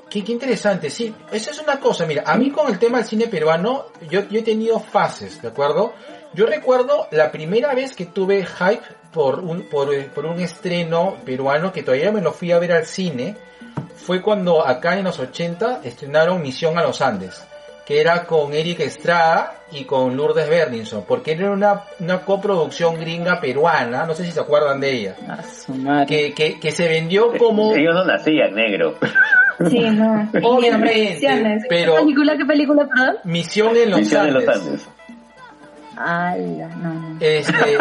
qué, 0.10 0.24
qué 0.24 0.32
interesante, 0.32 0.90
sí, 0.90 1.14
esa 1.32 1.52
es 1.52 1.62
una 1.62 1.80
cosa, 1.80 2.06
mira, 2.08 2.24
a 2.26 2.36
mí 2.38 2.50
con 2.50 2.68
el 2.72 2.80
tema 2.80 2.98
del 2.98 3.06
cine 3.08 3.28
peruano, 3.28 3.86
yo, 4.10 4.28
yo 4.30 4.40
he 4.40 4.44
tenido 4.44 4.80
fases, 4.80 5.40
¿de 5.42 5.50
acuerdo? 5.50 5.94
Yo 6.34 6.48
recuerdo 6.48 7.08
la 7.12 7.32
primera 7.32 7.74
vez 7.76 7.96
que 7.96 8.06
tuve 8.08 8.44
hype 8.46 8.82
por 9.14 9.40
un, 9.40 9.64
por, 9.70 9.90
por 10.08 10.26
un 10.26 10.40
estreno 10.40 11.16
peruano 11.24 11.72
que 11.72 11.84
todavía 11.84 12.12
me 12.12 12.22
lo 12.22 12.32
fui 12.32 12.52
a 12.52 12.58
ver 12.60 12.72
al 12.74 12.86
cine, 12.86 13.36
fue 13.98 14.22
cuando 14.22 14.66
acá 14.66 14.98
en 14.98 15.04
los 15.04 15.20
80 15.20 15.82
estrenaron 15.84 16.42
Misión 16.42 16.78
a 16.78 16.84
los 16.84 17.02
Andes, 17.02 17.46
que 17.86 18.00
era 18.00 18.26
con 18.26 18.54
Eric 18.54 18.80
Estrada 18.82 19.54
y 19.72 19.84
con 19.84 20.16
Lourdes 20.16 20.50
Berninson, 20.50 21.04
porque 21.08 21.34
era 21.34 21.52
una, 21.52 21.84
una 22.00 22.20
coproducción 22.22 23.00
gringa 23.00 23.40
peruana, 23.42 24.06
no 24.06 24.14
sé 24.14 24.24
si 24.26 24.32
se 24.32 24.40
acuerdan 24.40 24.80
de 24.80 24.92
ella, 24.92 25.16
A 25.28 25.44
su 25.44 25.74
madre. 25.74 26.06
que, 26.06 26.34
que, 26.34 26.60
que 26.60 26.72
se 26.72 26.88
vendió 26.88 27.38
como... 27.38 27.74
Ellos 27.76 27.94
no 27.94 28.06
nacían 28.06 28.54
negro. 28.54 28.96
Sí, 29.72 29.80
no. 29.90 30.30
Obviamente, 30.44 31.28
pero 31.68 31.96
¿Qué 31.96 32.02
película, 32.02 32.38
qué 32.38 32.46
película, 32.46 32.88
perdón? 32.88 33.18
Misión 33.24 33.76
en 33.76 33.90
los 33.90 34.02
Misión 34.02 34.26
de 34.28 34.32
los 34.32 34.48
Andes. 34.48 34.88
Ala, 35.98 36.68
no, 36.76 36.94
no. 36.94 37.18
Este, 37.20 37.54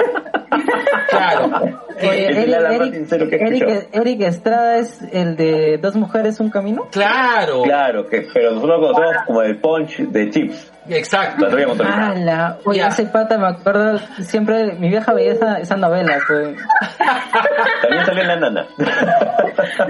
claro. 1.11 1.51
Oye, 1.99 2.27
eh, 2.27 2.27
Eric, 2.43 2.49
la 2.49 2.61
más 2.61 2.73
Eric- 2.73 3.33
Eric-. 3.33 3.89
Eric 3.93 4.21
Estrada 4.23 4.77
es 4.79 5.01
el 5.13 5.37
de 5.37 5.79
Dos 5.79 5.97
Mujeres, 5.97 6.41
Un 6.41 6.51
Camino. 6.51 6.89
claro. 6.91 7.63
Claro, 7.63 8.07
que, 8.07 8.27
pero 8.33 8.53
nosotros 8.53 8.81
lo 8.81 8.87
conocemos 8.93 9.23
como 9.27 9.43
el 9.43 9.59
punch 9.59 9.99
de 9.99 10.31
chips. 10.31 10.73
Exacto. 10.89 11.47
Ala, 11.47 12.59
oye, 12.65 12.79
Ya. 12.79 12.89
ese 12.89 13.07
pata 13.07 13.37
me 13.39 13.49
acuerdo 13.49 13.99
siempre, 14.21 14.73
mi 14.75 14.89
vieja 14.89 15.13
veía 15.13 15.33
esa, 15.33 15.59
esa 15.59 15.77
novela, 15.77 16.19
pues. 16.29 16.57
También 17.83 18.07
salió 18.07 18.23
en 18.23 18.29
la 18.29 18.37
nana. 18.41 18.67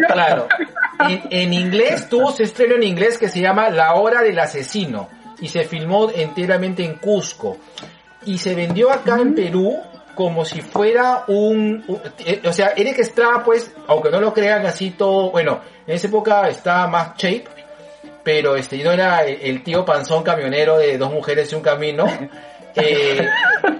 Claro. 0.09 0.47
En, 1.09 1.23
en 1.31 1.53
inglés 1.53 2.09
tuvo 2.09 2.31
su 2.33 2.43
estreno 2.43 2.77
en 2.77 2.83
inglés 2.85 3.19
que 3.19 3.29
se 3.29 3.41
llama 3.41 3.69
La 3.71 3.95
Hora 3.95 4.23
del 4.23 4.39
Asesino 4.39 5.09
y 5.41 5.49
se 5.49 5.65
filmó 5.65 6.11
enteramente 6.15 6.85
en 6.85 6.95
Cusco 6.95 7.59
y 8.27 8.39
se 8.39 8.55
vendió 8.55 8.91
acá 8.91 9.19
en 9.21 9.35
Perú 9.35 9.79
como 10.15 10.45
si 10.45 10.61
fuera 10.63 11.25
un, 11.29 11.85
un- 11.89 12.01
eh, 12.25 12.41
o 12.45 12.53
sea, 12.53 12.73
Eric 12.77 12.99
Estrada 12.99 13.43
pues, 13.45 13.73
aunque 13.87 14.11
no 14.11 14.21
lo 14.21 14.33
crean 14.35 14.65
así 14.67 14.91
todo, 14.91 15.31
bueno, 15.31 15.61
en 15.87 15.95
esa 15.97 16.07
época 16.09 16.49
estaba 16.49 16.87
más 16.89 17.17
shape, 17.17 17.45
pero 18.23 18.57
este 18.57 18.83
no 18.83 18.93
era 18.93 19.25
el, 19.25 19.39
el 19.43 19.63
tío 19.63 19.85
panzón 19.85 20.23
camionero 20.23 20.79
de 20.79 20.97
dos 20.99 21.13
mujeres 21.13 21.53
y 21.53 21.55
un 21.55 21.61
camino, 21.63 22.07
eh, 22.75 23.27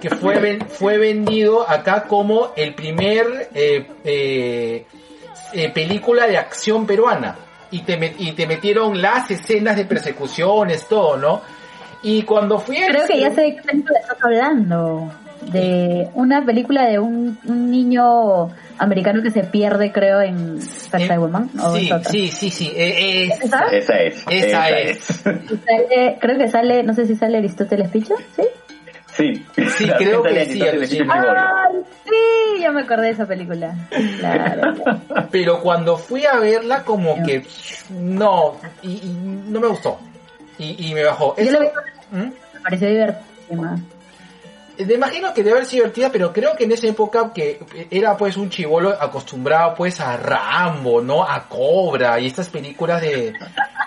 que 0.01 0.09
fue, 0.09 0.59
fue 0.69 0.97
vendido 0.97 1.67
acá 1.69 2.03
como 2.03 2.51
el 2.55 2.73
primer 2.75 3.49
eh, 3.53 3.85
eh, 4.03 4.85
eh, 5.53 5.69
película 5.73 6.27
de 6.27 6.37
acción 6.37 6.85
peruana. 6.85 7.35
Y 7.69 7.81
te, 7.81 7.99
met- 7.99 8.15
y 8.17 8.31
te 8.31 8.47
metieron 8.47 9.01
las 9.01 9.29
escenas 9.29 9.75
de 9.75 9.83
persecuciones, 9.85 10.87
todo, 10.87 11.17
¿no? 11.17 11.41
Y 12.03 12.21
cuando 12.23 12.59
fui 12.59 12.77
al 12.77 12.91
Creo 12.91 13.07
que 13.07 13.19
ya 13.19 13.29
cine- 13.31 13.35
sé 13.35 13.41
de 13.41 13.55
qué 13.55 13.61
película 13.63 13.99
estás 13.99 14.17
hablando. 14.23 15.11
De 15.51 16.09
una 16.15 16.43
película 16.45 16.85
de 16.87 16.99
un, 16.99 17.37
un 17.45 17.71
niño 17.71 18.49
americano 18.79 19.21
que 19.21 19.31
se 19.31 19.43
pierde, 19.43 19.91
creo, 19.91 20.19
en 20.21 20.59
Perfect 20.91 21.19
Woman. 21.19 21.49
¿o 21.63 21.75
Sí, 21.75 21.89
sí, 22.09 22.27
sí, 22.29 22.49
sí. 22.49 22.71
eh, 22.75 23.27
es- 23.29 23.41
¿Esa? 23.43 23.65
Esa 23.67 23.97
es. 24.01 24.23
Esa 24.29 24.69
es. 24.69 24.99
Sale- 25.05 26.17
creo 26.19 26.37
que 26.37 26.47
sale, 26.49 26.83
no 26.83 26.93
sé 26.93 27.05
si 27.05 27.15
sale 27.15 27.37
Aristóteles 27.37 27.89
Picha, 27.89 28.15
¿sí? 28.35 28.43
Sí. 29.15 29.45
Sí, 29.77 29.89
creo 29.97 30.21
que 30.21 30.45
sí. 30.45 30.61
¡Ay, 30.61 31.75
sí! 32.05 32.61
Ya 32.61 32.71
me 32.71 32.81
acordé 32.81 33.03
de 33.07 33.09
esa 33.11 33.25
película. 33.25 33.73
Claro. 34.19 34.75
Pero 35.31 35.61
cuando 35.61 35.97
fui 35.97 36.25
a 36.25 36.37
verla, 36.37 36.83
como 36.83 37.23
que 37.23 37.43
no, 37.89 38.55
y, 38.83 38.91
y 38.91 39.17
no 39.47 39.59
me 39.59 39.67
gustó. 39.67 39.97
Y, 40.57 40.89
y 40.89 40.93
me 40.93 41.03
bajó. 41.03 41.35
Yo 41.37 41.51
la 41.51 41.59
¿Mm? 42.11 42.31
me 42.53 42.59
pareció 42.61 42.89
divertida. 42.89 43.77
Me 44.85 44.93
imagino 44.93 45.33
que 45.33 45.41
debe 45.41 45.57
haber 45.57 45.65
sido 45.65 45.85
divertida, 45.85 46.11
pero 46.11 46.31
creo 46.31 46.55
que 46.55 46.65
en 46.65 46.71
esa 46.71 46.85
época 46.87 47.31
que 47.33 47.59
era 47.89 48.15
pues 48.15 48.37
un 48.37 48.49
chivolo 48.49 48.89
acostumbrado 48.89 49.73
pues 49.73 49.99
a 49.99 50.17
Rambo, 50.17 51.01
¿no? 51.01 51.23
A 51.23 51.47
Cobra 51.47 52.19
y 52.19 52.27
estas 52.27 52.49
películas 52.49 53.01
de 53.01 53.33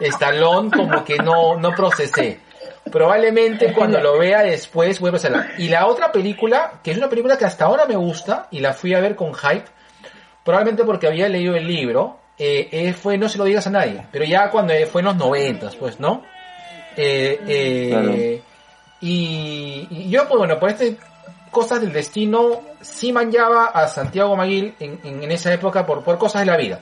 Stallone 0.01 0.71
como 0.71 1.05
que 1.05 1.17
no, 1.19 1.57
no 1.57 1.73
procesé. 1.75 2.41
Probablemente 2.91 3.73
cuando 3.73 4.01
lo 4.01 4.19
vea 4.19 4.43
después 4.43 4.99
vuelva 4.99 5.17
a 5.17 5.21
hacerla. 5.21 5.51
Y 5.59 5.69
la 5.69 5.87
otra 5.87 6.11
película, 6.11 6.81
que 6.83 6.91
es 6.91 6.99
una 6.99 7.09
película 7.09 7.39
que 7.39 7.45
hasta 7.45 7.67
ahora 7.67 7.87
me 7.87 7.95
gusta 7.95 8.49
y 8.51 8.59
la 8.59 8.73
fui 8.73 8.93
a 8.95 9.01
ver 9.01 9.15
con 9.15 9.33
hype, 9.33 9.67
probablemente 10.45 10.85
porque 10.85 11.07
había 11.07 11.29
leído 11.29 11.55
el 11.55 11.69
libro, 11.69 12.19
eh, 12.37 12.69
eh, 12.73 12.93
fue 12.95 13.17
No 13.17 13.29
se 13.29 13.39
lo 13.39 13.45
digas 13.45 13.67
a 13.69 13.71
nadie, 13.71 14.07
pero 14.11 14.25
ya 14.25 14.51
cuando 14.51 14.75
fue 14.91 15.03
en 15.03 15.07
los 15.07 15.17
noventas, 15.17 15.77
pues, 15.77 16.01
¿no? 16.01 16.25
Eh, 17.03 17.41
eh, 17.47 18.43
y, 19.01 19.87
y 19.91 20.11
yo, 20.11 20.27
pues 20.29 20.39
bueno, 20.39 20.59
por 20.59 20.71
este 20.71 20.97
cosas 21.51 21.81
del 21.81 21.93
destino, 21.93 22.61
sí 22.81 23.13
manchaba 23.13 23.67
a 23.67 23.89
Santiago 23.89 24.37
Maguil 24.37 24.75
en, 24.79 25.01
en, 25.03 25.25
en 25.25 25.31
esa 25.33 25.53
época 25.53 25.85
por, 25.85 26.05
por 26.05 26.17
cosas 26.19 26.43
de 26.43 26.47
la 26.47 26.57
vida. 26.57 26.79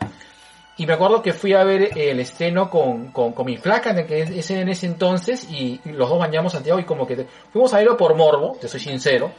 Y 0.76 0.86
me 0.86 0.92
acuerdo 0.92 1.22
que 1.22 1.32
fui 1.32 1.54
a 1.54 1.64
ver 1.64 1.90
el 1.98 2.20
estreno 2.20 2.68
con, 2.70 3.10
con, 3.10 3.32
con 3.32 3.46
mi 3.46 3.56
flaca 3.56 3.90
en, 3.90 4.06
que 4.06 4.20
es 4.22 4.50
en 4.50 4.68
ese 4.68 4.86
entonces 4.86 5.48
y, 5.50 5.80
y 5.84 5.90
los 5.92 6.08
dos 6.08 6.18
bañamos 6.18 6.52
Santiago 6.52 6.78
y 6.78 6.84
como 6.84 7.06
que 7.06 7.16
te- 7.16 7.26
fuimos 7.52 7.72
a 7.74 7.78
verlo 7.78 7.96
por 7.96 8.14
morbo, 8.14 8.56
te 8.60 8.68
soy 8.68 8.78
sincero. 8.80 9.32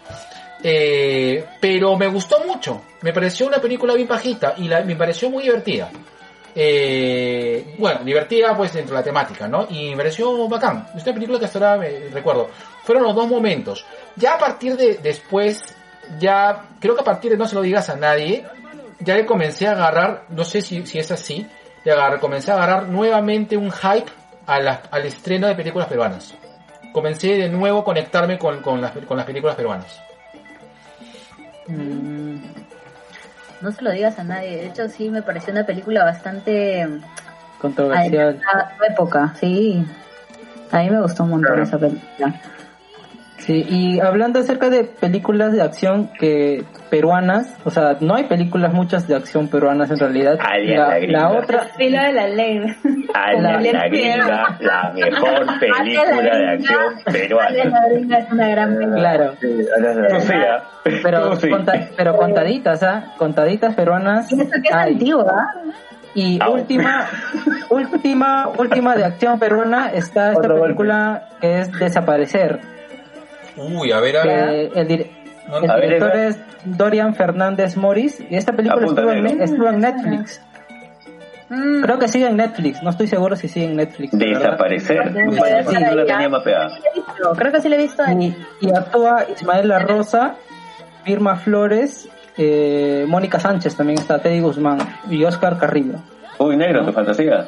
Eh, 0.63 1.45
pero 1.61 1.95
me 1.95 2.07
gustó 2.07 2.43
mucho, 2.45 2.81
me 3.01 3.13
pareció 3.13 3.47
una 3.47 3.59
película 3.61 3.93
bien 3.93 4.07
bajita 4.07 4.55
y 4.57 4.67
la, 4.67 4.81
me 4.81 4.95
pareció 4.95 5.29
muy 5.29 5.43
divertida. 5.43 5.89
Eh, 6.55 7.75
bueno, 7.77 8.03
divertida 8.03 8.55
pues 8.57 8.73
dentro 8.73 8.95
de 8.95 9.01
la 9.01 9.03
temática, 9.03 9.47
¿no? 9.47 9.67
Y 9.69 9.91
me 9.91 9.97
pareció 9.97 10.47
bacán. 10.47 10.87
Es 10.95 11.03
una 11.03 11.13
película 11.13 11.39
que 11.39 11.45
hasta 11.45 11.77
recuerdo. 12.11 12.49
Fueron 12.83 13.03
los 13.03 13.15
dos 13.15 13.27
momentos. 13.27 13.85
Ya 14.15 14.33
a 14.33 14.37
partir 14.37 14.75
de 14.75 14.95
después, 14.95 15.61
ya 16.19 16.65
creo 16.79 16.95
que 16.95 17.01
a 17.01 17.05
partir 17.05 17.31
de 17.31 17.37
no 17.37 17.45
se 17.47 17.55
lo 17.55 17.61
digas 17.61 17.89
a 17.89 17.95
nadie, 17.95 18.45
ya 18.99 19.15
le 19.15 19.25
comencé 19.25 19.67
a 19.67 19.71
agarrar, 19.71 20.23
no 20.29 20.43
sé 20.43 20.61
si, 20.61 20.85
si 20.85 20.99
es 20.99 21.11
así, 21.11 21.47
le 21.83 21.91
agarré, 21.91 22.19
comencé 22.19 22.51
a 22.51 22.55
agarrar 22.55 22.87
nuevamente 22.87 23.55
un 23.55 23.71
hype 23.71 24.11
a 24.45 24.59
la- 24.59 24.81
al 24.91 25.05
estreno 25.05 25.47
de 25.47 25.55
películas 25.55 25.87
peruanas. 25.87 26.33
Comencé 26.91 27.27
de 27.37 27.47
nuevo 27.49 27.79
a 27.79 27.83
conectarme 27.83 28.37
con, 28.39 28.61
con, 28.61 28.81
las, 28.81 28.91
con 28.91 29.15
las 29.15 29.25
películas 29.25 29.55
peruanas. 29.55 30.01
Mm, 31.67 32.37
No 33.61 33.71
se 33.71 33.81
lo 33.81 33.91
digas 33.91 34.17
a 34.19 34.23
nadie. 34.23 34.57
De 34.57 34.67
hecho, 34.67 34.87
sí 34.89 35.09
me 35.09 35.21
pareció 35.21 35.51
una 35.51 35.65
película 35.65 36.03
bastante 36.03 36.87
Controversial. 37.59 38.39
a 38.53 38.85
época. 38.91 39.33
Sí. 39.39 39.85
A 40.71 40.79
mí 40.79 40.89
me 40.89 41.01
gustó 41.01 41.23
un 41.23 41.31
montón 41.31 41.47
Claro. 41.55 41.63
esa 41.63 41.77
película. 41.77 42.41
Sí, 43.39 43.65
y 43.67 43.99
hablando 43.99 44.39
acerca 44.39 44.69
de 44.69 44.83
películas 44.83 45.53
de 45.53 45.61
acción 45.61 46.09
que 46.19 46.63
peruanas, 46.89 47.55
o 47.63 47.71
sea, 47.71 47.97
no 48.01 48.15
hay 48.15 48.25
películas 48.25 48.73
muchas 48.73 49.07
de 49.07 49.15
acción 49.15 49.47
peruanas 49.47 49.89
en 49.89 49.97
realidad. 49.99 50.37
Alias 50.41 50.77
La, 50.79 50.87
la 50.89 50.99
gringa. 50.99 51.19
la 51.19 51.31
otra, 51.31 51.59
Filo 51.77 52.01
de 52.03 52.13
la 52.13 52.27
ley. 52.27 52.59
Ala, 53.13 53.41
La 53.41 53.59
la 53.71 53.87
gringa, 53.87 54.57
la 54.59 54.91
mejor 54.93 55.45
película 55.59 56.21
de 56.21 56.49
acción 56.49 56.79
peruana. 57.05 57.63
La 57.65 57.87
gringa 57.89 58.17
es 58.19 58.31
una 58.31 58.47
gran 58.49 58.73
película. 58.75 58.99
claro, 58.99 59.33
Sí, 59.39 59.65
sea, 60.21 60.63
pero, 61.01 61.35
sé. 61.37 61.49
conta- 61.49 61.89
pero 61.97 62.17
contaditas, 62.17 62.83
¿ah? 62.83 63.13
Contaditas 63.17 63.73
peruanas. 63.73 64.31
Y 64.31 64.41
eso 64.41 64.51
que 64.61 64.67
es 64.69 64.73
hay. 64.75 64.93
antigua. 64.93 65.47
Y 66.13 66.41
Au. 66.41 66.53
última, 66.55 67.05
última, 67.69 68.47
última 68.57 68.95
de 68.95 69.05
acción 69.05 69.39
peruana 69.39 69.91
está 69.93 70.29
esta 70.29 70.39
Otro 70.39 70.49
golpe. 70.57 70.63
película 70.67 71.29
que 71.39 71.59
es 71.59 71.71
Desaparecer. 71.71 72.59
Uy, 73.59 73.91
a 73.91 73.99
ver, 73.99 74.17
a 74.17 74.23
ver. 74.25 74.69
que 74.71 74.79
el, 74.79 74.87
dir- 74.87 75.07
No, 75.47 75.57
el 75.57 75.69
a 75.69 75.75
ver, 75.75 75.83
director 75.85 76.15
es 76.15 76.39
Dorian 76.65 77.15
Fernández 77.15 77.75
Morris 77.77 78.19
y 78.29 78.35
esta 78.35 78.53
película 78.53 78.85
estuvo 78.85 79.11
en, 79.11 79.41
estuvo 79.41 79.67
en 79.69 79.79
Netflix. 79.79 80.41
Mm, 81.49 81.81
Creo 81.81 81.97
que 81.97 82.07
sigue 82.07 82.27
en 82.27 82.37
Netflix, 82.37 82.83
no 82.83 82.91
estoy 82.91 83.07
seguro 83.07 83.35
si 83.35 83.47
sigue 83.47 83.65
en 83.65 83.75
Netflix. 83.77 84.11
Desaparecer. 84.17 85.11
Sí, 85.13 85.75
no 85.83 85.95
la 85.95 86.05
tenía 86.05 86.29
mapeada. 86.29 86.69
Creo 87.35 87.51
que 87.51 87.61
sí 87.61 87.69
la 87.69 87.75
he 87.75 87.79
visto 87.79 88.03
en 88.05 88.21
Y, 88.21 88.35
y 88.61 88.69
actúa 88.71 89.25
Ismael 89.35 89.67
La 89.67 89.79
Rosa, 89.79 90.35
Firma 91.03 91.37
Flores, 91.37 92.07
eh, 92.37 93.03
Mónica 93.07 93.39
Sánchez 93.39 93.75
también 93.75 93.97
está, 93.99 94.19
Teddy 94.19 94.41
Guzmán 94.41 94.77
y 95.09 95.23
Oscar 95.23 95.57
Carrillo. 95.57 95.95
Uy, 96.37 96.55
negro, 96.55 96.85
tu 96.85 96.91
fantasía. 96.93 97.47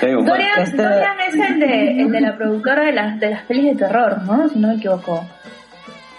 Dorian, 0.00 0.60
Este- 0.62 0.76
Dorian 0.82 1.20
es 1.28 1.34
el 1.34 1.60
de, 1.60 2.02
el 2.02 2.10
de 2.10 2.20
la 2.20 2.36
productora 2.36 2.84
de 2.84 2.92
las, 2.92 3.20
de 3.20 3.30
las 3.30 3.42
pelis 3.44 3.76
de 3.76 3.86
terror, 3.86 4.22
¿no? 4.22 4.48
Si 4.48 4.58
no 4.58 4.68
me 4.68 4.74
equivoco. 4.74 5.24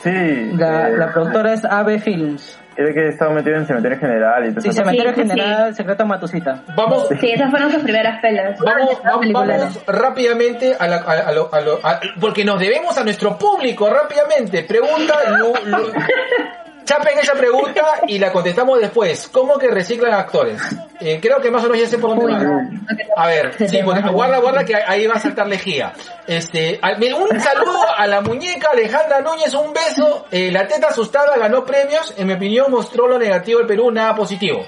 Sí, 0.04 0.52
La, 0.58 0.90
eh, 0.90 0.98
la 0.98 1.12
productora 1.14 1.54
es 1.54 1.64
AB 1.64 1.98
Films. 2.00 2.60
era 2.76 2.94
que 2.94 3.08
estaba 3.08 3.34
metido 3.34 3.56
en 3.56 3.66
Cementerio 3.66 3.98
General 4.00 4.46
y 4.46 4.50
todo 4.52 4.62
Sí, 4.62 4.70
eso. 4.70 4.78
Cementerio 4.80 5.14
Sí, 5.16 5.22
sí, 5.22 5.30
General, 5.30 5.76
Secreto 5.76 6.06
Matusita. 6.06 6.64
Vamos, 6.76 7.08
Sí, 7.22 7.32
esas 7.32 7.50
fueron 7.52 7.72
sus 7.72 7.84
primeras 7.84 8.20
pelas. 8.22 8.60
Vamos, 8.60 9.02
vamos, 9.04 9.32
vamos 9.32 9.84
rápidamente 9.88 10.76
a, 10.78 10.88
la, 10.88 10.98
a, 10.98 11.12
a 11.30 11.32
lo, 11.32 11.54
a 11.54 11.62
lo- 11.62 11.80
a- 11.84 12.00
porque 12.20 12.44
nos 12.44 12.60
debemos 12.60 12.98
a 12.98 13.04
nuestro 13.04 13.38
público 13.38 13.90
rápidamente. 13.90 14.64
Pregunta, 14.64 15.14
Lu- 15.38 15.54
Lu- 15.70 15.92
chapen 16.84 17.20
esa 17.20 17.34
pregunta 17.34 18.02
y 18.08 18.20
la 18.20 18.32
contestamos 18.32 18.80
después. 18.80 19.28
¿Cómo 19.30 19.58
que 19.58 19.70
reciclan 19.70 20.14
actores? 20.14 20.62
Eh, 21.00 21.20
creo 21.22 21.40
que 21.42 21.52
más 21.52 21.64
o 21.64 21.68
menos 21.68 21.80
ya 21.80 21.88
sé 21.88 21.98
por 21.98 22.12
dónde 22.12 22.26
Uy, 22.26 22.34
va. 22.34 23.24
A 23.24 23.28
ver, 23.28 23.54
sí, 23.68 23.80
porque 23.84 24.02
guarda, 24.02 24.40
guarda 24.40 24.66
que 24.66 24.76
ahí 24.76 25.08
va 25.08 25.16
a 25.16 25.20
saltar 25.20 25.48
lejía. 25.48 25.94
Este, 26.28 26.80
mira, 26.98 27.16
un 27.16 27.40
saludo 27.40 27.84
a 27.98 28.08
la 28.08 28.22
muñeca 28.22 28.70
Alejandra 28.72 29.22
Núñez, 29.22 29.54
un 29.54 29.74
beso. 29.74 30.26
Eh, 30.32 30.52
la 30.52 30.68
teta 30.68 30.88
asustada 30.88 31.38
ganó 31.38 31.66
premios. 31.66 32.14
En 32.18 32.28
mi 32.28 32.34
opinión 32.34 32.72
mostró 32.72 33.08
lo 33.08 33.18
negativo 33.18 33.60
del 33.60 33.68
Perú, 33.68 33.92
nada 33.92 34.16
positivo. 34.16 34.66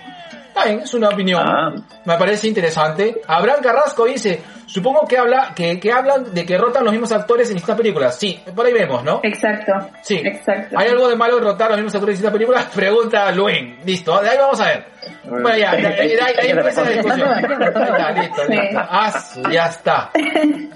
Bien, 0.63 0.79
es 0.79 0.93
una 0.93 1.09
opinión. 1.09 1.41
Ah. 1.45 1.73
Me 2.05 2.17
parece 2.17 2.47
interesante. 2.47 3.21
Abraham 3.27 3.61
Carrasco 3.61 4.05
dice, 4.05 4.41
supongo 4.65 5.05
que 5.07 5.17
habla, 5.17 5.51
que, 5.55 5.79
que 5.79 5.91
hablan 5.91 6.33
de 6.33 6.45
que 6.45 6.57
rotan 6.57 6.83
los 6.83 6.91
mismos 6.93 7.11
actores 7.11 7.47
en 7.49 7.55
distintas 7.55 7.77
películas. 7.77 8.17
Sí, 8.17 8.41
por 8.55 8.65
ahí 8.65 8.73
vemos, 8.73 9.03
¿no? 9.03 9.19
Exacto. 9.23 9.73
Sí. 10.01 10.21
Exacto. 10.23 10.75
¿Hay 10.77 10.89
algo 10.89 11.07
de 11.07 11.15
malo 11.15 11.37
en 11.37 11.43
rotar 11.43 11.69
los 11.69 11.77
mismos 11.77 11.95
actores 11.95 12.13
en 12.15 12.23
distintas 12.23 12.33
películas? 12.33 12.65
Pregunta 12.75 13.31
Luen. 13.31 13.79
Listo, 13.85 14.19
de 14.21 14.29
ahí 14.29 14.37
vamos 14.37 14.59
a 14.61 14.65
ver. 14.65 14.85
Bueno, 15.23 15.49
ya, 15.55 15.75
ya, 15.79 15.95
ya, 15.95 16.05
ya, 16.05 16.25
ahí 16.41 16.49
empieza 16.49 16.83
la 16.83 16.89
discusión. 16.89 17.29
Ahí 17.31 17.43
está, 17.43 18.11
listo, 18.11 18.41
Sí. 18.47 18.53
listo. 18.53 18.79
Ah, 18.89 19.11
su, 19.19 19.49
ya 19.51 19.65
está. 19.67 20.09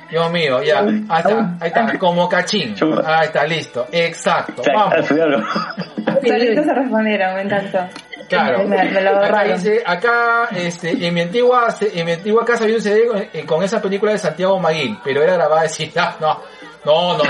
Dios 0.09 0.31
mío, 0.31 0.61
ya. 0.63 0.79
Ahí 0.79 1.03
está, 1.19 1.55
ahí 1.59 1.67
está, 1.67 1.97
como 1.97 2.29
cachín. 2.29 2.75
Ahí 3.05 3.25
está, 3.25 3.45
listo. 3.45 3.87
Exacto, 3.91 4.61
vamos. 4.73 5.07
Solitos 5.07 6.65
se 6.65 6.73
respondieron, 6.73 7.35
me 7.35 7.41
encantó. 7.43 7.79
Claro. 8.27 8.63
Me, 8.67 8.83
me 8.91 9.01
lo 9.01 9.17
Acá 9.17 9.43
dice, 9.43 9.81
acá, 9.83 10.49
este, 10.55 10.91
en 11.07 11.13
mi 11.13 11.21
antigua, 11.21 11.73
en 11.81 12.05
mi 12.05 12.11
antigua 12.11 12.45
casa 12.45 12.63
había 12.65 12.75
un 12.75 12.81
CD 12.81 13.07
con, 13.07 13.17
eh, 13.21 13.43
con 13.45 13.63
esa 13.63 13.78
película 13.81 14.11
de 14.11 14.17
Santiago 14.17 14.59
Maguil, 14.59 14.97
pero 15.03 15.23
era 15.23 15.33
grabada 15.33 15.63
de 15.63 15.69
cita. 15.69 16.15
No, 16.19 16.39
no, 16.85 17.17
no, 17.17 17.23
no. 17.23 17.29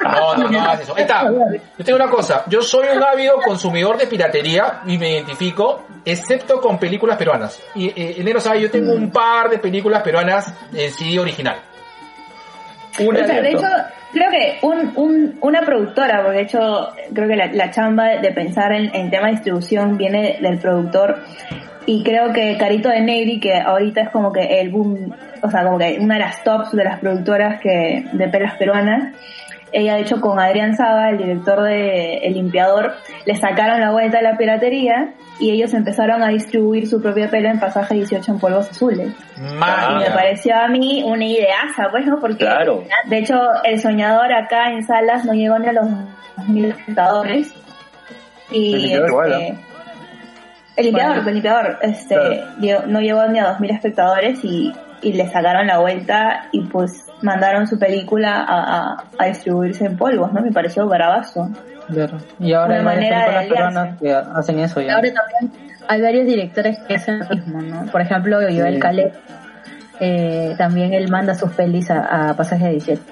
No, 0.00 0.36
no, 0.36 0.48
no 0.48 0.60
hagas 0.60 0.80
eso. 0.80 0.94
Ahí 0.96 1.02
está. 1.02 1.30
Yo 1.78 1.84
tengo 1.84 1.96
una 1.96 2.10
cosa. 2.10 2.44
Yo 2.48 2.62
soy 2.62 2.88
un 2.96 3.02
ávido 3.02 3.36
consumidor 3.44 3.96
de 3.98 4.06
piratería 4.06 4.80
y 4.86 4.98
me 4.98 5.12
identifico, 5.12 5.84
excepto 6.04 6.60
con 6.60 6.78
películas 6.78 7.16
peruanas. 7.16 7.62
Y, 7.74 7.88
eh, 7.88 8.16
enero 8.18 8.40
sabe, 8.40 8.60
yo 8.60 8.70
tengo 8.70 8.92
un 8.92 9.10
par 9.10 9.50
de 9.50 9.58
películas 9.58 10.02
peruanas 10.02 10.52
en 10.72 10.90
CD 10.90 11.18
original. 11.18 11.56
Una 13.00 13.20
O 13.20 13.26
sea, 13.26 13.40
de 13.40 13.50
hecho, 13.50 13.66
creo 14.12 14.30
que 14.30 14.58
un, 14.62 14.92
un, 14.96 15.38
una 15.40 15.60
productora, 15.60 16.22
porque 16.24 16.38
de 16.38 16.44
hecho 16.44 16.88
creo 17.14 17.28
que 17.28 17.36
la, 17.36 17.46
la 17.46 17.70
chamba 17.70 18.08
de 18.20 18.32
pensar 18.32 18.72
en, 18.72 18.94
en 18.94 19.10
tema 19.10 19.26
de 19.26 19.34
distribución 19.34 19.96
viene 19.96 20.38
del 20.40 20.58
productor 20.58 21.22
y 21.88 22.02
creo 22.02 22.34
que 22.34 22.58
Carito 22.58 22.90
de 22.90 23.00
Negri, 23.00 23.40
que 23.40 23.58
ahorita 23.58 24.02
es 24.02 24.10
como 24.10 24.30
que 24.30 24.60
el 24.60 24.68
boom, 24.68 25.14
o 25.42 25.50
sea, 25.50 25.64
como 25.64 25.78
que 25.78 25.96
una 25.98 26.16
de 26.16 26.20
las 26.20 26.44
tops 26.44 26.72
de 26.72 26.84
las 26.84 27.00
productoras 27.00 27.62
que 27.62 28.04
de 28.12 28.28
pelas 28.28 28.58
peruanas, 28.58 29.14
ella 29.72 29.94
de 29.94 30.02
hecho 30.02 30.20
con 30.20 30.38
Adrián 30.38 30.76
Saba, 30.76 31.08
el 31.08 31.16
director 31.16 31.62
de 31.62 32.18
El 32.18 32.34
Limpiador, 32.34 32.92
le 33.24 33.34
sacaron 33.36 33.80
la 33.80 33.90
vuelta 33.90 34.18
a 34.18 34.22
la 34.22 34.36
piratería 34.36 35.14
y 35.40 35.50
ellos 35.50 35.72
empezaron 35.72 36.22
a 36.22 36.28
distribuir 36.28 36.86
su 36.86 37.00
propia 37.00 37.30
pela 37.30 37.52
en 37.52 37.58
pasaje 37.58 37.94
18 37.94 38.32
en 38.32 38.38
polvos 38.38 38.68
azules. 38.68 39.08
Y 39.38 39.98
me 40.04 40.10
pareció 40.10 40.56
a 40.56 40.68
mí 40.68 41.02
una 41.06 41.24
ideaza, 41.24 41.88
pues, 41.90 42.04
¿no? 42.04 42.20
Porque, 42.20 42.44
Claro. 42.44 42.84
de 43.06 43.16
hecho, 43.18 43.40
El 43.64 43.80
Soñador 43.80 44.30
acá 44.30 44.72
en 44.72 44.86
salas 44.86 45.24
no 45.24 45.32
llegó 45.32 45.58
ni 45.58 45.68
a 45.68 45.72
los 45.72 45.86
2.000 45.86 46.66
espectadores. 46.66 47.54
Y, 48.50 48.76
limpiador 48.76 49.08
igual, 49.08 49.32
este, 49.32 49.67
El 50.78 50.84
limpiador, 50.86 51.14
Bueno. 51.16 51.28
el 51.28 51.34
limpiador, 51.34 51.78
este, 51.82 52.14
Claro. 52.60 52.86
no 52.86 53.00
llegó 53.00 53.26
ni 53.26 53.38
a 53.38 53.46
2.000 53.58 53.70
espectadores 53.74 54.44
y, 54.44 54.72
y 55.02 55.12
le 55.12 55.28
sacaron 55.28 55.66
la 55.66 55.78
vuelta 55.78 56.46
y 56.52 56.62
pues 56.66 57.04
mandaron 57.22 57.66
su 57.66 57.78
película 57.78 58.44
a, 58.48 58.78
a, 58.92 59.04
a 59.18 59.26
distribuirse 59.26 59.84
en 59.84 59.96
polvos, 59.96 60.32
¿no? 60.32 60.40
Me 60.40 60.52
pareció 60.52 60.86
bravazo. 60.86 61.48
Claro. 61.88 62.18
Y 62.38 62.52
ahora 62.52 62.74
hay 62.76 62.80
Una 62.82 62.90
manera 62.92 63.40
de 63.40 63.48
peruanas 63.48 63.98
que 64.00 64.14
hacen 64.14 64.58
eso 64.60 64.80
ya. 64.80 64.94
Ahora 64.96 65.08
también 65.12 65.68
hay 65.88 66.02
varios 66.02 66.26
directores 66.26 66.78
que 66.86 66.94
hacen 66.96 67.18
lo 67.20 67.28
mismo, 67.28 67.62
¿no? 67.62 67.90
Por 67.90 68.00
ejemplo, 68.00 68.36
Joel 68.40 68.74
Sí. 68.74 68.80
Caleb, 68.80 69.12
eh, 70.00 70.54
también 70.58 70.92
él 70.94 71.08
manda 71.10 71.34
sus 71.34 71.50
pelis 71.52 71.90
a, 71.90 72.30
a 72.30 72.34
Pasaje 72.34 72.68
17. 72.70 73.02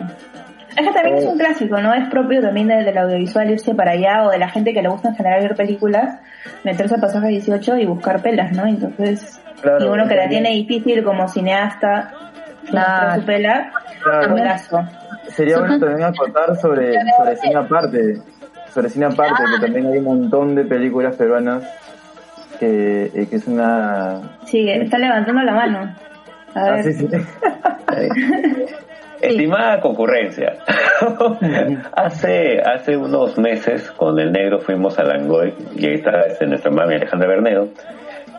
Es 0.76 0.86
que 0.86 0.92
también 0.92 1.16
es 1.16 1.24
un 1.24 1.38
clásico, 1.38 1.80
¿no? 1.80 1.94
Es 1.94 2.08
propio 2.08 2.40
también 2.42 2.68
del, 2.68 2.84
del 2.84 2.98
audiovisual 2.98 3.50
irse 3.50 3.74
para 3.74 3.92
allá 3.92 4.24
o 4.24 4.30
de 4.30 4.38
la 4.38 4.48
gente 4.48 4.72
que 4.74 4.82
le 4.82 4.88
gusta 4.88 5.08
en 5.08 5.16
general 5.16 5.40
ver 5.42 5.54
películas, 5.56 6.18
meterse 6.64 6.94
al 6.94 7.00
pasaje 7.00 7.28
18 7.28 7.78
y 7.78 7.86
buscar 7.86 8.20
pelas, 8.22 8.52
¿no? 8.52 8.66
Entonces, 8.66 9.40
Claro, 9.62 9.86
y 9.86 9.88
uno 9.88 10.06
que 10.06 10.14
la 10.16 10.28
tiene 10.28 10.50
difícil 10.50 11.02
como 11.02 11.26
cineasta, 11.28 12.12
Claro. 12.68 13.20
su 13.20 13.26
pela, 13.26 13.72
Claro. 14.02 14.30
golazo. 14.32 14.80
Sería 15.28 15.58
bueno 15.58 15.78
también 15.78 16.04
acotar 16.04 16.56
sobre, 16.56 16.92
sobre 17.16 17.36
cine 17.36 17.56
aparte, 17.56 18.18
sobre 18.68 18.88
cine 18.90 19.06
aparte, 19.06 19.42
que 19.54 19.66
también 19.66 19.86
hay 19.86 19.98
un 19.98 20.04
montón 20.04 20.54
de 20.54 20.64
películas 20.64 21.16
peruanas 21.16 21.64
que, 22.60 23.06
eh, 23.14 23.26
que 23.30 23.36
es 23.36 23.46
una... 23.46 24.20
Sí, 24.44 24.68
está 24.68 24.98
levantando 24.98 25.42
la 25.42 25.52
mano. 25.54 25.94
A 26.54 26.70
ver. 26.70 26.80
Ah, 26.80 26.82
sí, 26.82 26.92
sí. 26.92 27.08
Estimada 29.28 29.80
concurrencia, 29.80 30.58
hace 31.92 32.60
hace 32.60 32.96
unos 32.96 33.36
meses 33.38 33.90
con 33.90 34.18
el 34.20 34.32
negro 34.32 34.60
fuimos 34.60 34.98
a 34.98 35.04
Langoy 35.04 35.52
y 35.76 35.86
ahí 35.86 35.94
está 35.94 36.20
este, 36.22 36.46
nuestra 36.46 36.70
mami 36.70 36.94
Alejandra 36.94 37.28
Bernedo. 37.28 37.68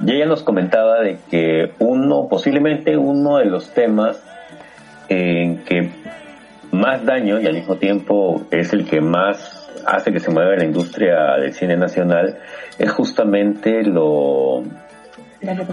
Y 0.06 0.12
ella 0.12 0.26
nos 0.26 0.44
comentaba 0.44 1.02
de 1.02 1.18
que 1.30 1.72
uno, 1.80 2.28
posiblemente 2.30 2.96
uno 2.98 3.38
de 3.38 3.46
los 3.46 3.72
temas 3.74 4.24
en 5.10 5.64
que 5.64 5.90
más 6.72 7.06
daño 7.06 7.40
y 7.40 7.48
al 7.48 7.54
mismo 7.54 7.78
tiempo 7.78 8.42
es 8.52 8.74
el 8.74 8.86
que 8.86 9.02
más 9.02 9.68
hace 9.86 10.12
que 10.12 10.20
se 10.20 10.32
mueva 10.32 10.56
la 10.56 10.66
industria 10.66 11.38
del 11.40 11.54
cine 11.54 11.78
nacional 11.78 12.38
es 12.78 12.92
justamente 12.92 13.84
lo 13.84 14.64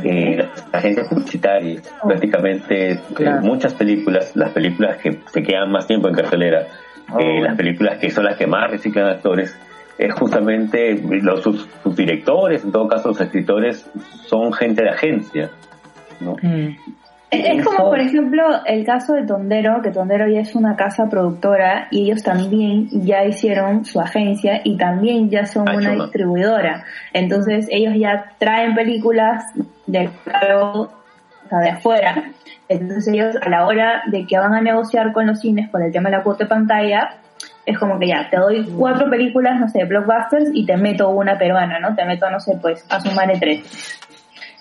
eh, 0.05 0.37
las 0.37 0.65
agencias 0.73 1.09
publicitarias, 1.09 1.83
Oh. 2.03 2.09
prácticamente 2.09 2.93
eh, 2.93 3.01
muchas 3.43 3.75
películas, 3.75 4.35
las 4.35 4.51
películas 4.51 4.99
que 4.99 5.21
se 5.33 5.43
quedan 5.43 5.71
más 5.71 5.87
tiempo 5.87 6.09
en 6.09 6.15
cartelera, 6.15 6.67
Oh, 7.13 7.21
eh, 7.21 7.25
bueno. 7.25 7.45
las 7.47 7.57
películas 7.57 7.99
que 7.99 8.11
son 8.11 8.25
las 8.25 8.37
que 8.37 8.47
más 8.47 8.71
reciclan 8.71 9.07
actores, 9.09 9.57
es 9.99 10.13
justamente 10.15 11.01
los 11.23 11.43
sus, 11.43 11.69
sus 11.83 11.95
directores, 11.97 12.65
en 12.65 12.73
todo 12.73 12.89
caso 12.89 13.09
los 13.09 13.21
escritores, 13.21 13.89
son 14.27 14.53
gente 14.53 14.83
de 14.83 14.91
agencia. 14.91 15.51
¿no? 16.21 16.35
Mm. 16.43 16.77
Es 17.41 17.65
como, 17.65 17.91
por 17.91 18.01
ejemplo, 18.01 18.43
el 18.67 18.85
caso 18.85 19.15
de 19.15 19.25
Tondero, 19.25 19.83
que 19.83 19.91
Tondero 19.91 20.29
ya 20.29 20.41
es 20.41 20.55
una 20.55 20.77
casa 20.77 21.09
productora 21.09 21.89
y 21.91 22.05
ellos 22.05 22.23
también 22.23 22.89
ya 22.91 23.25
hicieron 23.25 23.85
su 23.85 24.01
agencia 24.01 24.61
y 24.65 24.77
también 24.77 25.31
ya 25.31 25.47
son 25.47 25.69
Ah, 25.69 25.77
una 25.77 25.91
distribuidora. 25.93 26.85
Entonces 27.13 27.67
ellos 27.71 27.95
ya 27.97 28.33
traen 28.39 28.75
películas 28.75 29.45
del 29.87 30.11
catálogo 30.25 30.93
o 31.45 31.49
sea, 31.49 31.59
de 31.59 31.71
afuera. 31.71 32.25
Entonces 32.69 33.09
ellos 33.09 33.37
a 33.41 33.49
la 33.49 33.67
hora 33.67 34.03
de 34.07 34.27
que 34.27 34.39
van 34.39 34.55
a 34.55 34.61
negociar 34.61 35.13
con 35.13 35.27
los 35.27 35.41
cines 35.41 35.69
por 35.71 35.83
el 35.83 35.93
tema 35.93 36.11
de 36.11 36.17
la 36.17 36.23
cuota 36.23 36.45
de 36.45 36.51
pantalla, 36.51 37.17
es 37.67 37.79
como 37.79 37.99
que 37.99 38.09
ya, 38.09 38.29
te 38.31 38.37
doy 38.37 38.65
cuatro 38.77 39.09
películas, 39.09 39.59
no 39.59 39.69
sé, 39.69 39.85
blockbusters 39.85 40.51
y 40.53 40.67
te 40.67 40.77
meto 40.77 41.09
una 41.11 41.39
peruana, 41.39 41.79
¿no? 41.79 41.95
Te 41.95 42.05
meto, 42.05 42.31
no 42.31 42.41
sé, 42.41 42.59
pues, 42.61 42.85
a 42.91 43.01
sumar 43.01 43.33
tres. 43.41 44.01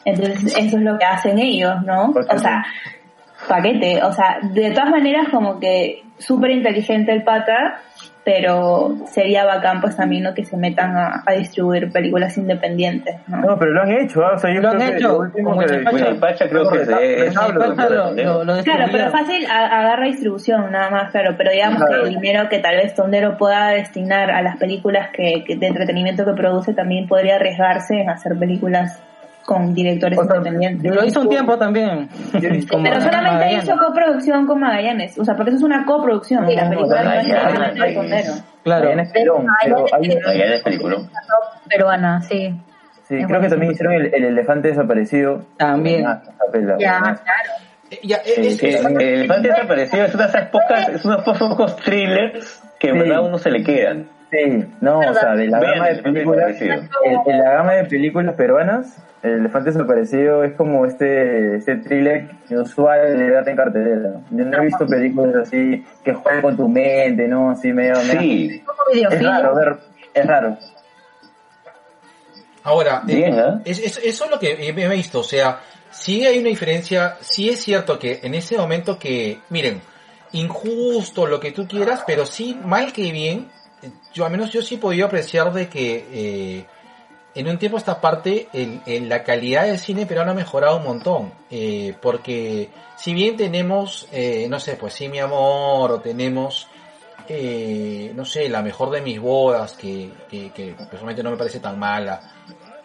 Entonces, 0.06 0.56
eso 0.58 0.78
es 0.78 0.84
lo 0.84 0.98
que 0.98 1.06
hacen 1.06 1.38
ellos, 1.40 1.82
¿no? 1.86 2.12
Paquete. 2.14 2.36
O 2.36 2.40
sea, 2.40 2.66
paquete. 3.48 4.04
O 4.04 4.12
sea, 4.12 4.38
de 4.42 4.72
todas 4.72 4.90
maneras, 4.90 5.28
como 5.30 5.60
que 5.60 6.04
súper 6.18 6.52
inteligente 6.52 7.12
el 7.12 7.24
pata, 7.24 7.82
pero 8.26 8.96
sería 9.08 9.44
bacán, 9.44 9.82
pues 9.82 9.98
también, 9.98 10.24
¿no? 10.24 10.34
Que 10.34 10.46
se 10.46 10.56
metan 10.56 10.96
a, 10.96 11.24
a 11.26 11.34
distribuir 11.34 11.92
películas 11.92 12.38
independientes, 12.38 13.16
¿no? 13.28 13.42
No, 13.42 13.60
pero 13.60 13.72
lo 13.74 13.82
han 13.82 13.92
hecho, 13.92 14.24
¿ah? 14.26 14.34
o 14.36 14.38
sea, 14.38 14.54
yo 14.54 14.62
Lo 14.62 14.70
han 14.70 14.78
creo 14.78 14.90
que 14.92 14.98
hecho, 14.98 15.08
lo 15.10 15.18
último 15.20 15.50
como 15.50 15.62
que... 15.66 15.84
Bueno, 15.84 16.08
el 16.08 16.16
Pacha 16.18 16.48
creo 16.48 16.70
que 16.70 16.78
lo 16.80 18.64
Claro, 18.64 18.86
pero 18.92 19.12
fácil 19.12 19.46
agarra 19.46 20.06
distribución 20.06 20.72
nada 20.72 20.90
más, 20.90 21.12
claro, 21.12 21.36
pero 21.38 21.52
digamos 21.52 21.84
Claro. 21.84 22.04
que 22.04 22.10
el 22.10 22.16
dinero 22.16 22.48
que 22.48 22.60
tal 22.60 22.78
vez 22.78 22.94
Tondero 22.96 23.38
pueda 23.38 23.70
destinar 23.70 24.32
a 24.32 24.42
las 24.42 24.56
películas 24.58 25.10
que, 25.12 25.44
que 25.46 25.58
de 25.58 25.68
entretenimiento 25.68 26.24
que 26.24 26.34
produce 26.34 26.74
también 26.74 27.08
podría 27.08 27.36
arriesgarse 27.36 27.96
en 28.00 28.10
hacer 28.10 28.38
películas 28.40 29.02
con 29.46 29.74
directores 29.74 30.18
O 30.20 30.24
sea, 30.26 30.38
independientes. 30.38 30.96
Lo 30.96 31.04
hizo 31.04 31.22
un 31.22 31.30
tiempo 31.30 31.58
también. 31.58 32.08
Pero 32.32 32.56
solamente 32.62 33.02
Magallanes. 33.12 33.64
hizo 33.64 33.78
coproducción 33.78 34.46
con 34.48 34.60
Magallanes, 34.60 35.20
o 35.20 35.26
sea, 35.26 35.36
porque 35.36 35.50
eso 35.52 35.58
es 35.58 35.64
una 35.64 35.86
coproducción 35.86 36.50
y 36.50 36.56
la 36.56 36.70
película 36.70 37.04
no 37.04 37.12
es 37.14 37.28
Magallanes, 37.28 37.78
Magallanes. 37.78 38.44
Claro. 38.64 38.84
Magallanes 38.86 39.12
Perón, 39.12 39.48
pero 39.64 39.86
película. 40.64 40.98
peruana, 41.70 42.22
sí. 42.22 42.56
Sí, 43.08 43.18
creo 43.28 43.42
que 43.42 43.50
también 43.50 43.74
hicieron 43.74 43.94
el, 43.96 44.14
el 44.14 44.24
elefante 44.24 44.70
desaparecido. 44.70 45.42
También. 45.58 46.08
Ah, 46.08 46.22
Ya, 46.80 47.00
claro. 47.00 47.20
Eh, 47.92 47.98
eh, 48.02 48.58
el 48.82 49.02
elefante 49.02 49.48
desaparecido 49.50 50.06
es 50.06 50.16
una 50.16 50.24
de 50.24 50.30
esas 50.30 50.50
pocas, 50.50 50.90
es 50.90 51.06
unos 51.06 51.22
pocos 51.24 51.76
thrillers 51.78 52.64
que 52.80 52.88
en 52.90 52.94
Sí. 52.96 53.00
verdad 53.02 53.18
a 53.18 53.22
uno 53.22 53.38
se 53.38 53.52
le 53.52 53.64
quedan. 53.64 54.08
Sí, 54.34 54.66
no, 54.82 55.00
o 55.00 55.14
sea, 55.14 55.36
de 55.36 55.48
la 55.48 55.60
Vean 55.60 55.74
gama 55.76 55.90
de 55.90 56.02
películas, 56.02 56.62
en, 56.62 56.90
en 57.28 57.38
la 57.40 57.52
gama 57.52 57.74
de 57.74 57.84
películas 57.86 58.36
peruanas, 58.36 58.98
el 59.22 59.32
elefante 59.40 59.70
desaparecido 59.72 60.44
es 60.44 60.54
como 60.54 60.86
este, 60.86 61.58
este 61.58 61.76
thriller 61.78 62.30
inusual 62.50 63.18
de 63.18 63.24
verdad 63.30 63.48
en 63.48 63.56
cartelera. 63.56 64.10
Yo 64.32 64.46
no 64.46 64.58
he 64.58 64.66
visto 64.66 64.88
películas 64.88 65.36
así 65.48 65.86
que 66.04 66.14
juegan 66.14 66.42
con 66.42 66.58
tu 66.58 66.68
mente, 66.68 67.28
¿no? 67.28 67.52
Así 67.52 67.72
medio, 67.72 67.94
medio- 68.04 68.20
Sí, 68.22 68.64
Como 68.66 69.12
Es 69.12 69.24
raro, 69.24 69.56
ver, 69.56 69.78
es 70.14 70.26
raro. 70.26 70.58
Ahora, 72.64 73.04
eh, 73.08 73.16
Bien, 73.16 73.40
¿ah? 73.40 73.62
es, 73.66 73.80
es- 73.80 74.02
eso 74.04 74.26
es 74.26 74.32
lo 74.32 74.40
que 74.40 74.54
he 74.54 74.70
he 74.70 74.90
visto, 74.90 75.20
o 75.20 75.24
sea, 75.24 75.60
sí 75.92 76.26
hay 76.26 76.40
una 76.40 76.50
diferencia, 76.50 77.18
sí 77.22 77.50
es 77.50 77.60
cierto 77.62 78.00
que 78.00 78.22
en 78.24 78.34
ese 78.34 78.58
momento 78.58 78.98
que, 78.98 79.40
miren, 79.50 79.82
injusto, 80.32 81.28
lo 81.28 81.40
que 81.40 81.52
tú 81.52 81.68
quieras, 81.68 82.04
pero 82.08 82.26
sí, 82.26 82.58
mal 82.64 82.92
que 82.94 83.12
bien, 83.12 83.40
eh, 83.40 83.63
yo 84.14 84.26
al 84.26 84.32
menos 84.32 84.52
yo 84.52 84.62
sí 84.62 84.76
he 84.76 84.78
podido 84.78 85.06
apreciar 85.06 85.52
de 85.54 85.70
que 85.70 86.06
eh, 86.12 86.66
en 87.36 87.48
un 87.48 87.58
tiempo 87.58 87.78
esta 87.78 88.00
parte 88.00 88.48
el, 88.54 89.10
la 89.10 89.24
calidad 89.24 89.66
del 89.66 89.80
cine 89.80 90.06
peruano 90.06 90.32
ha 90.32 90.36
mejorado 90.36 90.78
un 90.78 90.84
montón, 90.84 91.34
eh, 91.50 91.96
porque 92.02 92.70
si 92.96 93.14
bien 93.14 93.36
tenemos, 93.38 94.08
eh, 94.12 94.48
no 94.50 94.60
sé, 94.60 94.76
pues 94.76 94.94
sí 94.94 95.10
mi 95.10 95.20
amor, 95.20 95.92
o 95.92 96.00
tenemos 96.00 96.68
eh, 97.28 98.12
no 98.14 98.26
sé, 98.26 98.50
la 98.50 98.62
mejor 98.62 98.90
de 98.90 99.02
mis 99.02 99.20
bodas, 99.20 99.74
que 99.74 100.12
personalmente 100.30 101.24
no 101.24 101.32
me 101.32 101.38
parece 101.38 101.60
tan 101.60 101.80
mala. 101.80 102.20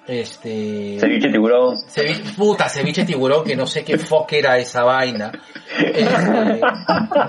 Este. 0.09 0.97
ceviche 0.99 1.29
tiburón. 1.31 1.77
Ceviche, 1.87 2.23
puta, 2.37 2.69
ceviche 2.69 3.05
tiburón, 3.05 3.45
que 3.45 3.55
no 3.55 3.67
sé 3.67 3.85
qué 3.85 3.99
fuck 3.99 4.33
era 4.33 4.57
esa 4.59 4.83
vaina. 4.83 5.31
Este, 5.79 6.61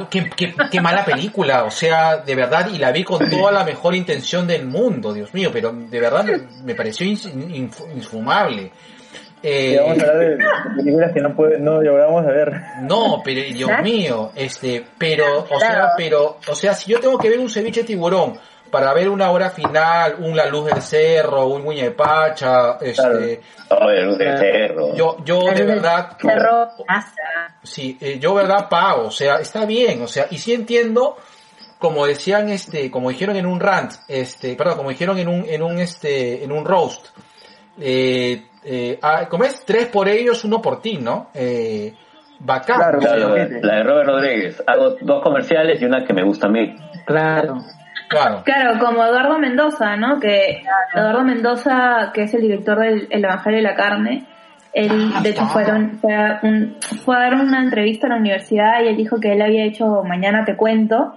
qué, 0.10 0.30
qué- 0.36 0.56
qué 0.72 0.82
mala 0.82 1.04
película, 1.04 1.66
o 1.66 1.72
sea, 1.72 2.18
de 2.18 2.36
verdad, 2.36 2.70
y 2.74 2.78
la 2.78 2.92
vi 2.92 3.04
con 3.04 3.30
toda 3.30 3.52
la 3.52 3.64
mejor 3.66 3.96
intención 3.96 4.48
del 4.48 4.66
mundo, 4.66 5.14
Dios 5.14 5.34
mío, 5.34 5.50
pero 5.52 5.72
de 5.74 6.00
verdad 6.00 6.24
me, 6.24 6.40
me 6.64 6.74
pareció 6.76 7.06
infumable. 7.06 8.72
Eh, 9.42 9.72
Y 9.74 9.78
vamos 9.78 10.00
a 10.00 10.02
hablar 10.02 10.18
de 10.20 10.38
películas 10.78 11.12
que 11.14 11.22
no, 11.22 11.34
puede, 11.36 11.60
no 11.60 11.82
logramos 11.82 12.26
a 12.26 12.30
ver. 12.32 12.52
no, 12.82 13.22
pero 13.24 13.42
Dios 13.54 13.72
mío, 13.84 14.32
este, 14.36 14.86
pero, 14.98 15.46
o 15.50 15.60
sea, 15.60 15.90
pero, 15.96 16.40
o 16.48 16.56
sea, 16.56 16.74
si 16.74 16.92
yo 16.92 17.00
tengo 17.00 17.18
que 17.18 17.30
ver 17.30 17.40
un 17.40 17.50
ceviche 17.50 17.84
tiburón 17.86 18.38
para 18.72 18.94
ver 18.94 19.10
una 19.10 19.32
hora 19.32 19.50
final, 19.50 20.16
un 20.20 20.36
La 20.36 20.46
Luz 20.48 20.66
del 20.68 20.82
Cerro, 20.82 21.48
un 21.48 21.64
Muñe 21.64 21.84
de 21.84 21.92
Pacha, 21.92 22.78
este, 22.82 23.42
Oh, 23.70 23.90
el 23.90 24.06
luz 24.06 24.18
del 24.18 24.38
cerro. 24.38 24.96
yo, 24.96 25.18
yo 25.24 25.42
de 25.54 25.64
verdad, 25.64 26.18
Cerro, 26.20 26.70
casa. 26.88 27.14
sí, 27.64 27.98
eh, 28.02 28.18
yo 28.20 28.34
verdad 28.34 28.68
pago, 28.70 29.08
o 29.08 29.12
sea, 29.12 29.36
está 29.36 29.66
bien, 29.66 30.02
o 30.02 30.08
sea, 30.08 30.26
y 30.32 30.38
sí 30.40 30.54
entiendo, 30.54 31.18
como 31.78 32.06
decían, 32.08 32.50
este, 32.50 32.90
como 32.90 33.10
dijeron 33.10 33.36
en 33.36 33.46
un 33.46 33.60
rant, 33.60 33.94
este, 34.08 34.56
perdón, 34.56 34.78
como 34.78 34.90
dijeron 34.90 35.18
en 35.20 35.28
un, 35.28 35.46
en 35.48 35.62
un, 35.62 35.80
este, 35.80 36.44
en 36.44 36.52
un 36.52 36.66
roast, 36.66 37.08
eh, 37.80 38.44
eh, 38.64 39.00
ah, 39.02 39.28
¿cómo 39.30 39.44
es? 39.46 39.64
Tres 39.66 39.88
por 39.88 40.10
ellos, 40.10 40.44
uno 40.44 40.62
por 40.62 40.82
ti, 40.82 40.98
¿no? 40.98 41.30
Eh, 41.34 41.94
bacán. 42.40 42.78
Claro, 42.78 43.00
Claro, 43.00 43.36
la 43.36 43.76
de 43.76 43.84
Robert 43.84 44.10
Rodríguez. 44.10 44.64
Hago 44.68 44.96
dos 45.02 45.24
comerciales 45.24 45.82
y 45.82 45.86
una 45.86 46.06
que 46.06 46.14
me 46.14 46.24
gusta 46.24 46.48
a 46.48 46.50
mí. 46.50 46.76
Claro. 47.06 47.62
Claro. 48.10 48.42
Claro, 48.44 48.80
como 48.80 49.04
Eduardo 49.06 49.40
Mendoza, 49.40 49.96
¿no? 49.96 50.20
Que 50.20 50.64
Eduardo 50.96 51.24
Mendoza, 51.24 52.12
que 52.14 52.24
es 52.24 52.34
el 52.34 52.42
director 52.42 52.80
del 52.80 53.08
El 53.10 53.24
Evangelio 53.24 53.58
de 53.58 53.64
la 53.64 53.76
Carne, 53.76 54.26
él 54.74 55.12
de 55.24 55.30
hecho 55.30 55.46
fueron, 55.48 55.98
fue, 56.00 56.14
a 56.16 56.40
un- 56.44 56.76
fue 57.04 57.16
a 57.16 57.20
dar 57.22 57.34
una 57.36 57.62
entrevista 57.64 58.06
a 58.08 58.12
la 58.12 58.18
universidad 58.18 58.84
y 58.84 58.88
él 58.90 58.98
dijo 58.98 59.20
que 59.20 59.34
él 59.34 59.42
había 59.42 59.64
hecho 59.66 60.04
Mañana 60.04 60.44
te 60.46 60.56
cuento 60.56 61.14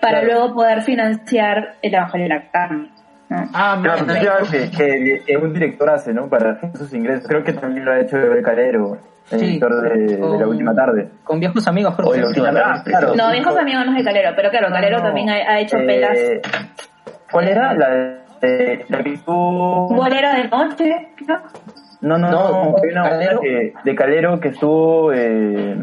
para 0.00 0.20
Claro. 0.20 0.26
luego 0.26 0.54
poder 0.54 0.82
financiar 0.82 1.74
El 1.82 1.94
Evangelio 1.94 2.28
de 2.28 2.34
la 2.34 2.50
Carne. 2.50 2.90
¿no? 3.28 3.36
Ah, 3.52 3.78
Claro, 3.82 4.06
que, 4.50 4.70
que, 4.70 5.22
que 5.26 5.36
un 5.36 5.52
director 5.52 5.90
hace, 5.90 6.14
¿no? 6.14 6.28
Para 6.30 6.52
hacer 6.52 6.70
sus 6.76 6.92
ingresos. 6.94 7.28
Creo 7.28 7.44
que 7.44 7.52
también 7.52 7.84
lo 7.84 7.92
ha 7.92 8.00
hecho 8.00 8.16
el 8.16 8.42
Calero, 8.42 8.96
el 9.30 9.38
Sí. 9.40 9.46
director 9.46 9.82
de, 9.82 10.06
de 10.06 10.18
la 10.18 10.26
Con- 10.38 10.48
última 10.48 10.74
tarde. 10.74 11.08
Con 11.24 11.40
viejos 11.40 11.66
amigos, 11.68 11.94
creo 11.96 12.08
Hoy 12.08 12.20
la 12.20 12.28
última 12.28 12.46
tarde. 12.52 12.62
Ah, 12.64 12.82
claro. 12.84 13.14
No, 13.14 13.30
viejos 13.32 13.56
amigos 13.56 13.84
no 13.86 13.92
es 13.92 13.98
de 13.98 14.04
Calero, 14.04 14.30
pero 14.36 14.50
claro, 14.50 14.68
Calero 14.70 14.98
No, 14.98 15.02
también 15.04 15.30
ha, 15.30 15.34
ha 15.34 15.60
hecho 15.60 15.76
eh, 15.78 15.86
pelas. 15.86 16.18
¿Cuál 17.30 17.48
era? 17.48 17.74
La 17.74 17.88
de, 18.40 18.84
la 18.88 19.02
que 19.02 19.12
estuvo... 19.14 19.88
Bolero 19.88 20.32
de 20.32 20.48
noche, 20.48 21.08
¿no? 21.26 21.40
No, 22.00 22.16
no, 22.18 22.30
No, 22.30 22.38
no, 22.70 22.76
hay 22.82 22.90
una 22.90 23.02
Calero. 23.10 23.40
que, 23.40 23.72
de 23.84 23.94
Calero 23.94 24.40
que 24.40 24.48
estuvo... 24.48 25.12
Eh, 25.12 25.76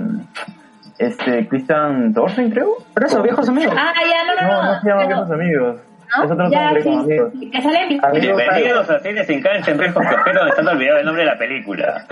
este, 0.98 1.48
Christian 1.48 2.14
Thorsen, 2.14 2.50
creo. 2.52 2.70
Por 2.94 3.04
eso, 3.04 3.22
viejos 3.22 3.50
amigos. 3.50 3.76
Ah, 3.78 3.92
ya, 4.02 4.24
no, 4.24 4.42
no, 4.42 4.48
No, 4.48 4.64
no. 4.64 4.74
no 4.76 4.80
se 4.82 4.88
llama 4.88 5.02
pero- 5.02 5.08
Viejos 5.26 5.32
Amigos. 5.32 5.76
¿no? 6.18 6.24
Es 6.24 6.32
otro 6.32 6.50
Ya, 6.50 6.62
nombre 6.66 6.82
sí, 6.84 6.90
como 6.90 7.02
amigos. 7.04 7.32
sí, 7.34 7.50
que 7.52 7.62
sale 7.62 7.80
Bienvenidos 8.22 8.90
a 8.90 9.00
Cine 9.00 9.24
Sin 9.26 9.42
Cancha 9.42 9.72
en 9.72 9.78
Frescos 9.78 10.04
Viajeros, 10.08 10.48
estando 10.50 10.72
olvidado 10.72 11.00
el 11.00 11.06
nombre 11.06 11.24
de 11.26 11.30
la 11.32 11.38
película. 11.38 12.06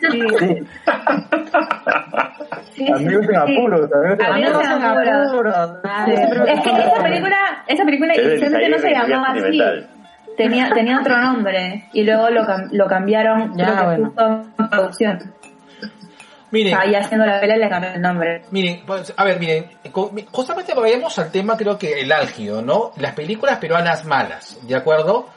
Sí, 0.00 0.20
Sí, 2.74 2.86
sí, 2.86 2.92
amigos 2.92 3.22
en 3.24 3.28
sí. 3.28 3.34
apuros, 3.36 3.90
amigos 3.92 4.18
en 4.18 4.22
Amigos 4.24 4.66
apuros. 4.66 5.06
en 5.06 5.14
apuros. 5.28 5.54
Ah, 5.84 6.04
Sí. 6.06 6.12
Es 6.12 6.60
que 6.60 6.70
esa 6.70 7.02
película, 7.02 7.36
esa 7.66 7.84
película 7.84 8.14
inicialmente 8.16 8.68
no 8.68 8.78
se 8.78 8.90
llamaba 8.90 9.28
así. 9.32 9.62
Tenía, 10.36 10.70
tenía 10.70 11.00
otro 11.00 11.18
nombre 11.18 11.84
y 11.92 12.02
luego 12.04 12.30
lo, 12.30 12.42
lo 12.72 12.86
cambiaron, 12.86 13.56
Ya, 13.56 13.64
creo 13.66 13.76
que 13.78 13.84
bueno. 13.84 14.04
justo 14.06 14.44
en 14.58 14.70
producción. 14.70 15.34
Miren, 16.52 16.74
Ahí 16.78 16.94
haciendo 16.94 17.26
la 17.26 17.40
pela 17.40 17.56
le 17.56 17.68
cambiaron 17.68 17.96
el 17.96 18.02
nombre. 18.02 18.42
Miren, 18.50 18.80
pues, 18.86 19.12
a 19.16 19.24
ver, 19.24 19.38
miren, 19.38 19.66
justamente 20.32 20.72
vayamos 20.74 21.16
al 21.18 21.30
tema, 21.30 21.56
creo 21.56 21.78
que 21.78 22.00
el 22.00 22.10
álgido, 22.10 22.62
¿no? 22.62 22.90
Las 22.96 23.12
películas 23.14 23.58
peruanas 23.58 24.04
malas, 24.04 24.58
¿de 24.66 24.74
acuerdo? 24.74 25.28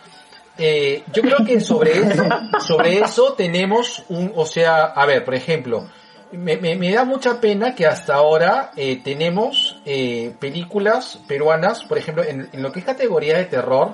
Eh, 0.57 1.03
yo 1.11 1.21
creo 1.23 1.45
que 1.45 1.59
sobre 1.59 1.97
eso, 1.99 2.23
sobre 2.59 2.99
eso 2.99 3.33
tenemos 3.33 4.03
un, 4.09 4.31
o 4.35 4.45
sea, 4.45 4.85
a 4.85 5.05
ver, 5.05 5.23
por 5.25 5.33
ejemplo, 5.33 5.87
me, 6.31 6.57
me, 6.57 6.75
me 6.75 6.91
da 6.91 7.05
mucha 7.05 7.39
pena 7.39 7.73
que 7.73 7.85
hasta 7.85 8.15
ahora 8.15 8.71
eh, 8.75 9.01
tenemos 9.03 9.81
eh, 9.85 10.35
películas 10.39 11.19
peruanas, 11.27 11.83
por 11.83 11.97
ejemplo, 11.97 12.23
en, 12.23 12.49
en 12.51 12.61
lo 12.61 12.71
que 12.71 12.79
es 12.79 12.85
categoría 12.85 13.37
de 13.37 13.45
terror, 13.45 13.93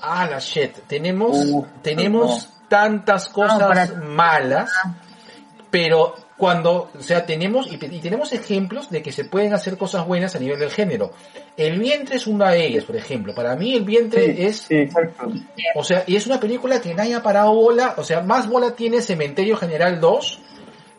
ah, 0.00 0.26
la 0.26 0.38
shit, 0.38 0.78
tenemos, 0.86 1.36
tenemos 1.82 2.48
tantas 2.68 3.28
cosas 3.28 3.96
malas, 3.96 4.70
pero 5.70 6.14
cuando, 6.40 6.90
o 6.98 7.02
sea, 7.02 7.26
tenemos, 7.26 7.70
y, 7.70 7.74
y 7.74 8.00
tenemos 8.00 8.32
ejemplos 8.32 8.90
de 8.90 9.02
que 9.02 9.12
se 9.12 9.24
pueden 9.26 9.52
hacer 9.52 9.76
cosas 9.76 10.06
buenas 10.06 10.34
a 10.34 10.38
nivel 10.40 10.58
del 10.58 10.70
género. 10.70 11.12
El 11.56 11.78
vientre 11.78 12.16
es 12.16 12.26
una 12.26 12.50
de 12.50 12.66
ellas, 12.66 12.84
por 12.84 12.96
ejemplo. 12.96 13.34
Para 13.34 13.54
mí 13.56 13.74
el 13.74 13.84
vientre 13.84 14.34
Sí, 14.34 14.42
es, 14.46 14.56
sí, 14.62 14.74
exacto. 14.76 15.30
o 15.74 15.84
sea, 15.84 16.02
y 16.06 16.16
es 16.16 16.26
una 16.26 16.40
película 16.40 16.80
que 16.80 16.94
nadie 16.94 17.14
ha 17.14 17.22
parado 17.22 17.52
bola, 17.54 17.94
o 17.98 18.02
sea, 18.02 18.22
más 18.22 18.48
bola 18.48 18.74
tiene 18.74 19.02
Cementerio 19.02 19.56
General 19.56 20.00
2 20.00 20.38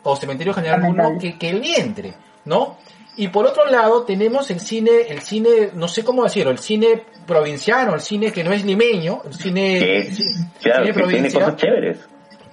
o 0.04 0.16
Cementerio 0.16 0.54
General 0.54 0.78
1 0.80 0.88
Lamentable. 0.88 1.18
que, 1.32 1.38
que 1.38 1.48
el 1.50 1.60
vientre, 1.60 2.14
¿no? 2.44 2.78
Y 3.16 3.28
por 3.28 3.44
otro 3.44 3.66
lado 3.66 4.04
tenemos 4.04 4.50
el 4.50 4.60
cine, 4.60 4.90
el 5.08 5.20
cine, 5.20 5.70
no 5.74 5.86
sé 5.88 6.02
cómo 6.04 6.24
decirlo, 6.24 6.50
el 6.50 6.58
cine 6.60 7.02
provinciano, 7.26 7.94
el 7.94 8.00
cine 8.00 8.32
que 8.32 8.42
no 8.44 8.52
es 8.52 8.64
limeño, 8.64 9.20
el 9.26 9.34
cine, 9.34 9.98
es, 9.98 10.18
ci- 10.18 10.48
claro, 10.62 10.84
cine 10.86 10.94
que 11.02 11.08
tiene 11.12 11.30
cosas 11.32 11.56
chéveres. 11.56 11.98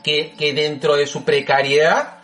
que, 0.04 0.34
que 0.38 0.54
dentro 0.54 0.96
de 0.98 1.08
su 1.08 1.24
precariedad 1.24 2.19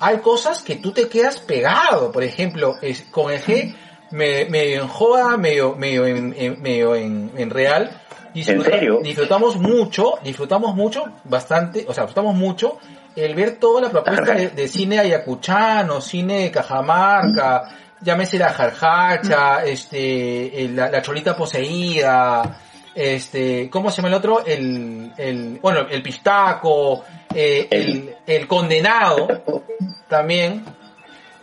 hay 0.00 0.18
cosas 0.18 0.62
que 0.62 0.76
tú 0.76 0.92
te 0.92 1.08
quedas 1.08 1.40
pegado. 1.40 2.12
Por 2.12 2.22
ejemplo, 2.22 2.76
es, 2.82 3.02
con 3.10 3.32
el 3.32 3.40
G, 3.42 3.74
me- 4.10 4.46
medio 4.46 4.82
en 4.82 4.88
joda, 4.88 5.36
medio, 5.36 5.74
medio 5.74 6.06
en, 6.06 6.34
en- 6.36 6.60
medio 6.62 6.94
en, 6.94 7.32
en 7.36 7.50
real. 7.50 7.90
disfruta- 8.34 8.70
serio? 8.70 9.00
Disfrutamos 9.02 9.56
mucho, 9.56 10.14
disfrutamos 10.22 10.74
mucho, 10.74 11.04
bastante, 11.24 11.84
o 11.88 11.92
sea, 11.94 12.04
disfrutamos 12.04 12.34
mucho 12.36 12.78
el 13.16 13.34
ver 13.34 13.56
toda 13.58 13.80
la 13.80 13.90
propuesta 13.90 14.32
de, 14.34 14.48
de 14.50 14.68
cine 14.68 14.98
ayacuchano, 15.00 16.00
cine 16.00 16.42
de 16.42 16.50
Cajamarca, 16.52 17.64
llámese 18.00 18.38
la 18.38 18.50
jarjacha, 18.50 19.64
este, 19.64 20.68
la, 20.72 20.88
la 20.90 21.02
cholita 21.02 21.36
poseída, 21.36 22.60
este, 22.98 23.70
¿cómo 23.70 23.92
se 23.92 23.98
llama 23.98 24.08
el 24.08 24.14
otro? 24.14 24.44
El, 24.44 25.12
el, 25.16 25.60
bueno, 25.62 25.86
el 25.88 26.02
pistaco, 26.02 27.04
eh, 27.32 27.68
el, 27.70 28.16
el 28.26 28.48
condenado, 28.48 29.28
también, 30.08 30.64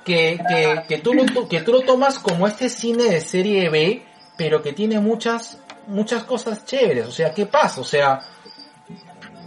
que, 0.03 0.37
que, 0.49 0.83
que 0.85 0.97
tú 0.97 1.13
lo, 1.13 1.47
que 1.47 1.61
tú 1.61 1.71
lo 1.71 1.81
tomas 1.81 2.19
como 2.19 2.45
este 2.45 2.67
cine 2.67 3.05
de 3.05 3.21
serie 3.21 3.69
B, 3.69 4.03
pero 4.35 4.61
que 4.61 4.73
tiene 4.73 4.99
muchas, 4.99 5.57
muchas 5.87 6.25
cosas 6.25 6.65
chéveres, 6.65 7.07
o 7.07 7.11
sea, 7.11 7.33
¿qué 7.33 7.45
pasa? 7.45 7.79
O 7.79 7.85
sea, 7.85 8.19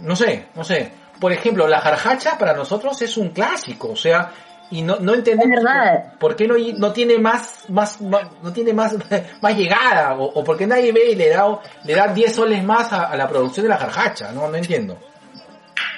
no 0.01 0.15
sé, 0.15 0.47
no 0.55 0.63
sé. 0.63 0.91
Por 1.19 1.31
ejemplo, 1.31 1.67
la 1.67 1.79
jarjacha 1.79 2.39
para 2.39 2.53
nosotros 2.53 2.99
es 3.03 3.17
un 3.17 3.29
clásico, 3.29 3.89
o 3.89 3.95
sea, 3.95 4.31
y 4.71 4.81
no, 4.83 4.97
no 4.99 5.13
entendemos 5.15 5.57
Es 5.57 5.63
verdad. 5.63 6.13
por, 6.19 6.35
qué 6.35 6.47
no, 6.47 6.55
no 6.77 6.91
tiene 6.93 7.17
más, 7.17 7.65
más, 7.69 7.99
más- 8.01 8.27
no 8.43 8.51
tiene 8.53 8.71
más, 8.73 8.95
más 9.41 9.57
llegada, 9.57 10.15
o, 10.15 10.25
o 10.25 10.43
por 10.43 10.57
qué 10.57 10.67
nadie 10.67 10.91
ve 10.91 11.11
y 11.11 11.15
le 11.15 11.29
da, 11.29 11.45
le 11.83 11.95
da 11.95 12.07
10 12.09 12.33
soles 12.35 12.63
más 12.63 12.91
a, 12.93 13.05
a 13.05 13.17
la 13.17 13.27
producción 13.27 13.63
de 13.65 13.69
la 13.69 13.77
jarjacha, 13.77 14.31
no, 14.31 14.47
no 14.47 14.55
entiendo. 14.55 14.97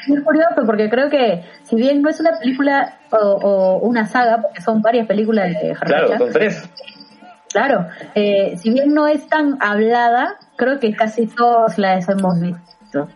Muy 0.07 0.21
curioso 0.23 0.61
porque 0.65 0.89
creo 0.89 1.09
que 1.09 1.43
si 1.63 1.75
bien 1.75 2.01
no 2.01 2.09
es 2.09 2.19
una 2.19 2.39
película 2.39 2.97
o, 3.11 3.17
o 3.17 3.77
una 3.79 4.07
saga, 4.07 4.41
porque 4.41 4.61
son 4.61 4.81
varias 4.81 5.05
películas 5.05 5.49
de 5.49 5.75
Claro, 5.75 6.07
Jarracha, 6.07 6.17
son 6.17 6.31
tres. 6.33 6.69
claro, 7.51 7.87
eh, 8.15 8.57
si 8.57 8.71
bien 8.71 8.93
no 8.95 9.05
es 9.07 9.27
tan 9.27 9.57
hablada, 9.61 10.37
creo 10.55 10.79
que 10.79 10.95
casi 10.95 11.27
todos 11.27 11.77
las 11.77 12.09
hemos 12.09 12.39
visto. 12.39 13.09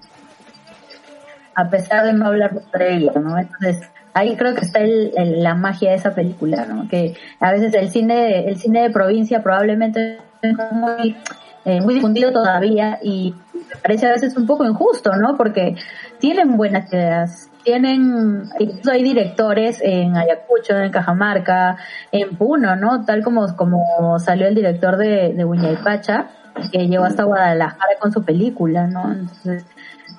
A 1.56 1.70
pesar 1.70 2.06
de 2.06 2.14
no 2.14 2.28
hablar 2.28 2.52
entre 2.54 2.96
ellas, 2.98 3.16
¿no? 3.16 3.38
Entonces, 3.38 3.90
ahí 4.16 4.36
creo 4.38 4.56
que 4.56 4.62
está 4.62 4.80
el, 4.80 5.12
la 5.44 5.56
magia 5.56 5.92
de 5.92 5.98
esa 5.98 6.16
película, 6.16 6.66
¿no? 6.66 6.88
Que 6.88 7.16
a 7.40 7.52
veces 7.52 7.74
el 7.76 7.90
cine, 7.90 8.48
el 8.48 8.56
cine 8.56 8.84
de 8.84 8.90
provincia 8.90 9.44
probablemente 9.44 10.20
es 10.42 10.56
muy, 10.72 11.18
eh, 11.66 11.82
muy 11.82 11.96
difundido 11.96 12.32
todavía 12.32 12.98
y 13.04 13.36
me 13.54 13.76
parece 13.82 14.08
a 14.08 14.12
veces 14.12 14.36
un 14.38 14.48
poco 14.48 14.66
injusto, 14.66 15.12
¿no? 15.18 15.36
Porque 15.36 15.76
tienen 16.18 16.56
buenas 16.56 16.92
ideas, 16.94 17.50
tienen, 17.64 18.44
incluso 18.58 18.92
hay 18.92 19.04
directores 19.04 19.82
en 19.82 20.16
Ayacucho, 20.16 20.78
en 20.78 20.92
Cajamarca, 20.92 21.76
en 22.12 22.38
Puno, 22.38 22.78
¿no? 22.78 23.04
Tal 23.04 23.22
como, 23.22 23.54
como 23.58 24.18
salió 24.20 24.48
el 24.48 24.56
director 24.56 24.96
de, 24.96 25.34
de 25.34 25.44
Huñaypacha, 25.44 26.28
que 26.72 26.88
llegó 26.88 27.04
hasta 27.04 27.26
Guadalajara 27.26 27.96
con 28.00 28.14
su 28.14 28.24
película, 28.24 28.88
¿no? 28.88 29.12
Entonces, 29.12 29.66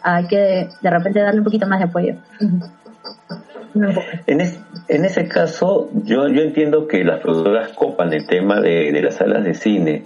hay 0.03 0.27
que 0.27 0.69
de 0.83 0.91
repente 0.91 1.21
darle 1.21 1.41
un 1.41 1.45
poquito 1.45 1.67
más 1.67 1.79
de 1.79 1.87
apoyo. 1.87 2.17
En, 4.27 4.41
es- 4.41 4.61
en 4.89 5.05
ese 5.05 5.29
caso, 5.29 5.89
yo, 6.05 6.29
yo 6.29 6.43
entiendo 6.43 6.87
que 6.87 7.05
las 7.05 7.21
productoras 7.21 7.73
copan 7.73 8.13
el 8.13 8.27
tema 8.27 8.61
de, 8.61 8.93
de 8.93 9.03
las 9.03 9.15
salas 9.17 9.45
de 9.45 9.55
cine. 9.55 10.05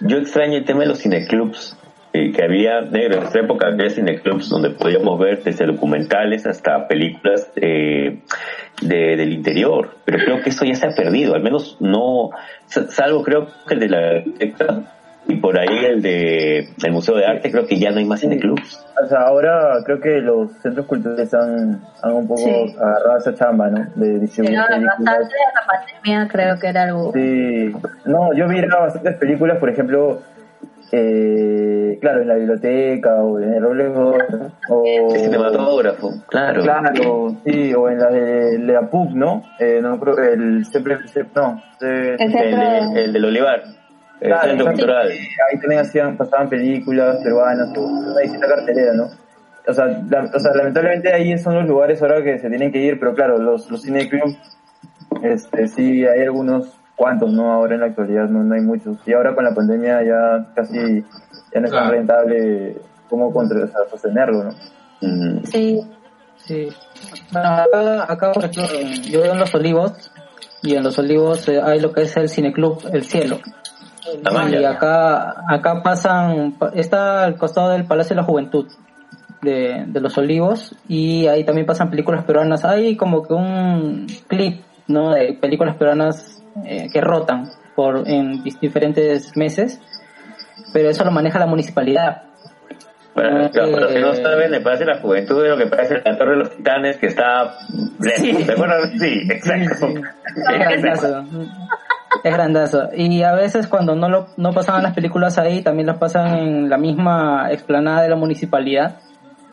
Yo 0.00 0.18
extraño 0.18 0.56
el 0.58 0.64
tema 0.64 0.80
de 0.80 0.86
los 0.86 0.98
cineclubs, 0.98 1.76
eh, 2.12 2.32
que 2.32 2.44
había, 2.44 2.80
negro, 2.82 3.14
en 3.14 3.20
nuestra 3.20 3.42
época 3.42 3.66
había 3.68 3.90
cineclubs 3.90 4.48
donde 4.48 4.70
podíamos 4.70 5.18
ver 5.18 5.42
desde 5.42 5.66
documentales 5.66 6.46
hasta 6.46 6.86
películas 6.88 7.50
eh, 7.56 8.18
de, 8.82 9.16
del 9.16 9.32
interior, 9.32 9.96
pero 10.04 10.18
creo 10.18 10.40
que 10.42 10.50
eso 10.50 10.64
ya 10.64 10.74
se 10.74 10.86
ha 10.86 10.94
perdido, 10.94 11.34
al 11.34 11.42
menos 11.42 11.76
no, 11.80 12.30
sa- 12.66 12.88
salvo 12.88 13.22
creo 13.22 13.48
que 13.66 13.74
el 13.74 13.80
de 13.80 13.88
la 13.88 14.22
y 15.26 15.36
por 15.36 15.58
ahí 15.58 15.84
el 15.86 16.02
de 16.02 16.68
el 16.84 16.92
Museo 16.92 17.16
de 17.16 17.24
Arte, 17.26 17.50
creo 17.50 17.66
que 17.66 17.78
ya 17.78 17.90
no 17.90 17.98
hay 17.98 18.04
más 18.04 18.20
cineclubs. 18.20 18.84
O 19.02 19.06
sea, 19.06 19.22
ahora 19.22 19.78
creo 19.84 20.00
que 20.00 20.20
los 20.20 20.52
centros 20.62 20.86
culturales 20.86 21.32
han, 21.34 21.80
han 22.02 22.12
un 22.12 22.28
poco 22.28 22.40
Sí. 22.42 22.74
agarrado 22.78 23.18
esa 23.18 23.34
chamba, 23.34 23.68
¿no? 23.68 23.86
De 23.96 24.18
distribuir 24.20 24.58
bastante 24.58 25.10
de 25.12 25.16
la 25.54 25.66
pandemia 25.66 26.28
creo 26.30 26.58
que 26.60 26.68
era 26.68 26.82
algo... 26.84 27.12
Sí, 27.12 27.72
no, 28.06 28.32
yo 28.34 28.48
vi 28.48 28.60
bastantes 28.66 29.16
películas, 29.16 29.58
por 29.58 29.70
ejemplo, 29.70 30.20
eh, 30.92 31.98
claro, 32.00 32.22
en 32.22 32.28
la 32.28 32.34
biblioteca 32.34 33.14
o 33.16 33.40
en 33.40 33.54
el 33.54 33.62
roble 33.62 33.88
o 33.88 34.84
El 34.84 35.18
cinematógrafo, 35.20 36.10
claro. 36.28 36.62
claro, 36.62 37.36
sí, 37.44 37.74
o 37.74 37.88
en 37.88 37.98
la 37.98 38.10
de 38.10 38.58
la 38.58 38.82
PUB, 38.90 39.14
¿no? 39.14 39.42
Eh, 39.58 39.80
no 39.82 39.98
creo 39.98 40.18
el 40.18 40.64
siempre, 40.66 40.98
no, 41.34 41.62
El 41.80 42.16
El, 42.20 42.96
el 42.96 43.12
del 43.12 43.24
Olivar, 43.24 43.62
Claro, 44.28 44.48
centro 44.48 44.66
cultural. 44.66 45.08
ahí 45.10 45.60
también 45.60 45.80
hacían, 45.80 46.16
pasaban 46.16 46.48
películas 46.48 47.16
peruanas 47.22 47.76
una 47.76 48.20
distinta 48.20 48.46
cartelera, 48.48 48.92
¿no? 48.94 49.08
O 49.66 49.72
sea, 49.72 49.86
la- 49.86 50.30
o 50.34 50.38
sea, 50.38 50.52
lamentablemente 50.54 51.12
ahí 51.12 51.38
son 51.38 51.54
los 51.54 51.66
lugares 51.66 52.00
ahora 52.02 52.22
que 52.22 52.38
se 52.38 52.48
tienen 52.48 52.70
que 52.72 52.78
ir, 52.78 52.98
pero 52.98 53.14
claro, 53.14 53.38
los, 53.38 53.70
los 53.70 53.82
cineclubs, 53.82 54.36
este, 55.22 55.68
sí, 55.68 56.04
hay 56.06 56.20
algunos 56.22 56.66
cuantos, 56.96 57.32
¿no? 57.32 57.52
Ahora 57.52 57.74
en 57.74 57.80
la 57.80 57.86
actualidad 57.86 58.28
no, 58.28 58.42
no 58.44 58.54
hay 58.54 58.60
muchos. 58.60 58.96
Y 59.06 59.12
ahora 59.12 59.34
con 59.34 59.44
la 59.44 59.54
pandemia 59.54 60.02
ya 60.04 60.46
casi, 60.54 61.02
ya 61.52 61.60
no 61.60 61.66
es 61.66 61.72
tan 61.72 61.90
rentable 61.90 62.76
cómo 63.08 63.32
contra, 63.32 63.64
o 63.64 63.66
sea, 63.68 63.80
sostenerlo, 63.90 64.44
¿no? 64.44 64.50
Sí, 65.44 65.80
Sí. 66.36 66.68
Bueno, 67.32 67.48
acá, 67.48 68.12
acá, 68.12 68.32
por 68.32 68.44
ejemplo, 68.44 68.78
yo 69.04 69.22
vivo 69.22 69.32
en 69.32 69.38
Los 69.40 69.54
Olivos 69.54 70.10
y 70.62 70.74
en 70.74 70.82
Los 70.82 70.98
Olivos 70.98 71.48
eh, 71.48 71.60
hay 71.62 71.80
lo 71.80 71.92
que 71.92 72.02
es 72.02 72.14
el 72.18 72.28
cineclub 72.28 72.82
El 72.92 73.04
Cielo. 73.04 73.38
Ah. 74.24 74.48
Y 74.50 74.64
acá, 74.64 75.34
acá 75.48 75.82
pasan, 75.82 76.52
pa- 76.58 76.72
está 76.74 77.24
al 77.24 77.36
costado 77.36 77.70
del 77.70 77.84
Palacio 77.86 78.14
de 78.14 78.20
la 78.22 78.26
Juventud 78.26 78.66
de, 79.42 79.84
de 79.86 80.00
Los 80.00 80.16
Olivos 80.18 80.74
y 80.88 81.26
ahí 81.26 81.44
también 81.44 81.66
pasan 81.66 81.90
películas 81.90 82.24
peruanas. 82.24 82.64
Hay 82.64 82.96
como 82.96 83.22
que 83.22 83.32
un 83.34 84.06
clip, 84.26 84.62
¿no? 84.88 85.12
De 85.14 85.34
películas 85.40 85.76
peruanas 85.76 86.42
eh, 86.64 86.88
que 86.92 87.00
rotan 87.00 87.50
por 87.74 88.08
en 88.08 88.42
diferentes 88.44 89.36
meses, 89.36 89.80
pero 90.72 90.88
eso 90.90 91.04
lo 91.04 91.10
maneja 91.10 91.38
la 91.38 91.46
municipalidad. 91.46 92.22
Eh, 93.16 93.48
para 93.54 93.68
los 93.80 93.92
que 93.92 94.00
no 94.00 94.14
saben, 94.14 94.62
Palacio 94.62 94.86
de 94.86 94.94
la 94.94 95.00
Juventud 95.00 95.44
es 95.44 95.50
lo 95.50 95.56
que 95.56 95.66
parece 95.66 96.00
la 96.04 96.18
Torre 96.18 96.32
de 96.32 96.36
los 96.38 96.50
Titanes 96.56 96.96
que 96.96 97.06
está. 97.06 97.54
¿Te 98.02 98.52
acuerdas? 98.52 98.90
Sí, 98.98 99.20
exacto. 99.30 99.86
Es 102.22 102.32
grandazo. 102.32 102.88
Y 102.94 103.22
a 103.22 103.34
veces 103.34 103.66
cuando 103.66 103.94
no 103.94 104.08
lo, 104.08 104.26
no 104.36 104.52
pasaban 104.52 104.82
las 104.82 104.94
películas 104.94 105.38
ahí, 105.38 105.62
también 105.62 105.86
las 105.86 105.98
pasan 105.98 106.38
en 106.38 106.70
la 106.70 106.78
misma 106.78 107.48
explanada 107.50 108.02
de 108.02 108.08
la 108.08 108.16
municipalidad. 108.16 108.98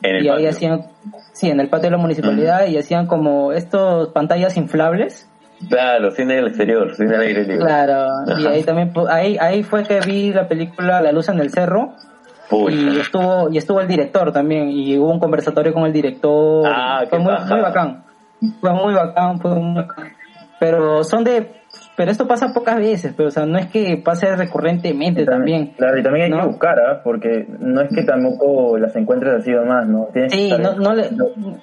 En 0.03 0.15
el 0.15 0.25
y 0.25 0.29
ahí 0.29 0.35
patio. 0.35 0.49
hacían, 0.49 0.85
sí, 1.33 1.49
en 1.49 1.59
el 1.59 1.69
patio 1.69 1.89
de 1.89 1.91
la 1.91 2.01
municipalidad 2.01 2.65
y 2.67 2.77
hacían 2.77 3.07
como 3.07 3.51
estos 3.51 4.09
pantallas 4.09 4.57
inflables. 4.57 5.27
Claro, 5.69 6.11
cine 6.11 6.35
del 6.35 6.47
exterior, 6.47 6.95
cine 6.95 7.15
al 7.15 7.21
aire 7.21 7.41
libre. 7.41 7.59
Claro. 7.59 8.07
Y 8.39 8.47
ahí 8.47 8.63
también, 8.63 8.93
ahí, 9.09 9.37
ahí 9.39 9.63
fue 9.63 9.83
que 9.83 9.99
vi 9.99 10.33
la 10.33 10.47
película 10.47 11.01
La 11.01 11.11
luz 11.11 11.29
en 11.29 11.39
el 11.39 11.51
cerro. 11.51 11.93
Pucha. 12.49 12.75
Y 12.75 12.99
estuvo, 12.99 13.49
y 13.51 13.57
estuvo 13.57 13.79
el 13.79 13.87
director 13.87 14.31
también, 14.33 14.69
y 14.69 14.97
hubo 14.97 15.11
un 15.11 15.19
conversatorio 15.19 15.73
con 15.73 15.85
el 15.85 15.93
director. 15.93 16.65
Ah, 16.67 17.03
fue 17.09 17.19
muy 17.19 17.31
bacán. 17.31 18.03
Fue 18.59 18.73
muy 18.73 18.93
bacán, 18.93 19.39
fue 19.39 19.55
muy 19.55 19.81
bacán. 19.81 20.13
Pero 20.59 21.03
son 21.03 21.23
de, 21.23 21.60
pero 22.01 22.13
esto 22.13 22.27
pasa 22.27 22.51
pocas 22.51 22.77
veces, 22.77 23.13
pero 23.15 23.29
o 23.29 23.31
sea, 23.31 23.45
no 23.45 23.59
es 23.59 23.67
que 23.67 23.95
pase 24.03 24.35
recurrentemente 24.35 25.23
también. 25.23 25.73
Claro, 25.77 25.99
y 25.99 26.01
también 26.01 26.25
hay 26.25 26.31
que 26.31 26.37
¿no? 26.37 26.47
buscar, 26.47 26.79
¿ah? 26.79 27.01
Porque 27.03 27.45
no 27.59 27.79
es 27.81 27.89
que 27.93 28.01
tampoco 28.01 28.75
las 28.79 28.95
encuentres 28.95 29.35
así 29.35 29.51
nomás, 29.51 29.87
¿no? 29.87 30.07
Tienes 30.11 30.33
que 30.33 30.37
Sí, 30.39 30.51
no, 30.59 30.73
no 30.77 30.95
le, 30.95 31.09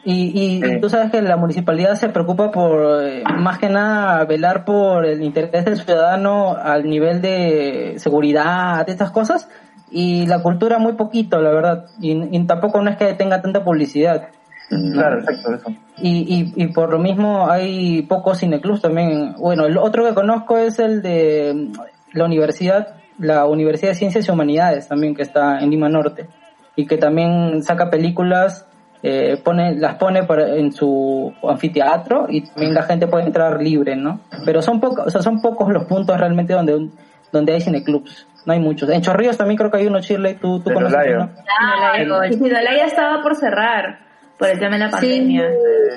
y, 0.04 0.12
y, 0.28 0.62
Sí. 0.62 0.74
y 0.76 0.80
tú 0.80 0.88
sabes 0.88 1.10
que 1.10 1.22
la 1.22 1.36
municipalidad 1.36 1.96
se 1.96 2.10
preocupa 2.10 2.52
por, 2.52 3.02
eh, 3.02 3.24
más 3.36 3.58
que 3.58 3.68
nada, 3.68 4.24
velar 4.26 4.64
por 4.64 5.04
el 5.04 5.24
interés 5.24 5.64
del 5.64 5.76
ciudadano 5.76 6.54
al 6.54 6.88
nivel 6.88 7.20
de 7.20 7.94
seguridad, 7.96 8.86
de 8.86 8.92
estas 8.92 9.10
cosas, 9.10 9.48
y 9.90 10.24
la 10.26 10.40
cultura 10.40 10.78
muy 10.78 10.92
poquito, 10.92 11.40
la 11.40 11.50
verdad, 11.50 11.86
y, 12.00 12.12
y 12.30 12.46
tampoco 12.46 12.80
no 12.80 12.90
es 12.90 12.96
que 12.96 13.12
tenga 13.14 13.42
tanta 13.42 13.64
publicidad. 13.64 14.28
Claro, 14.68 15.20
exacto, 15.20 15.54
eso. 15.54 15.72
Y, 15.96 16.52
y, 16.56 16.62
y 16.62 16.66
por 16.68 16.90
lo 16.90 16.98
mismo 16.98 17.50
hay 17.50 18.02
pocos 18.02 18.40
cineclubs 18.40 18.82
también. 18.82 19.34
Bueno, 19.38 19.66
el 19.66 19.78
otro 19.78 20.04
que 20.06 20.14
conozco 20.14 20.56
es 20.58 20.78
el 20.78 21.02
de 21.02 21.52
mm, 21.54 21.72
la 22.18 22.24
universidad, 22.24 22.96
la 23.18 23.46
Universidad 23.46 23.90
de 23.92 23.94
Ciencias 23.96 24.28
y 24.28 24.30
Humanidades 24.30 24.88
también 24.88 25.14
que 25.14 25.22
está 25.22 25.58
en 25.60 25.70
Lima 25.70 25.88
Norte 25.88 26.28
y 26.76 26.86
que 26.86 26.98
también 26.98 27.62
saca 27.62 27.90
películas, 27.90 28.66
eh, 29.02 29.40
pone, 29.42 29.74
las 29.76 29.94
pone 29.96 30.24
para, 30.24 30.54
en 30.56 30.72
su 30.72 31.32
anfiteatro 31.42 32.26
y 32.28 32.42
también 32.42 32.74
la 32.74 32.82
gente 32.82 33.06
puede 33.06 33.24
entrar 33.24 33.60
libre, 33.62 33.96
¿no? 33.96 34.20
Pero 34.44 34.62
son 34.62 34.80
pocos, 34.80 35.06
o 35.06 35.10
sea, 35.10 35.22
son 35.22 35.40
pocos 35.40 35.72
los 35.72 35.84
puntos 35.86 36.18
realmente 36.18 36.52
donde 36.52 36.90
donde 37.32 37.52
hay 37.54 37.60
cineclubs. 37.60 38.26
No 38.46 38.52
hay 38.54 38.60
muchos. 38.60 38.88
En 38.88 39.02
Chorrillos 39.02 39.36
también 39.36 39.58
creo 39.58 39.70
que 39.70 39.78
hay 39.78 39.86
uno, 39.86 40.00
Shirley. 40.00 40.36
¿Tú, 40.36 40.60
tú 40.60 40.70
En 40.70 40.74
conoces? 40.76 40.98
Sinolaya- 40.98 42.28
y 42.28 42.32
Sinolaya 42.34 42.84
estaba 42.86 43.22
por 43.22 43.34
cerrar 43.36 43.98
por 44.38 44.48
el 44.48 44.58
tema 44.58 44.72
de 44.72 44.78
la 44.78 44.86
Sí, 44.86 44.92
pandemia. 44.92 45.48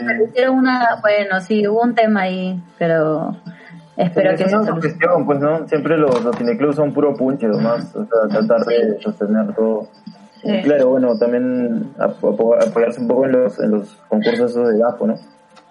pero 0.07 0.26
hicieron 0.26 0.55
una, 0.57 0.99
bueno, 1.01 1.39
sí, 1.41 1.68
hubo 1.68 1.81
un 1.81 1.93
tema 1.95 2.22
ahí, 2.23 2.59
pero 2.77 3.35
espero 3.97 4.31
Sí, 4.31 4.38
que 4.38 4.43
es 4.49 4.53
una 4.53 4.65
sugestión, 4.76 5.26
pues, 5.26 5.39
¿no? 5.39 5.68
Siempre 5.68 5.97
los, 5.97 6.23
los 6.23 6.35
cineclubs 6.38 6.76
son 6.76 6.93
puro 6.93 7.13
punche, 7.15 7.47
nomás. 7.47 7.95
O 7.95 8.05
sea, 8.05 8.27
tratar 8.30 8.65
de 8.65 8.99
sostener 9.01 9.53
todo. 9.55 9.88
Sí. 10.43 10.59
Claro, 10.63 10.89
bueno, 10.89 11.15
también 11.19 11.93
ap- 11.99 12.23
apo- 12.23 12.55
apoyarse 12.55 12.99
un 12.99 13.07
poco 13.07 13.26
en 13.26 13.31
los, 13.34 13.59
en 13.59 13.72
los 13.72 13.95
concursos 14.07 14.49
esos 14.51 14.69
de 14.73 14.80
GAFO, 14.80 15.05
¿no? 15.05 15.15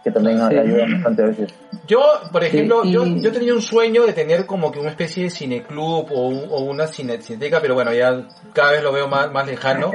Que 0.05 0.13
también 0.13 0.39
Sí. 0.49 0.57
ayudan 0.57 0.93
bastante 0.93 1.23
a 1.23 1.27
veces. 1.27 1.53
Yo, 1.89 2.01
por 2.31 2.45
ejemplo, 2.45 2.83
y- 2.85 2.93
yo, 2.93 3.05
yo 3.05 3.33
tenía 3.33 3.53
un 3.53 3.61
sueño 3.63 4.07
de 4.07 4.13
tener 4.13 4.47
como 4.47 4.71
que 4.71 4.79
una 4.79 4.91
especie 4.91 5.25
de 5.25 5.31
cineclub 5.31 6.07
o, 6.13 6.29
un- 6.29 6.45
o 6.51 6.61
una 6.63 6.87
cine, 6.87 7.21
cineteca, 7.21 7.59
pero 7.61 7.75
bueno, 7.75 7.93
ya 7.93 8.29
cada 8.55 8.71
vez 8.71 8.83
lo 8.85 8.93
veo 8.93 9.09
más, 9.09 9.33
más 9.33 9.45
lejano, 9.47 9.91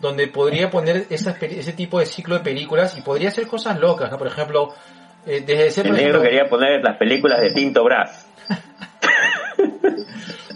donde 0.00 0.28
podría 0.28 0.70
poner 0.70 1.06
peli- 1.06 1.58
ese 1.58 1.72
tipo 1.72 1.98
de 1.98 2.06
ciclo 2.06 2.34
de 2.36 2.40
películas 2.42 2.96
y 2.98 3.02
podría 3.02 3.28
hacer 3.30 3.46
cosas 3.46 3.78
locas, 3.78 4.10
¿no? 4.10 4.18
Por 4.18 4.26
ejemplo, 4.26 4.74
eh, 5.26 5.42
desde 5.46 5.70
ser, 5.70 5.86
El 5.86 5.92
negro 5.92 6.08
ejemplo, 6.08 6.22
quería 6.22 6.44
poner 6.48 6.82
las 6.82 6.96
películas 6.98 7.40
de 7.40 7.50
Tinto 7.52 7.82
Brass. 7.84 8.26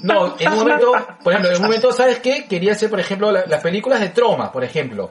No, 0.03 0.35
en 0.39 0.49
un 0.53 0.59
momento, 0.61 0.93
por 1.23 1.33
ejemplo, 1.33 1.51
en 1.51 1.57
un 1.59 1.63
momento, 1.63 1.93
¿sabes 1.93 2.21
qué? 2.21 2.47
Quería 2.49 2.73
hacer, 2.73 2.89
por 2.89 3.01
ejemplo, 3.01 3.31
la- 3.31 3.45
las 3.47 3.61
películas 3.63 4.01
de 4.01 4.09
Troma, 4.09 4.51
por 4.51 4.65
ejemplo, 4.65 5.11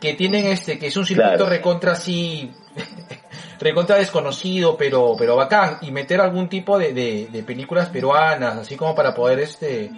que 0.00 0.14
tienen 0.14 0.46
este, 0.46 0.78
que 0.78 0.86
es 0.86 0.96
un 0.96 1.04
circuito 1.04 1.30
Claro. 1.36 1.50
recontra 1.50 1.92
así, 1.92 2.50
recontra 3.60 3.96
desconocido, 3.96 4.74
pero, 4.76 5.14
pero 5.18 5.36
bacán, 5.36 5.76
y 5.82 5.90
meter 5.90 6.20
algún 6.22 6.48
tipo 6.48 6.78
de, 6.78 6.94
de, 6.94 7.28
de 7.30 7.42
películas 7.42 7.90
peruanas, 7.90 8.56
así 8.56 8.74
como 8.74 8.94
para 8.94 9.14
poder 9.14 9.40
este, 9.40 9.90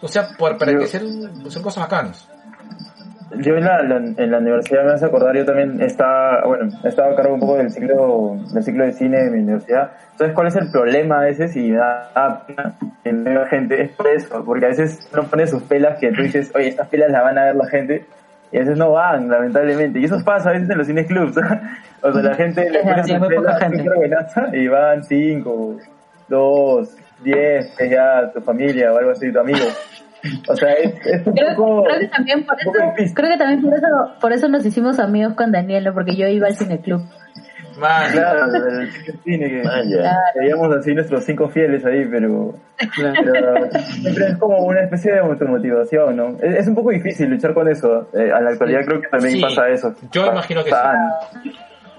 o 0.00 0.08
sea, 0.08 0.28
por- 0.36 0.58
para 0.58 0.76
que 0.76 0.86
sean, 0.88 1.48
son 1.48 1.62
cosas 1.62 1.84
bacanas. 1.84 2.28
Yo 3.38 3.56
en 3.56 3.64
la, 3.64 3.82
la- 3.82 3.96
en 3.96 4.30
la 4.30 4.38
universidad 4.38 4.84
me 4.84 4.92
hace 4.92 5.06
acordar, 5.06 5.34
yo 5.36 5.44
también 5.44 5.80
estaba, 5.80 6.42
bueno, 6.44 6.68
he 6.84 6.88
estado 6.88 7.12
a 7.12 7.16
cargo 7.16 7.34
un 7.34 7.40
poco 7.40 7.56
del 7.56 7.70
ciclo, 7.70 8.36
del 8.52 8.62
ciclo 8.62 8.84
de 8.84 8.92
cine 8.92 9.24
de 9.24 9.30
mi 9.30 9.38
universidad. 9.40 9.92
¿Sabes 10.18 10.34
cuál 10.34 10.48
es 10.48 10.56
el 10.56 10.70
problema 10.70 11.20
a 11.20 11.22
veces? 11.22 11.56
Y 11.56 11.70
me 11.70 11.76
da 11.78 12.44
pena 12.46 12.74
no 13.04 13.30
haya 13.30 13.46
gente, 13.46 13.82
es 13.82 13.90
por 13.92 14.08
eso, 14.08 14.44
porque 14.44 14.66
a 14.66 14.68
veces 14.68 15.08
uno 15.12 15.24
pone 15.24 15.46
sus 15.46 15.62
pelas 15.62 15.98
que 15.98 16.12
tú 16.12 16.22
dices, 16.22 16.52
oye, 16.54 16.68
estas 16.68 16.88
pelas 16.88 17.10
las 17.10 17.22
van 17.24 17.38
a 17.38 17.44
ver 17.44 17.56
la 17.56 17.66
gente, 17.66 18.04
y 18.52 18.56
a 18.56 18.60
veces 18.60 18.76
no 18.76 18.92
van, 18.92 19.28
lamentablemente. 19.28 19.98
Y 19.98 20.04
eso 20.04 20.22
pasa 20.24 20.50
a 20.50 20.52
veces 20.52 20.68
en 20.70 20.78
los 20.78 20.86
cines 20.86 21.06
clubs. 21.06 21.36
o 22.02 22.12
sea, 22.12 22.22
la 22.22 22.34
gente 22.34 22.70
le 22.70 22.80
Es 22.80 22.84
pone 22.84 23.28
pelas 23.28 23.58
gente. 23.60 23.84
y 24.52 24.68
van 24.68 25.04
cinco, 25.04 25.76
dos, 26.28 26.94
diez, 27.24 27.74
que 27.76 27.88
ya 27.88 28.30
tu 28.32 28.40
familia 28.40 28.92
o 28.92 28.98
algo 28.98 29.10
así, 29.12 29.32
tu 29.32 29.38
amigo. 29.40 29.64
O 30.48 30.56
sea, 30.56 30.70
es, 30.72 30.94
es 31.06 31.26
un 31.26 31.32
Creo, 31.34 31.56
poco... 31.56 31.84
creo 31.84 32.00
que 32.00 32.08
también 32.08 32.44
por 32.46 32.56
eso, 32.60 32.70
difícil. 32.90 33.14
creo 33.14 33.30
que 33.30 33.38
también 33.38 33.62
por 33.62 33.74
eso, 33.74 33.86
por 34.20 34.32
eso 34.32 34.48
nos 34.48 34.64
hicimos 34.64 34.98
amigos 34.98 35.34
con 35.34 35.50
Daniel, 35.52 35.84
¿no? 35.84 35.94
porque 35.94 36.14
yo 36.16 36.26
iba 36.28 36.46
al 36.46 36.54
cineclub. 36.56 37.02
Man, 37.78 38.12
Claro, 38.12 38.52
del 38.52 38.92
cine 39.24 39.48
que 39.48 39.62
veíamos 40.38 40.76
así 40.76 40.94
nuestros 40.94 41.24
cinco 41.24 41.48
fieles 41.48 41.82
ahí, 41.86 42.04
pero, 42.10 42.54
siempre 44.02 44.26
es 44.28 44.36
como 44.38 44.58
una 44.58 44.80
especie 44.82 45.12
de 45.12 45.20
automotivación, 45.20 46.16
¿no? 46.16 46.36
Es, 46.42 46.56
es 46.56 46.68
un 46.68 46.74
poco 46.74 46.90
difícil 46.90 47.30
luchar 47.30 47.54
con 47.54 47.68
eso. 47.68 48.08
Eh, 48.12 48.30
a 48.30 48.40
la 48.40 48.50
actualidad 48.50 48.84
creo 48.84 49.00
que 49.00 49.08
también 49.08 49.36
Sí, 49.36 49.40
pasa 49.42 49.68
eso. 49.68 49.94
yo 50.12 50.26
imagino 50.26 50.62
que 50.64 50.70
sí. 50.70 51.52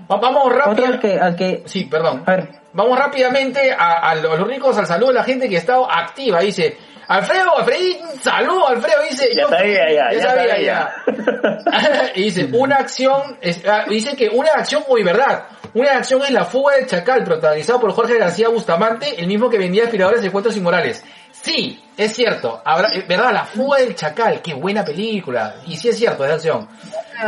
Vamos 0.08 0.56
rápido. 0.56 0.86
al 0.88 1.00
que, 1.00 1.20
al 1.20 1.36
que, 1.36 1.64
Sí, 1.66 1.86
perdón. 1.86 2.24
a 2.26 2.32
ver, 2.36 2.48
Vamos 2.74 2.98
rápidamente 3.00 3.72
a, 3.72 4.10
a 4.10 4.16
los 4.16 4.48
ricos, 4.48 4.78
al 4.78 4.86
saludo 4.86 5.10
de 5.10 5.16
la 5.16 5.24
gente 5.24 5.48
que 5.50 5.58
está 5.58 5.76
activa. 5.92 6.40
Dice, 6.42 6.76
Alfredo, 7.08 7.58
Alfredín, 7.58 7.98
saludo, 8.22 8.68
Alfredo. 8.68 9.02
Dice, 9.10 9.30
Ya 9.36 9.42
yo- 9.44 9.50
sabía, 9.50 9.92
ya, 9.92 10.14
ya 10.14 10.22
sabía, 10.22 10.50
sabía. 10.50 10.62
ya. 10.62 12.12
y 12.16 12.24
dice, 12.24 12.50
una 12.54 12.78
acción, 12.78 13.38
es- 13.42 13.66
ah, 13.68 13.86
dice 13.90 14.16
que 14.16 14.30
una 14.30 14.52
acción 14.54 14.84
muy 14.88 15.04
verdad. 15.04 15.44
Una 15.76 15.94
acción 15.98 16.22
es 16.24 16.30
La 16.32 16.46
fuga 16.46 16.76
del 16.76 16.86
chacal, 16.86 17.24
protagonizado 17.24 17.80
por 17.82 17.92
Jorge 17.94 18.18
García 18.20 18.48
Bustamante, 18.50 19.20
el 19.20 19.26
mismo 19.28 19.50
que 19.50 19.58
vendía 19.58 19.86
aspiradores 19.86 20.22
de 20.22 20.30
cuentos 20.32 20.56
inmorales. 20.56 21.04
Sí, 21.44 21.84
es 21.98 22.14
cierto. 22.16 22.62
Habrá, 22.64 22.88
eh, 22.94 23.06
¿Verdad? 23.08 23.34
La 23.34 23.44
fuga 23.44 23.80
del 23.80 23.96
chacal, 23.96 24.42
qué 24.42 24.54
buena 24.54 24.86
película. 24.86 25.56
Y 25.68 25.76
sí 25.76 25.90
es 25.90 25.98
cierto, 25.98 26.24
es 26.26 26.32
acción. 26.32 26.70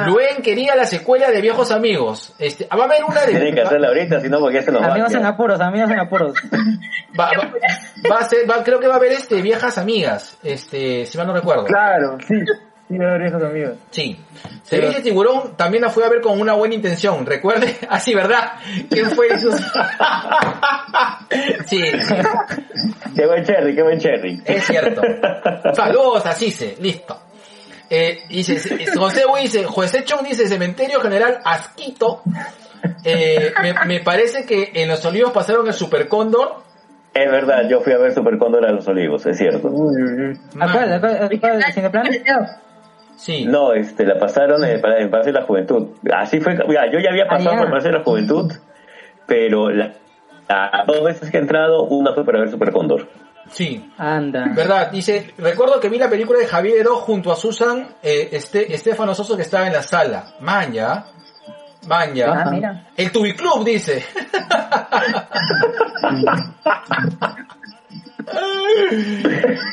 Luen 0.05 0.41
quería 0.41 0.73
la 0.75 0.85
secuela 0.85 1.29
de 1.29 1.41
Viejos 1.41 1.69
Amigos. 1.71 2.33
Este, 2.39 2.65
va 2.67 2.83
a 2.83 2.85
haber 2.85 3.03
una 3.03 3.21
de... 3.21 3.31
Tienen 3.33 3.53
que 3.53 3.61
hacerla 3.61 3.89
ahorita, 3.89 4.21
si 4.21 4.29
no, 4.29 4.39
porque 4.39 4.61
se 4.61 4.71
nos 4.71 4.81
va. 4.81 4.87
amigos 4.93 5.13
en 5.13 5.25
apuros, 5.25 5.59
amigos 5.59 5.91
en 5.91 5.99
apuros. 5.99 6.33
Va, 7.19 7.29
va, 7.37 7.53
va 8.11 8.17
a 8.19 8.23
ser, 8.27 8.49
va- 8.49 8.61
creo 8.63 8.77
que 8.79 8.87
va 8.87 8.95
a 8.95 8.97
haber 8.97 9.13
este 9.13 9.41
viejas 9.41 9.77
amigas, 9.77 10.37
este, 10.43 11.05
si 11.05 11.17
mal 11.17 11.27
no 11.27 11.33
recuerdo. 11.33 11.63
Claro, 11.63 12.17
sí. 12.27 12.35
Sí, 12.87 12.97
va 12.99 13.15
a 13.15 13.17
viejos 13.17 13.41
amigos. 13.41 13.77
Sí. 13.89 14.15
Ceviche 14.63 15.01
Tiburón 15.01 15.57
también 15.57 15.81
la 15.81 15.89
fue 15.89 16.05
a 16.05 16.09
ver 16.09 16.21
con 16.21 16.39
una 16.39 16.53
buena 16.53 16.75
intención. 16.75 17.25
Recuerde, 17.25 17.75
así, 17.89 18.13
¿verdad? 18.13 18.53
¿Quién 18.89 19.09
fue 19.09 19.27
eso? 19.27 19.51
sí, 21.65 21.81
sí, 21.99 22.15
Qué 23.15 23.25
buen 23.25 23.43
cherry, 23.43 23.75
qué 23.75 23.81
buen 23.81 23.99
cherry. 23.99 24.41
es 24.45 24.63
cierto. 24.65 25.01
Saludos, 25.73 26.25
así 26.25 26.51
se, 26.51 26.75
listo. 26.79 27.19
Eh, 27.89 28.23
dice, 28.29 28.59
José 28.95 29.25
Wu 29.25 29.37
dice, 29.37 29.63
José 29.63 30.03
Chong 30.03 30.23
dice, 30.27 30.47
Cementerio 30.47 30.99
General 31.01 31.39
Asquito. 31.43 32.21
Eh, 33.03 33.51
me, 33.61 33.73
me 33.85 33.99
parece 34.01 34.45
que 34.45 34.71
en 34.75 34.89
los 34.89 35.03
olivos 35.05 35.31
pasaron 35.31 35.67
el 35.67 35.73
Super 35.73 36.07
Cóndor. 36.07 36.63
Es 37.15 37.31
verdad, 37.31 37.67
yo 37.69 37.79
fui 37.79 37.93
a 37.93 37.97
ver 37.97 38.13
Super 38.13 38.37
Cóndor 38.37 38.65
a 38.65 38.71
los 38.73 38.85
Olivos, 38.89 39.25
es 39.25 39.37
cierto. 39.37 39.69
Uy, 39.69 40.03
uy, 40.03 40.21
uy. 40.27 40.39
¿A 40.59 40.69
cuál? 40.69 40.93
¿A 40.93 40.99
cuál? 40.99 41.23
¿A 41.23 41.39
cuál? 41.39 41.73
¿Cineplan? 41.73 42.07
Sí. 43.17 43.45
No, 43.45 43.73
este, 43.73 44.05
la 44.05 44.17
pasaron 44.19 44.63
en 44.63 44.71
el, 44.71 44.75
en 45.01 45.09
Palacio 45.11 45.31
de 45.33 45.39
la 45.39 45.45
Juventud. 45.45 45.87
Así 46.13 46.39
fue, 46.39 46.55
mira, 46.67 46.91
yo 46.91 46.99
ya 46.99 47.09
había 47.11 47.27
pasado 47.27 47.51
Ah, 47.51 47.53
ya. 47.53 47.57
por 47.59 47.65
el 47.65 47.71
Palacio 47.71 47.91
de 47.91 47.97
la 47.97 48.03
Juventud, 48.03 48.51
pero 49.25 49.69
la, 49.69 49.93
las 50.47 50.85
dos 50.87 51.03
veces 51.03 51.31
que 51.31 51.37
he 51.37 51.41
entrado, 51.41 51.83
una 51.83 52.13
fue 52.13 52.25
para 52.25 52.39
ver 52.39 52.49
Super 52.49 52.71
Cóndor. 52.71 53.07
Sí. 53.49 53.91
Anda. 53.97 54.45
¿Verdad? 54.55 54.89
Dice, 54.91 55.33
recuerdo 55.37 55.79
que 55.79 55.87
vi 55.89 55.97
la 55.99 56.09
película 56.09 56.39
de 56.39 56.47
Javier 56.47 56.77
Heró 56.79 56.95
junto 56.97 57.31
a 57.31 57.35
Susan 57.35 57.87
eh, 58.01 58.29
este, 58.31 58.73
Estefano 58.73 59.13
Soso 59.13 59.35
que 59.35 59.43
estaba 59.43 59.67
en 59.67 59.73
la 59.73 59.83
sala. 59.83 60.33
Maña. 60.39 61.05
Maña. 61.87 62.25
Ah, 62.43 62.49
mira. 62.49 62.87
El 62.97 63.11
Tubiclub 63.11 63.63
dice. 63.63 64.03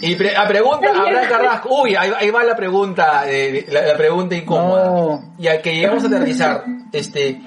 Y 0.00 0.14
pre- 0.16 0.36
a 0.36 0.46
pregunta, 0.46 0.88
Abraham 0.90 1.28
Carrasco, 1.28 1.82
uy, 1.82 1.94
ahí, 1.94 2.12
ahí 2.18 2.30
va 2.30 2.42
la 2.44 2.56
pregunta, 2.56 3.22
eh, 3.26 3.66
la, 3.68 3.82
la 3.82 3.96
pregunta 3.96 4.34
incómoda. 4.34 4.86
No. 4.86 5.34
Y 5.38 5.46
al 5.48 5.60
que 5.60 5.74
llegamos 5.74 6.04
a 6.04 6.06
aterrizar, 6.08 6.64
este, 6.92 7.40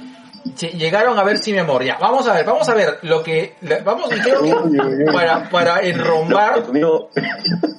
llegaron 0.74 1.18
a 1.20 1.24
ver 1.24 1.38
sin 1.38 1.56
memoria. 1.56 1.98
Vamos 2.00 2.28
a 2.28 2.34
ver, 2.34 2.46
vamos 2.46 2.68
a 2.70 2.74
ver 2.76 3.00
lo 3.04 3.22
que, 3.24 3.56
la- 3.62 3.80
vamos, 3.80 4.10
y 4.16 4.20
creo 4.20 4.42
que 4.42 5.06
para, 5.12 5.50
para 5.50 5.82
enrumbar, 5.82 6.64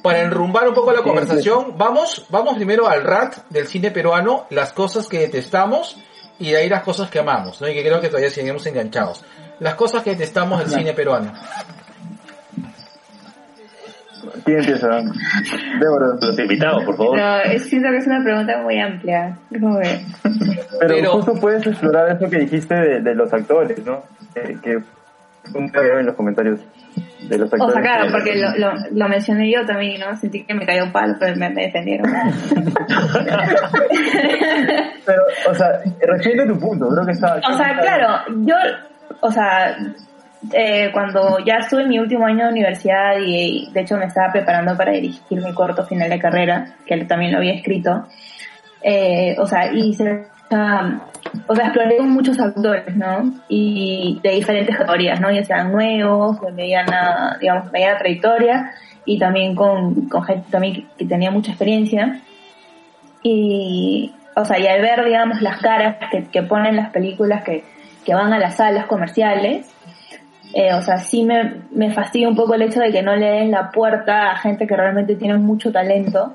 para 0.03 0.21
enrumbar 0.21 0.69
un 0.69 0.75
poco 0.75 0.93
la 0.93 1.03
conversación, 1.03 1.75
vamos, 1.77 2.27
vamos 2.29 2.57
primero 2.57 2.89
al 2.89 3.03
RAT 3.03 3.37
del 3.51 3.67
cine 3.67 3.91
peruano, 3.91 4.47
las 4.51 4.73
cosas 4.73 5.09
que 5.09 5.21
detestamos 5.21 5.97
y 6.39 6.51
de 6.51 6.59
ahí 6.59 6.69
las 6.69 6.83
cosas 6.83 7.09
que 7.11 7.19
amamos, 7.19 7.61
¿no? 7.63 7.69
Y 7.69 7.75
que 7.75 7.83
creo 7.83 8.01
que 8.01 8.09
todavía 8.09 8.31
seguimos 8.31 8.67
enganchados. 8.67 9.23
Las 9.59 9.75
cosas 9.75 10.03
que 10.03 10.11
detestamos 10.11 10.59
del 10.59 10.69
cine 10.71 10.93
peruano. 10.93 11.33
¿Quién 14.45 14.59
empieza? 14.61 14.89
Débora. 15.81 16.07
los 16.21 16.39
invitados, 16.39 16.85
por 16.85 16.97
favor. 16.97 17.17
Pero 17.19 17.55
es- 17.55 17.69
siento 17.69 17.91
que 17.91 17.97
es 17.99 18.07
una 18.07 18.23
pregunta 18.23 18.59
muy 18.63 18.79
amplia. 18.81 19.37
Como 19.61 19.79
que- 19.81 20.01
Pero, 20.81 20.95
Pero- 20.95 21.13
justo 21.13 21.35
puedes 21.41 21.67
explorar 21.67 22.11
eso 22.17 22.29
que 22.31 22.39
dijiste 22.39 22.75
de, 22.75 23.01
de 23.01 23.15
los 23.15 23.33
actores, 23.33 23.85
¿no? 23.85 24.03
Que, 24.35 24.57
que 24.61 24.79
un 25.55 25.71
veo 25.71 26.01
en 26.01 26.07
los 26.07 26.15
comentarios 26.17 26.61
de 27.29 27.39
los 27.39 27.53
O 27.53 27.55
actores. 27.57 27.75
sea, 27.75 27.83
claro, 27.83 28.11
porque 28.13 28.35
lo, 28.37 28.51
lo, 28.57 28.73
lo 28.93 29.09
mencioné 29.09 29.51
yo 29.53 29.65
también, 29.65 30.01
¿no? 30.01 30.15
Sentí 30.17 30.45
que 30.45 30.55
me 30.55 30.67
cayó 30.67 30.85
un 30.85 30.93
palo, 30.93 31.15
pero 31.21 31.37
me, 31.37 31.51
me 31.51 31.63
defendieron. 31.67 32.07
Pero, 35.07 35.23
o 35.49 35.55
sea, 35.55 35.81
refiere 36.01 36.47
tu 36.47 36.59
punto, 36.59 36.89
creo 36.89 37.07
que 37.07 37.13
está... 37.13 37.37
O 37.49 37.53
sea, 37.57 37.77
claro, 37.81 38.25
yo, 38.45 38.55
o 39.21 39.31
sea, 39.31 39.77
eh, 40.53 40.91
cuando 40.93 41.39
ya 41.45 41.57
estuve 41.57 41.83
en 41.83 41.89
mi 41.89 41.99
último 41.99 42.27
año 42.27 42.45
de 42.45 42.53
universidad 42.53 43.17
y 43.19 43.71
de 43.73 43.81
hecho 43.81 43.97
me 43.97 44.07
estaba 44.07 44.33
preparando 44.33 44.77
para 44.77 44.93
dirigir 44.93 45.43
mi 45.43 45.53
corto 45.53 45.85
final 45.85 46.11
de 46.11 46.19
carrera, 46.19 46.75
que 46.87 46.97
también 47.05 47.33
lo 47.33 47.39
había 47.39 47.55
escrito, 47.55 48.07
eh, 48.83 49.37
o 49.39 49.47
sea, 49.47 49.73
y 49.73 49.95
se, 49.95 50.27
o 51.47 51.55
sea, 51.55 51.65
exploré 51.65 51.97
con 51.97 52.11
muchos 52.11 52.39
actores, 52.39 52.97
¿no? 52.97 53.33
Y 53.49 54.21
de 54.23 54.31
diferentes 54.31 54.77
categorías, 54.77 55.21
¿no? 55.21 55.31
Ya 55.31 55.45
sean 55.45 55.73
nuevos, 55.73 56.41
de 56.41 56.53
mediana, 56.53 57.37
digamos, 57.41 57.73
mediana 57.73 57.99
trayectoria, 57.99 58.71
y 59.05 59.19
también 59.19 59.55
con, 59.55 60.09
con 60.09 60.23
gente 60.25 60.47
también 60.51 60.75
que, 60.75 60.85
que 60.99 61.05
tenía 61.05 61.31
mucha 61.31 61.53
experiencia. 61.53 62.21
Y, 63.23 64.13
o 64.35 64.45
sea, 64.45 64.59
y 64.59 64.67
al 64.67 64.83
ver, 64.83 65.05
digamos, 65.05 65.41
las 65.43 65.59
caras 65.59 65.97
que, 66.11 66.25
que 66.25 66.43
ponen 66.43 66.77
las 66.77 66.91
películas 66.91 67.43
que, 67.43 67.65
que 68.05 68.15
van 68.15 68.33
a 68.33 68.39
las 68.39 68.57
salas 68.57 68.87
comerciales, 68.87 69.73
eh, 70.55 70.73
o 70.75 70.83
sea, 70.83 70.99
sí 70.99 71.25
me, 71.25 71.63
me 71.71 71.91
fastidia 71.91 72.29
un 72.29 72.37
poco 72.37 72.55
el 72.55 72.63
hecho 72.63 72.81
de 72.81 72.91
que 72.91 73.03
no 73.03 73.15
le 73.15 73.27
den 73.27 73.51
la 73.51 73.71
puerta 73.71 74.31
a 74.31 74.37
gente 74.37 74.67
que 74.67 74.77
realmente 74.77 75.17
tiene 75.17 75.37
mucho 75.39 75.73
talento 75.73 76.35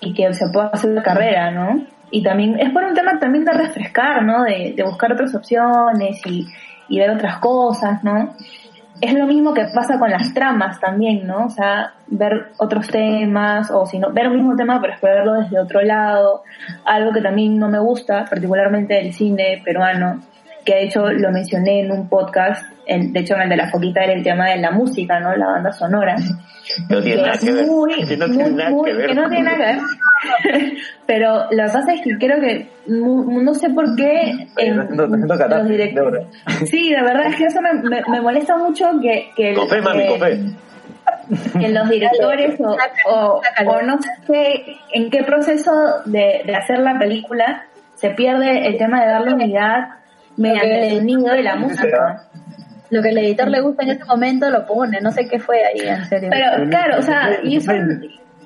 y 0.00 0.14
que 0.14 0.32
se 0.34 0.48
pueda 0.52 0.68
hacer 0.68 0.90
la 0.90 1.02
carrera, 1.02 1.50
¿no? 1.50 1.84
Y 2.10 2.22
también 2.22 2.58
es 2.60 2.70
por 2.70 2.84
un 2.84 2.94
tema 2.94 3.18
también 3.18 3.44
de 3.44 3.52
refrescar, 3.52 4.22
¿no? 4.22 4.42
De, 4.42 4.74
de 4.76 4.82
buscar 4.82 5.12
otras 5.12 5.34
opciones 5.34 6.20
y, 6.26 6.46
y 6.88 6.98
ver 6.98 7.10
otras 7.10 7.38
cosas, 7.38 8.04
¿no? 8.04 8.34
Es 9.00 9.14
lo 9.14 9.26
mismo 9.26 9.54
que 9.54 9.64
pasa 9.74 9.98
con 9.98 10.10
las 10.10 10.32
tramas 10.34 10.78
también, 10.78 11.26
¿no? 11.26 11.46
O 11.46 11.50
sea, 11.50 11.94
ver 12.06 12.52
otros 12.58 12.86
temas, 12.88 13.70
o 13.70 13.86
si 13.86 13.98
no, 13.98 14.12
ver 14.12 14.26
el 14.26 14.34
mismo 14.34 14.54
tema 14.54 14.80
pero 14.80 14.92
explorarlo 14.92 15.34
desde 15.34 15.58
otro 15.58 15.80
lado. 15.82 16.42
Algo 16.84 17.12
que 17.12 17.20
también 17.20 17.58
no 17.58 17.68
me 17.68 17.78
gusta, 17.78 18.26
particularmente 18.26 18.94
del 18.94 19.12
cine 19.12 19.62
peruano, 19.64 20.20
que 20.64 20.74
de 20.74 20.82
hecho 20.84 21.10
lo 21.10 21.30
mencioné 21.30 21.80
en 21.80 21.92
un 21.92 22.08
podcast, 22.08 22.64
en- 22.86 23.12
de 23.12 23.20
hecho 23.20 23.34
en 23.34 23.42
el 23.42 23.48
de 23.48 23.56
la 23.56 23.70
foquita 23.70 24.02
era 24.04 24.12
el 24.12 24.22
tema 24.22 24.48
de 24.50 24.58
la 24.58 24.70
música, 24.70 25.18
¿no? 25.20 25.34
La 25.36 25.46
banda 25.46 25.72
sonora. 25.72 26.16
No 26.88 27.02
tiene 27.02 27.22
nada 27.22 27.38
que 27.38 27.52
ver. 27.52 27.66
Que 28.06 28.16
no 28.16 28.26
tiene 28.26 28.50
nada 28.50 28.70
que 28.84 28.92
ver. 28.94 29.06
que 29.08 29.14
no 29.14 29.28
tiene 29.28 29.42
nada 29.44 29.56
que 29.56 29.62
ver. 30.52 30.72
Pero 31.06 31.34
lo 31.50 31.64
que 31.66 31.72
pasa 31.72 31.92
es 31.92 32.00
que 32.02 32.16
creo 32.18 32.40
que 32.40 32.68
no, 32.86 33.54
sé 33.54 33.70
por 33.70 33.96
qué 33.96 34.46
en 34.56 34.80
haciendo 34.80 35.28
carácter, 35.28 35.58
los 35.58 35.68
directores. 35.68 36.26
Sí, 36.70 36.90
de 36.90 37.02
verdad 37.02 37.26
es 37.26 37.36
que 37.36 37.44
eso 37.46 37.60
me, 37.60 37.72
me, 37.74 38.02
me 38.08 38.20
molesta 38.20 38.56
mucho 38.56 38.86
que, 39.02 39.30
que, 39.36 39.50
el- 39.50 39.82
mami, 39.82 40.04
fe. 40.18 40.40
que 41.60 41.68
los 41.70 41.88
directores 41.88 42.60
o, 42.60 42.76
o, 43.10 43.40
o 43.66 43.82
no 43.82 43.98
sé 44.26 44.64
en 44.92 45.10
qué 45.10 45.22
proceso 45.24 45.72
de, 46.06 46.42
de 46.46 46.54
hacer 46.54 46.78
la 46.78 46.98
película 46.98 47.64
se 47.96 48.10
pierde 48.10 48.66
el 48.66 48.78
tema 48.78 49.00
de 49.02 49.08
darle 49.10 49.34
unidad 49.34 49.88
mediante 50.36 50.88
el 50.88 50.98
sonido 50.98 51.36
y 51.36 51.42
la 51.42 51.56
música. 51.56 52.28
Lo 52.90 53.02
que 53.02 53.08
al 53.08 53.18
editor 53.18 53.48
le 53.48 53.60
gusta 53.60 53.84
en 53.84 53.90
ese 53.90 54.04
momento 54.04 54.50
lo 54.50 54.66
pone, 54.66 55.00
no 55.00 55.10
sé 55.10 55.26
qué 55.26 55.38
fue 55.38 55.64
ahí, 55.64 55.80
en 55.80 56.04
serio. 56.04 56.28
Pero 56.30 56.68
claro, 56.68 56.98
o 56.98 57.02
sea, 57.02 57.38
y 57.42 57.56
eso, 57.56 57.72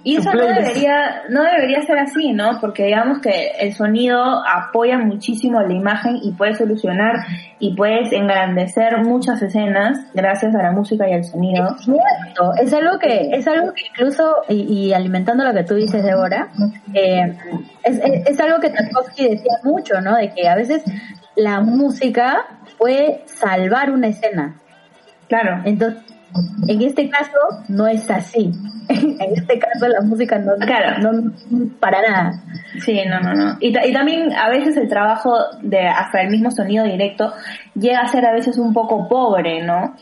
y 0.06 0.18
eso 0.18 0.32
no 0.32 0.46
debería, 0.46 1.24
no 1.30 1.42
debería 1.42 1.82
ser 1.82 1.98
así, 1.98 2.32
¿no? 2.32 2.60
Porque 2.60 2.84
digamos 2.84 3.18
que 3.18 3.50
el 3.58 3.74
sonido 3.74 4.22
apoya 4.46 4.98
muchísimo 4.98 5.60
la 5.60 5.72
imagen 5.74 6.20
y 6.22 6.30
puede 6.30 6.54
solucionar 6.54 7.16
y 7.58 7.74
puedes 7.74 8.12
engrandecer 8.12 8.98
muchas 8.98 9.42
escenas 9.42 9.98
gracias 10.14 10.54
a 10.54 10.62
la 10.62 10.70
música 10.70 11.08
y 11.08 11.12
al 11.14 11.24
sonido. 11.24 11.74
Es 11.76 11.84
cierto, 11.86 12.52
es 12.62 12.72
algo 12.72 13.00
que, 13.00 13.30
es 13.32 13.48
algo 13.48 13.72
que 13.72 13.82
incluso, 13.90 14.44
y, 14.48 14.62
y 14.72 14.92
alimentando 14.92 15.42
lo 15.42 15.52
que 15.52 15.64
tú 15.64 15.74
dices, 15.74 16.04
Débora, 16.04 16.50
eh, 16.94 17.36
es, 17.82 17.98
es, 17.98 18.28
es 18.28 18.38
algo 18.38 18.60
que 18.60 18.70
Tarkovsky 18.70 19.30
decía 19.30 19.54
mucho, 19.64 20.00
¿no? 20.00 20.14
De 20.14 20.30
que 20.32 20.46
a 20.46 20.54
veces 20.54 20.84
la 21.36 21.60
música 21.60 22.44
puede 22.78 23.22
salvar 23.26 23.90
una 23.90 24.08
escena. 24.08 24.56
Claro. 25.28 25.62
Entonces, 25.64 26.02
en 26.68 26.82
este 26.82 27.08
caso 27.08 27.32
no 27.68 27.86
es 27.86 28.10
así. 28.10 28.52
en 28.88 29.16
este 29.34 29.58
caso 29.58 29.88
la 29.88 30.00
música 30.02 30.38
no, 30.38 30.54
Claro. 30.56 31.12
no 31.12 31.32
para 31.80 32.00
nada. 32.02 32.42
Sí, 32.84 33.00
no, 33.08 33.20
no, 33.20 33.34
no. 33.34 33.56
Y, 33.60 33.72
ta- 33.72 33.86
y 33.86 33.92
también 33.92 34.32
a 34.34 34.48
veces 34.50 34.76
el 34.76 34.88
trabajo 34.88 35.34
de 35.62 35.86
hasta 35.88 36.20
el 36.20 36.30
mismo 36.30 36.50
sonido 36.50 36.84
directo 36.84 37.32
llega 37.74 38.00
a 38.00 38.08
ser 38.08 38.24
a 38.26 38.32
veces 38.32 38.58
un 38.58 38.72
poco 38.72 39.08
pobre, 39.08 39.62
¿no? 39.64 39.94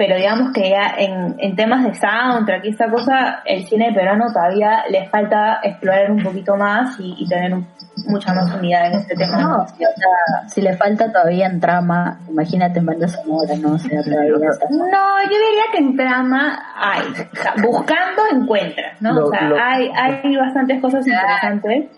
Pero 0.00 0.16
digamos 0.16 0.50
que 0.54 0.70
ya 0.70 0.94
en, 0.96 1.34
en 1.38 1.54
temas 1.56 1.84
de 1.84 1.92
soundtrack 1.94 2.64
y 2.64 2.68
esta 2.70 2.88
cosa, 2.90 3.42
el 3.44 3.66
cine 3.66 3.92
peruano 3.92 4.32
todavía 4.32 4.84
le 4.88 5.06
falta 5.10 5.60
explorar 5.62 6.10
un 6.10 6.22
poquito 6.22 6.56
más 6.56 6.98
y, 6.98 7.14
y 7.18 7.28
tener 7.28 7.52
un- 7.52 7.66
mucha 8.06 8.32
más 8.32 8.50
unidad 8.54 8.86
en 8.86 8.92
este 8.94 9.14
tema. 9.14 9.36
No, 9.42 9.68
sí, 9.68 9.84
o 9.84 9.88
sea, 9.94 10.48
si 10.48 10.62
le 10.62 10.74
falta 10.74 11.12
todavía 11.12 11.48
en 11.48 11.60
trama, 11.60 12.18
imagínate 12.30 12.78
en 12.78 12.86
banda 12.86 13.08
sonora, 13.08 13.54
¿no? 13.60 13.72
O 13.74 13.78
sea, 13.78 14.02
todavía 14.02 14.48
está- 14.50 14.66
No, 14.70 15.22
yo 15.24 15.28
diría 15.28 15.64
que 15.70 15.78
en 15.80 15.94
trama 15.98 16.58
hay. 16.78 17.02
O 17.32 17.36
sea, 17.36 17.52
buscando 17.62 18.22
encuentras, 18.32 19.02
¿no? 19.02 19.12
Lo- 19.12 19.26
o 19.26 19.30
sea, 19.30 19.42
lo- 19.42 19.56
hay, 19.62 19.90
hay 19.94 20.34
bastantes 20.34 20.80
cosas 20.80 21.06
interesantes. 21.06 21.90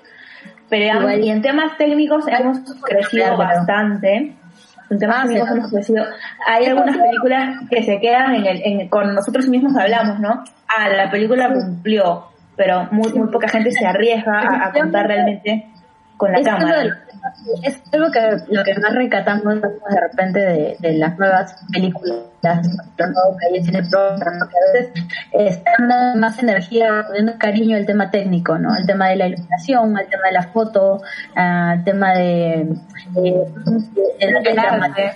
Pero 0.68 0.82
digamos, 0.82 1.12
y 1.24 1.30
en 1.30 1.40
temas 1.40 1.76
técnicos 1.78 2.24
hemos 2.26 2.58
crecido 2.82 3.36
Claro. 3.36 3.38
bastante. 3.38 4.34
En 4.92 4.98
temas 4.98 5.24
Ah, 5.24 5.26
sí. 5.26 5.36
hemos 5.36 5.70
crecido. 5.70 6.04
Hay 6.46 6.66
algunas 6.66 6.96
películas 6.96 7.60
que 7.70 7.82
se 7.82 7.98
quedan 7.98 8.34
en 8.34 8.46
el, 8.46 8.62
en, 8.64 8.88
con 8.88 9.14
nosotros 9.14 9.48
mismos 9.48 9.74
hablamos, 9.76 10.20
¿no? 10.20 10.44
Ah, 10.68 10.88
la 10.88 11.10
película 11.10 11.52
cumplió, 11.52 12.24
pero 12.56 12.88
muy, 12.90 13.12
muy 13.14 13.28
poca 13.28 13.48
gente 13.48 13.70
se 13.72 13.86
arriesga 13.86 14.38
a, 14.40 14.66
a 14.68 14.72
contar 14.72 15.06
realmente 15.06 15.66
con 16.16 16.30
la 16.32 16.38
es 16.38 16.46
cámara. 16.46 16.98
De- 17.44 17.68
es 17.68 17.82
algo 17.92 18.10
que 18.10 18.20
lo 18.50 18.64
que 18.64 18.74
más 18.80 18.94
rescatamos 18.94 19.60
de 19.60 20.00
repente 20.00 20.38
de, 20.40 20.76
de 20.80 20.92
las 20.94 21.18
nuevas 21.18 21.56
películas, 21.72 22.18
lo 22.42 23.06
nuevo 23.06 23.36
que 23.38 23.46
hay 23.46 23.56
en 23.58 23.64
cine 23.64 23.82
pro, 23.90 24.16
¿no? 24.16 24.18
que 24.48 24.56
a 24.56 24.82
veces 24.82 25.04
están 25.32 25.88
dando 25.88 26.20
más 26.20 26.38
energía, 26.42 27.04
poniendo 27.06 27.38
cariño 27.38 27.76
al 27.76 27.86
tema 27.86 28.10
técnico, 28.10 28.58
¿no? 28.58 28.74
El 28.76 28.86
tema 28.86 29.08
de 29.08 29.16
la 29.16 29.26
iluminación, 29.28 29.96
al 29.96 30.06
tema 30.08 30.26
de 30.26 30.32
la 30.32 30.42
foto, 30.44 31.00
al 31.34 31.84
tema 31.84 32.12
de, 32.14 32.68
de- 33.10 33.44
el, 34.18 34.36
el 34.36 34.46
El 34.46 34.58
arte. 34.58 35.12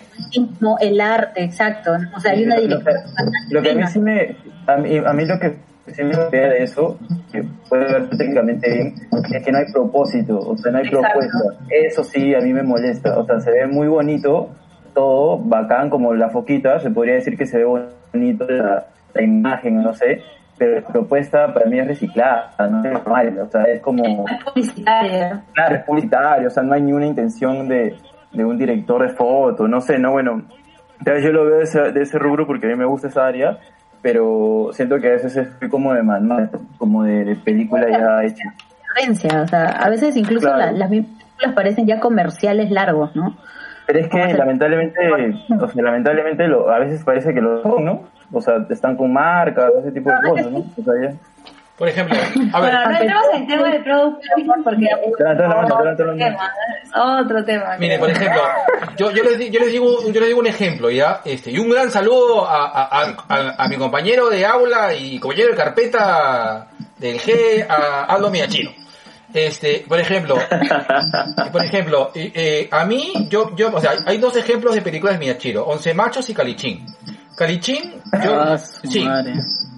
el 0.80 1.00
arte, 1.00 1.42
exacto. 1.44 1.98
¿no? 1.98 2.16
O 2.16 2.20
sea, 2.20 2.32
hay 2.32 2.44
una 2.44 2.56
dirección 2.56 2.84
bastante 2.84 3.38
Lo 3.50 3.62
que 3.62 3.70
a 3.70 3.74
mí 3.74 3.86
sí 3.88 3.98
me, 3.98 4.36
a 4.66 4.76
mí, 4.76 4.98
a 4.98 5.12
mí 5.12 5.24
lo 5.24 5.38
que 5.38 5.56
sí 5.92 6.02
me 6.02 6.08
gustaría 6.16 6.48
de 6.48 6.62
eso, 6.62 6.98
que 7.32 7.44
puede 7.68 7.84
ver 7.84 8.08
técnicamente 8.10 8.72
bien, 8.72 8.94
es 9.32 9.44
que 9.44 9.52
no 9.52 9.58
hay 9.58 9.72
propósito, 9.72 10.38
o 10.38 10.56
sea, 10.56 10.72
no 10.72 10.78
hay 10.78 10.84
Exacto. 10.84 11.08
propuesta. 11.08 11.38
Eso 11.70 12.04
sí 12.04 12.34
a 12.34 12.40
mí 12.40 12.52
me 12.52 12.62
molesta, 12.62 13.18
o 13.18 13.24
sea, 13.24 13.40
se 13.40 13.50
ve 13.50 13.66
muy 13.66 13.88
bonito, 13.88 14.50
todo 14.94 15.38
bacán, 15.38 15.90
como 15.90 16.14
la 16.14 16.30
foquita, 16.30 16.80
se 16.80 16.90
podría 16.90 17.14
decir 17.14 17.36
que 17.36 17.46
se 17.46 17.58
ve 17.58 17.64
bonito 17.64 18.46
la, 18.48 18.86
la 19.14 19.22
imagen, 19.22 19.82
no 19.82 19.92
sé, 19.92 20.22
pero 20.58 20.80
la 20.80 20.86
propuesta 20.86 21.52
para 21.52 21.66
mí 21.66 21.78
es 21.78 21.86
reciclada, 21.86 22.50
no 22.70 22.82
es 22.84 22.92
normal, 22.92 23.38
o 23.40 23.50
sea, 23.50 23.64
es 23.64 23.80
como... 23.80 24.24
Es 24.26 24.44
publicitaria. 24.44 25.44
Claro, 25.52 25.76
es 25.76 25.84
publicitario, 25.84 26.48
o 26.48 26.50
sea, 26.50 26.62
no 26.62 26.74
hay 26.74 26.82
ni 26.82 26.92
una 26.92 27.06
intención 27.06 27.68
de, 27.68 27.94
de 28.32 28.44
un 28.44 28.56
director 28.56 29.02
de 29.02 29.14
foto, 29.14 29.68
no 29.68 29.80
sé, 29.80 29.98
no, 29.98 30.12
bueno, 30.12 30.42
yo 31.04 31.30
lo 31.30 31.44
veo 31.44 31.58
de 31.58 31.64
ese, 31.64 31.92
de 31.92 32.02
ese 32.02 32.18
rubro 32.18 32.46
porque 32.46 32.66
a 32.66 32.70
mí 32.70 32.76
me 32.76 32.86
gusta 32.86 33.08
esa 33.08 33.26
área, 33.26 33.58
pero 34.02 34.70
siento 34.72 34.98
que 35.00 35.08
a 35.08 35.12
veces 35.12 35.36
es 35.36 35.48
como 35.70 35.92
de 35.94 36.02
manual, 36.02 36.50
como 36.78 37.02
de, 37.04 37.36
película 37.44 37.86
ya 37.90 38.24
hecha. 38.24 38.54
o 39.42 39.46
sea, 39.48 39.64
a 39.66 39.90
veces 39.90 40.16
incluso 40.16 40.46
Claro. 40.48 40.58
la- 40.58 40.72
las 40.72 40.90
mismas 40.90 41.10
películas 41.18 41.54
parecen 41.54 41.86
ya 41.86 42.00
comerciales 42.00 42.70
largos, 42.70 43.14
¿no? 43.16 43.36
Pero 43.86 43.98
es 44.00 44.08
que 44.08 44.34
lamentablemente, 44.34 44.98
o 45.60 45.68
sea, 45.68 45.82
lamentablemente 45.82 46.48
lo, 46.48 46.70
a 46.70 46.78
veces 46.78 47.04
parece 47.04 47.32
que 47.34 47.40
lo 47.40 47.62
son, 47.62 47.84
¿no? 47.84 48.02
O 48.32 48.40
sea, 48.40 48.66
están 48.70 48.96
con 48.96 49.12
marcas, 49.12 49.70
ese 49.80 49.92
tipo 49.92 50.10
de 50.10 50.16
cosas, 50.28 50.50
¿no? 50.50 50.58
O 50.58 50.82
sea, 50.82 50.94
ya. 51.00 51.14
Por 51.76 51.88
ejemplo, 51.90 52.16
a 52.16 52.60
ver, 52.60 52.72
Bueno, 52.72 52.84
no 52.90 52.90
entremos 52.96 53.24
en 53.34 53.46
tema 53.46 53.68
de 53.70 53.80
product 53.80 54.22
porque 54.64 54.88
la 54.88 54.96
otro 57.20 57.44
tema. 57.44 57.76
Mire, 57.78 57.98
por 57.98 58.08
ejemplo, 58.10 58.40
yo, 58.96 59.10
yo, 59.10 59.22
les, 59.22 59.50
yo, 59.50 59.60
les 59.60 59.72
digo, 59.72 60.00
yo 60.10 60.20
les 60.20 60.26
digo 60.28 60.40
un 60.40 60.46
ejemplo, 60.46 60.90
¿ya? 60.90 61.20
Este, 61.24 61.50
y 61.50 61.58
un 61.58 61.68
gran 61.68 61.90
saludo 61.90 62.48
a, 62.48 62.64
a, 62.66 62.82
a- 63.02 63.16
a- 63.28 63.54
a 63.64 63.68
mi 63.68 63.76
compañero 63.76 64.30
de 64.30 64.46
aula 64.46 64.94
y 64.94 65.18
compañero 65.18 65.50
de 65.50 65.56
carpeta 65.56 66.68
del 66.96 67.18
G, 67.20 67.66
a 67.68 68.04
Aldo 68.04 68.30
Miyachino. 68.30 68.70
Este, 69.34 69.84
por 69.86 70.00
ejemplo, 70.00 70.36
por 71.52 71.62
ejemplo, 71.62 72.10
eh, 72.14 72.32
eh, 72.34 72.68
a 72.70 72.86
mí, 72.86 73.12
yo, 73.28 73.54
yo, 73.54 73.70
o 73.74 73.80
sea, 73.82 73.92
hay- 74.06 74.16
dos 74.16 74.34
ejemplos 74.36 74.74
de 74.74 74.80
películas 74.80 75.16
de 75.16 75.18
Miyachiro, 75.18 75.66
Once 75.66 75.92
Machos 75.92 76.30
y 76.30 76.34
Calichín. 76.34 76.86
Calichín, 77.36 78.00
yo, 78.24 78.40
Ah, 78.40 78.56
sí, 78.56 79.04
madre. 79.04 79.34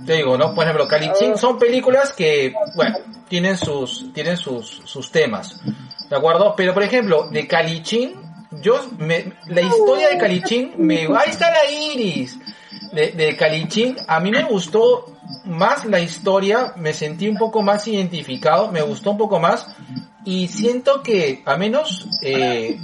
Te 0.09 0.15
digo, 0.15 0.39
¿no? 0.39 0.55
Por 0.55 0.65
ejemplo, 0.65 0.89
Calichín 0.89 1.37
son 1.37 1.59
películas 1.59 2.15
que, 2.15 2.55
bueno, 2.75 2.97
tienen 3.29 3.59
sus, 3.59 4.11
tienen 4.15 4.39
sus, 4.39 4.81
sus 4.87 5.13
temas, 5.13 5.61
¿de 6.09 6.17
acuerdo? 6.17 6.55
Pero, 6.57 6.73
por 6.73 6.83
ejemplo, 6.83 7.29
de 7.31 7.47
Calichín, 7.47 8.15
yo, 8.63 8.81
me, 8.97 9.35
la 9.49 9.61
historia 9.61 10.09
de 10.09 10.17
Calichín, 10.17 10.73
me, 10.79 11.01
ahí 11.01 11.29
está 11.29 11.51
la 11.51 11.71
iris, 11.71 12.39
de, 12.91 13.13
de 13.13 13.37
Calichín, 13.37 13.99
a 14.07 14.19
mí 14.19 14.31
me 14.31 14.45
gustó 14.45 15.13
más 15.45 15.85
la 15.85 16.01
historia, 16.01 16.73
me 16.77 16.95
sentí 16.95 17.29
un 17.29 17.37
poco 17.37 17.61
más 17.61 17.87
identificado, 17.87 18.73
me 18.73 18.81
gustó 18.81 19.11
un 19.11 19.19
poco 19.19 19.39
más, 19.39 19.67
y 20.31 20.49
siento 20.49 21.03
que, 21.03 21.43
a 21.47 21.57
menos, 21.57 22.07
eh, 22.21 22.79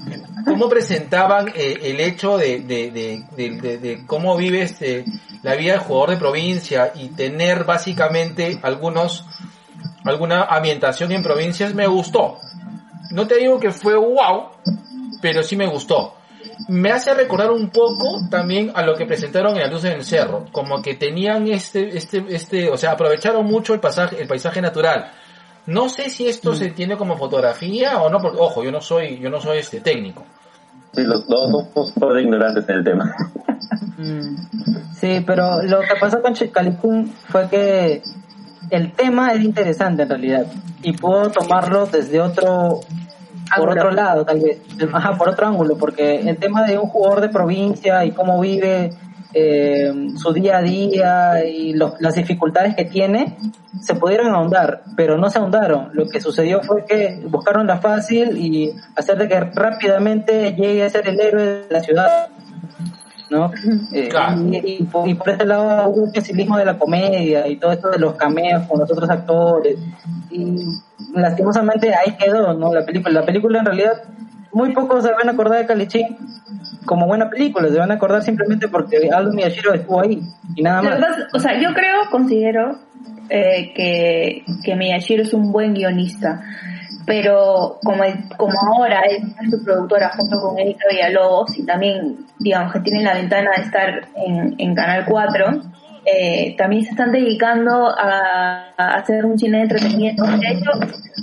cómo 0.47 0.71
presentaban 0.71 1.49
eh, 1.55 1.77
el 1.83 2.01
hecho 2.01 2.39
de, 2.39 2.61
de, 2.61 2.91
de, 2.91 3.79
de- 3.79 4.07
cómo 4.07 4.35
vive 4.35 4.63
este, 4.63 5.05
la 5.43 5.55
vida 5.55 5.73
del 5.73 5.83
jugador 5.83 6.11
de 6.11 6.17
provincia 6.17 6.93
y 6.95 7.09
tener 7.09 7.65
básicamente 7.65 8.59
algunos, 8.63 9.27
alguna 10.07 10.45
ambientación 10.45 11.13
en 11.13 11.23
provincias, 11.23 11.75
me 11.75 11.87
gustó. 11.87 12.39
No 13.11 13.27
te 13.27 13.37
digo 13.37 13.61
que 13.61 13.73
fue 13.73 13.95
wow, 13.95 14.49
pero 15.21 15.43
sí 15.43 15.55
me 15.55 15.67
gustó. 15.67 16.15
Me 16.69 16.93
hace 16.93 17.13
recordar 17.13 17.51
un 17.51 17.69
poco 17.69 18.23
también 18.31 18.73
a 18.75 18.81
lo 18.87 18.95
que 18.95 19.05
presentaron 19.05 19.55
en 19.57 19.65
La 19.65 19.69
Luz 19.69 19.85
en 19.85 19.93
el 19.93 20.05
Cerro, 20.05 20.47
como 20.51 20.81
que 20.81 20.95
tenían 20.95 21.47
este, 21.49 21.95
este, 21.95 22.25
este, 22.31 22.71
o 22.71 22.79
sea, 22.79 22.93
aprovecharon 22.93 23.45
mucho 23.45 23.75
el 23.75 23.81
pasaje, 23.81 24.19
el 24.19 24.27
paisaje 24.27 24.63
natural. 24.63 25.13
No 25.67 25.89
sé 25.89 26.11
si 26.11 26.27
esto 26.29 26.55
se 26.55 26.67
entiende 26.67 26.97
como 26.97 27.17
fotografía 27.17 28.03
o 28.03 28.11
no, 28.11 28.21
porque, 28.21 28.39
ojo, 28.39 28.63
yo 28.63 28.71
no 28.71 28.81
soy, 28.81 29.19
yo 29.19 29.31
no 29.31 29.41
soy 29.41 29.59
este 29.59 29.81
técnico. 29.81 30.25
Sí, 30.93 31.03
los 31.03 31.27
dos 31.27 31.51
somos 31.51 31.95
todos 31.95 32.21
ignorantes 32.21 32.69
en 32.69 32.77
el 32.77 32.85
tema. 32.85 33.15
Mm. 33.97 34.93
Sí, 34.95 35.23
pero 35.27 35.63
lo 35.63 35.81
que 35.81 35.97
pasó 36.01 36.21
con 36.21 36.35
Chicalipún 36.35 37.13
fue 37.29 37.49
que 37.49 38.03
el 38.71 38.93
tema 38.93 39.33
era 39.33 39.43
interesante 39.43 40.03
en 40.03 40.09
realidad 40.09 40.47
y 40.83 40.93
puedo 40.93 41.31
tomarlo 41.31 41.87
desde 41.87 42.21
otro 42.21 42.81
por 43.57 43.69
otro 43.69 43.91
lado 43.91 44.25
tal 44.25 44.41
vez 44.41 44.63
ajá 44.93 45.17
por 45.19 45.29
otro 45.29 45.47
ángulo 45.47 45.77
porque 45.77 46.21
el 46.21 46.39
tema 46.39 46.65
de 46.65 46.79
un 46.79 46.89
jugador 46.89 47.21
de 47.21 47.29
provincia 47.29 48.05
y 48.05 48.13
cómo 48.13 48.41
vive 48.41 48.95
eh, 49.35 49.93
su 50.17 50.33
día 50.33 50.59
a 50.59 50.63
día 50.63 51.45
y 51.45 51.73
los- 51.75 51.95
las 52.01 52.15
dificultades 52.15 52.75
que 52.77 52.85
tiene 52.85 53.37
se 53.81 53.95
pudieron 53.97 54.29
ahondar 54.35 54.83
pero 54.97 55.19
no 55.19 55.29
se 55.31 55.39
ahondaron 55.39 55.89
lo 55.93 56.09
que 56.09 56.21
sucedió 56.21 56.63
fue 56.63 56.85
que 56.87 57.21
buscaron 57.29 57.67
la 57.67 57.79
fácil 57.79 58.37
y 58.39 58.73
hacer 58.97 59.19
de 59.19 59.27
que 59.29 59.41
rápidamente 59.41 60.53
llegue 60.55 60.85
a 60.85 60.89
ser 60.91 61.09
el 61.09 61.19
héroe 61.21 61.45
de 61.45 61.67
la 61.71 61.81
ciudad 61.81 62.29
¿no? 63.31 63.51
Eh, 63.93 64.09
Claro. 64.09 64.41
y, 64.53 64.77
y 64.79 64.83
por, 64.85 65.09
y 65.09 65.15
por 65.15 65.31
este 65.31 65.45
lado 65.47 65.89
hubo 65.89 66.03
un 66.05 66.13
pesimismo 66.13 66.57
de 66.57 66.67
la 66.67 66.79
comedia 66.79 67.49
y 67.49 67.57
todo 67.57 67.73
esto 67.73 67.91
de 67.91 67.99
los 67.99 68.15
cameos 68.15 68.63
con 68.69 68.79
los 68.79 68.91
otros 68.91 69.11
actores 69.11 69.77
y 70.31 70.57
lastimosamente 71.15 71.93
ahí 71.95 72.17
quedó 72.17 72.55
¿no? 72.55 72.73
la 72.73 72.85
película 72.85 73.21
la 73.21 73.27
película 73.27 73.59
en 73.61 73.65
realidad 73.67 73.93
muy 74.53 74.73
pocos 74.73 75.03
se 75.03 75.11
van 75.11 75.29
a 75.29 75.33
acordar 75.33 75.59
de 75.59 75.67
Calichín 75.67 76.17
como 76.85 77.07
buena 77.07 77.29
película 77.31 77.69
se 77.69 77.79
van 77.79 77.91
a 77.91 77.95
acordar 77.95 78.23
simplemente 78.23 78.69
porque 78.69 79.11
Aldo 79.13 79.33
Miyashiro 79.33 79.75
estuvo 79.75 80.01
ahí 80.01 80.21
y 80.55 80.63
nada 80.63 80.83
más 80.83 80.99
o 81.33 81.39
sea, 81.39 81.59
yo 81.61 81.73
creo, 81.75 82.11
considero 82.11 82.79
eh, 83.29 83.73
que, 83.75 84.45
que 84.63 84.77
Miyashiro 84.77 85.23
es 85.23 85.33
un 85.33 85.51
buen 85.51 85.75
guionista, 85.75 86.43
pero 87.07 87.79
como, 87.83 88.05
como 88.37 88.53
ahora 88.75 89.01
es 89.07 89.51
su 89.51 89.63
productora 89.65 90.11
junto 90.17 90.41
con 90.41 90.59
Erika 90.59 90.87
Villalobos 90.91 91.59
y 91.59 91.65
también, 91.65 92.27
digamos, 92.39 92.73
que 92.73 92.81
tienen 92.81 93.05
la 93.05 93.15
ventana 93.15 93.51
de 93.57 93.63
estar 93.63 94.09
en, 94.17 94.55
en 94.59 94.75
Canal 94.75 95.05
4, 95.07 95.63
eh, 96.07 96.55
también 96.57 96.85
se 96.85 96.91
están 96.91 97.13
dedicando 97.13 97.89
a, 97.89 98.75
a 98.77 98.95
hacer 98.95 99.25
un 99.25 99.39
cine 99.39 99.59
de 99.59 99.63
entretenimiento. 99.65 100.25
De 100.25 100.49
hecho, 100.49 100.71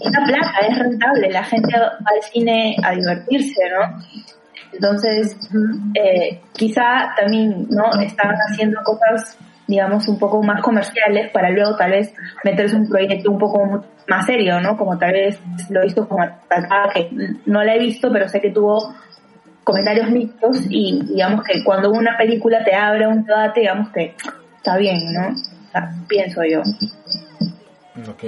esta 0.04 0.24
plata 0.24 0.68
es 0.68 0.80
rentable, 0.80 1.30
la 1.30 1.44
gente 1.44 1.78
va 1.78 1.98
al 2.04 2.22
cine 2.32 2.76
a 2.84 2.92
divertirse, 2.92 3.62
¿no? 3.70 4.04
Entonces, 4.74 5.38
eh, 5.94 6.42
quizá 6.54 7.14
también, 7.18 7.68
¿no? 7.70 7.90
Están 8.02 8.36
haciendo 8.50 8.82
cosas, 8.84 9.38
digamos, 9.68 10.08
un 10.08 10.18
poco 10.18 10.42
más 10.42 10.62
comerciales 10.62 11.32
para 11.32 11.50
luego 11.50 11.76
tal 11.76 11.92
vez 11.92 12.14
meterse 12.44 12.76
un 12.76 12.88
proyecto 12.88 13.32
un 13.32 13.38
poco 13.38 13.86
más 14.08 14.26
serio, 14.26 14.60
¿no? 14.62 14.78
Como 14.78 14.98
tal 14.98 15.14
vez 15.14 15.40
lo 15.70 15.82
visto 15.84 16.08
con 16.08 16.20
que 16.94 17.10
no 17.46 17.64
la 17.64 17.76
he 17.76 17.80
visto, 17.80 18.12
pero 18.12 18.28
sé 18.28 18.42
que 18.42 18.52
tuvo 18.52 18.94
comentarios 19.64 20.10
mixtos 20.10 20.66
y 20.70 21.02
digamos 21.06 21.44
que 21.46 21.64
cuando 21.64 21.92
una 21.92 22.18
película 22.18 22.64
te 22.64 22.74
abre 22.74 23.08
un 23.08 23.24
debate, 23.24 23.62
digamos 23.62 23.90
que 23.92 24.16
está 24.58 24.78
bien, 24.78 25.14
¿no? 25.14 25.36
Pienso 26.08 26.42
yo. 26.44 26.62
Ok. 28.10 28.24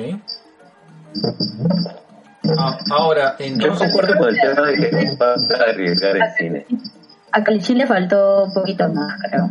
Ah, 2.57 2.78
ahora, 2.91 3.36
Yo 3.40 3.45
entonces, 3.45 3.91
concuerdo 3.91 4.18
con 4.18 4.30
el 4.30 4.40
tema 4.40 4.68
de 4.68 4.76
que 4.76 4.91
no 4.91 5.18
vas 5.18 5.49
a 5.52 5.64
arriesgar 5.70 6.18
el 6.18 6.24
cine. 6.38 6.65
A 7.32 7.44
Calichín 7.44 7.78
le 7.80 7.88
faltó 7.88 8.44
un 8.45 8.53
poquito 8.53 8.88
más, 8.90 9.20
creo. 9.22 9.49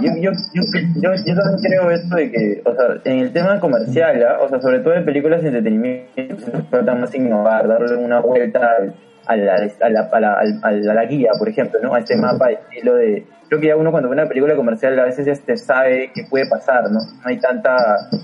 Yo, 0.00 0.10
yo, 0.20 0.30
yo, 0.54 0.62
yo, 0.96 1.10
yo 1.26 1.34
también 1.34 1.58
creo 1.62 1.90
esto 1.90 2.14
de 2.16 2.30
que, 2.30 2.62
o 2.64 2.74
sea, 2.74 2.84
en 3.04 3.18
el 3.20 3.32
tema 3.32 3.58
comercial, 3.58 4.22
¿ah? 4.22 4.38
o 4.42 4.48
sea, 4.48 4.60
sobre 4.60 4.80
todo 4.80 4.94
de 4.94 5.00
películas 5.02 5.42
de 5.42 5.48
entretenimiento, 5.48 6.38
se 6.44 6.50
trata 6.70 6.94
más 6.94 7.14
innovar, 7.14 7.66
darle 7.66 7.96
una 7.96 8.20
vuelta 8.20 8.60
al- 8.78 8.94
a 9.26 9.36
la, 9.36 9.54
a 9.54 9.88
la, 9.90 10.00
a 10.12 10.20
la, 10.20 10.34
al- 10.62 10.88
a 10.88 10.94
la, 10.94 11.04
guía, 11.04 11.30
por 11.38 11.48
ejemplo, 11.48 11.78
¿no? 11.82 11.94
A 11.94 11.98
este 11.98 12.16
mapa 12.16 12.48
de 12.48 12.54
estilo 12.54 12.94
de... 12.94 13.26
Creo 13.48 13.60
que 13.60 13.66
ya 13.68 13.76
uno 13.76 13.90
cuando 13.90 14.08
ve 14.08 14.14
una 14.14 14.26
película 14.28 14.54
comercial 14.56 14.98
a 14.98 15.04
veces 15.04 15.26
ya 15.26 15.34
te 15.34 15.56
sabe 15.56 16.10
qué 16.14 16.22
puede 16.30 16.48
pasar, 16.48 16.84
¿no? 16.90 17.00
No 17.00 17.22
hay 17.24 17.38
tanta 17.38 17.76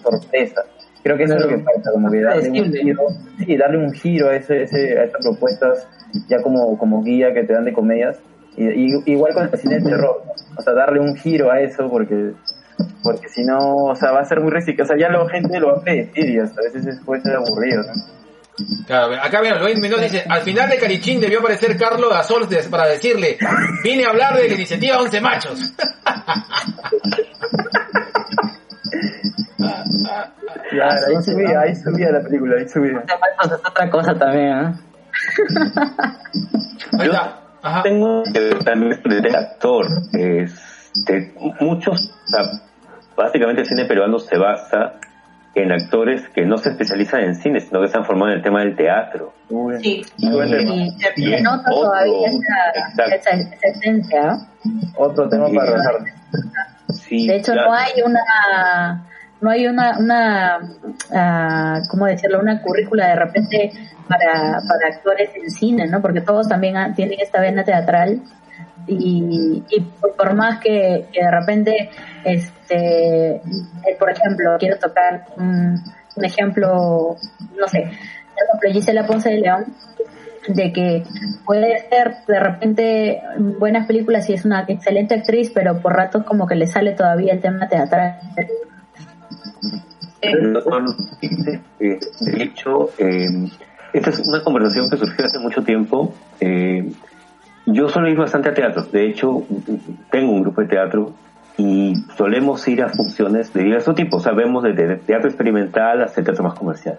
sorpresa. 0.02 0.62
Creo 1.04 1.16
que 1.16 1.24
eso 1.24 1.34
es 1.34 1.42
lo 1.42 1.48
que 1.48 1.58
falta, 1.58 1.92
como 1.92 2.10
que 2.10 2.20
darle 2.22 2.48
un 2.50 2.72
giro, 2.72 3.02
sí, 3.38 3.56
darle 3.56 3.78
un 3.78 3.92
giro 3.92 4.28
a, 4.30 4.34
ese, 4.36 4.62
ese, 4.64 4.98
a 4.98 5.04
estas 5.04 5.22
propuestas 5.22 5.86
ya 6.28 6.40
como, 6.42 6.76
como 6.78 7.02
guía 7.04 7.32
que 7.32 7.44
te 7.44 7.52
dan 7.52 7.64
de 7.64 7.72
comedias. 7.72 8.18
Y, 8.56 8.66
y- 8.68 9.02
igual 9.06 9.34
con 9.34 9.48
el 9.52 9.58
cine 9.58 9.78
de 9.80 9.90
terror, 9.90 10.22
¿no? 10.24 10.32
o 10.56 10.62
sea, 10.62 10.72
darle 10.72 11.00
un 11.00 11.14
giro 11.16 11.50
a 11.52 11.60
eso 11.60 11.88
porque 11.90 12.32
porque 13.02 13.28
si 13.28 13.44
no, 13.44 13.58
o 13.86 13.94
sea, 13.94 14.10
va 14.12 14.20
a 14.20 14.24
ser 14.24 14.40
muy 14.40 14.50
reciclado, 14.50 14.84
o 14.84 14.96
sea, 14.96 15.08
ya 15.08 15.12
la 15.14 15.28
gente 15.28 15.60
lo 15.60 15.68
va 15.68 15.78
a 15.78 15.82
predecir 15.82 16.28
y 16.30 16.38
hasta 16.40 16.60
a 16.60 16.64
veces 16.64 16.86
es- 16.86 17.00
puede 17.04 17.20
ser 17.22 17.36
aburrido, 17.36 17.82
¿no? 17.82 17.92
claro, 18.86 19.14
acá 19.20 19.40
mira, 19.42 19.60
Luis 19.60 19.78
Mendoza 19.80 20.04
dice, 20.04 20.22
al 20.28 20.42
final 20.42 20.70
de 20.70 20.78
Calichín 20.78 21.20
debió 21.20 21.40
aparecer 21.40 21.76
Carlos 21.76 22.08
Gasol 22.08 22.48
para 22.70 22.86
decirle, 22.86 23.36
vine 23.82 24.04
a 24.06 24.10
hablar 24.10 24.36
de 24.36 24.48
la 24.48 24.54
iniciativa 24.54 25.00
11 25.00 25.20
machos. 25.20 25.74
Claro, 30.70 31.06
ahí 31.08 31.22
subía, 31.22 31.60
ahí 31.60 31.74
subía 31.74 32.10
la 32.10 32.20
película, 32.22 32.56
ahí 32.58 32.68
subía. 32.68 33.02
Otra 33.66 33.90
cosa 33.90 34.14
también. 34.14 34.74
Ahí 36.98 37.06
Yo. 37.06 37.12
Ajá. 37.62 37.82
tengo 37.82 38.22
que 38.24 38.40
ver 38.40 38.64
también 38.64 39.00
de 39.02 39.36
actor. 39.36 39.86
Este, 40.12 41.34
muchos, 41.60 42.10
o 42.10 42.28
sea, 42.28 42.42
básicamente 43.16 43.62
el 43.62 43.66
cine 43.66 43.86
peruano 43.86 44.18
se 44.18 44.36
basa 44.36 44.94
en 45.54 45.72
actores 45.72 46.28
que 46.30 46.44
no 46.44 46.58
se 46.58 46.70
especializan 46.70 47.22
en 47.22 47.34
cine, 47.36 47.60
sino 47.60 47.80
que 47.80 47.88
se 47.88 47.96
han 47.96 48.04
formado 48.04 48.32
en 48.32 48.38
el 48.38 48.42
tema 48.42 48.60
del 48.60 48.76
teatro. 48.76 49.32
Sí. 49.80 50.04
Y 50.18 50.28
Y 51.16 51.30
se 51.30 51.40
nota 51.42 51.70
otro, 51.70 51.90
todavía 51.90 52.28
esa, 52.28 53.14
esa, 53.14 53.30
esa 53.30 53.66
esencia. 53.68 54.36
Otro 54.96 55.28
tema 55.28 55.48
para 55.54 55.70
dejar. 55.72 55.94
Sí, 56.88 57.26
De 57.26 57.36
hecho, 57.36 57.52
claro. 57.52 57.70
no 57.70 57.76
hay 57.76 57.92
una, 58.04 59.06
no 59.44 59.50
hay 59.50 59.66
una, 59.66 59.98
una 59.98 60.58
ah, 61.12 61.82
¿cómo 61.90 62.06
decirlo? 62.06 62.40
Una 62.40 62.62
currícula 62.62 63.08
de 63.08 63.16
repente 63.16 63.72
para, 64.08 64.62
para 64.66 64.94
actores 64.94 65.30
en 65.34 65.50
cine, 65.50 65.86
¿no? 65.86 66.00
Porque 66.00 66.22
todos 66.22 66.48
también 66.48 66.94
tienen 66.94 67.20
esta 67.20 67.42
vena 67.42 67.62
teatral 67.62 68.22
y, 68.86 69.62
y 69.68 69.80
por, 70.00 70.16
por 70.16 70.32
más 70.32 70.60
que, 70.60 71.08
que 71.12 71.22
de 71.22 71.30
repente, 71.30 71.90
este, 72.24 73.36
eh, 73.36 73.96
por 73.98 74.10
ejemplo, 74.10 74.56
quiero 74.58 74.78
tocar 74.78 75.26
un, 75.36 75.78
un 76.16 76.24
ejemplo, 76.24 77.16
no 77.60 77.68
sé, 77.68 77.82
por 77.82 78.44
ejemplo, 78.44 78.70
Gisela 78.72 79.06
Ponce 79.06 79.28
de 79.28 79.40
León, 79.40 79.74
de 80.48 80.72
que 80.72 81.04
puede 81.44 81.86
ser 81.90 82.14
de 82.26 82.40
repente 82.40 83.22
buenas 83.58 83.86
películas 83.86 84.28
y 84.30 84.32
es 84.32 84.46
una 84.46 84.64
excelente 84.68 85.14
actriz, 85.16 85.50
pero 85.54 85.80
por 85.80 85.94
ratos 85.94 86.24
como 86.24 86.46
que 86.46 86.54
le 86.54 86.66
sale 86.66 86.92
todavía 86.92 87.34
el 87.34 87.42
tema 87.42 87.68
teatral. 87.68 88.20
Eh, 91.80 91.98
de 92.20 92.42
hecho, 92.42 92.90
eh, 92.98 93.48
esta 93.92 94.10
es 94.10 94.26
una 94.26 94.42
conversación 94.42 94.88
que 94.90 94.96
surgió 94.96 95.24
hace 95.24 95.38
mucho 95.38 95.62
tiempo. 95.62 96.14
Eh, 96.40 96.92
yo 97.66 97.88
suelo 97.88 98.08
ir 98.08 98.16
bastante 98.16 98.48
a 98.48 98.54
teatro. 98.54 98.82
De 98.82 99.06
hecho, 99.06 99.44
tengo 100.10 100.32
un 100.32 100.42
grupo 100.42 100.60
de 100.60 100.68
teatro 100.68 101.12
y 101.56 101.94
solemos 102.16 102.66
ir 102.68 102.82
a 102.82 102.88
funciones 102.88 103.52
de 103.52 103.62
diversos 103.62 103.94
tipos. 103.94 104.22
Sabemos 104.22 104.62
desde 104.64 104.96
teatro 104.96 105.28
experimental 105.28 106.02
hasta 106.02 106.22
teatro 106.22 106.44
más 106.44 106.54
comercial. 106.54 106.98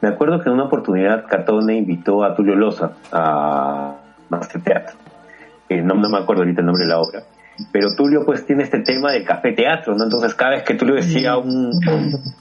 Me 0.00 0.08
acuerdo 0.08 0.40
que 0.40 0.48
en 0.48 0.54
una 0.54 0.64
oportunidad 0.64 1.26
Catone 1.26 1.76
invitó 1.76 2.24
a 2.24 2.34
Tulio 2.34 2.54
Loza 2.54 2.92
a 3.10 3.94
hacer 4.30 4.62
teatro. 4.62 4.96
no, 5.70 5.94
no 5.94 6.08
me 6.08 6.18
acuerdo 6.18 6.42
ahorita 6.42 6.60
el 6.60 6.66
nombre 6.66 6.84
de 6.84 6.90
la 6.90 7.00
obra 7.00 7.22
pero 7.70 7.94
Tulio 7.96 8.24
pues 8.24 8.44
tiene 8.46 8.64
este 8.64 8.80
tema 8.80 9.12
del 9.12 9.24
café 9.24 9.52
teatro, 9.52 9.94
¿no? 9.94 10.04
Entonces 10.04 10.34
cada 10.34 10.52
vez 10.52 10.64
que 10.64 10.74
Tulio 10.74 10.96
decía 10.96 11.36
un, 11.36 11.70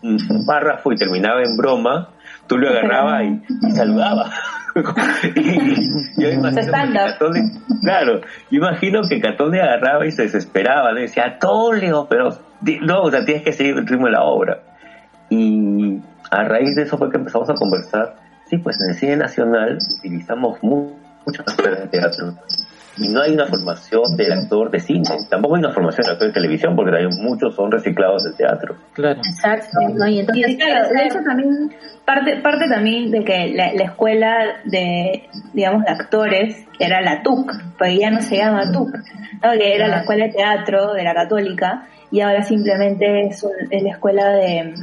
un, 0.02 0.46
párrafo 0.46 0.92
y 0.92 0.96
terminaba 0.96 1.42
en 1.44 1.56
broma, 1.56 2.10
Tulio 2.48 2.70
agarraba 2.70 3.24
y, 3.24 3.42
saludaba. 3.74 4.32
y, 5.36 6.22
yo 6.22 6.32
imagino 6.32 6.72
que 6.72 6.94
Catone, 6.94 7.52
claro, 7.84 8.22
yo 8.50 8.58
imagino 8.58 9.02
que 9.08 9.22
Catone 9.22 9.62
agarraba 9.62 10.06
y 10.06 10.12
se 10.12 10.24
desesperaba, 10.24 10.92
le 10.92 11.02
decía, 11.02 11.38
Tulio, 11.40 12.08
pero 12.10 12.30
no, 12.82 13.02
o 13.04 13.12
sea, 13.12 13.24
tienes 13.24 13.44
que 13.44 13.54
seguir 13.54 13.78
el 13.78 13.86
ritmo 13.86 14.08
de 14.08 14.14
la 14.14 14.24
obra. 14.24 14.64
Y 15.30 16.00
a 16.32 16.44
raíz 16.44 16.76
de 16.76 16.84
eso 16.84 16.98
fue 16.98 17.10
que 17.10 17.18
empezamos 17.18 17.50
a 17.50 17.54
conversar. 17.54 18.16
Sí, 18.46 18.58
pues 18.58 18.78
en 18.82 18.90
el 18.90 18.96
cine 18.96 19.18
nacional 19.18 19.78
utilizamos 20.00 20.62
mucho 20.64 21.44
de 21.64 21.88
teatro 21.88 22.34
y 22.98 23.10
no 23.10 23.22
hay 23.22 23.34
una 23.34 23.48
formación 23.48 24.16
del 24.16 24.34
actor 24.34 24.70
de 24.70 24.80
cine, 24.80 25.04
tampoco 25.30 25.56
hay 25.56 25.60
una 25.60 25.74
formación 25.74 26.04
del 26.06 26.14
actor 26.14 26.28
de 26.28 26.34
televisión, 26.34 26.76
porque 26.76 26.96
hay 26.96 27.08
muchos 27.08 27.56
son 27.56 27.72
reciclados 27.72 28.24
del 28.24 28.36
teatro. 28.36 28.76
Claro. 28.94 29.20
Exacto, 29.26 29.80
Y 30.08 30.20
entonces, 30.20 30.58
eso 31.06 31.20
también, 31.26 31.74
parte, 32.06 32.38
parte 32.38 32.68
también 32.70 33.10
de 33.10 33.24
que 33.24 33.54
la, 33.56 33.84
escuela 33.84 34.62
de, 34.66 35.28
digamos, 35.54 35.84
de 35.86 35.92
actores 35.92 36.66
era 36.80 37.02
la 37.02 37.24
TUC, 37.24 37.52
porque 37.78 37.98
ya 37.98 38.12
no 38.12 38.22
se 38.22 38.38
llama 38.38 38.72
TUC, 38.72 38.92
que 39.58 39.76
era 39.76 39.88
la 39.88 40.02
escuela 40.02 40.26
de 40.26 40.34
teatro 40.34 40.94
de 40.94 41.04
la 41.04 41.16
católica, 41.16 41.88
y 42.12 42.22
ahora 42.22 42.44
simplemente 42.44 43.28
es, 43.28 43.44
la 43.44 43.90
escuela 43.90 44.30
de... 44.30 44.76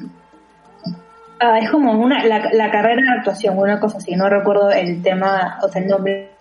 Ah, 1.43 1.59
es 1.59 1.70
como 1.70 1.93
una, 1.93 2.23
la, 2.24 2.51
la 2.53 2.70
carrera 2.70 3.01
de 3.01 3.19
actuación, 3.19 3.57
una 3.57 3.81
cosa 3.81 3.97
así, 3.97 4.15
no 4.15 4.28
recuerdo 4.28 4.70
el 4.73 5.01
tema, 5.01 5.59
o 5.62 5.69
sea, 5.69 5.81
el 5.81 5.89
nombre 5.89 6.39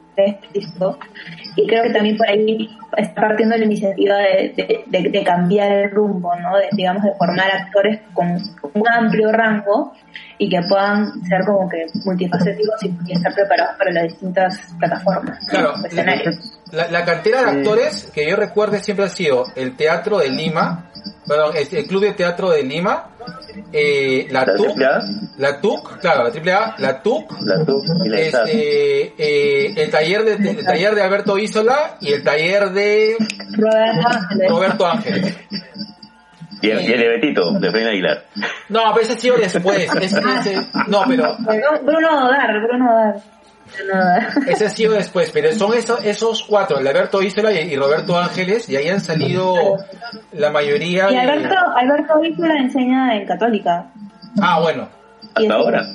y 1.56 1.68
creo 1.68 1.84
que 1.84 1.90
también 1.90 2.18
por 2.18 2.28
ahí 2.30 2.70
está 2.98 3.22
partiendo 3.22 3.58
la 3.58 3.66
iniciativa 3.66 4.18
de, 4.18 5.24
cambiar 5.26 5.72
el 5.72 5.92
rumbo, 5.92 6.36
¿no? 6.36 6.58
De, 6.58 6.68
digamos, 6.72 7.04
de 7.04 7.14
formar 7.14 7.52
actores 7.52 8.02
con 8.14 8.38
un 8.74 8.88
amplio 8.88 9.32
rango 9.32 9.94
y 10.40 10.50
que 10.50 10.60
puedan 10.68 11.22
ser 11.26 11.44
como 11.46 11.70
que 11.70 11.86
multifacéticos 12.06 12.82
y, 12.84 13.14
estar 13.14 13.34
preparados 13.36 13.78
para 13.78 13.92
las 13.92 14.04
distintas 14.06 14.58
plataformas. 14.80 15.38
Claro, 15.48 15.74
la, 16.72 16.88
la, 16.88 17.06
cartera 17.06 17.44
de 17.44 17.60
actores 17.60 18.10
que 18.14 18.28
yo 18.28 18.38
recuerdo 18.38 18.78
siempre 18.78 19.06
ha 19.06 19.10
sido 19.10 19.46
el 19.56 19.76
Teatro 19.76 20.20
de 20.20 20.30
Lima, 20.30 20.90
perdón, 21.28 21.56
el 21.56 21.88
Club 21.88 22.04
de 22.04 22.14
Teatro 22.14 22.52
de 22.52 22.64
Lima, 22.64 23.10
eh, 23.74 24.28
la, 24.32 24.46
TUC, 24.46 24.78
la 25.38 25.60
TUC, 25.60 26.00
claro, 26.00 26.24
la 26.24 26.30
AAA, 26.30 26.76
la 26.78 27.02
TUC, 27.02 27.42
la 27.42 27.66
TUC 27.66 27.84
y 28.06 28.10
la 28.10 28.20
este, 28.20 29.14
eh, 29.18 29.74
el 29.76 29.92
taller 29.92 30.24
de 30.24 30.52
el 30.52 30.66
taller 30.66 30.96
de 30.96 31.02
Alberto 31.02 31.38
Isola 31.38 31.98
y 32.00 32.14
el 32.14 32.24
taller 32.24 32.72
de 32.72 33.18
Roberto 34.48 34.88
Ángeles. 34.88 35.38
Y 36.62 36.70
el, 36.70 36.82
y 36.82 36.94
el 36.94 37.00
de 37.00 37.08
Betito, 37.08 37.52
de 37.52 37.72
Frena 37.72 37.90
Aguilar. 37.90 38.24
No, 38.70 38.82
pero 38.94 39.02
ese 39.02 39.14
ha 39.14 39.18
sido 39.18 39.38
después. 39.38 39.90
Ese, 40.02 40.20
ese, 40.20 40.68
no, 40.88 41.04
pero. 41.08 41.38
Bruno 41.84 42.26
Odar, 42.28 42.62
Bruno 42.62 42.92
Odar. 42.92 43.16
Ese 44.48 44.66
ha 44.66 44.70
sido 44.70 44.94
después, 44.94 45.32
pero 45.32 45.52
son 45.54 45.74
esos, 45.74 46.04
esos 46.04 46.44
cuatro, 46.44 46.78
Alberto 46.78 47.22
Isola 47.22 47.52
y, 47.54 47.76
Roberto 47.76 48.18
Ángeles, 48.18 48.68
y 48.70 48.76
ahí 48.76 48.90
han 48.90 49.00
salido 49.00 49.78
la 50.34 50.52
mayoría. 50.52 51.12
Y 51.12 51.16
Alberto, 51.16 51.56
Alberto 51.76 52.24
Isola 52.24 52.56
enseña 52.58 53.16
en 53.16 53.26
Católica. 53.26 53.86
Ah, 54.42 54.60
bueno. 54.60 54.90
Hasta 55.36 55.54
ahora. 55.54 55.86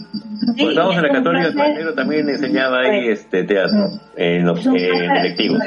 Cuando 0.57 0.71
estábamos 0.71 0.97
en 0.97 1.03
la 1.03 1.13
Católica, 1.13 1.67
el 1.67 1.95
también 1.95 2.29
enseñaba 2.29 2.79
ahí 2.81 3.09
este 3.09 3.45
teatro, 3.45 3.91
en 4.17 4.47
los 4.47 4.65
electivos. 4.67 5.61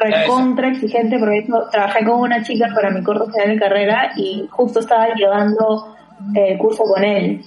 Recontra 0.00 0.68
exigente, 0.68 1.18
porque 1.18 1.46
trabajé 1.70 2.04
con 2.04 2.20
una 2.20 2.42
chica 2.42 2.66
para 2.74 2.90
mi 2.90 3.02
corto 3.02 3.26
final 3.30 3.48
de 3.48 3.58
carrera 3.58 4.12
y 4.16 4.46
justo 4.50 4.80
estaba 4.80 5.08
llevando 5.14 5.94
el 6.34 6.58
curso 6.58 6.82
con 6.84 7.04
él 7.04 7.44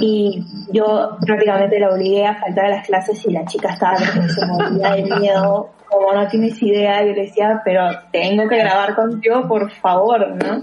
y 0.00 0.44
yo 0.72 1.16
prácticamente 1.24 1.78
la 1.78 1.90
obligué 1.90 2.26
a 2.26 2.34
faltar 2.34 2.66
a 2.66 2.70
las 2.70 2.86
clases 2.86 3.24
y 3.24 3.30
la 3.30 3.44
chica 3.44 3.72
estaba 3.72 3.96
que 3.96 4.28
se 4.28 4.46
moría 4.46 4.90
de 4.90 5.02
miedo, 5.02 5.70
como 5.88 6.12
no 6.12 6.26
tienes 6.28 6.60
idea, 6.62 7.04
yo 7.04 7.12
le 7.12 7.22
decía, 7.22 7.62
pero 7.64 7.88
tengo 8.12 8.48
que 8.48 8.58
grabar 8.58 8.94
contigo, 8.94 9.46
por 9.46 9.70
favor, 9.70 10.28
¿no? 10.36 10.62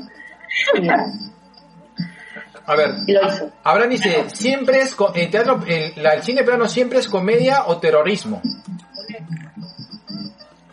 a 2.68 2.76
ver, 2.76 2.90
y 3.08 3.14
lo 3.14 3.28
hizo. 3.28 3.50
Abraham 3.64 3.90
dice, 3.90 4.30
siempre 4.30 4.80
es, 4.80 4.96
el 5.16 5.30
teatro, 5.30 5.62
el, 5.68 6.06
el 6.06 6.24
cine 6.24 6.44
peruano 6.44 6.68
siempre 6.68 7.00
es 7.00 7.08
comedia 7.08 7.66
o 7.68 7.78
terrorismo. 7.78 8.42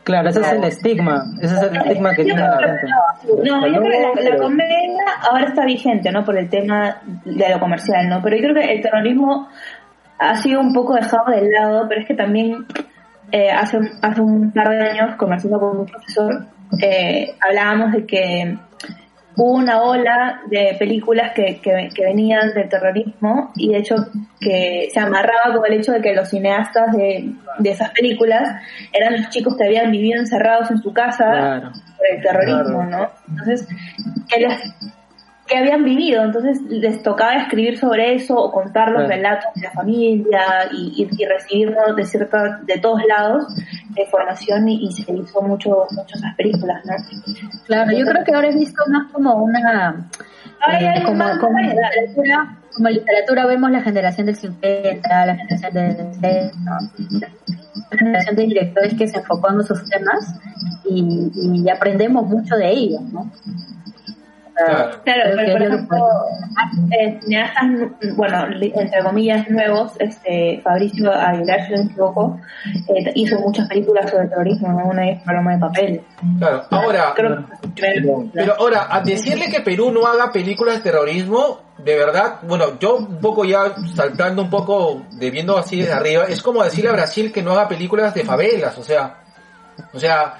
Claro, 0.04 0.28
ese 0.30 0.40
es 0.40 0.52
el 0.52 0.64
estigma, 0.64 1.24
ese 1.40 1.54
es 1.54 1.62
el 1.62 1.76
estigma 1.76 2.14
que 2.14 2.24
tiene 2.24 2.40
la 2.40 2.58
gente. 2.58 2.86
No, 3.44 3.66
yo 3.68 3.80
creo 3.80 4.12
que 4.14 4.22
la, 4.22 4.36
comedia 4.36 5.04
ahora 5.30 5.46
está 5.46 5.64
vigente, 5.64 6.10
¿no? 6.10 6.24
Por 6.24 6.36
el 6.36 6.48
tema 6.48 7.00
de 7.24 7.48
lo 7.48 7.60
comercial, 7.60 8.08
¿no? 8.08 8.20
Pero 8.20 8.36
yo 8.36 8.42
creo 8.42 8.54
que 8.54 8.72
el 8.72 8.82
terrorismo 8.82 9.48
ha 10.18 10.36
sido 10.36 10.60
un 10.60 10.72
poco 10.72 10.94
dejado 10.94 11.30
de 11.30 11.48
lado, 11.50 11.86
pero 11.88 12.00
es 12.00 12.06
que 12.08 12.14
también 12.14 12.66
eh, 13.30 13.50
hace, 13.50 13.78
hace 14.02 14.20
un 14.20 14.50
par 14.50 14.70
de 14.70 14.80
años, 14.80 15.16
conversando 15.16 15.60
con 15.60 15.78
un 15.80 15.86
profesor, 15.86 16.46
eh, 16.80 17.34
hablábamos 17.40 17.92
de 17.92 18.06
que 18.06 18.58
hubo 19.36 19.52
una 19.52 19.82
ola 19.82 20.42
de 20.50 20.76
películas 20.78 21.32
que, 21.32 21.60
que, 21.60 22.04
venían 22.04 22.52
del 22.54 22.68
terrorismo 22.68 23.52
y 23.56 23.72
de 23.72 23.78
hecho 23.78 23.96
que 24.40 24.88
se 24.92 25.00
amarraba 25.00 25.54
con 25.54 25.64
el 25.66 25.78
hecho 25.78 25.92
de 25.92 26.00
que 26.00 26.14
los 26.14 26.28
cineastas 26.28 26.92
de, 26.96 27.32
de 27.58 27.70
esas 27.70 27.90
películas 27.90 28.60
eran 28.92 29.20
los 29.20 29.30
chicos 29.30 29.56
que 29.56 29.64
habían 29.64 29.90
vivido 29.90 30.20
encerrados 30.20 30.70
en 30.70 30.78
su 30.78 30.92
casa 30.92 31.72
por 31.96 32.06
el 32.10 32.22
terrorismo, 32.22 32.84
¿no? 32.84 33.10
Entonces, 33.28 33.66
que 34.28 34.40
les 34.40 34.74
que 35.52 35.58
habían 35.58 35.84
vivido, 35.84 36.24
entonces 36.24 36.62
les 36.62 37.02
tocaba 37.02 37.34
escribir 37.34 37.78
sobre 37.78 38.14
eso 38.14 38.36
o 38.36 38.50
contar 38.50 38.90
los 38.90 39.06
relatos 39.06 39.52
de 39.54 39.62
la 39.62 39.70
familia 39.72 40.40
y, 40.72 41.06
y, 41.10 41.24
recibirnos 41.26 41.94
de 41.94 42.06
cierta, 42.06 42.60
de 42.62 42.78
todos 42.78 43.02
lados 43.06 43.54
de 43.90 44.02
información 44.02 44.66
y, 44.66 44.90
se 44.92 45.02
hizo 45.12 45.42
mucho, 45.42 45.86
mucho 45.90 46.16
esas 46.16 46.34
películas, 46.36 46.82
¿no? 46.86 46.94
Claro, 47.66 47.92
yo 47.92 48.06
creo 48.06 48.24
que 48.24 48.34
ahora 48.34 48.48
he 48.48 48.56
visto 48.56 48.82
más 48.88 49.12
como 49.12 49.34
una 49.34 50.08
eh, 50.72 51.02
como, 51.04 51.24
como, 51.38 51.58
literatura, 51.58 52.56
como 52.72 52.88
literatura 52.88 53.46
vemos 53.46 53.70
la 53.70 53.82
generación 53.82 54.26
del 54.26 54.36
50, 54.36 55.26
la 55.26 55.36
generación 55.36 55.74
del 55.74 56.14
60, 56.14 56.78
la 57.90 57.98
generación 57.98 58.36
de 58.36 58.42
directores 58.44 58.94
que 58.94 59.06
se 59.06 59.18
enfocó 59.18 59.50
en 59.52 59.60
esos 59.60 59.86
temas 59.90 60.34
y, 60.88 61.30
y 61.34 61.68
aprendemos 61.68 62.26
mucho 62.26 62.56
de 62.56 62.70
ellos, 62.70 63.02
¿no? 63.12 63.30
Claro, 64.54 65.00
pero 65.04 65.52
por 65.52 65.62
ejemplo, 65.62 65.98
eh, 66.90 67.18
cineastas, 67.22 67.64
bueno, 68.16 68.46
entre 68.60 69.02
comillas, 69.02 69.48
nuevos, 69.48 69.92
este 69.98 70.60
Fabricio 70.62 71.12
Aguilar, 71.12 71.66
si 71.66 71.72
no 71.72 71.78
me 71.78 71.84
equivoco, 71.84 72.40
eh, 72.88 73.12
hizo 73.14 73.40
muchas 73.40 73.68
películas 73.68 74.10
sobre 74.10 74.28
terrorismo, 74.28 74.68
¿no? 74.68 74.90
Una 74.90 75.10
es 75.10 75.22
Paloma 75.22 75.52
de 75.54 75.58
Papel. 75.58 76.04
Claro, 76.38 76.64
ahora, 76.70 77.14
pero 78.34 78.54
ahora, 78.58 78.86
a 78.90 79.00
decirle 79.00 79.48
que 79.48 79.60
Perú 79.60 79.90
no 79.90 80.06
haga 80.06 80.30
películas 80.30 80.76
de 80.76 80.90
terrorismo, 80.90 81.60
de 81.78 81.96
verdad, 81.96 82.40
bueno, 82.42 82.78
yo 82.78 82.96
un 82.96 83.18
poco 83.18 83.44
ya 83.44 83.74
saltando 83.94 84.42
un 84.42 84.50
poco, 84.50 85.02
de 85.12 85.30
viendo 85.30 85.56
así 85.56 85.80
desde 85.80 85.92
arriba, 85.92 86.24
es 86.28 86.42
como 86.42 86.62
decirle 86.62 86.90
a 86.90 86.92
Brasil 86.92 87.32
que 87.32 87.42
no 87.42 87.52
haga 87.52 87.68
películas 87.68 88.14
de 88.14 88.24
favelas, 88.24 88.76
o 88.78 88.82
sea, 88.82 89.21
o 89.92 89.98
sea, 89.98 90.34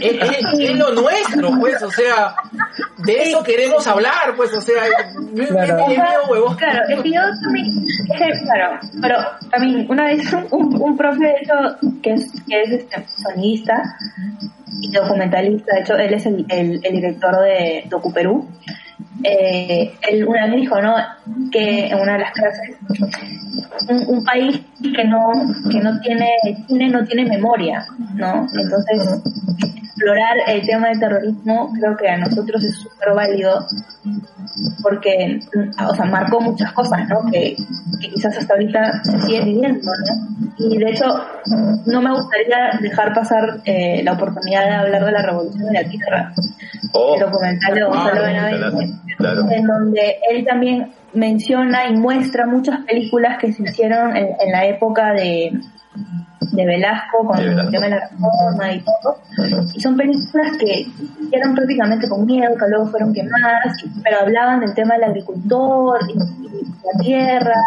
es, 0.00 0.76
lo 0.76 0.92
nuestro, 0.92 1.50
pues, 1.58 1.82
o 1.82 1.90
sea, 1.90 2.34
de 2.98 3.22
eso 3.22 3.42
queremos 3.42 3.86
hablar, 3.86 4.34
pues, 4.36 4.52
o 4.54 4.60
sea, 4.60 4.82
claro, 5.48 6.56
claro 6.56 6.82
es 6.88 7.02
que 7.02 7.10
yo 7.10 7.20
también, 7.42 7.86
claro, 8.44 8.80
pero 9.00 9.16
también 9.50 9.86
una 9.88 10.04
vez 10.04 10.32
un, 10.50 10.80
un 10.80 10.96
profe, 10.96 11.24
de 11.24 11.34
hecho, 11.40 11.54
que 12.02 12.12
es, 12.12 12.30
que 12.48 12.62
es 12.62 12.70
este, 12.70 13.06
sonista 13.22 13.82
y 14.80 14.90
documentalista, 14.90 15.74
de 15.74 15.80
hecho, 15.80 15.96
él 15.96 16.14
es 16.14 16.26
el, 16.26 16.44
el, 16.48 16.80
el 16.82 16.92
director 16.92 17.40
de 17.40 17.84
Docu 17.88 18.12
Perú, 18.12 18.48
eh, 19.22 19.92
él 20.10 20.26
una 20.26 20.46
vez 20.46 20.56
dijo, 20.56 20.80
¿no? 20.80 20.94
Que 21.50 21.86
en 21.86 22.00
una 22.00 22.14
de 22.14 22.18
las 22.18 22.32
clases 22.32 22.76
un, 23.88 24.16
un, 24.16 24.24
país 24.24 24.60
que 24.80 25.04
no 25.04 25.32
que 25.70 25.80
no 25.80 26.00
tiene 26.00 26.30
cine 26.66 26.88
no 26.88 27.04
tiene 27.04 27.24
memoria 27.26 27.84
no 28.14 28.46
entonces 28.52 29.22
explorar 29.58 30.36
el 30.46 30.66
tema 30.66 30.88
del 30.88 31.00
terrorismo 31.00 31.72
creo 31.78 31.96
que 31.96 32.08
a 32.08 32.18
nosotros 32.18 32.64
es 32.64 32.76
súper 32.76 33.14
válido 33.14 33.66
porque 34.82 35.40
o 35.88 35.94
sea 35.94 36.04
marcó 36.04 36.40
muchas 36.40 36.72
cosas 36.72 37.08
no 37.08 37.30
que, 37.30 37.56
que 38.00 38.08
quizás 38.10 38.36
hasta 38.36 38.54
ahorita 38.54 39.02
se 39.04 39.20
siguen 39.22 39.44
viviendo 39.44 39.90
no 39.90 40.34
y 40.58 40.78
de 40.78 40.90
hecho 40.90 41.06
no 41.86 42.00
me 42.00 42.12
gustaría 42.12 42.78
dejar 42.80 43.12
pasar 43.12 43.60
eh, 43.64 44.02
la 44.04 44.12
oportunidad 44.12 44.64
de 44.64 44.74
hablar 44.74 45.04
de 45.04 45.12
la 45.12 45.22
revolución 45.22 45.66
de 45.66 45.82
la 45.82 45.88
tierra. 45.88 46.32
Oh. 46.92 47.14
el 47.14 47.20
documental 47.20 47.74
de 47.74 47.82
Gonzalo 47.82 48.22
Ah, 48.24 48.70
Claro. 49.16 49.48
en 49.50 49.66
donde 49.66 50.16
él 50.30 50.44
también 50.44 50.92
menciona 51.12 51.86
y 51.88 51.96
muestra 51.96 52.46
muchas 52.46 52.80
películas 52.84 53.38
que 53.38 53.52
se 53.52 53.62
hicieron 53.62 54.16
en, 54.16 54.28
en 54.40 54.52
la 54.52 54.66
época 54.66 55.12
de, 55.12 55.52
de 56.52 56.66
Velasco 56.66 57.24
con 57.26 57.38
el 57.38 57.70
tema 57.70 57.84
de 57.86 57.90
la 57.90 58.08
reforma 58.08 58.72
y 58.72 58.80
todo. 58.80 59.18
Y 59.74 59.80
son 59.80 59.96
películas 59.96 60.56
que 60.58 60.86
eran 61.32 61.54
prácticamente 61.54 62.08
con 62.08 62.26
miedo, 62.26 62.54
que 62.56 62.68
luego 62.68 62.86
fueron 62.86 63.12
quemadas, 63.12 63.76
pero 64.02 64.20
hablaban 64.20 64.60
del 64.60 64.74
tema 64.74 64.94
del 64.94 65.04
agricultor 65.04 66.00
y, 66.08 66.12
y 66.12 66.74
la 66.84 67.00
tierra 67.02 67.62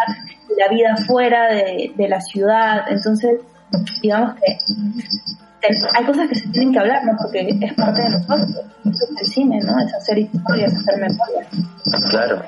y 0.50 0.60
la 0.60 0.68
vida 0.70 0.96
fuera 1.06 1.48
de, 1.48 1.92
de 1.96 2.08
la 2.10 2.22
ciudad. 2.22 2.86
Entonces, 2.90 3.40
digamos 4.02 4.36
que 4.36 4.58
hay 5.94 6.06
cosas 6.06 6.30
que 6.30 6.36
se 6.36 6.48
tienen 6.50 6.72
que 6.74 6.80
hablar, 6.80 7.04
¿no? 7.06 7.14
Porque 7.18 7.48
es 7.62 7.74
parte 7.74 8.02
de 8.02 8.10
nosotros. 8.10 8.50
Eso 8.86 9.06
es 9.16 9.22
el 9.22 9.28
cine, 9.28 9.60
¿no? 9.64 9.80
Es 9.80 9.94
hacer 9.94 10.18
historias, 10.20 10.74
hacer 10.74 10.98
memoria. 11.00 11.48
Claro. 12.10 12.44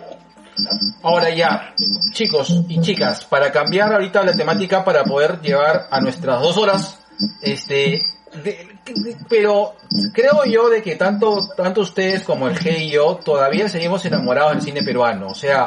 Ahora 1.03 1.29
ya, 1.29 1.73
chicos 2.11 2.63
y 2.67 2.81
chicas, 2.81 3.23
para 3.25 3.51
cambiar 3.51 3.93
ahorita 3.93 4.23
la 4.23 4.33
temática 4.33 4.83
para 4.83 5.03
poder 5.05 5.39
llevar 5.41 5.87
a 5.89 6.01
nuestras 6.01 6.41
dos 6.41 6.57
horas, 6.57 6.99
este, 7.41 8.01
de- 8.43 8.67
de- 8.85 9.15
pero 9.29 9.75
creo 10.13 10.43
yo 10.45 10.69
de 10.69 10.81
que 10.81 10.95
tanto, 10.97 11.47
tanto 11.55 11.81
ustedes 11.81 12.23
como 12.23 12.47
el 12.47 12.57
G 12.59 12.77
y 12.77 12.91
yo 12.91 13.15
todavía 13.23 13.69
seguimos 13.69 14.05
enamorados 14.05 14.51
del 14.53 14.61
cine 14.61 14.83
peruano, 14.83 15.27
o 15.27 15.35
sea, 15.35 15.65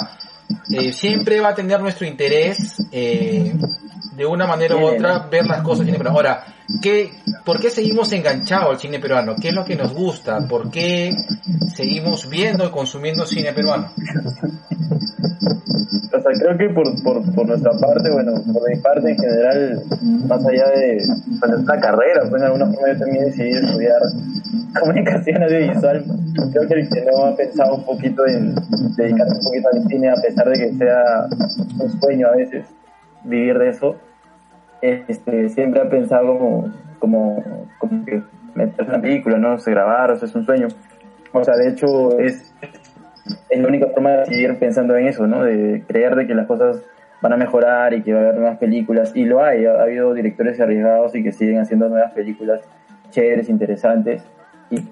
eh, 0.71 0.93
siempre 0.93 1.41
va 1.41 1.51
a 1.51 1.55
tener 1.55 1.81
nuestro 1.81 2.07
interés, 2.07 2.77
eh, 2.93 3.55
de 4.17 4.27
una 4.27 4.47
manera 4.47 4.77
u 4.77 4.85
otra, 4.85 5.27
ver 5.31 5.47
las 5.47 5.63
cosas 5.63 5.79
del 5.79 5.87
cine 5.87 5.99
peruano. 5.99 6.19
Ahora, 6.19 6.45
¿qué, 6.81 7.13
¿por 7.45 7.59
qué 7.59 7.71
seguimos 7.71 8.13
enganchados 8.13 8.71
al 8.71 8.79
cine 8.79 8.99
peruano? 8.99 9.35
¿Qué 9.41 9.49
es 9.49 9.55
lo 9.55 9.65
que 9.65 9.77
nos 9.77 9.93
gusta? 9.93 10.47
¿Por 10.49 10.71
qué 10.71 11.13
seguimos 11.75 12.29
viendo 12.29 12.67
y 12.67 12.71
consumiendo 12.71 13.27
cine 13.27 13.53
peruano? 13.53 13.91
O 16.15 16.21
sea, 16.21 16.33
creo 16.39 16.59
que 16.59 16.75
por, 16.75 17.03
por, 17.03 17.35
por 17.35 17.47
nuestra 17.47 17.73
parte, 17.73 18.11
bueno, 18.13 18.33
por 18.53 18.69
mi 18.69 18.79
parte 18.81 19.11
en 19.11 19.17
general, 19.17 19.83
más 20.29 20.45
allá 20.45 20.69
de 20.69 20.99
pues, 21.41 21.51
nuestra 21.51 21.81
carrera, 21.81 22.21
pues 22.29 22.43
en 22.43 22.47
alguna 22.47 22.67
forma 22.67 22.93
yo 22.93 22.99
también 22.99 23.25
decidí 23.25 23.51
estudiar 23.51 24.01
comunicación 24.79 25.43
audiovisual. 25.43 26.05
Creo 26.53 26.69
que 26.69 26.75
el 26.75 26.89
que 26.89 27.05
no 27.11 27.25
ha 27.25 27.37
pensado 27.37 27.75
un 27.77 27.85
poquito 27.85 28.27
en 28.27 28.55
dedicarse 28.97 29.39
un 29.39 29.45
poquito 29.45 29.69
al 29.73 29.89
cine, 29.89 30.11
a 30.11 30.21
pesar 30.21 30.49
de 30.49 30.59
que 30.59 30.75
sea 30.75 31.27
un 31.79 32.01
sueño 32.01 32.29
a 32.29 32.37
veces 32.37 32.67
vivir 33.25 33.59
de 33.59 33.69
eso, 33.69 33.97
este, 34.81 35.49
siempre 35.49 35.81
ha 35.81 35.89
pensado 35.89 36.39
como, 36.39 36.73
como, 36.99 37.45
como 37.79 38.05
que 38.05 38.23
meterse 38.55 38.91
una 38.91 39.01
película, 39.01 39.39
¿no? 39.39 39.55
O 39.55 39.59
sea, 39.59 39.73
grabar, 39.73 40.11
o 40.11 40.17
sea, 40.17 40.29
es 40.29 40.35
un 40.35 40.45
sueño. 40.45 40.69
O 41.33 41.45
sea, 41.45 41.57
de 41.57 41.69
hecho, 41.69 42.19
es, 42.19 42.55
es 43.49 43.61
la 43.61 43.69
única 43.69 43.87
forma 43.89 44.11
de 44.11 44.27
seguir 44.27 44.59
pensando 44.59 44.97
en 44.97 45.07
eso, 45.07 45.27
¿no? 45.27 45.45
De 45.45 45.85
creer 45.87 46.17
de 46.17 46.27
que 46.27 46.35
las 46.35 46.47
cosas 46.47 46.83
van 47.23 47.33
a 47.33 47.37
mejorar 47.37 47.95
y 47.95 48.03
que 48.03 48.13
va 48.13 48.21
a 48.21 48.23
haber 48.23 48.35
nuevas 48.35 48.59
películas. 48.59 49.13
Y 49.15 49.25
lo 49.25 49.43
hay, 49.43 49.65
ha, 49.65 49.73
ha 49.73 49.83
habido 49.83 50.13
directores 50.13 50.61
arriesgados 50.61 51.15
y 51.15 51.23
que 51.23 51.33
siguen 51.33 51.61
haciendo 51.61 51.89
nuevas 51.89 52.13
películas 52.13 52.61
chéveres, 53.11 53.49
interesantes. 53.49 54.23
Y 54.71 54.89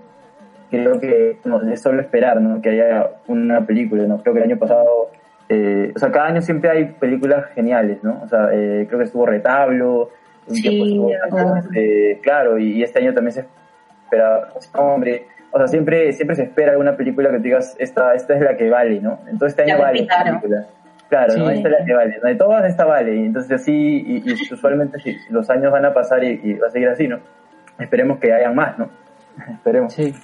creo 0.70 1.00
que 1.00 1.38
no, 1.44 1.60
es 1.70 1.82
solo 1.82 2.00
esperar, 2.00 2.40
¿no? 2.40 2.62
Que 2.62 2.70
haya 2.70 3.10
una 3.26 3.66
película, 3.66 4.04
¿no? 4.04 4.22
Creo 4.22 4.34
que 4.34 4.40
el 4.40 4.50
año 4.50 4.58
pasado, 4.58 5.10
eh, 5.52 5.92
o 5.96 5.98
sea, 5.98 6.12
cada 6.12 6.28
año 6.28 6.40
siempre 6.40 6.70
hay 6.70 6.84
películas 6.84 7.46
geniales, 7.56 8.04
¿no? 8.04 8.22
O 8.22 8.28
sea, 8.28 8.50
eh, 8.52 8.86
creo 8.86 9.00
que 9.00 9.04
estuvo 9.06 9.26
Retablo, 9.26 10.10
un 10.46 10.54
Sí, 10.54 10.62
tiempo 10.62 11.10
estuvo, 11.10 11.56
este, 11.56 12.20
claro, 12.22 12.56
y, 12.56 12.78
y 12.78 12.82
este 12.84 13.00
año 13.00 13.12
también 13.12 13.32
se 13.32 13.44
espera, 14.04 14.48
hombre, 14.74 15.26
o 15.50 15.58
sea, 15.58 15.66
siempre, 15.66 16.12
siempre 16.12 16.36
se 16.36 16.44
espera 16.44 16.70
alguna 16.70 16.96
película 16.96 17.30
que 17.30 17.38
te 17.38 17.42
digas, 17.42 17.74
esta, 17.80 18.14
esta 18.14 18.34
es 18.36 18.40
la 18.42 18.56
que 18.56 18.70
vale, 18.70 19.00
¿no? 19.00 19.18
Entonces 19.26 19.58
este 19.58 19.62
año 19.62 19.78
La 19.78 19.86
vale 19.86 20.00
esta 20.02 20.24
película. 20.24 20.66
Claro, 21.08 21.34
¿no? 21.36 21.48
Sí. 21.48 21.54
Esta 21.56 21.68
es 21.68 21.80
la 21.80 21.84
que 21.84 21.94
vale. 21.94 22.18
¿no? 22.22 22.28
De 22.28 22.34
todas 22.36 22.64
esta 22.66 22.84
vale. 22.84 23.16
Y 23.16 23.26
entonces 23.26 23.50
así, 23.50 23.72
y, 23.72 24.22
y 24.24 24.52
usualmente 24.52 25.00
si 25.00 25.16
los 25.30 25.50
años 25.50 25.72
van 25.72 25.84
a 25.84 25.92
pasar 25.92 26.22
y, 26.22 26.40
y 26.44 26.54
va 26.54 26.68
a 26.68 26.70
seguir 26.70 26.88
así, 26.88 27.08
¿no? 27.08 27.18
Esperemos 27.80 28.20
que 28.20 28.32
hayan 28.32 28.54
más, 28.54 28.78
¿no? 28.78 28.88
Esperemos. 29.52 29.92
Sí, 29.92 30.14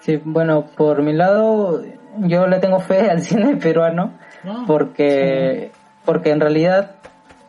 sí, 0.00 0.20
bueno, 0.24 0.66
por 0.76 1.02
mi 1.02 1.12
lado, 1.12 1.84
yo 2.18 2.48
le 2.48 2.58
tengo 2.58 2.80
fe 2.80 3.08
al 3.08 3.20
cine 3.20 3.54
peruano 3.56 4.14
Ah, 4.46 4.64
porque, 4.66 5.72
porque 6.04 6.30
en 6.30 6.40
realidad 6.40 6.92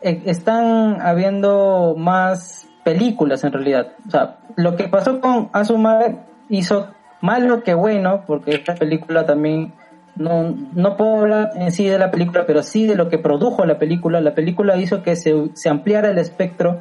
eh, 0.02 0.22
están 0.26 1.00
habiendo 1.00 1.94
más 1.96 2.66
películas 2.84 3.44
en 3.44 3.52
realidad. 3.52 3.92
O 4.06 4.10
sea, 4.10 4.36
lo 4.56 4.76
que 4.76 4.88
pasó 4.88 5.20
con 5.20 5.48
Azumare 5.52 6.16
hizo 6.48 6.88
malo 7.20 7.62
que 7.62 7.74
bueno, 7.74 8.22
porque 8.26 8.52
esta 8.54 8.74
película 8.74 9.26
también 9.26 9.72
no, 10.14 10.54
no 10.72 10.96
puedo 10.96 11.20
hablar 11.20 11.50
en 11.56 11.72
sí 11.72 11.86
de 11.86 11.98
la 11.98 12.10
película, 12.10 12.44
pero 12.46 12.62
sí 12.62 12.86
de 12.86 12.94
lo 12.94 13.08
que 13.08 13.18
produjo 13.18 13.66
la 13.66 13.78
película. 13.78 14.20
La 14.20 14.34
película 14.34 14.76
hizo 14.76 15.02
que 15.02 15.16
se, 15.16 15.34
se 15.54 15.68
ampliara 15.68 16.10
el 16.10 16.18
espectro 16.18 16.80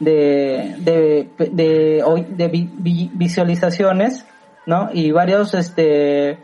de, 0.00 0.74
de, 0.78 1.28
de, 1.52 2.02
de 2.30 2.48
vi- 2.48 3.10
visualizaciones, 3.14 4.26
¿no? 4.66 4.88
Y 4.92 5.12
varios, 5.12 5.54
este, 5.54 6.38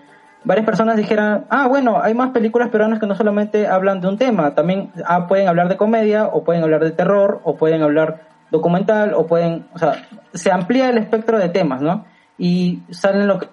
varias 0.49 0.65
personas 0.65 0.97
dijeran, 0.97 1.45
ah, 1.51 1.69
bueno, 1.69 2.01
hay 2.03 2.15
más 2.15 2.31
películas 2.31 2.71
peruanas 2.71 2.99
que 2.99 3.07
no 3.07 3.15
solamente 3.15 3.67
hablan 3.67 4.01
de 4.01 4.09
un 4.09 4.17
tema, 4.17 4.55
también 4.55 4.91
ah, 5.05 5.27
pueden 5.27 5.47
hablar 5.47 5.69
de 5.69 5.77
comedia, 5.77 6.25
o 6.25 6.43
pueden 6.43 6.63
hablar 6.63 6.83
de 6.83 6.91
terror, 6.91 7.43
o 7.45 7.57
pueden 7.57 7.83
hablar 7.83 8.23
documental, 8.51 9.13
o 9.13 9.27
pueden, 9.27 9.67
o 9.75 9.79
sea, 9.79 10.07
se 10.33 10.51
amplía 10.51 10.89
el 10.89 10.97
espectro 10.97 11.39
de 11.39 11.51
temas, 11.51 11.83
¿no? 11.83 12.07
Y 12.39 12.81
salen 12.89 13.29
lo 13.29 13.41
que, 13.41 13.49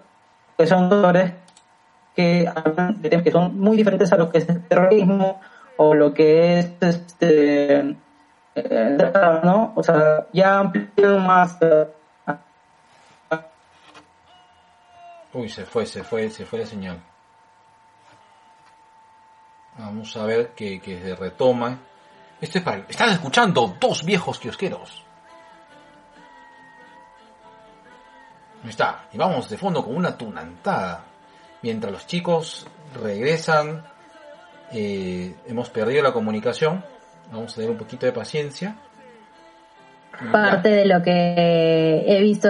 son 0.65 0.85
autores 0.85 1.34
que 2.15 2.47
hablan 2.47 3.01
de 3.01 3.09
temas 3.09 3.26
que 3.26 3.31
son 3.31 3.59
muy 3.59 3.76
diferentes 3.76 4.13
a 4.13 4.15
lo 4.15 4.30
que 4.30 4.38
es 4.38 4.47
terrorismo, 4.69 5.41
o 5.76 5.95
lo 5.95 6.13
que 6.13 6.59
es, 6.59 6.72
este, 6.80 7.97
eh, 8.55 8.97
¿no? 9.43 9.73
O 9.76 9.84
sea, 9.84 10.27
ya 10.31 10.59
amplían 10.59 11.27
más 11.27 11.57
eh, 11.59 11.88
Uy, 15.36 15.49
se 15.49 15.66
fue, 15.66 15.86
se 15.86 16.02
fue, 16.02 16.30
se 16.30 16.45
fue 16.45 16.60
la 16.60 16.66
señal. 16.66 16.98
Vamos 19.78 20.16
a 20.16 20.24
ver 20.24 20.52
que, 20.56 20.80
que 20.80 21.02
se 21.02 21.14
retoma. 21.14 21.78
Esto 22.40 22.60
es 22.60 22.64
para... 22.64 22.78
Están 22.88 23.10
escuchando 23.10 23.76
dos 23.78 24.06
viejos 24.06 24.40
kiosqueros. 24.40 25.03
Ahí 28.64 28.70
está. 28.70 29.10
Y 29.12 29.18
vamos 29.18 29.49
de 29.49 29.57
fondo 29.57 29.84
con 29.84 29.98
una 29.98 30.18
tunantada. 30.18 31.03
Mientras 31.62 31.91
los 31.91 32.07
chicos 32.07 32.66
regresan, 32.94 33.86
eh, 34.72 35.36
hemos 35.48 35.70
perdido 35.70 36.02
la 36.02 36.14
comunicación. 36.14 36.82
Vamos 37.30 37.52
a 37.52 37.56
tener 37.56 37.72
un 37.72 37.78
poquito 37.78 38.06
de 38.06 38.14
paciencia. 38.14 38.78
Parte 40.32 40.70
de 40.70 40.86
lo 40.86 41.03
que 41.03 42.06
he 42.07 42.22
visto 42.22 42.48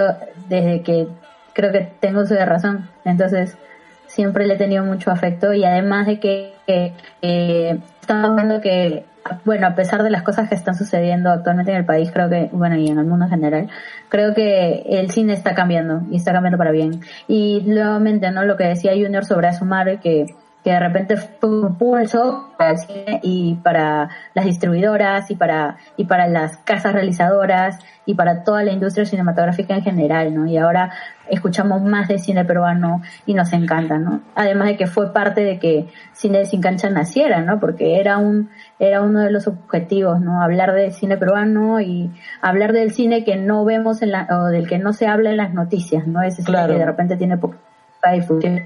desde 0.48 0.84
que 0.84 1.08
creo 1.56 1.72
que 1.72 1.90
tengo 2.00 2.22
uso 2.22 2.36
de 2.36 2.46
razón. 2.46 2.90
Entonces, 3.06 3.58
siempre 4.06 4.46
le 4.46 4.54
he 4.54 4.58
tenido 4.58 4.84
mucho 4.84 5.10
afecto 5.10 5.54
y 5.54 5.64
además 5.64 6.06
de 6.06 6.20
que 6.20 6.54
eh, 6.68 7.80
estamos 8.02 8.36
viendo 8.36 8.62
que, 8.62 9.06
bueno, 9.46 9.66
a 9.66 9.74
pesar 9.74 10.04
de 10.04 10.12
las 10.12 10.22
cosas 10.22 10.50
que 10.50 10.56
están 10.56 10.76
sucediendo 10.76 11.32
actualmente 11.32 11.72
en 11.72 11.78
el 11.78 11.86
país, 11.86 12.12
creo 12.12 12.30
que, 12.30 12.50
bueno, 12.52 12.76
y 12.76 12.90
en 12.90 13.00
el 13.00 13.06
mundo 13.06 13.26
en 13.26 13.32
general, 13.32 13.70
creo 14.10 14.36
que 14.36 14.84
el 14.88 15.10
cine 15.10 15.34
está 15.34 15.56
cambiando 15.56 16.02
y 16.12 16.18
está 16.18 16.34
cambiando 16.34 16.58
para 16.58 16.72
bien. 16.72 17.00
Y 17.28 17.64
nuevamente, 17.66 18.30
¿no? 18.32 18.44
Lo 18.44 18.58
que 18.58 18.66
decía 18.66 18.92
Junior 18.92 19.26
sobre 19.26 19.48
Asumare, 19.48 20.00
que 20.00 20.36
que 20.66 20.72
de 20.72 20.80
repente 20.80 21.16
fue 21.16 21.62
un 21.62 21.78
pulso 21.78 22.50
para 22.58 22.72
el 22.72 22.80
cine 22.80 23.20
y 23.22 23.54
para 23.64 24.10
las 24.34 24.46
distribuidoras 24.46 25.30
y 25.30 25.36
para 25.36 25.78
y 25.96 26.06
para 26.06 26.28
las 26.28 26.58
casas 26.58 26.94
realizadoras 26.94 27.78
y 28.08 28.16
para 28.16 28.44
toda 28.44 28.64
la 28.64 28.72
industria 28.72 29.06
cinematográfica 29.06 29.76
en 29.76 29.84
general, 29.84 30.34
¿no? 30.34 30.48
Y 30.48 30.58
ahora 30.58 30.90
escuchamos 31.30 31.84
más 31.84 32.08
de 32.08 32.18
cine 32.18 32.46
peruano 32.46 33.04
y 33.28 33.36
nos 33.36 33.54
encanta, 33.54 34.00
¿no? 34.00 34.22
Además 34.34 34.70
de 34.70 34.78
que 34.78 34.88
fue 34.88 35.14
parte 35.14 35.42
de 35.42 35.60
que 35.60 35.88
Cine 36.14 36.48
sin 36.48 36.62
cancha 36.62 36.90
naciera, 36.90 37.42
¿no? 37.42 37.60
Porque 37.60 38.00
era 38.00 38.18
un 38.18 38.50
era 38.80 39.04
uno 39.04 39.20
de 39.20 39.30
los 39.30 39.48
objetivos, 39.48 40.20
¿no? 40.20 40.42
Hablar 40.42 40.74
del 40.74 40.94
cine 40.94 41.18
peruano 41.18 41.80
y 41.80 42.10
hablar 42.42 42.74
del 42.74 42.92
cine 42.92 43.24
que 43.24 43.36
no 43.36 43.66
vemos 43.66 44.02
en 44.02 44.14
la 44.14 44.28
o 44.32 44.46
del 44.46 44.68
que 44.68 44.80
no 44.80 44.94
se 44.94 45.06
habla 45.06 45.30
en 45.30 45.38
las 45.38 45.54
noticias, 45.54 46.08
¿no? 46.08 46.24
Ese 46.24 46.38
cine 46.42 46.58
Claro. 46.58 46.74
que 46.74 46.80
de 46.80 46.86
repente 46.88 47.18
tiene 47.18 47.38
poca 47.38 47.58
difusión. 48.14 48.64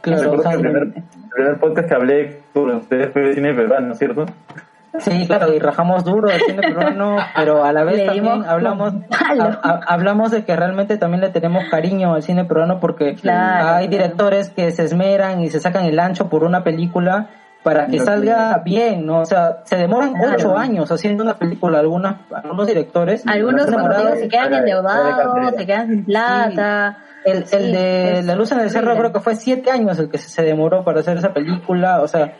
Claro, 0.00 0.22
Recuerdo 0.22 0.42
que 0.50 0.56
el, 0.56 0.60
primer, 0.60 0.82
el 0.82 1.30
primer 1.34 1.58
podcast 1.60 1.88
que 1.88 1.94
hablé 1.94 2.40
con 2.52 2.70
ustedes 2.76 3.12
fue 3.12 3.22
de 3.22 3.34
cine 3.34 3.54
peruano, 3.54 3.86
¿no 3.88 3.92
es 3.92 3.98
cierto? 3.98 4.26
Sí, 4.98 5.24
claro, 5.26 5.54
y 5.54 5.60
rajamos 5.60 6.04
duro 6.04 6.28
del 6.28 6.40
cine 6.40 6.62
peruano, 6.62 7.16
pero 7.36 7.64
a 7.64 7.72
la 7.72 7.84
vez 7.84 8.04
también 8.06 8.44
hablamos 8.44 8.94
hablamos 9.86 10.32
de 10.32 10.44
que 10.44 10.56
realmente 10.56 10.96
también 10.96 11.20
le 11.20 11.28
tenemos 11.28 11.64
cariño 11.70 12.14
al 12.14 12.22
cine 12.24 12.44
peruano 12.44 12.80
porque 12.80 13.14
Claro, 13.14 13.68
hay 13.68 13.86
claro. 13.86 13.90
directores 13.90 14.50
que 14.50 14.72
se 14.72 14.84
esmeran 14.84 15.42
y 15.42 15.48
se 15.50 15.60
sacan 15.60 15.84
el 15.84 15.98
ancho 16.00 16.28
por 16.28 16.42
una 16.42 16.64
película 16.64 17.28
para 17.62 17.86
que 17.86 17.98
salga 18.00 18.58
bien, 18.64 19.06
¿no? 19.06 19.20
O 19.20 19.26
sea, 19.26 19.58
se 19.64 19.76
demoran 19.76 20.14
Claro. 20.14 20.32
ocho 20.34 20.56
años 20.56 20.90
haciendo 20.90 21.22
una 21.22 21.34
película, 21.34 21.78
algunas, 21.78 22.16
algunos 22.32 22.66
directores. 22.66 23.24
Algunos, 23.26 23.66
se 23.66 24.20
se 24.22 24.28
quedan 24.28 24.54
endeudados, 24.54 25.54
se 25.56 25.66
quedan 25.66 25.88
sin 25.88 26.04
plata. 26.04 26.98
El 27.24 27.46
Sí, 27.46 27.56
de 27.56 28.18
es 28.20 28.24
La 28.24 28.34
Luz 28.34 28.52
en 28.52 28.60
el 28.60 28.70
Cerro 28.70 28.96
creo 28.96 29.12
que 29.12 29.20
fue 29.20 29.34
siete 29.36 29.70
años 29.70 29.98
el 29.98 30.08
que 30.10 30.18
se 30.18 30.42
demoró 30.42 30.84
para 30.84 31.00
hacer 31.00 31.16
esa 31.18 31.32
película, 31.34 32.00
o 32.02 32.08
sea, 32.08 32.32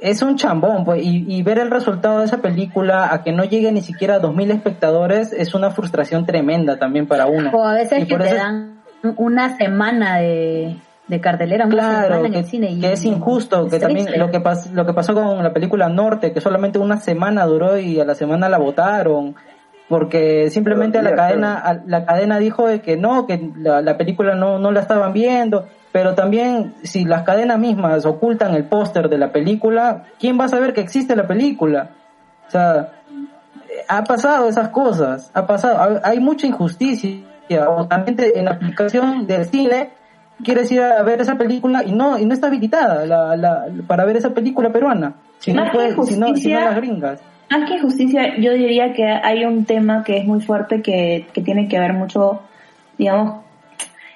es 0.00 0.22
un 0.22 0.36
chambón, 0.36 0.84
pues, 0.84 1.02
y, 1.02 1.24
y 1.26 1.42
ver 1.42 1.58
el 1.58 1.70
resultado 1.70 2.18
de 2.20 2.26
esa 2.26 2.38
película 2.38 3.12
a 3.12 3.22
que 3.22 3.32
no 3.32 3.44
llegue 3.44 3.72
ni 3.72 3.80
siquiera 3.80 4.16
a 4.16 4.18
dos 4.18 4.34
mil 4.34 4.50
espectadores 4.50 5.32
es 5.32 5.54
una 5.54 5.70
frustración 5.70 6.26
tremenda 6.26 6.78
también 6.78 7.06
para 7.06 7.26
uno. 7.26 7.50
O 7.52 7.64
a 7.64 7.74
veces 7.74 8.02
Y 8.02 8.06
que 8.06 8.16
te 8.18 8.34
dan 8.34 8.80
una 9.16 9.56
semana 9.56 10.18
de, 10.18 10.76
de 11.08 11.20
cartelera, 11.20 11.66
Claro, 11.68 12.02
semana 12.08 12.26
en 12.26 12.32
que, 12.32 12.38
el 12.40 12.44
cine. 12.44 12.70
y- 12.72 12.80
que 12.80 12.92
es 12.92 13.04
injusto, 13.04 13.66
que 13.68 13.78
también 13.78 14.06
lo 14.18 14.30
que, 14.30 14.40
pas- 14.42 14.70
lo 14.72 14.84
que 14.84 14.92
pasó 14.92 15.14
con 15.14 15.42
la 15.42 15.52
película 15.52 15.88
Norte, 15.88 16.32
que 16.32 16.40
solamente 16.40 16.78
una 16.78 16.98
semana 17.00 17.46
duró 17.46 17.78
y 17.78 17.98
a 17.98 18.04
la 18.04 18.14
semana 18.14 18.48
la 18.48 18.58
votaron, 18.58 19.34
porque 19.88 20.50
simplemente 20.50 20.98
Pero, 20.98 21.10
la 21.10 21.16
cadena 21.16 21.82
la 21.86 22.04
cadena 22.04 22.38
dijo 22.38 22.66
de 22.66 22.80
que 22.80 22.96
no, 22.96 23.26
que 23.26 23.50
la, 23.56 23.82
la 23.82 23.96
película 23.96 24.34
no, 24.34 24.58
no 24.58 24.72
la 24.72 24.80
estaban 24.80 25.12
viendo, 25.12 25.66
pero 25.92 26.14
también 26.14 26.74
si 26.82 27.04
las 27.04 27.22
cadenas 27.22 27.58
mismas 27.58 28.04
ocultan 28.04 28.54
el 28.54 28.64
póster 28.64 29.08
de 29.08 29.18
la 29.18 29.30
película, 29.32 30.04
¿quién 30.18 30.38
va 30.38 30.44
a 30.44 30.48
saber 30.48 30.72
que 30.74 30.80
existe 30.80 31.14
la 31.16 31.26
película? 31.26 31.90
O 32.48 32.50
sea, 32.50 32.88
eh, 33.70 33.84
ha 33.88 34.02
pasado 34.04 34.48
esas 34.48 34.68
cosas, 34.70 35.30
ha 35.34 35.46
pasado, 35.46 35.78
ha- 35.78 36.00
hay 36.08 36.20
mucha 36.20 36.46
injusticia, 36.46 37.20
o 37.68 37.86
también 37.86 38.16
en 38.34 38.44
la 38.46 38.52
aplicación 38.52 39.26
del 39.26 39.44
cine 39.46 39.90
quieres 40.42 40.70
ir 40.72 40.82
a 40.82 41.02
ver 41.02 41.20
esa 41.20 41.36
película 41.36 41.82
y 41.84 41.92
no 41.92 42.18
y 42.18 42.26
no 42.26 42.34
está 42.34 42.48
habilitada 42.48 43.06
la, 43.06 43.36
la, 43.36 43.66
para 43.86 44.04
ver 44.04 44.16
esa 44.16 44.30
película 44.30 44.70
peruana, 44.70 45.14
si 45.38 45.52
no, 45.52 45.62
Más 45.62 45.70
que 45.70 45.76
puede- 45.78 46.06
si 46.06 46.18
no, 46.18 46.34
si 46.36 46.52
no 46.52 46.60
las 46.60 46.76
gringas. 46.76 47.20
Más 47.50 47.70
que 47.70 47.80
justicia, 47.80 48.36
yo 48.38 48.52
diría 48.52 48.92
que 48.92 49.04
hay 49.04 49.44
un 49.44 49.64
tema 49.64 50.02
que 50.02 50.18
es 50.18 50.24
muy 50.24 50.40
fuerte 50.40 50.82
que, 50.82 51.26
que 51.32 51.42
tiene 51.42 51.68
que 51.68 51.78
ver 51.78 51.92
mucho, 51.92 52.42
digamos, 52.98 53.44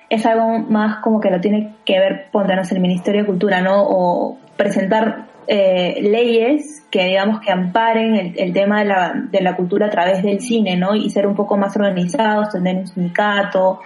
es 0.08 0.26
algo 0.26 0.58
más 0.58 0.98
como 0.98 1.20
que 1.20 1.30
lo 1.30 1.40
tiene 1.40 1.74
que 1.84 1.98
ver, 2.00 2.26
pondernos 2.32 2.72
el 2.72 2.80
Ministerio 2.80 3.20
de 3.20 3.26
Cultura, 3.26 3.60
¿no? 3.60 3.84
O 3.84 4.38
presentar 4.56 5.26
eh, 5.46 6.00
leyes 6.02 6.84
que, 6.90 7.04
digamos, 7.04 7.40
que 7.40 7.52
amparen 7.52 8.16
el, 8.16 8.34
el 8.36 8.52
tema 8.52 8.80
de 8.80 8.86
la, 8.86 9.12
de 9.30 9.40
la 9.40 9.54
cultura 9.54 9.86
a 9.86 9.90
través 9.90 10.24
del 10.24 10.40
cine, 10.40 10.76
¿no? 10.76 10.96
Y 10.96 11.08
ser 11.10 11.28
un 11.28 11.36
poco 11.36 11.56
más 11.56 11.76
organizados, 11.76 12.50
tener 12.50 12.76
un 12.76 12.86
sindicato, 12.88 13.80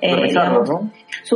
eh, 0.00 0.22
digamos, 0.28 0.68
¿no? 0.68 0.90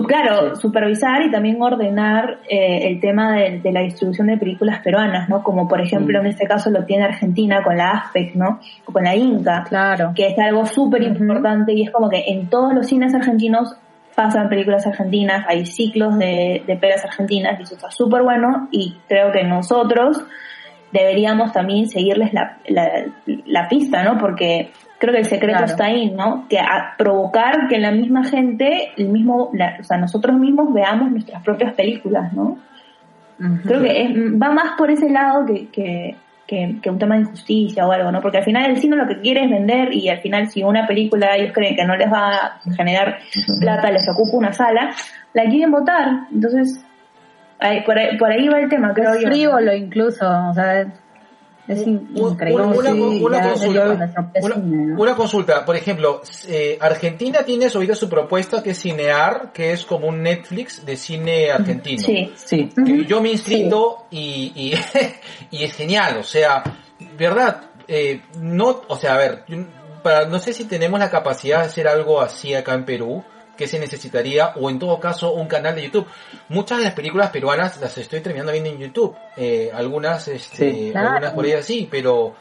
Claro, 0.06 0.56
supervisar 0.56 1.22
y 1.22 1.30
también 1.30 1.60
ordenar 1.60 2.38
eh, 2.48 2.88
el 2.88 3.00
tema 3.00 3.34
de, 3.36 3.60
de 3.60 3.72
la 3.72 3.80
distribución 3.80 4.28
de 4.28 4.36
películas 4.36 4.80
peruanas, 4.80 5.28
¿no? 5.28 5.42
Como 5.42 5.68
por 5.68 5.80
ejemplo 5.80 6.20
en 6.20 6.26
este 6.26 6.46
caso 6.46 6.70
lo 6.70 6.84
tiene 6.84 7.04
Argentina 7.04 7.62
con 7.62 7.76
la 7.76 7.90
ASPEC, 7.90 8.34
¿no? 8.34 8.60
O 8.86 8.92
con 8.92 9.04
la 9.04 9.14
Inca, 9.14 9.64
Claro. 9.68 10.12
que 10.14 10.28
es 10.28 10.38
algo 10.38 10.64
súper 10.66 11.02
importante 11.02 11.72
y 11.72 11.82
es 11.82 11.90
como 11.90 12.08
que 12.08 12.24
en 12.28 12.48
todos 12.48 12.72
los 12.74 12.86
cines 12.86 13.14
argentinos 13.14 13.76
pasan 14.14 14.48
películas 14.48 14.86
argentinas, 14.86 15.44
hay 15.48 15.64
ciclos 15.66 16.18
de, 16.18 16.62
de 16.66 16.76
pelas 16.76 17.04
argentinas 17.04 17.58
y 17.58 17.62
eso 17.62 17.74
está 17.74 17.90
súper 17.90 18.22
bueno 18.22 18.68
y 18.70 18.96
creo 19.08 19.32
que 19.32 19.42
nosotros 19.42 20.22
deberíamos 20.92 21.52
también 21.52 21.88
seguirles 21.88 22.32
la, 22.34 22.58
la, 22.68 22.90
la 23.46 23.68
pista, 23.68 24.02
¿no? 24.04 24.18
Porque 24.18 24.70
creo 25.02 25.14
que 25.14 25.18
el 25.18 25.24
secreto 25.26 25.58
Claro. 25.58 25.72
está 25.72 25.86
ahí, 25.86 26.10
¿no? 26.12 26.46
Que 26.48 26.60
a 26.60 26.94
provocar 26.96 27.66
que 27.68 27.78
la 27.80 27.90
misma 27.90 28.22
gente, 28.22 28.92
el 28.96 29.08
mismo, 29.08 29.50
la- 29.52 29.78
o 29.80 29.82
sea, 29.82 29.98
nosotros 29.98 30.38
mismos 30.38 30.72
veamos 30.72 31.10
nuestras 31.10 31.42
propias 31.42 31.72
películas, 31.74 32.32
¿no? 32.32 32.56
Creo 33.66 33.82
que 33.82 34.02
es- 34.02 34.10
va 34.40 34.52
más 34.52 34.76
por 34.78 34.92
ese 34.92 35.10
lado 35.10 35.44
que, 35.44 35.66
que, 35.70 36.14
que, 36.46 36.76
que 36.80 36.88
un 36.90 37.00
tema 37.00 37.16
de 37.16 37.22
injusticia 37.22 37.84
o 37.84 37.90
algo, 37.90 38.12
¿no? 38.12 38.20
Porque 38.20 38.38
al 38.38 38.44
final 38.44 38.70
el 38.70 38.76
cine 38.76 38.94
lo 38.94 39.08
que 39.08 39.20
quiere 39.20 39.42
es 39.44 39.50
vender 39.50 39.92
y 39.92 40.08
al 40.08 40.18
final 40.20 40.46
si 40.48 40.62
una 40.62 40.86
película 40.86 41.34
ellos 41.36 41.50
creen 41.52 41.74
que 41.74 41.84
no 41.84 41.96
les 41.96 42.12
va 42.12 42.36
a 42.36 42.60
generar 42.76 43.18
plata, 43.60 43.90
les 43.90 44.08
ocupa 44.08 44.36
una 44.36 44.52
sala, 44.52 44.90
la 45.34 45.42
quieren 45.46 45.72
votar. 45.72 46.28
Entonces, 46.32 46.84
ahí- 47.58 47.80
por, 47.82 47.98
ahí, 47.98 48.16
por 48.18 48.30
ahí 48.30 48.46
va 48.48 48.60
el 48.60 48.68
tema, 48.68 48.94
creo 48.94 49.14
Es 49.14 49.22
yo. 49.22 49.26
frívolo 49.28 49.72
incluso, 49.74 50.24
o 50.50 50.54
sea, 50.54 50.86
es. 51.68 51.86
Una, 54.96 55.14
consulta. 55.14 55.64
por 55.64 55.76
ejemplo, 55.76 56.22
eh, 56.48 56.76
Argentina 56.80 57.44
tiene 57.44 57.66
ahorita 57.72 57.94
su 57.94 58.08
propuesta 58.08 58.62
que 58.62 58.70
es 58.70 58.80
Cinear, 58.80 59.52
que 59.52 59.72
es 59.72 59.84
como 59.84 60.08
un 60.08 60.22
Netflix 60.22 60.84
de 60.84 60.96
cine 60.96 61.50
argentino. 61.50 62.02
Sí. 62.02 62.32
Sí. 62.34 62.68
Que 62.84 63.04
yo 63.04 63.22
me 63.22 63.28
he 63.28 63.32
inscrito 63.32 64.06
y, 64.10 64.52
y, 64.54 64.74
y 65.56 65.64
es 65.64 65.72
genial, 65.74 66.18
o 66.18 66.24
sea, 66.24 66.62
verdad, 67.16 67.70
eh, 67.86 68.22
no, 68.40 68.82
o 68.88 68.96
sea, 68.96 69.14
a 69.14 69.18
ver, 69.18 69.44
para, 70.02 70.26
no 70.26 70.38
sé 70.38 70.52
si 70.52 70.64
tenemos 70.64 70.98
la 70.98 71.10
capacidad 71.10 71.60
de 71.60 71.66
hacer 71.66 71.86
algo 71.86 72.20
así 72.20 72.54
acá 72.54 72.74
en 72.74 72.84
Perú, 72.84 73.24
que 73.62 73.68
se 73.68 73.78
necesitaría, 73.78 74.48
o 74.56 74.68
en 74.70 74.78
todo 74.78 74.98
caso 74.98 75.32
un 75.34 75.46
canal 75.46 75.74
de 75.76 75.84
YouTube. 75.84 76.06
Muchas 76.48 76.78
de 76.78 76.84
las 76.84 76.94
películas 76.94 77.30
peruanas 77.30 77.80
las 77.80 77.96
estoy 77.96 78.20
terminando 78.20 78.50
viendo 78.52 78.70
en 78.70 78.78
YouTube, 78.78 79.14
eh, 79.36 79.70
algunas, 79.72 80.26
este, 80.28 80.72
Sí. 80.72 80.88
Claro. 80.90 81.08
algunas 81.10 81.32
por 81.32 81.44
ahí 81.44 81.52
así, 81.52 81.88
pero, 81.90 82.34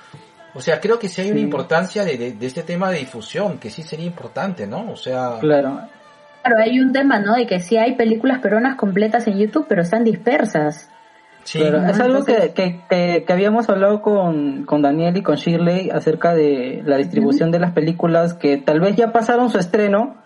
o 0.54 0.60
sea, 0.62 0.80
creo 0.80 0.98
que 0.98 1.08
sí 1.08 1.22
hay 1.22 1.32
una 1.32 1.40
importancia 1.40 2.04
de, 2.04 2.18
de, 2.18 2.32
de 2.34 2.46
este 2.48 2.64
tema 2.64 2.90
de 2.90 2.98
difusión, 3.00 3.60
que 3.60 3.70
sí 3.70 3.84
sería 3.84 4.06
importante, 4.08 4.66
¿no? 4.68 4.92
O 4.92 4.96
sea, 4.96 5.38
Claro. 5.40 5.82
Claro, 6.44 6.58
hay 6.60 6.80
un 6.80 6.92
tema, 6.92 7.20
¿no? 7.20 7.36
De 7.36 7.46
que 7.46 7.60
sí 7.60 7.78
hay 7.78 7.94
películas 7.96 8.40
peruanas 8.40 8.76
completas 8.76 9.28
en 9.28 9.38
YouTube, 9.38 9.68
pero 9.70 9.84
están 9.84 10.04
dispersas. 10.04 10.90
sí. 11.44 11.60
Claro, 11.60 11.78
es 11.88 12.00
Ah, 12.00 12.04
algo 12.04 12.20
entonces- 12.20 12.52
que, 12.52 12.54
que, 12.54 12.82
que, 12.90 13.24
que 13.26 13.34
habíamos 13.34 13.68
hablado 13.70 14.02
con, 14.02 14.64
con 14.66 14.82
Daniel 14.82 15.18
y 15.18 15.24
con 15.24 15.36
Shirley 15.38 15.90
acerca 15.92 16.34
de 16.36 16.82
la 16.86 16.98
distribución 16.98 17.50
de 17.52 17.60
las 17.60 17.72
películas 17.74 18.34
que 18.36 18.58
tal 18.58 18.80
vez 18.80 18.96
ya 18.96 19.12
pasaron 19.12 19.50
su 19.50 19.58
estreno 19.58 20.21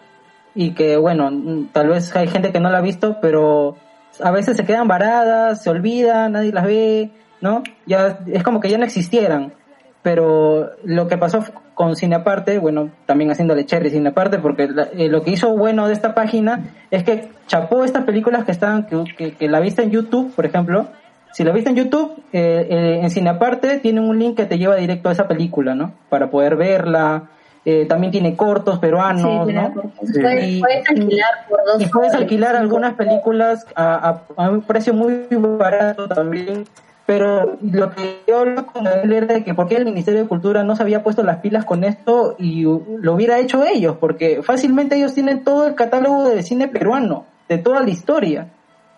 y 0.56 0.72
que 0.72 0.98
bueno, 0.98 1.30
tal 1.74 1.90
vez 1.90 2.16
hay 2.16 2.28
gente 2.28 2.52
que 2.52 2.60
no 2.60 2.70
la 2.72 2.80
ha 2.80 2.82
visto, 2.82 3.18
pero 3.22 3.76
a 4.24 4.32
veces 4.32 4.56
se 4.58 4.66
quedan 4.66 4.88
varadas, 4.88 5.62
se 5.62 5.70
olvidan, 5.70 6.32
nadie 6.32 6.54
las 6.54 6.66
ve, 6.66 7.12
¿no? 7.42 7.62
Ya 7.86 8.20
es 8.32 8.42
como 8.44 8.60
que 8.62 8.70
ya 8.70 8.78
no 8.78 8.86
existieran. 8.86 9.54
Pero 10.02 10.70
lo 10.84 11.08
que 11.08 11.18
pasó 11.18 11.44
con 11.74 11.96
Cine 11.96 12.16
Aparte, 12.16 12.60
bueno, 12.60 12.92
también 13.08 13.32
haciéndole 13.32 13.66
cherry 13.66 13.90
Cine 13.90 14.10
Aparte, 14.10 14.38
porque 14.38 14.68
la- 14.68 14.88
eh, 14.96 15.10
lo 15.10 15.24
que 15.24 15.32
hizo 15.32 15.58
bueno 15.58 15.88
de 15.88 15.94
esta 15.94 16.14
página 16.14 16.64
es 16.92 17.04
que 17.04 17.30
chapó 17.48 17.84
estas 17.84 18.04
películas 18.04 18.46
que 18.46 18.52
estaban, 18.52 18.86
que, 18.86 19.34
que, 19.34 19.50
la 19.50 19.60
viste 19.60 19.82
en 19.82 19.90
YouTube, 19.90 20.32
por 20.36 20.46
ejemplo, 20.46 20.88
si 21.34 21.44
la 21.44 21.52
viste 21.52 21.72
en 21.72 21.76
YouTube, 21.76 22.16
eh, 22.32 22.68
eh, 22.70 23.00
en 23.02 23.10
Cine 23.10 23.32
Aparte 23.32 23.80
tiene 23.80 24.00
un 24.00 24.18
link 24.20 24.38
que 24.38 24.46
te 24.46 24.60
lleva 24.60 24.76
directo 24.76 25.10
a 25.10 25.12
esa 25.12 25.28
película, 25.28 25.74
¿no? 25.74 25.94
Para 26.08 26.30
poder 26.30 26.56
verla. 26.56 27.24
Eh, 27.68 27.86
también 27.88 28.12
tiene 28.12 28.36
cortos 28.36 28.78
peruanos, 28.78 29.48
Sí, 29.48 29.54
¿no? 29.54 29.74
cortos. 29.74 29.92
Puedes, 30.22 30.48
Y- 30.50 30.60
puedes 30.62 30.88
alquilar 30.90 31.30
por 31.50 31.60
dos 31.66 31.82
Y 31.82 31.86
puedes 31.88 32.12
soles, 32.12 32.14
alquilar 32.14 32.52
cinco. 32.52 32.62
algunas 32.62 32.94
películas 32.94 33.66
a, 33.76 34.10
a- 34.38 34.44
a 34.46 34.50
un 34.52 34.62
precio 34.62 34.94
muy 34.94 35.26
barato 35.32 36.08
también. 36.08 36.66
Pero 37.08 37.58
lo 37.62 37.92
que 37.92 38.22
yo 38.28 38.40
hablo 38.40 38.66
con 38.66 38.86
él 38.88 39.14
era 39.14 39.28
de 39.36 39.44
que 39.44 39.54
por 39.54 39.68
qué 39.68 39.76
el 39.78 39.86
Ministerio 39.86 40.22
de 40.22 40.28
Cultura 40.28 40.64
no 40.64 40.76
se 40.76 40.82
había 40.82 41.04
puesto 41.04 41.22
las 41.24 41.38
pilas 41.38 41.64
con 41.66 41.84
esto 41.84 42.36
y 42.40 42.64
lo 42.64 43.14
hubiera 43.14 43.38
hecho 43.40 43.64
ellos, 43.64 43.98
porque 44.00 44.42
fácilmente 44.42 44.96
ellos 44.96 45.14
tienen 45.14 45.44
todo 45.44 45.68
el 45.68 45.76
catálogo 45.76 46.24
de 46.24 46.42
cine 46.42 46.68
peruano, 46.68 47.26
de 47.48 47.60
toda 47.60 47.82
la 47.82 47.90
historia, 47.92 48.48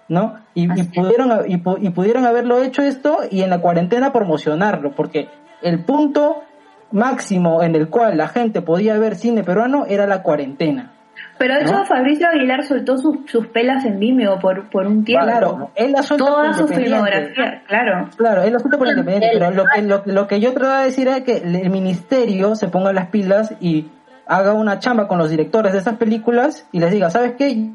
¿no? 0.07 0.35
Y, 0.53 0.67
pudieron, 0.83 1.31
y, 1.49 1.55
y 1.55 1.89
pudieron 1.89 2.25
haberlo 2.25 2.59
hecho 2.63 2.81
esto 2.81 3.17
y 3.29 3.41
en 3.43 3.49
la 3.49 3.59
cuarentena 3.59 4.13
promocionarlo, 4.13 4.91
porque 4.91 5.27
el 5.61 5.83
punto 5.83 6.43
máximo 6.91 7.63
en 7.63 7.75
el 7.75 7.89
cual 7.89 8.17
la 8.17 8.27
gente 8.27 8.61
podía 8.61 8.97
ver 8.97 9.15
cine 9.15 9.43
peruano 9.43 9.85
era 9.87 10.07
la 10.07 10.23
cuarentena. 10.23 10.93
Pero 11.37 11.53
de 11.55 11.61
hecho 11.61 11.73
¿No? 11.73 11.85
Fabricio 11.85 12.27
Aguilar 12.27 12.63
soltó 12.63 12.97
sus, 12.97 13.17
sus 13.27 13.47
pelas 13.47 13.85
en 13.85 13.99
Vimeo 13.99 14.39
por, 14.39 14.69
por 14.69 14.87
un 14.87 15.03
tiempo. 15.03 15.25
Claro, 15.25 15.71
él 15.75 15.91
la 15.91 16.01
suelta 16.01 16.25
Toda 16.25 16.53
su 16.53 16.67
filmografía, 16.67 17.63
claro. 17.67 18.09
Claro, 18.15 18.43
él 18.43 18.53
lo 18.53 18.59
suelta 18.59 18.77
por 18.77 18.87
independiente, 18.87 19.29
pero 19.33 19.51
lo 19.51 19.65
que, 19.65 19.81
lo, 19.81 20.03
lo 20.05 20.27
que 20.27 20.39
yo 20.39 20.53
trataba 20.53 20.79
de 20.79 20.85
decir 20.85 21.07
es 21.07 21.21
que 21.21 21.37
el 21.37 21.69
ministerio 21.69 22.55
se 22.55 22.67
ponga 22.67 22.91
las 22.91 23.07
pilas 23.09 23.53
y 23.59 23.87
haga 24.25 24.53
una 24.53 24.79
chamba 24.79 25.07
con 25.07 25.17
los 25.17 25.29
directores 25.29 25.73
de 25.73 25.79
esas 25.79 25.97
películas 25.97 26.67
y 26.71 26.79
les 26.79 26.91
diga, 26.91 27.09
¿sabes 27.09 27.33
qué? 27.37 27.69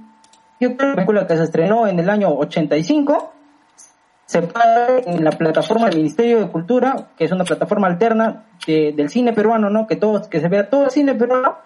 Yo 0.61 0.77
creo 0.77 0.77
que 0.77 0.87
la 0.87 0.95
película 0.95 1.27
que 1.27 1.37
se 1.37 1.45
estrenó 1.45 1.87
en 1.87 1.99
el 1.99 2.11
año 2.11 2.31
85 2.31 3.33
se 4.33 4.41
ver 4.41 5.03
en 5.07 5.25
la 5.25 5.31
plataforma 5.33 5.87
del 5.89 5.97
Ministerio 5.99 6.41
de 6.41 6.49
Cultura, 6.49 7.09
que 7.17 7.25
es 7.25 7.33
una 7.33 7.45
plataforma 7.45 7.87
alterna 7.87 8.45
de- 8.67 8.93
del 8.97 9.09
cine 9.11 9.33
peruano, 9.33 9.69
¿no? 9.71 9.87
Que 9.87 9.97
todos, 9.97 10.29
que 10.29 10.41
se 10.41 10.49
vea 10.49 10.69
todo 10.71 10.85
el 10.85 10.91
cine 10.91 11.15
peruano 11.15 11.57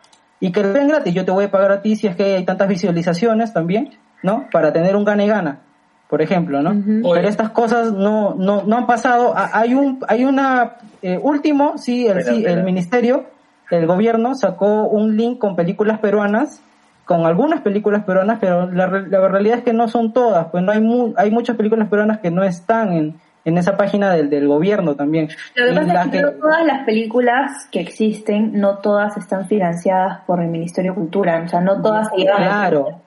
y 0.40 0.52
que 0.52 0.62
lo 0.62 0.72
vean 0.72 0.88
gratis. 0.88 1.14
Yo 1.14 1.24
te 1.24 1.30
voy 1.30 1.44
a 1.44 1.50
pagar 1.50 1.72
a 1.72 1.80
ti 1.82 1.96
si 1.96 2.06
es 2.06 2.16
que 2.16 2.36
hay 2.36 2.44
tantas 2.44 2.68
visualizaciones 2.68 3.52
también, 3.52 3.90
¿no? 4.22 4.46
Para 4.52 4.72
tener 4.72 4.96
un 4.96 5.04
gane-gana. 5.04 5.60
por 6.08 6.22
ejemplo, 6.22 6.62
¿no? 6.62 6.70
Oye. 6.70 7.16
Pero 7.16 7.28
estas 7.28 7.50
cosas 7.50 7.90
no, 7.92 8.34
no, 8.36 8.62
no 8.62 8.76
han 8.76 8.86
pasado. 8.86 9.34
Hay 9.36 9.74
un, 9.74 9.98
hay 10.06 10.24
una, 10.24 10.76
eh, 11.02 11.18
último, 11.20 11.78
sí, 11.78 12.06
el, 12.06 12.22
sí, 12.22 12.44
el 12.46 12.62
ministerio, 12.62 13.24
el 13.72 13.86
gobierno 13.88 14.36
sacó 14.36 14.84
un 14.86 15.16
link 15.16 15.38
con 15.38 15.56
películas 15.56 15.98
peruanas, 15.98 16.62
con 17.06 17.24
algunas 17.24 17.62
películas 17.62 18.04
peruanas, 18.04 18.36
pero 18.40 18.70
la, 18.70 18.86
re- 18.86 19.08
la 19.08 19.26
realidad 19.28 19.58
es 19.58 19.64
que 19.64 19.72
no 19.72 19.88
son 19.88 20.12
todas, 20.12 20.48
pues 20.50 20.62
no 20.62 20.72
hay 20.72 20.80
mu- 20.82 21.14
hay 21.16 21.30
muchas 21.30 21.56
películas 21.56 21.88
peruanas 21.88 22.18
que 22.18 22.30
no 22.30 22.42
están 22.44 22.92
en, 22.92 23.14
en 23.44 23.58
esa 23.58 23.76
página 23.76 24.12
del, 24.12 24.28
del 24.28 24.48
gobierno 24.48 24.96
también. 24.96 25.28
Lo 25.54 25.66
que 25.66 25.72
pasa 25.72 26.02
es 26.02 26.04
que, 26.06 26.10
que- 26.18 26.22
no 26.22 26.32
todas 26.32 26.66
las 26.66 26.84
películas 26.84 27.68
que 27.70 27.80
existen, 27.80 28.58
no 28.60 28.78
todas 28.78 29.16
están 29.16 29.46
financiadas 29.46 30.18
por 30.26 30.42
el 30.42 30.48
Ministerio 30.48 30.90
de 30.92 30.96
Cultura, 30.96 31.42
o 31.44 31.48
sea, 31.48 31.60
no 31.60 31.80
todas 31.80 32.08
se 32.10 32.16
llevan. 32.16 32.42
Claro. 32.42 33.02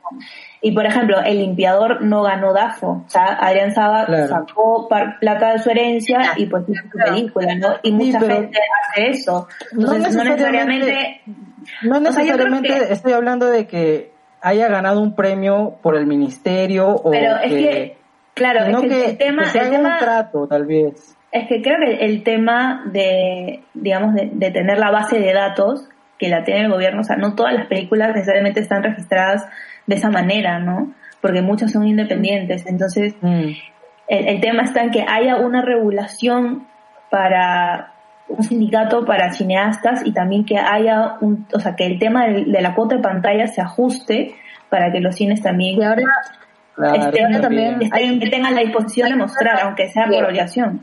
Y 0.62 0.72
por 0.72 0.86
ejemplo, 0.86 1.20
El 1.24 1.38
Limpiador 1.40 2.02
no 2.02 2.24
ganó 2.24 2.52
DAFO, 2.54 3.04
o 3.06 3.10
sea, 3.10 3.38
Adrián 3.40 3.74
Saba 3.76 4.06
Claro. 4.06 4.28
sacó 4.28 4.88
par- 4.88 5.18
plata 5.20 5.52
de 5.54 5.60
su 5.60 5.70
herencia 5.70 6.22
y 6.38 6.46
pues 6.48 6.64
hizo 6.68 6.84
su 6.92 6.98
película, 6.98 7.54
¿no? 7.56 7.68
Y 7.84 7.92
mucha 7.92 8.20
gente 8.20 8.58
hace 8.92 9.10
eso. 9.10 9.48
Entonces, 9.72 10.16
no 10.16 10.24
necesariamente- 10.24 10.86
necesariamente... 10.86 11.22
No 11.84 11.98
O 11.98 12.02
sea, 12.12 12.24
necesariamente 12.24 12.68
que- 12.70 12.94
estoy 12.94 13.14
hablando 13.14 13.46
de 13.48 13.68
que 13.68 14.12
haya 14.42 14.68
ganado 14.70 15.02
un 15.02 15.16
premio 15.16 15.78
por 15.82 15.96
el 15.96 16.06
ministerio 16.06 16.88
o 16.90 17.12
Pero 17.12 17.38
es 17.38 17.52
que, 17.54 17.98
claro, 18.34 18.66
es 18.66 18.78
que, 18.82 18.88
que, 18.88 19.06
el 19.12 19.18
tema, 19.18 19.44
que 19.44 19.50
se 19.50 19.58
el 19.60 19.66
haga 19.68 19.78
tema 19.78 19.94
un 19.94 20.00
trato, 20.00 20.48
tal 20.48 20.66
vez. 20.66 21.16
Es 21.32 21.48
que 21.48 21.62
creo 21.62 21.78
que 21.80 22.06
el 22.06 22.24
tema 22.24 22.84
de, 22.92 23.62
digamos, 23.74 24.16
de, 24.16 24.30
de 24.34 24.52
tener 24.52 24.78
la 24.80 24.92
base 24.92 25.20
de 25.20 25.34
datos 25.34 25.88
que 26.18 26.28
la 26.30 26.44
tiene 26.44 26.62
el 26.62 26.72
gobierno, 26.72 27.02
o 27.02 27.04
sea, 27.04 27.16
no 27.18 27.36
todas 27.36 27.54
las 27.54 27.68
películas 27.68 28.10
necesariamente 28.16 28.60
están 28.60 28.82
registradas 28.84 29.46
de 29.88 29.96
esa 29.96 30.10
manera, 30.10 30.60
¿no? 30.60 30.94
Porque 31.22 31.42
muchas 31.42 31.72
son 31.72 31.88
independientes. 31.88 32.66
Entonces, 32.66 33.14
Mm. 33.22 33.52
el, 34.08 34.28
el 34.28 34.42
tema 34.42 34.64
está 34.64 34.82
en 34.84 34.92
que 34.92 35.06
haya 35.08 35.38
una 35.38 35.62
regulación 35.62 36.66
para 37.10 37.94
un 38.30 38.44
sindicato 38.44 39.06
para 39.06 39.32
cineastas 39.34 40.02
y 40.06 40.14
también 40.14 40.46
que 40.46 40.58
haya 40.58 41.16
un, 41.22 41.46
o 41.54 41.60
sea, 41.60 41.76
que 41.76 41.86
el 41.86 42.00
tema 42.00 42.26
del- 42.28 42.52
de, 42.52 42.62
la 42.62 42.76
cuota 42.76 42.96
de 42.96 43.02
pantalla 43.02 43.48
se 43.48 43.60
ajuste 43.62 44.36
para 44.70 44.92
que 44.92 45.00
los 45.02 45.16
cines 45.16 45.42
también 45.42 45.80
Y 45.82 45.84
ahora, 45.84 46.04
Claro, 46.76 46.96
este, 47.08 47.24
ahora 47.26 47.42
también 47.42 47.74
estén- 47.82 47.90
hay 47.94 48.10
un- 48.12 48.20
que 48.20 48.30
tengan 48.30 48.56
la 48.56 48.62
disposición 48.62 49.10
de 49.10 49.16
mostrar, 49.18 49.60
aunque 49.64 49.90
sea 49.90 50.06
por 50.08 50.24
obligación. 50.26 50.82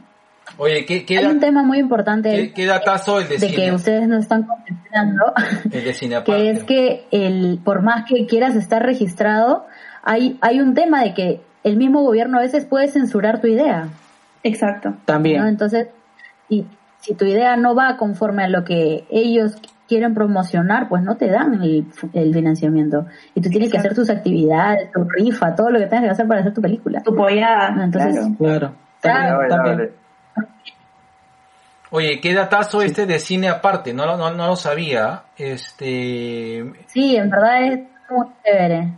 Oye, 0.58 0.84
¿qué, 0.84 1.04
qué, 1.04 1.18
hay 1.18 1.24
un 1.26 1.40
tema 1.40 1.62
muy 1.62 1.78
importante 1.78 2.30
qué- 2.30 2.52
qué 2.52 2.66
datazo 2.66 3.18
el 3.20 3.28
de, 3.28 3.38
de 3.38 3.48
cine? 3.48 3.54
que 3.64 3.72
ustedes 3.72 4.06
no 4.08 4.16
están 4.18 4.42
contemplando, 4.44 5.32
El 5.72 5.84
de 5.84 5.92
cine 5.94 6.22
que 6.24 6.50
es 6.50 6.64
que 6.64 7.04
el 7.10 7.58
por 7.64 7.82
más 7.82 8.04
que 8.08 8.26
quieras 8.26 8.54
estar 8.56 8.82
registrado, 8.84 9.66
hay 10.02 10.36
hay 10.40 10.60
un 10.60 10.74
tema 10.74 11.02
de 11.02 11.14
que 11.14 11.40
el 11.64 11.76
mismo 11.76 12.02
gobierno 12.02 12.38
a 12.38 12.42
veces 12.42 12.64
puede 12.64 12.88
censurar 12.88 13.40
tu 13.40 13.46
idea, 13.48 13.88
Exacto. 14.44 14.94
También. 15.04 15.40
¿no? 15.42 15.48
Entonces, 15.48 15.88
y 16.48 16.64
si 17.06 17.14
tu 17.14 17.24
idea 17.24 17.56
no 17.56 17.74
va 17.74 17.96
conforme 17.96 18.44
a 18.44 18.48
lo 18.48 18.64
que 18.64 19.06
ellos 19.10 19.56
quieren 19.88 20.14
promocionar, 20.14 20.88
pues 20.88 21.02
no 21.04 21.16
te 21.16 21.28
dan 21.28 21.62
el, 21.62 21.86
el 22.12 22.34
financiamiento. 22.34 23.06
Y 23.34 23.40
tú 23.40 23.48
tienes 23.50 23.70
que 23.70 23.78
hacer 23.78 23.94
tus 23.94 24.10
actividades, 24.10 24.90
tu 24.90 25.04
rifa, 25.04 25.54
todo 25.54 25.70
lo 25.70 25.78
que 25.78 25.86
tengas 25.86 26.04
que 26.06 26.10
hacer 26.10 26.26
para 26.26 26.40
hacer 26.40 26.52
tu 26.54 26.60
película. 26.60 27.02
Tu 27.02 27.14
pollada. 27.14 27.68
Entonces, 27.84 28.26
claro. 28.38 28.72
Claro. 29.00 29.48
Claro. 29.48 29.88
Oye, 31.90 32.20
qué 32.20 32.34
datazo 32.34 32.82
este 32.82 33.06
de 33.06 33.20
cine 33.20 33.48
aparte, 33.48 33.94
no, 33.94 34.06
lo- 34.06 34.16
no, 34.16 34.32
no 34.32 34.48
lo 34.48 34.56
sabía. 34.56 35.22
Este, 35.38 36.64
sí, 36.88 37.14
en 37.16 37.30
verdad 37.30 37.62
es 37.62 37.78
muy 38.10 38.26
chévere. 38.44 38.92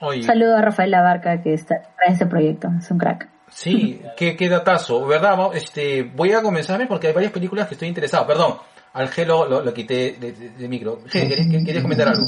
oye, 0.00 0.20
Un 0.20 0.24
saludo 0.24 0.56
a 0.56 0.62
Rafael 0.62 0.92
Labarca 0.92 1.42
que 1.42 1.52
está 1.54 1.82
en 2.06 2.12
ese 2.14 2.26
proyecto, 2.26 2.68
es 2.78 2.88
un 2.92 2.98
crack. 2.98 3.28
Sí, 3.54 4.00
qué, 4.16 4.36
qué 4.36 4.48
datazo, 4.48 5.06
¿verdad? 5.06 5.36
Este, 5.54 6.02
voy 6.02 6.32
a 6.32 6.42
comenzarme 6.42 6.86
porque 6.86 7.08
hay 7.08 7.12
varias 7.12 7.32
películas 7.32 7.68
que 7.68 7.74
estoy 7.74 7.88
interesado. 7.88 8.26
Perdón, 8.26 8.56
al 8.94 9.08
G 9.10 9.24
lo, 9.26 9.48
lo, 9.48 9.62
lo 9.62 9.72
quité 9.74 10.16
de, 10.20 10.32
de- 10.32 10.50
de 10.50 10.68
micro. 10.68 10.98
G, 11.04 11.28
¿querías, 11.28 11.46
querías 11.64 11.82
comentar 11.82 12.08
algo? 12.08 12.24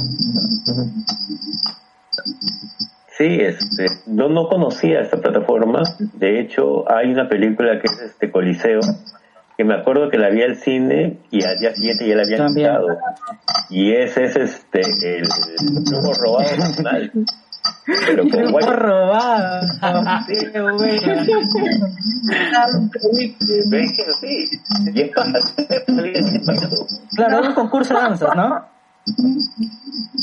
Sí, 3.17 3.27
este, 3.41 3.87
yo 4.07 4.29
no 4.29 4.49
conocía 4.49 5.01
esta 5.01 5.19
plataforma. 5.19 5.83
De 6.15 6.41
hecho, 6.41 6.91
hay 6.91 7.13
una 7.13 7.29
película 7.29 7.79
que 7.81 7.87
es 7.87 8.01
este 8.11 8.31
Coliseo, 8.33 8.81
que 9.57 9.63
me 9.65 9.75
acuerdo 9.75 10.11
que 10.11 10.19
la 10.19 10.31
vi 10.31 10.43
al 10.43 10.57
cine 10.57 11.19
y 11.31 11.45
al 11.45 11.57
día 11.59 11.73
siguiente 11.75 12.09
ya 12.09 12.17
la 12.17 12.23
había 12.25 12.37
También. 12.39 12.67
quitado. 12.73 12.87
Y 13.71 13.93
ese 13.93 14.25
es 14.25 14.37
este 14.37 14.81
el 14.81 15.23
lujo 15.93 16.13
robado 16.15 16.57
nacional. 16.57 17.13
Pero 18.07 18.25
Lujo 18.25 18.51
guay. 18.51 18.67
robado. 18.67 19.67
Qué 20.27 20.61
buena. 20.61 20.79
¿Ves 23.69 23.93
que 23.93 24.05
sí? 24.21 24.61
Y 24.95 25.01
es 25.01 25.11
para. 25.15 25.33
Claro, 27.17 27.41
es 27.41 27.49
un 27.49 27.55
concurso 27.55 27.95
de 27.95 28.01
danzas, 28.01 28.37
¿no? 28.37 28.65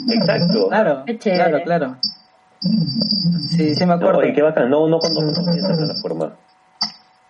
Exacto. 0.10 0.68
Claro, 0.70 1.04
claro, 1.20 1.58
claro. 1.64 1.98
Sí, 3.50 3.76
sí 3.76 3.86
me 3.86 3.94
acuerdo. 3.94 4.22
No, 4.22 4.28
y 4.28 4.34
qué 4.34 4.42
bacán. 4.42 4.70
No, 4.70 4.88
no 4.88 5.00
conozco 5.00 5.50
esta 5.52 5.74
plataforma. 5.76 6.34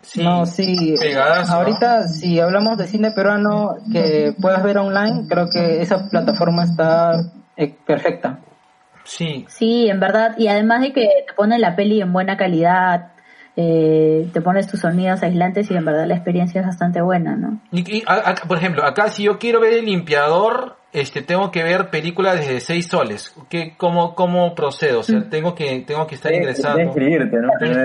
Sí, 0.02 0.24
No, 0.24 0.46
sí. 0.46 0.96
Ahorita, 1.50 2.08
si 2.08 2.40
hablamos 2.40 2.78
de 2.78 2.88
cine 2.88 3.12
peruano 3.12 3.76
que 3.92 4.36
puedas 4.42 4.64
ver 4.64 4.78
online, 4.78 5.26
creo 5.30 5.48
que 5.50 5.82
esa 5.82 6.10
plataforma 6.10 6.64
está 6.64 7.22
eh, 7.56 7.76
perfecta. 7.86 8.40
Sí, 9.18 9.46
Sí, 9.50 9.90
en 9.90 10.00
verdad, 10.00 10.36
y 10.38 10.48
además 10.48 10.82
de 10.82 10.94
que 10.94 11.08
te 11.28 11.34
ponen 11.34 11.62
la 11.62 11.76
peli 11.76 12.02
en 12.02 12.12
buena 12.14 12.38
calidad, 12.38 13.12
eh, 13.58 14.30
te 14.34 14.42
pones 14.42 14.68
tus 14.68 14.80
sonidos 14.80 15.22
aislantes 15.24 15.70
y 15.70 15.76
en 15.76 15.84
verdad 15.86 16.06
la 16.08 16.16
experiencia 16.16 16.62
es 16.62 16.68
bastante 16.68 17.02
buena, 17.02 17.36
¿no? 17.36 17.60
Y, 17.72 17.98
y, 17.98 18.04
a- 18.08 18.30
a- 18.32 18.36
por 18.36 18.58
ejemplo, 18.58 18.84
acá 18.86 19.10
si 19.10 19.24
yo 19.24 19.38
quiero 19.40 19.60
ver 19.60 19.74
el 19.74 19.86
limpiador, 19.86 20.78
este, 20.94 21.22
tengo 21.22 21.52
que 21.52 21.64
ver 21.64 21.90
películas 21.90 22.38
desde 22.38 22.60
6 22.62 22.88
soles. 22.88 23.34
¿Qué, 23.50 23.74
cómo, 23.78 24.16
¿Cómo 24.16 24.56
procedo? 24.56 25.02
O 25.02 25.04
sea, 25.04 25.24
tengo 25.30 25.54
que, 25.56 25.82
tengo 25.86 26.08
que 26.08 26.16
estar 26.16 26.32
Tienes 26.32 26.48
que 26.48 26.62
ingresando. 26.62 26.84
inscribirte, 26.84 27.38
¿no? 27.38 27.50
Tienes 27.60 27.78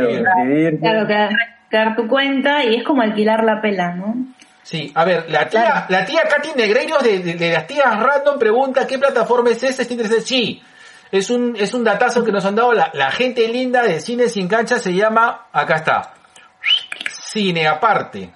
que. 0.73 0.78
Claro, 0.78 1.07
crear, 1.07 1.31
crear 1.69 1.97
tu 1.97 2.07
cuenta 2.09 2.65
y 2.65 2.77
es 2.77 2.85
como 2.85 3.03
alquilar 3.03 3.43
la 3.44 3.61
pela, 3.61 3.94
¿no? 3.94 4.15
Sí, 4.62 4.90
a 4.97 5.05
ver, 5.05 5.31
la 5.31 5.48
tía, 5.48 5.86
la 5.89 6.05
tía 6.05 6.23
Katy 6.28 6.48
Negreiros 6.57 7.01
de, 7.05 7.20
de, 7.20 7.35
de 7.35 7.53
las 7.53 7.66
tías 7.69 8.01
random 8.01 8.36
pregunta 8.39 8.85
qué 8.89 8.98
plataforma 8.98 9.51
es 9.51 9.62
esa, 9.62 9.82
está 9.82 9.94
interesante. 9.94 10.24
Sí, 10.27 10.61
es 11.12 11.31
un, 11.31 11.57
es 11.57 11.74
un 11.74 11.85
datazo 11.85 12.24
que 12.24 12.33
nos 12.33 12.45
han 12.45 12.55
dado 12.55 12.73
la, 12.73 12.91
la 12.95 13.11
gente 13.11 13.47
linda 13.49 13.83
de 13.83 14.01
Cine 14.01 14.28
Sin 14.28 14.49
Cancha, 14.49 14.78
se 14.78 14.95
llama, 14.95 15.47
acá 15.53 15.77
está, 15.77 16.15
Cine 17.09 17.66
Aparte. 17.66 18.33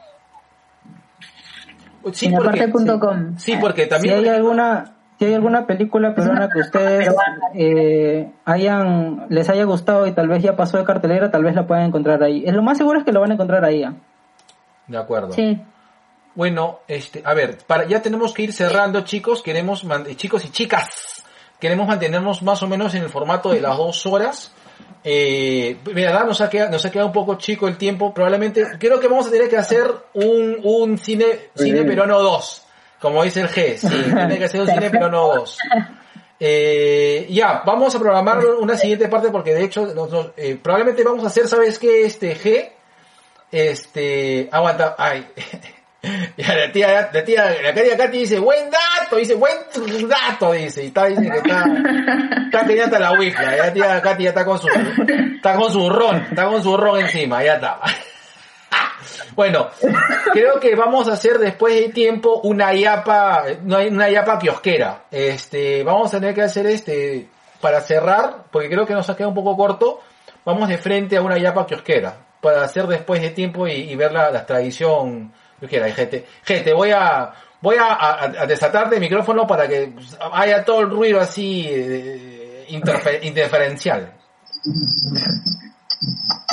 Sí, 2.12 2.30
porque, 2.30 2.58
Cineaparte.com. 2.58 3.36
sí, 3.36 3.56
porque 3.60 3.84
Si 3.84 3.88
también... 3.90 4.18
hay 4.18 4.28
alguna, 4.28 4.96
si 5.18 5.26
hay 5.26 5.34
alguna 5.34 5.66
película 5.66 6.14
peruana 6.14 6.48
que 6.48 6.60
ustedes 6.60 7.14
eh, 7.54 8.32
hayan, 8.46 9.26
les 9.28 9.48
haya 9.50 9.64
gustado 9.64 10.06
y 10.06 10.12
tal 10.12 10.28
vez 10.28 10.42
ya 10.42 10.56
pasó 10.56 10.78
de 10.78 10.84
cartelera, 10.84 11.30
tal 11.30 11.44
vez 11.44 11.54
la 11.54 11.66
puedan 11.66 11.84
encontrar 11.84 12.22
ahí. 12.22 12.42
Es 12.46 12.54
lo 12.54 12.62
más 12.62 12.78
seguro 12.78 12.98
es 12.98 13.04
que 13.04 13.12
lo 13.12 13.20
van 13.20 13.32
a 13.32 13.34
encontrar 13.34 13.64
ahí. 13.64 13.84
¿ah? 13.84 13.92
De 14.86 14.96
acuerdo. 14.96 15.32
Sí. 15.32 15.60
Bueno, 16.34 16.80
este, 16.88 17.22
a 17.24 17.34
ver, 17.34 17.58
para, 17.66 17.84
ya 17.86 18.00
tenemos 18.00 18.32
que 18.32 18.44
ir 18.44 18.52
cerrando, 18.54 19.02
chicos. 19.02 19.42
Queremos, 19.42 19.86
chicos 20.16 20.44
y 20.46 20.50
chicas, 20.50 21.19
queremos 21.60 21.86
mantenernos 21.86 22.42
más 22.42 22.62
o 22.62 22.66
menos 22.66 22.94
en 22.94 23.02
el 23.02 23.10
formato 23.10 23.50
de 23.50 23.60
las 23.60 23.76
dos 23.76 24.06
horas. 24.06 24.52
Eh, 25.04 25.78
mira, 25.94 26.24
nos 26.24 26.40
ha, 26.40 26.50
quedado, 26.50 26.70
nos 26.70 26.84
ha 26.84 26.90
quedado 26.90 27.08
un 27.08 27.12
poco 27.12 27.36
chico 27.36 27.68
el 27.68 27.76
tiempo. 27.76 28.12
Probablemente, 28.12 28.66
creo 28.78 28.98
que 28.98 29.08
vamos 29.08 29.26
a 29.28 29.30
tener 29.30 29.48
que 29.48 29.56
hacer 29.56 29.90
un, 30.14 30.58
un 30.62 30.98
cine, 30.98 31.50
cine 31.54 31.84
peruano 31.84 32.20
2. 32.20 32.66
Como 33.00 33.22
dice 33.22 33.40
el 33.40 33.48
G, 33.48 33.76
sí, 33.76 33.88
tiene 33.88 34.38
que 34.38 34.44
hacer 34.44 34.60
un 34.60 34.66
cine 34.66 34.90
peruano 34.90 35.34
2. 35.34 35.58
Eh, 36.42 37.26
ya, 37.28 37.62
vamos 37.66 37.94
a 37.94 37.98
programar 37.98 38.42
una 38.58 38.74
siguiente 38.74 39.08
parte 39.08 39.28
porque 39.28 39.52
de 39.52 39.62
hecho, 39.62 39.84
nosotros, 39.94 40.32
eh, 40.38 40.58
probablemente 40.60 41.04
vamos 41.04 41.22
a 41.22 41.26
hacer, 41.26 41.46
¿sabes 41.46 41.78
qué? 41.78 42.06
Este 42.06 42.34
G, 42.34 42.70
este, 43.52 44.48
aguanta, 44.50 44.94
ay, 44.96 45.26
la 46.02 46.72
tía, 46.72 47.10
la 47.12 47.24
tía, 47.24 47.56
la 47.62 47.74
tía 47.74 47.96
Katy 47.96 48.18
dice, 48.18 48.38
buen 48.38 48.70
dato, 48.70 49.16
dice, 49.16 49.34
buen 49.34 49.56
dato, 50.08 50.52
dice, 50.52 50.84
y 50.84 50.86
está, 50.86 51.06
dice 51.06 51.30
que 51.30 51.36
está, 51.36 51.64
está 52.46 52.74
ya 52.74 52.84
está 52.84 52.98
la 52.98 53.12
wifi, 53.12 53.42
ya 53.42 53.56
la 53.56 53.72
tía 53.72 54.00
Katy 54.00 54.24
ya 54.24 54.28
está 54.30 54.44
con 54.44 54.58
su, 54.58 54.68
está 54.68 55.56
con 55.56 55.70
su 55.70 55.90
ron, 55.90 56.16
está 56.30 56.46
con 56.46 56.62
su 56.62 56.76
ron 56.76 57.00
encima, 57.00 57.42
ya 57.42 57.54
está. 57.54 57.80
Bueno, 59.34 59.68
creo 60.32 60.60
que 60.60 60.74
vamos 60.74 61.08
a 61.08 61.12
hacer 61.12 61.38
después 61.38 61.74
de 61.74 61.88
tiempo 61.90 62.40
una 62.42 62.74
yapa, 62.74 63.44
una 63.64 64.10
yapa 64.10 64.38
kiosquera. 64.38 65.04
Este, 65.10 65.82
vamos 65.82 66.12
a 66.12 66.20
tener 66.20 66.34
que 66.34 66.42
hacer 66.42 66.66
este, 66.66 67.28
para 67.60 67.80
cerrar, 67.80 68.44
porque 68.50 68.68
creo 68.68 68.86
que 68.86 68.92
nos 68.92 69.08
ha 69.08 69.16
quedado 69.16 69.30
un 69.30 69.34
poco 69.36 69.56
corto, 69.56 70.00
vamos 70.44 70.68
de 70.68 70.78
frente 70.78 71.16
a 71.16 71.22
una 71.22 71.38
yapa 71.38 71.64
kiosquera, 71.64 72.18
para 72.40 72.62
hacer 72.62 72.86
después 72.86 73.22
de 73.22 73.30
tiempo 73.30 73.66
y, 73.66 73.72
y 73.72 73.96
ver 73.96 74.12
la, 74.12 74.30
la 74.30 74.44
tradición 74.44 75.32
kiosquera. 75.60 75.88
Y 75.88 75.92
gente, 75.92 76.26
gente, 76.44 76.72
voy 76.72 76.90
a, 76.90 77.32
voy 77.60 77.76
a, 77.76 77.92
a- 77.92 78.24
a 78.24 78.46
desatarte 78.46 78.96
el 78.96 79.00
micrófono 79.00 79.46
para 79.46 79.68
que 79.68 79.94
haya 80.32 80.64
todo 80.64 80.80
el 80.80 80.90
ruido 80.90 81.20
así, 81.20 81.66
eh, 81.68 82.66
interfe- 82.70 83.20
interferencial. 83.22 84.12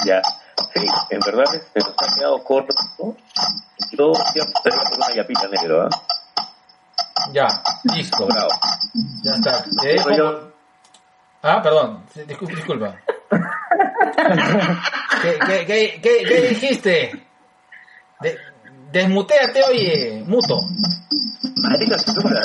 Ya. 0.06 0.22
Sí, 0.74 0.86
en 1.10 1.20
verdad 1.20 1.46
este, 1.56 1.80
nos 1.80 1.94
ha 1.98 2.16
quedado 2.16 2.44
corto. 2.44 2.74
Yo 3.92 4.14
siempre 4.32 4.72
por 4.72 4.98
una 4.98 5.14
yapita 5.16 5.48
negro, 5.48 5.84
¿ah? 5.84 5.90
Ya, 7.32 7.48
listo. 7.96 8.26
Bravo. 8.28 8.50
Ya 9.24 9.32
está. 9.34 9.64
Te 9.82 9.88
dejo 9.90 10.12
Yo- 10.12 10.40
con- 10.40 10.54
Ah, 11.44 11.62
perdón, 11.62 12.04
disculpa. 12.28 12.56
disculpa. 12.56 12.96
¿Qué, 15.22 15.40
qué, 15.46 15.66
qué, 15.66 16.00
qué- 16.02 16.24
qué 16.28 16.42
dijiste? 16.50 17.28
De, 18.20 18.38
desmuteate, 18.98 19.64
oye, 19.64 20.24
muto. 20.26 20.60
Marica, 21.56 21.98
cintura. 22.00 22.42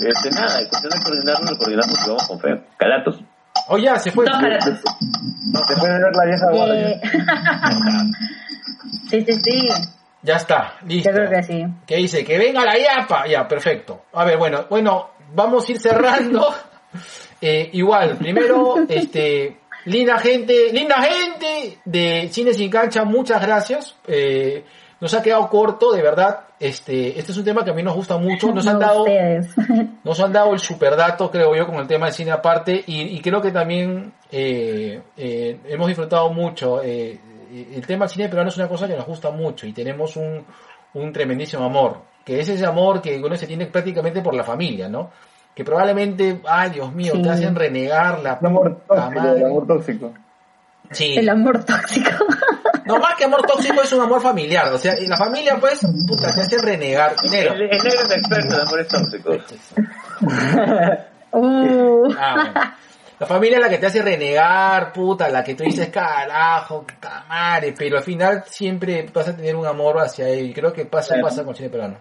este, 0.00 0.30
nada, 0.30 0.60
en 0.60 0.68
cuestión 0.68 0.92
de 0.92 1.02
coordinarlo, 1.02 1.50
lo 1.50 1.58
coordinamos 1.58 1.98
y 1.98 2.08
vamos 2.08 2.28
con 2.28 2.40
fe. 2.40 2.62
Calatos. 2.76 3.20
Oh, 3.68 3.78
ya, 3.78 3.98
se 3.98 4.10
fue. 4.10 4.24
Dos 4.24 4.38
caratos. 4.38 4.80
Después 5.52 5.82
de 5.82 5.98
ver 5.98 6.16
la 6.16 6.24
vieja 6.24 6.50
guardia. 6.50 6.88
Eh, 6.88 7.00
sí, 9.10 9.24
sí, 9.26 9.40
sí. 9.42 9.68
Ya 10.22 10.36
está, 10.36 10.74
listo. 10.86 11.10
Yo 11.10 11.16
creo 11.16 11.30
que 11.30 11.42
sí. 11.42 11.66
que 11.86 11.96
dice 11.96 12.24
que 12.24 12.38
venga 12.38 12.64
la 12.64 12.78
yapa. 12.78 13.26
Ya, 13.26 13.46
perfecto. 13.48 14.04
A 14.12 14.24
ver, 14.24 14.38
bueno, 14.38 14.66
bueno, 14.70 15.10
vamos 15.34 15.68
a 15.68 15.72
ir 15.72 15.78
cerrando. 15.78 16.54
Eh, 17.44 17.70
igual, 17.72 18.18
primero, 18.18 18.76
este, 18.88 19.61
linda 19.84 20.18
gente, 20.18 20.72
linda 20.72 20.96
gente 21.02 21.78
de 21.84 22.28
Cine 22.30 22.54
Sin 22.54 22.70
Cancha, 22.70 23.04
muchas 23.04 23.40
gracias. 23.42 23.96
Eh, 24.06 24.64
nos 25.00 25.14
ha 25.14 25.22
quedado 25.22 25.48
corto, 25.48 25.92
de 25.92 26.00
verdad. 26.00 26.40
Este, 26.60 27.18
este 27.18 27.32
es 27.32 27.38
un 27.38 27.44
tema 27.44 27.64
que 27.64 27.72
a 27.72 27.74
mí 27.74 27.82
nos 27.82 27.96
gusta 27.96 28.18
mucho. 28.18 28.52
Nos 28.52 28.66
han 28.68 28.78
dado, 28.78 29.04
nos 30.04 30.20
han 30.20 30.32
dado 30.32 30.52
el 30.52 30.60
superdato, 30.60 31.28
creo 31.30 31.56
yo, 31.56 31.66
con 31.66 31.76
el 31.76 31.88
tema 31.88 32.06
del 32.06 32.14
cine 32.14 32.30
aparte, 32.30 32.84
y, 32.86 33.16
y 33.16 33.20
creo 33.20 33.42
que 33.42 33.50
también 33.50 34.12
eh, 34.30 35.02
eh, 35.16 35.58
hemos 35.68 35.88
disfrutado 35.88 36.32
mucho. 36.32 36.80
eh, 36.82 37.18
el 37.52 37.86
tema 37.86 38.06
del 38.06 38.14
cine 38.14 38.28
peruano 38.28 38.48
es 38.48 38.56
una 38.56 38.68
cosa 38.68 38.88
que 38.88 38.96
nos 38.96 39.06
gusta 39.06 39.30
mucho 39.30 39.66
y 39.66 39.72
tenemos 39.72 40.16
un, 40.16 40.44
un 40.94 41.12
tremendísimo 41.12 41.64
amor, 41.64 42.00
que 42.24 42.40
es 42.40 42.48
ese 42.48 42.64
amor 42.64 43.02
que 43.02 43.18
uno 43.18 43.36
se 43.36 43.46
tiene 43.46 43.66
prácticamente 43.66 44.22
por 44.22 44.34
la 44.34 44.44
familia, 44.44 44.88
¿no? 44.88 45.10
Que 45.54 45.64
probablemente, 45.64 46.40
ay 46.48 46.70
Dios 46.70 46.92
mío, 46.94 47.12
Sí. 47.16 47.22
te 47.22 47.30
hacen 47.30 47.54
renegar 47.54 48.20
la 48.20 48.38
El 48.40 48.46
amor 48.46 48.80
tóxico, 48.86 49.10
madre. 49.20 49.40
el 49.40 49.44
amor 49.46 49.66
tóxico. 49.66 50.14
Sí. 50.90 51.14
El 51.16 51.28
amor 51.28 51.64
tóxico. 51.64 52.10
No, 52.84 52.98
más 52.98 53.14
que 53.14 53.24
amor 53.26 53.46
tóxico 53.46 53.80
es 53.80 53.92
un 53.92 54.00
amor 54.00 54.20
familiar, 54.20 54.72
o 54.72 54.76
sea, 54.76 54.98
y 54.98 55.06
la 55.06 55.16
familia 55.16 55.56
pues, 55.60 55.80
puta, 56.08 56.34
te 56.34 56.40
hacen 56.40 56.60
renegar. 56.60 57.14
Negro. 57.30 57.54
El, 57.54 57.62
el 57.62 57.68
negro 57.70 58.00
es 58.02 58.10
experto 58.10 58.54
en 58.54 58.60
amores 58.60 58.88
tóxicos. 58.88 59.36
Uh. 61.30 62.12
Ah, 62.18 62.34
bueno. 62.34 62.52
La 63.20 63.26
familia 63.28 63.58
es 63.58 63.62
la 63.62 63.68
que 63.70 63.78
te 63.78 63.86
hace 63.86 64.02
renegar, 64.02 64.92
puta, 64.92 65.28
la 65.28 65.44
que 65.44 65.54
tú 65.54 65.62
dices, 65.62 65.90
carajo, 65.90 66.84
madre, 67.28 67.72
pero 67.78 67.98
al 67.98 68.02
final 68.02 68.42
siempre 68.46 69.08
vas 69.14 69.28
a 69.28 69.36
tener 69.36 69.54
un 69.54 69.64
amor 69.64 70.00
hacia 70.00 70.28
él. 70.28 70.46
Y 70.46 70.52
creo 70.52 70.72
que 70.72 70.84
pasa, 70.84 71.14
pasa 71.22 71.42
con 71.44 71.50
el 71.50 71.56
cine 71.56 71.68
peruano. 71.70 71.98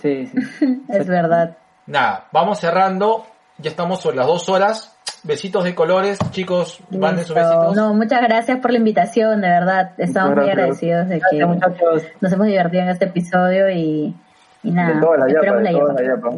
Sí, 0.00 0.26
sí. 0.58 0.82
Es 0.88 1.06
verdad. 1.08 1.56
Nada, 1.86 2.26
vamos 2.32 2.58
cerrando. 2.60 3.26
Ya 3.58 3.70
estamos 3.70 4.00
sobre 4.00 4.16
las 4.16 4.26
dos 4.26 4.48
horas. 4.48 4.88
Besitos 5.24 5.62
de 5.62 5.74
colores, 5.74 6.18
chicos, 6.32 6.80
manden 6.90 7.24
sus 7.24 7.36
besitos. 7.36 7.76
No, 7.76 7.94
muchas 7.94 8.20
gracias 8.22 8.58
por 8.58 8.72
la 8.72 8.78
invitación, 8.78 9.40
de 9.40 9.48
verdad. 9.48 9.92
Estamos 9.98 10.34
muy 10.36 10.50
agradecidos 10.50 11.08
de 11.08 11.20
que 11.20 11.36
Gracias, 11.38 11.48
muchachos. 11.48 12.02
nos 12.20 12.32
hemos 12.32 12.46
divertido 12.48 12.82
en 12.82 12.88
este 12.88 13.04
episodio 13.04 13.70
y, 13.70 14.16
y 14.64 14.70
nada. 14.72 14.94
De 14.96 15.00
toda 15.00 15.18
la 15.18 15.28
yapa, 15.28 15.38
esperamos 15.38 15.62
de 15.62 15.72
la 15.72 15.78
toda 15.78 15.92
la 15.94 16.02
yapa. 16.02 16.30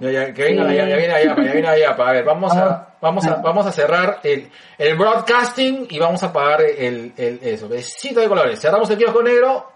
Ya, 0.00 0.10
ya, 0.10 0.34
que 0.34 0.42
venga, 0.44 0.68
Sí. 0.68 0.76
ya, 0.76 0.88
ya 0.88 0.96
viene 0.96 1.14
allá, 1.14 1.36
ya 1.36 1.52
viene 1.52 1.68
allá. 1.68 1.90
A 1.90 2.12
ver, 2.12 2.24
vamos 2.24 2.54
a, 2.54 2.88
vamos 3.00 3.26
a, 3.26 3.36
vamos 3.36 3.66
a 3.66 3.72
cerrar 3.72 4.18
el, 4.24 4.50
el 4.76 4.98
broadcasting 4.98 5.86
y 5.88 5.98
vamos 5.98 6.22
a 6.22 6.26
apagar 6.26 6.60
el, 6.60 7.14
el, 7.16 7.38
eso. 7.42 7.66
Besito 7.66 8.20
de 8.20 8.28
colores. 8.28 8.60
Cerramos 8.60 8.90
el 8.90 8.98
kiosco 8.98 9.22
negro. 9.22 9.71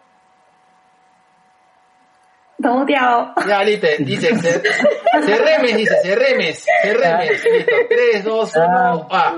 Está 2.59 2.71
muteado. 2.73 3.33
Ya, 3.47 3.63
listo, 3.65 3.87
dice, 3.99 4.35
cer- 4.35 4.63
cerremes, 5.27 5.77
dice, 5.77 5.95
cerremes, 6.03 6.65
cerremes. 6.83 7.45
Listo, 7.45 7.73
3, 7.89 8.25
2, 8.25 8.57
1, 8.57 9.07
ah. 9.11 9.35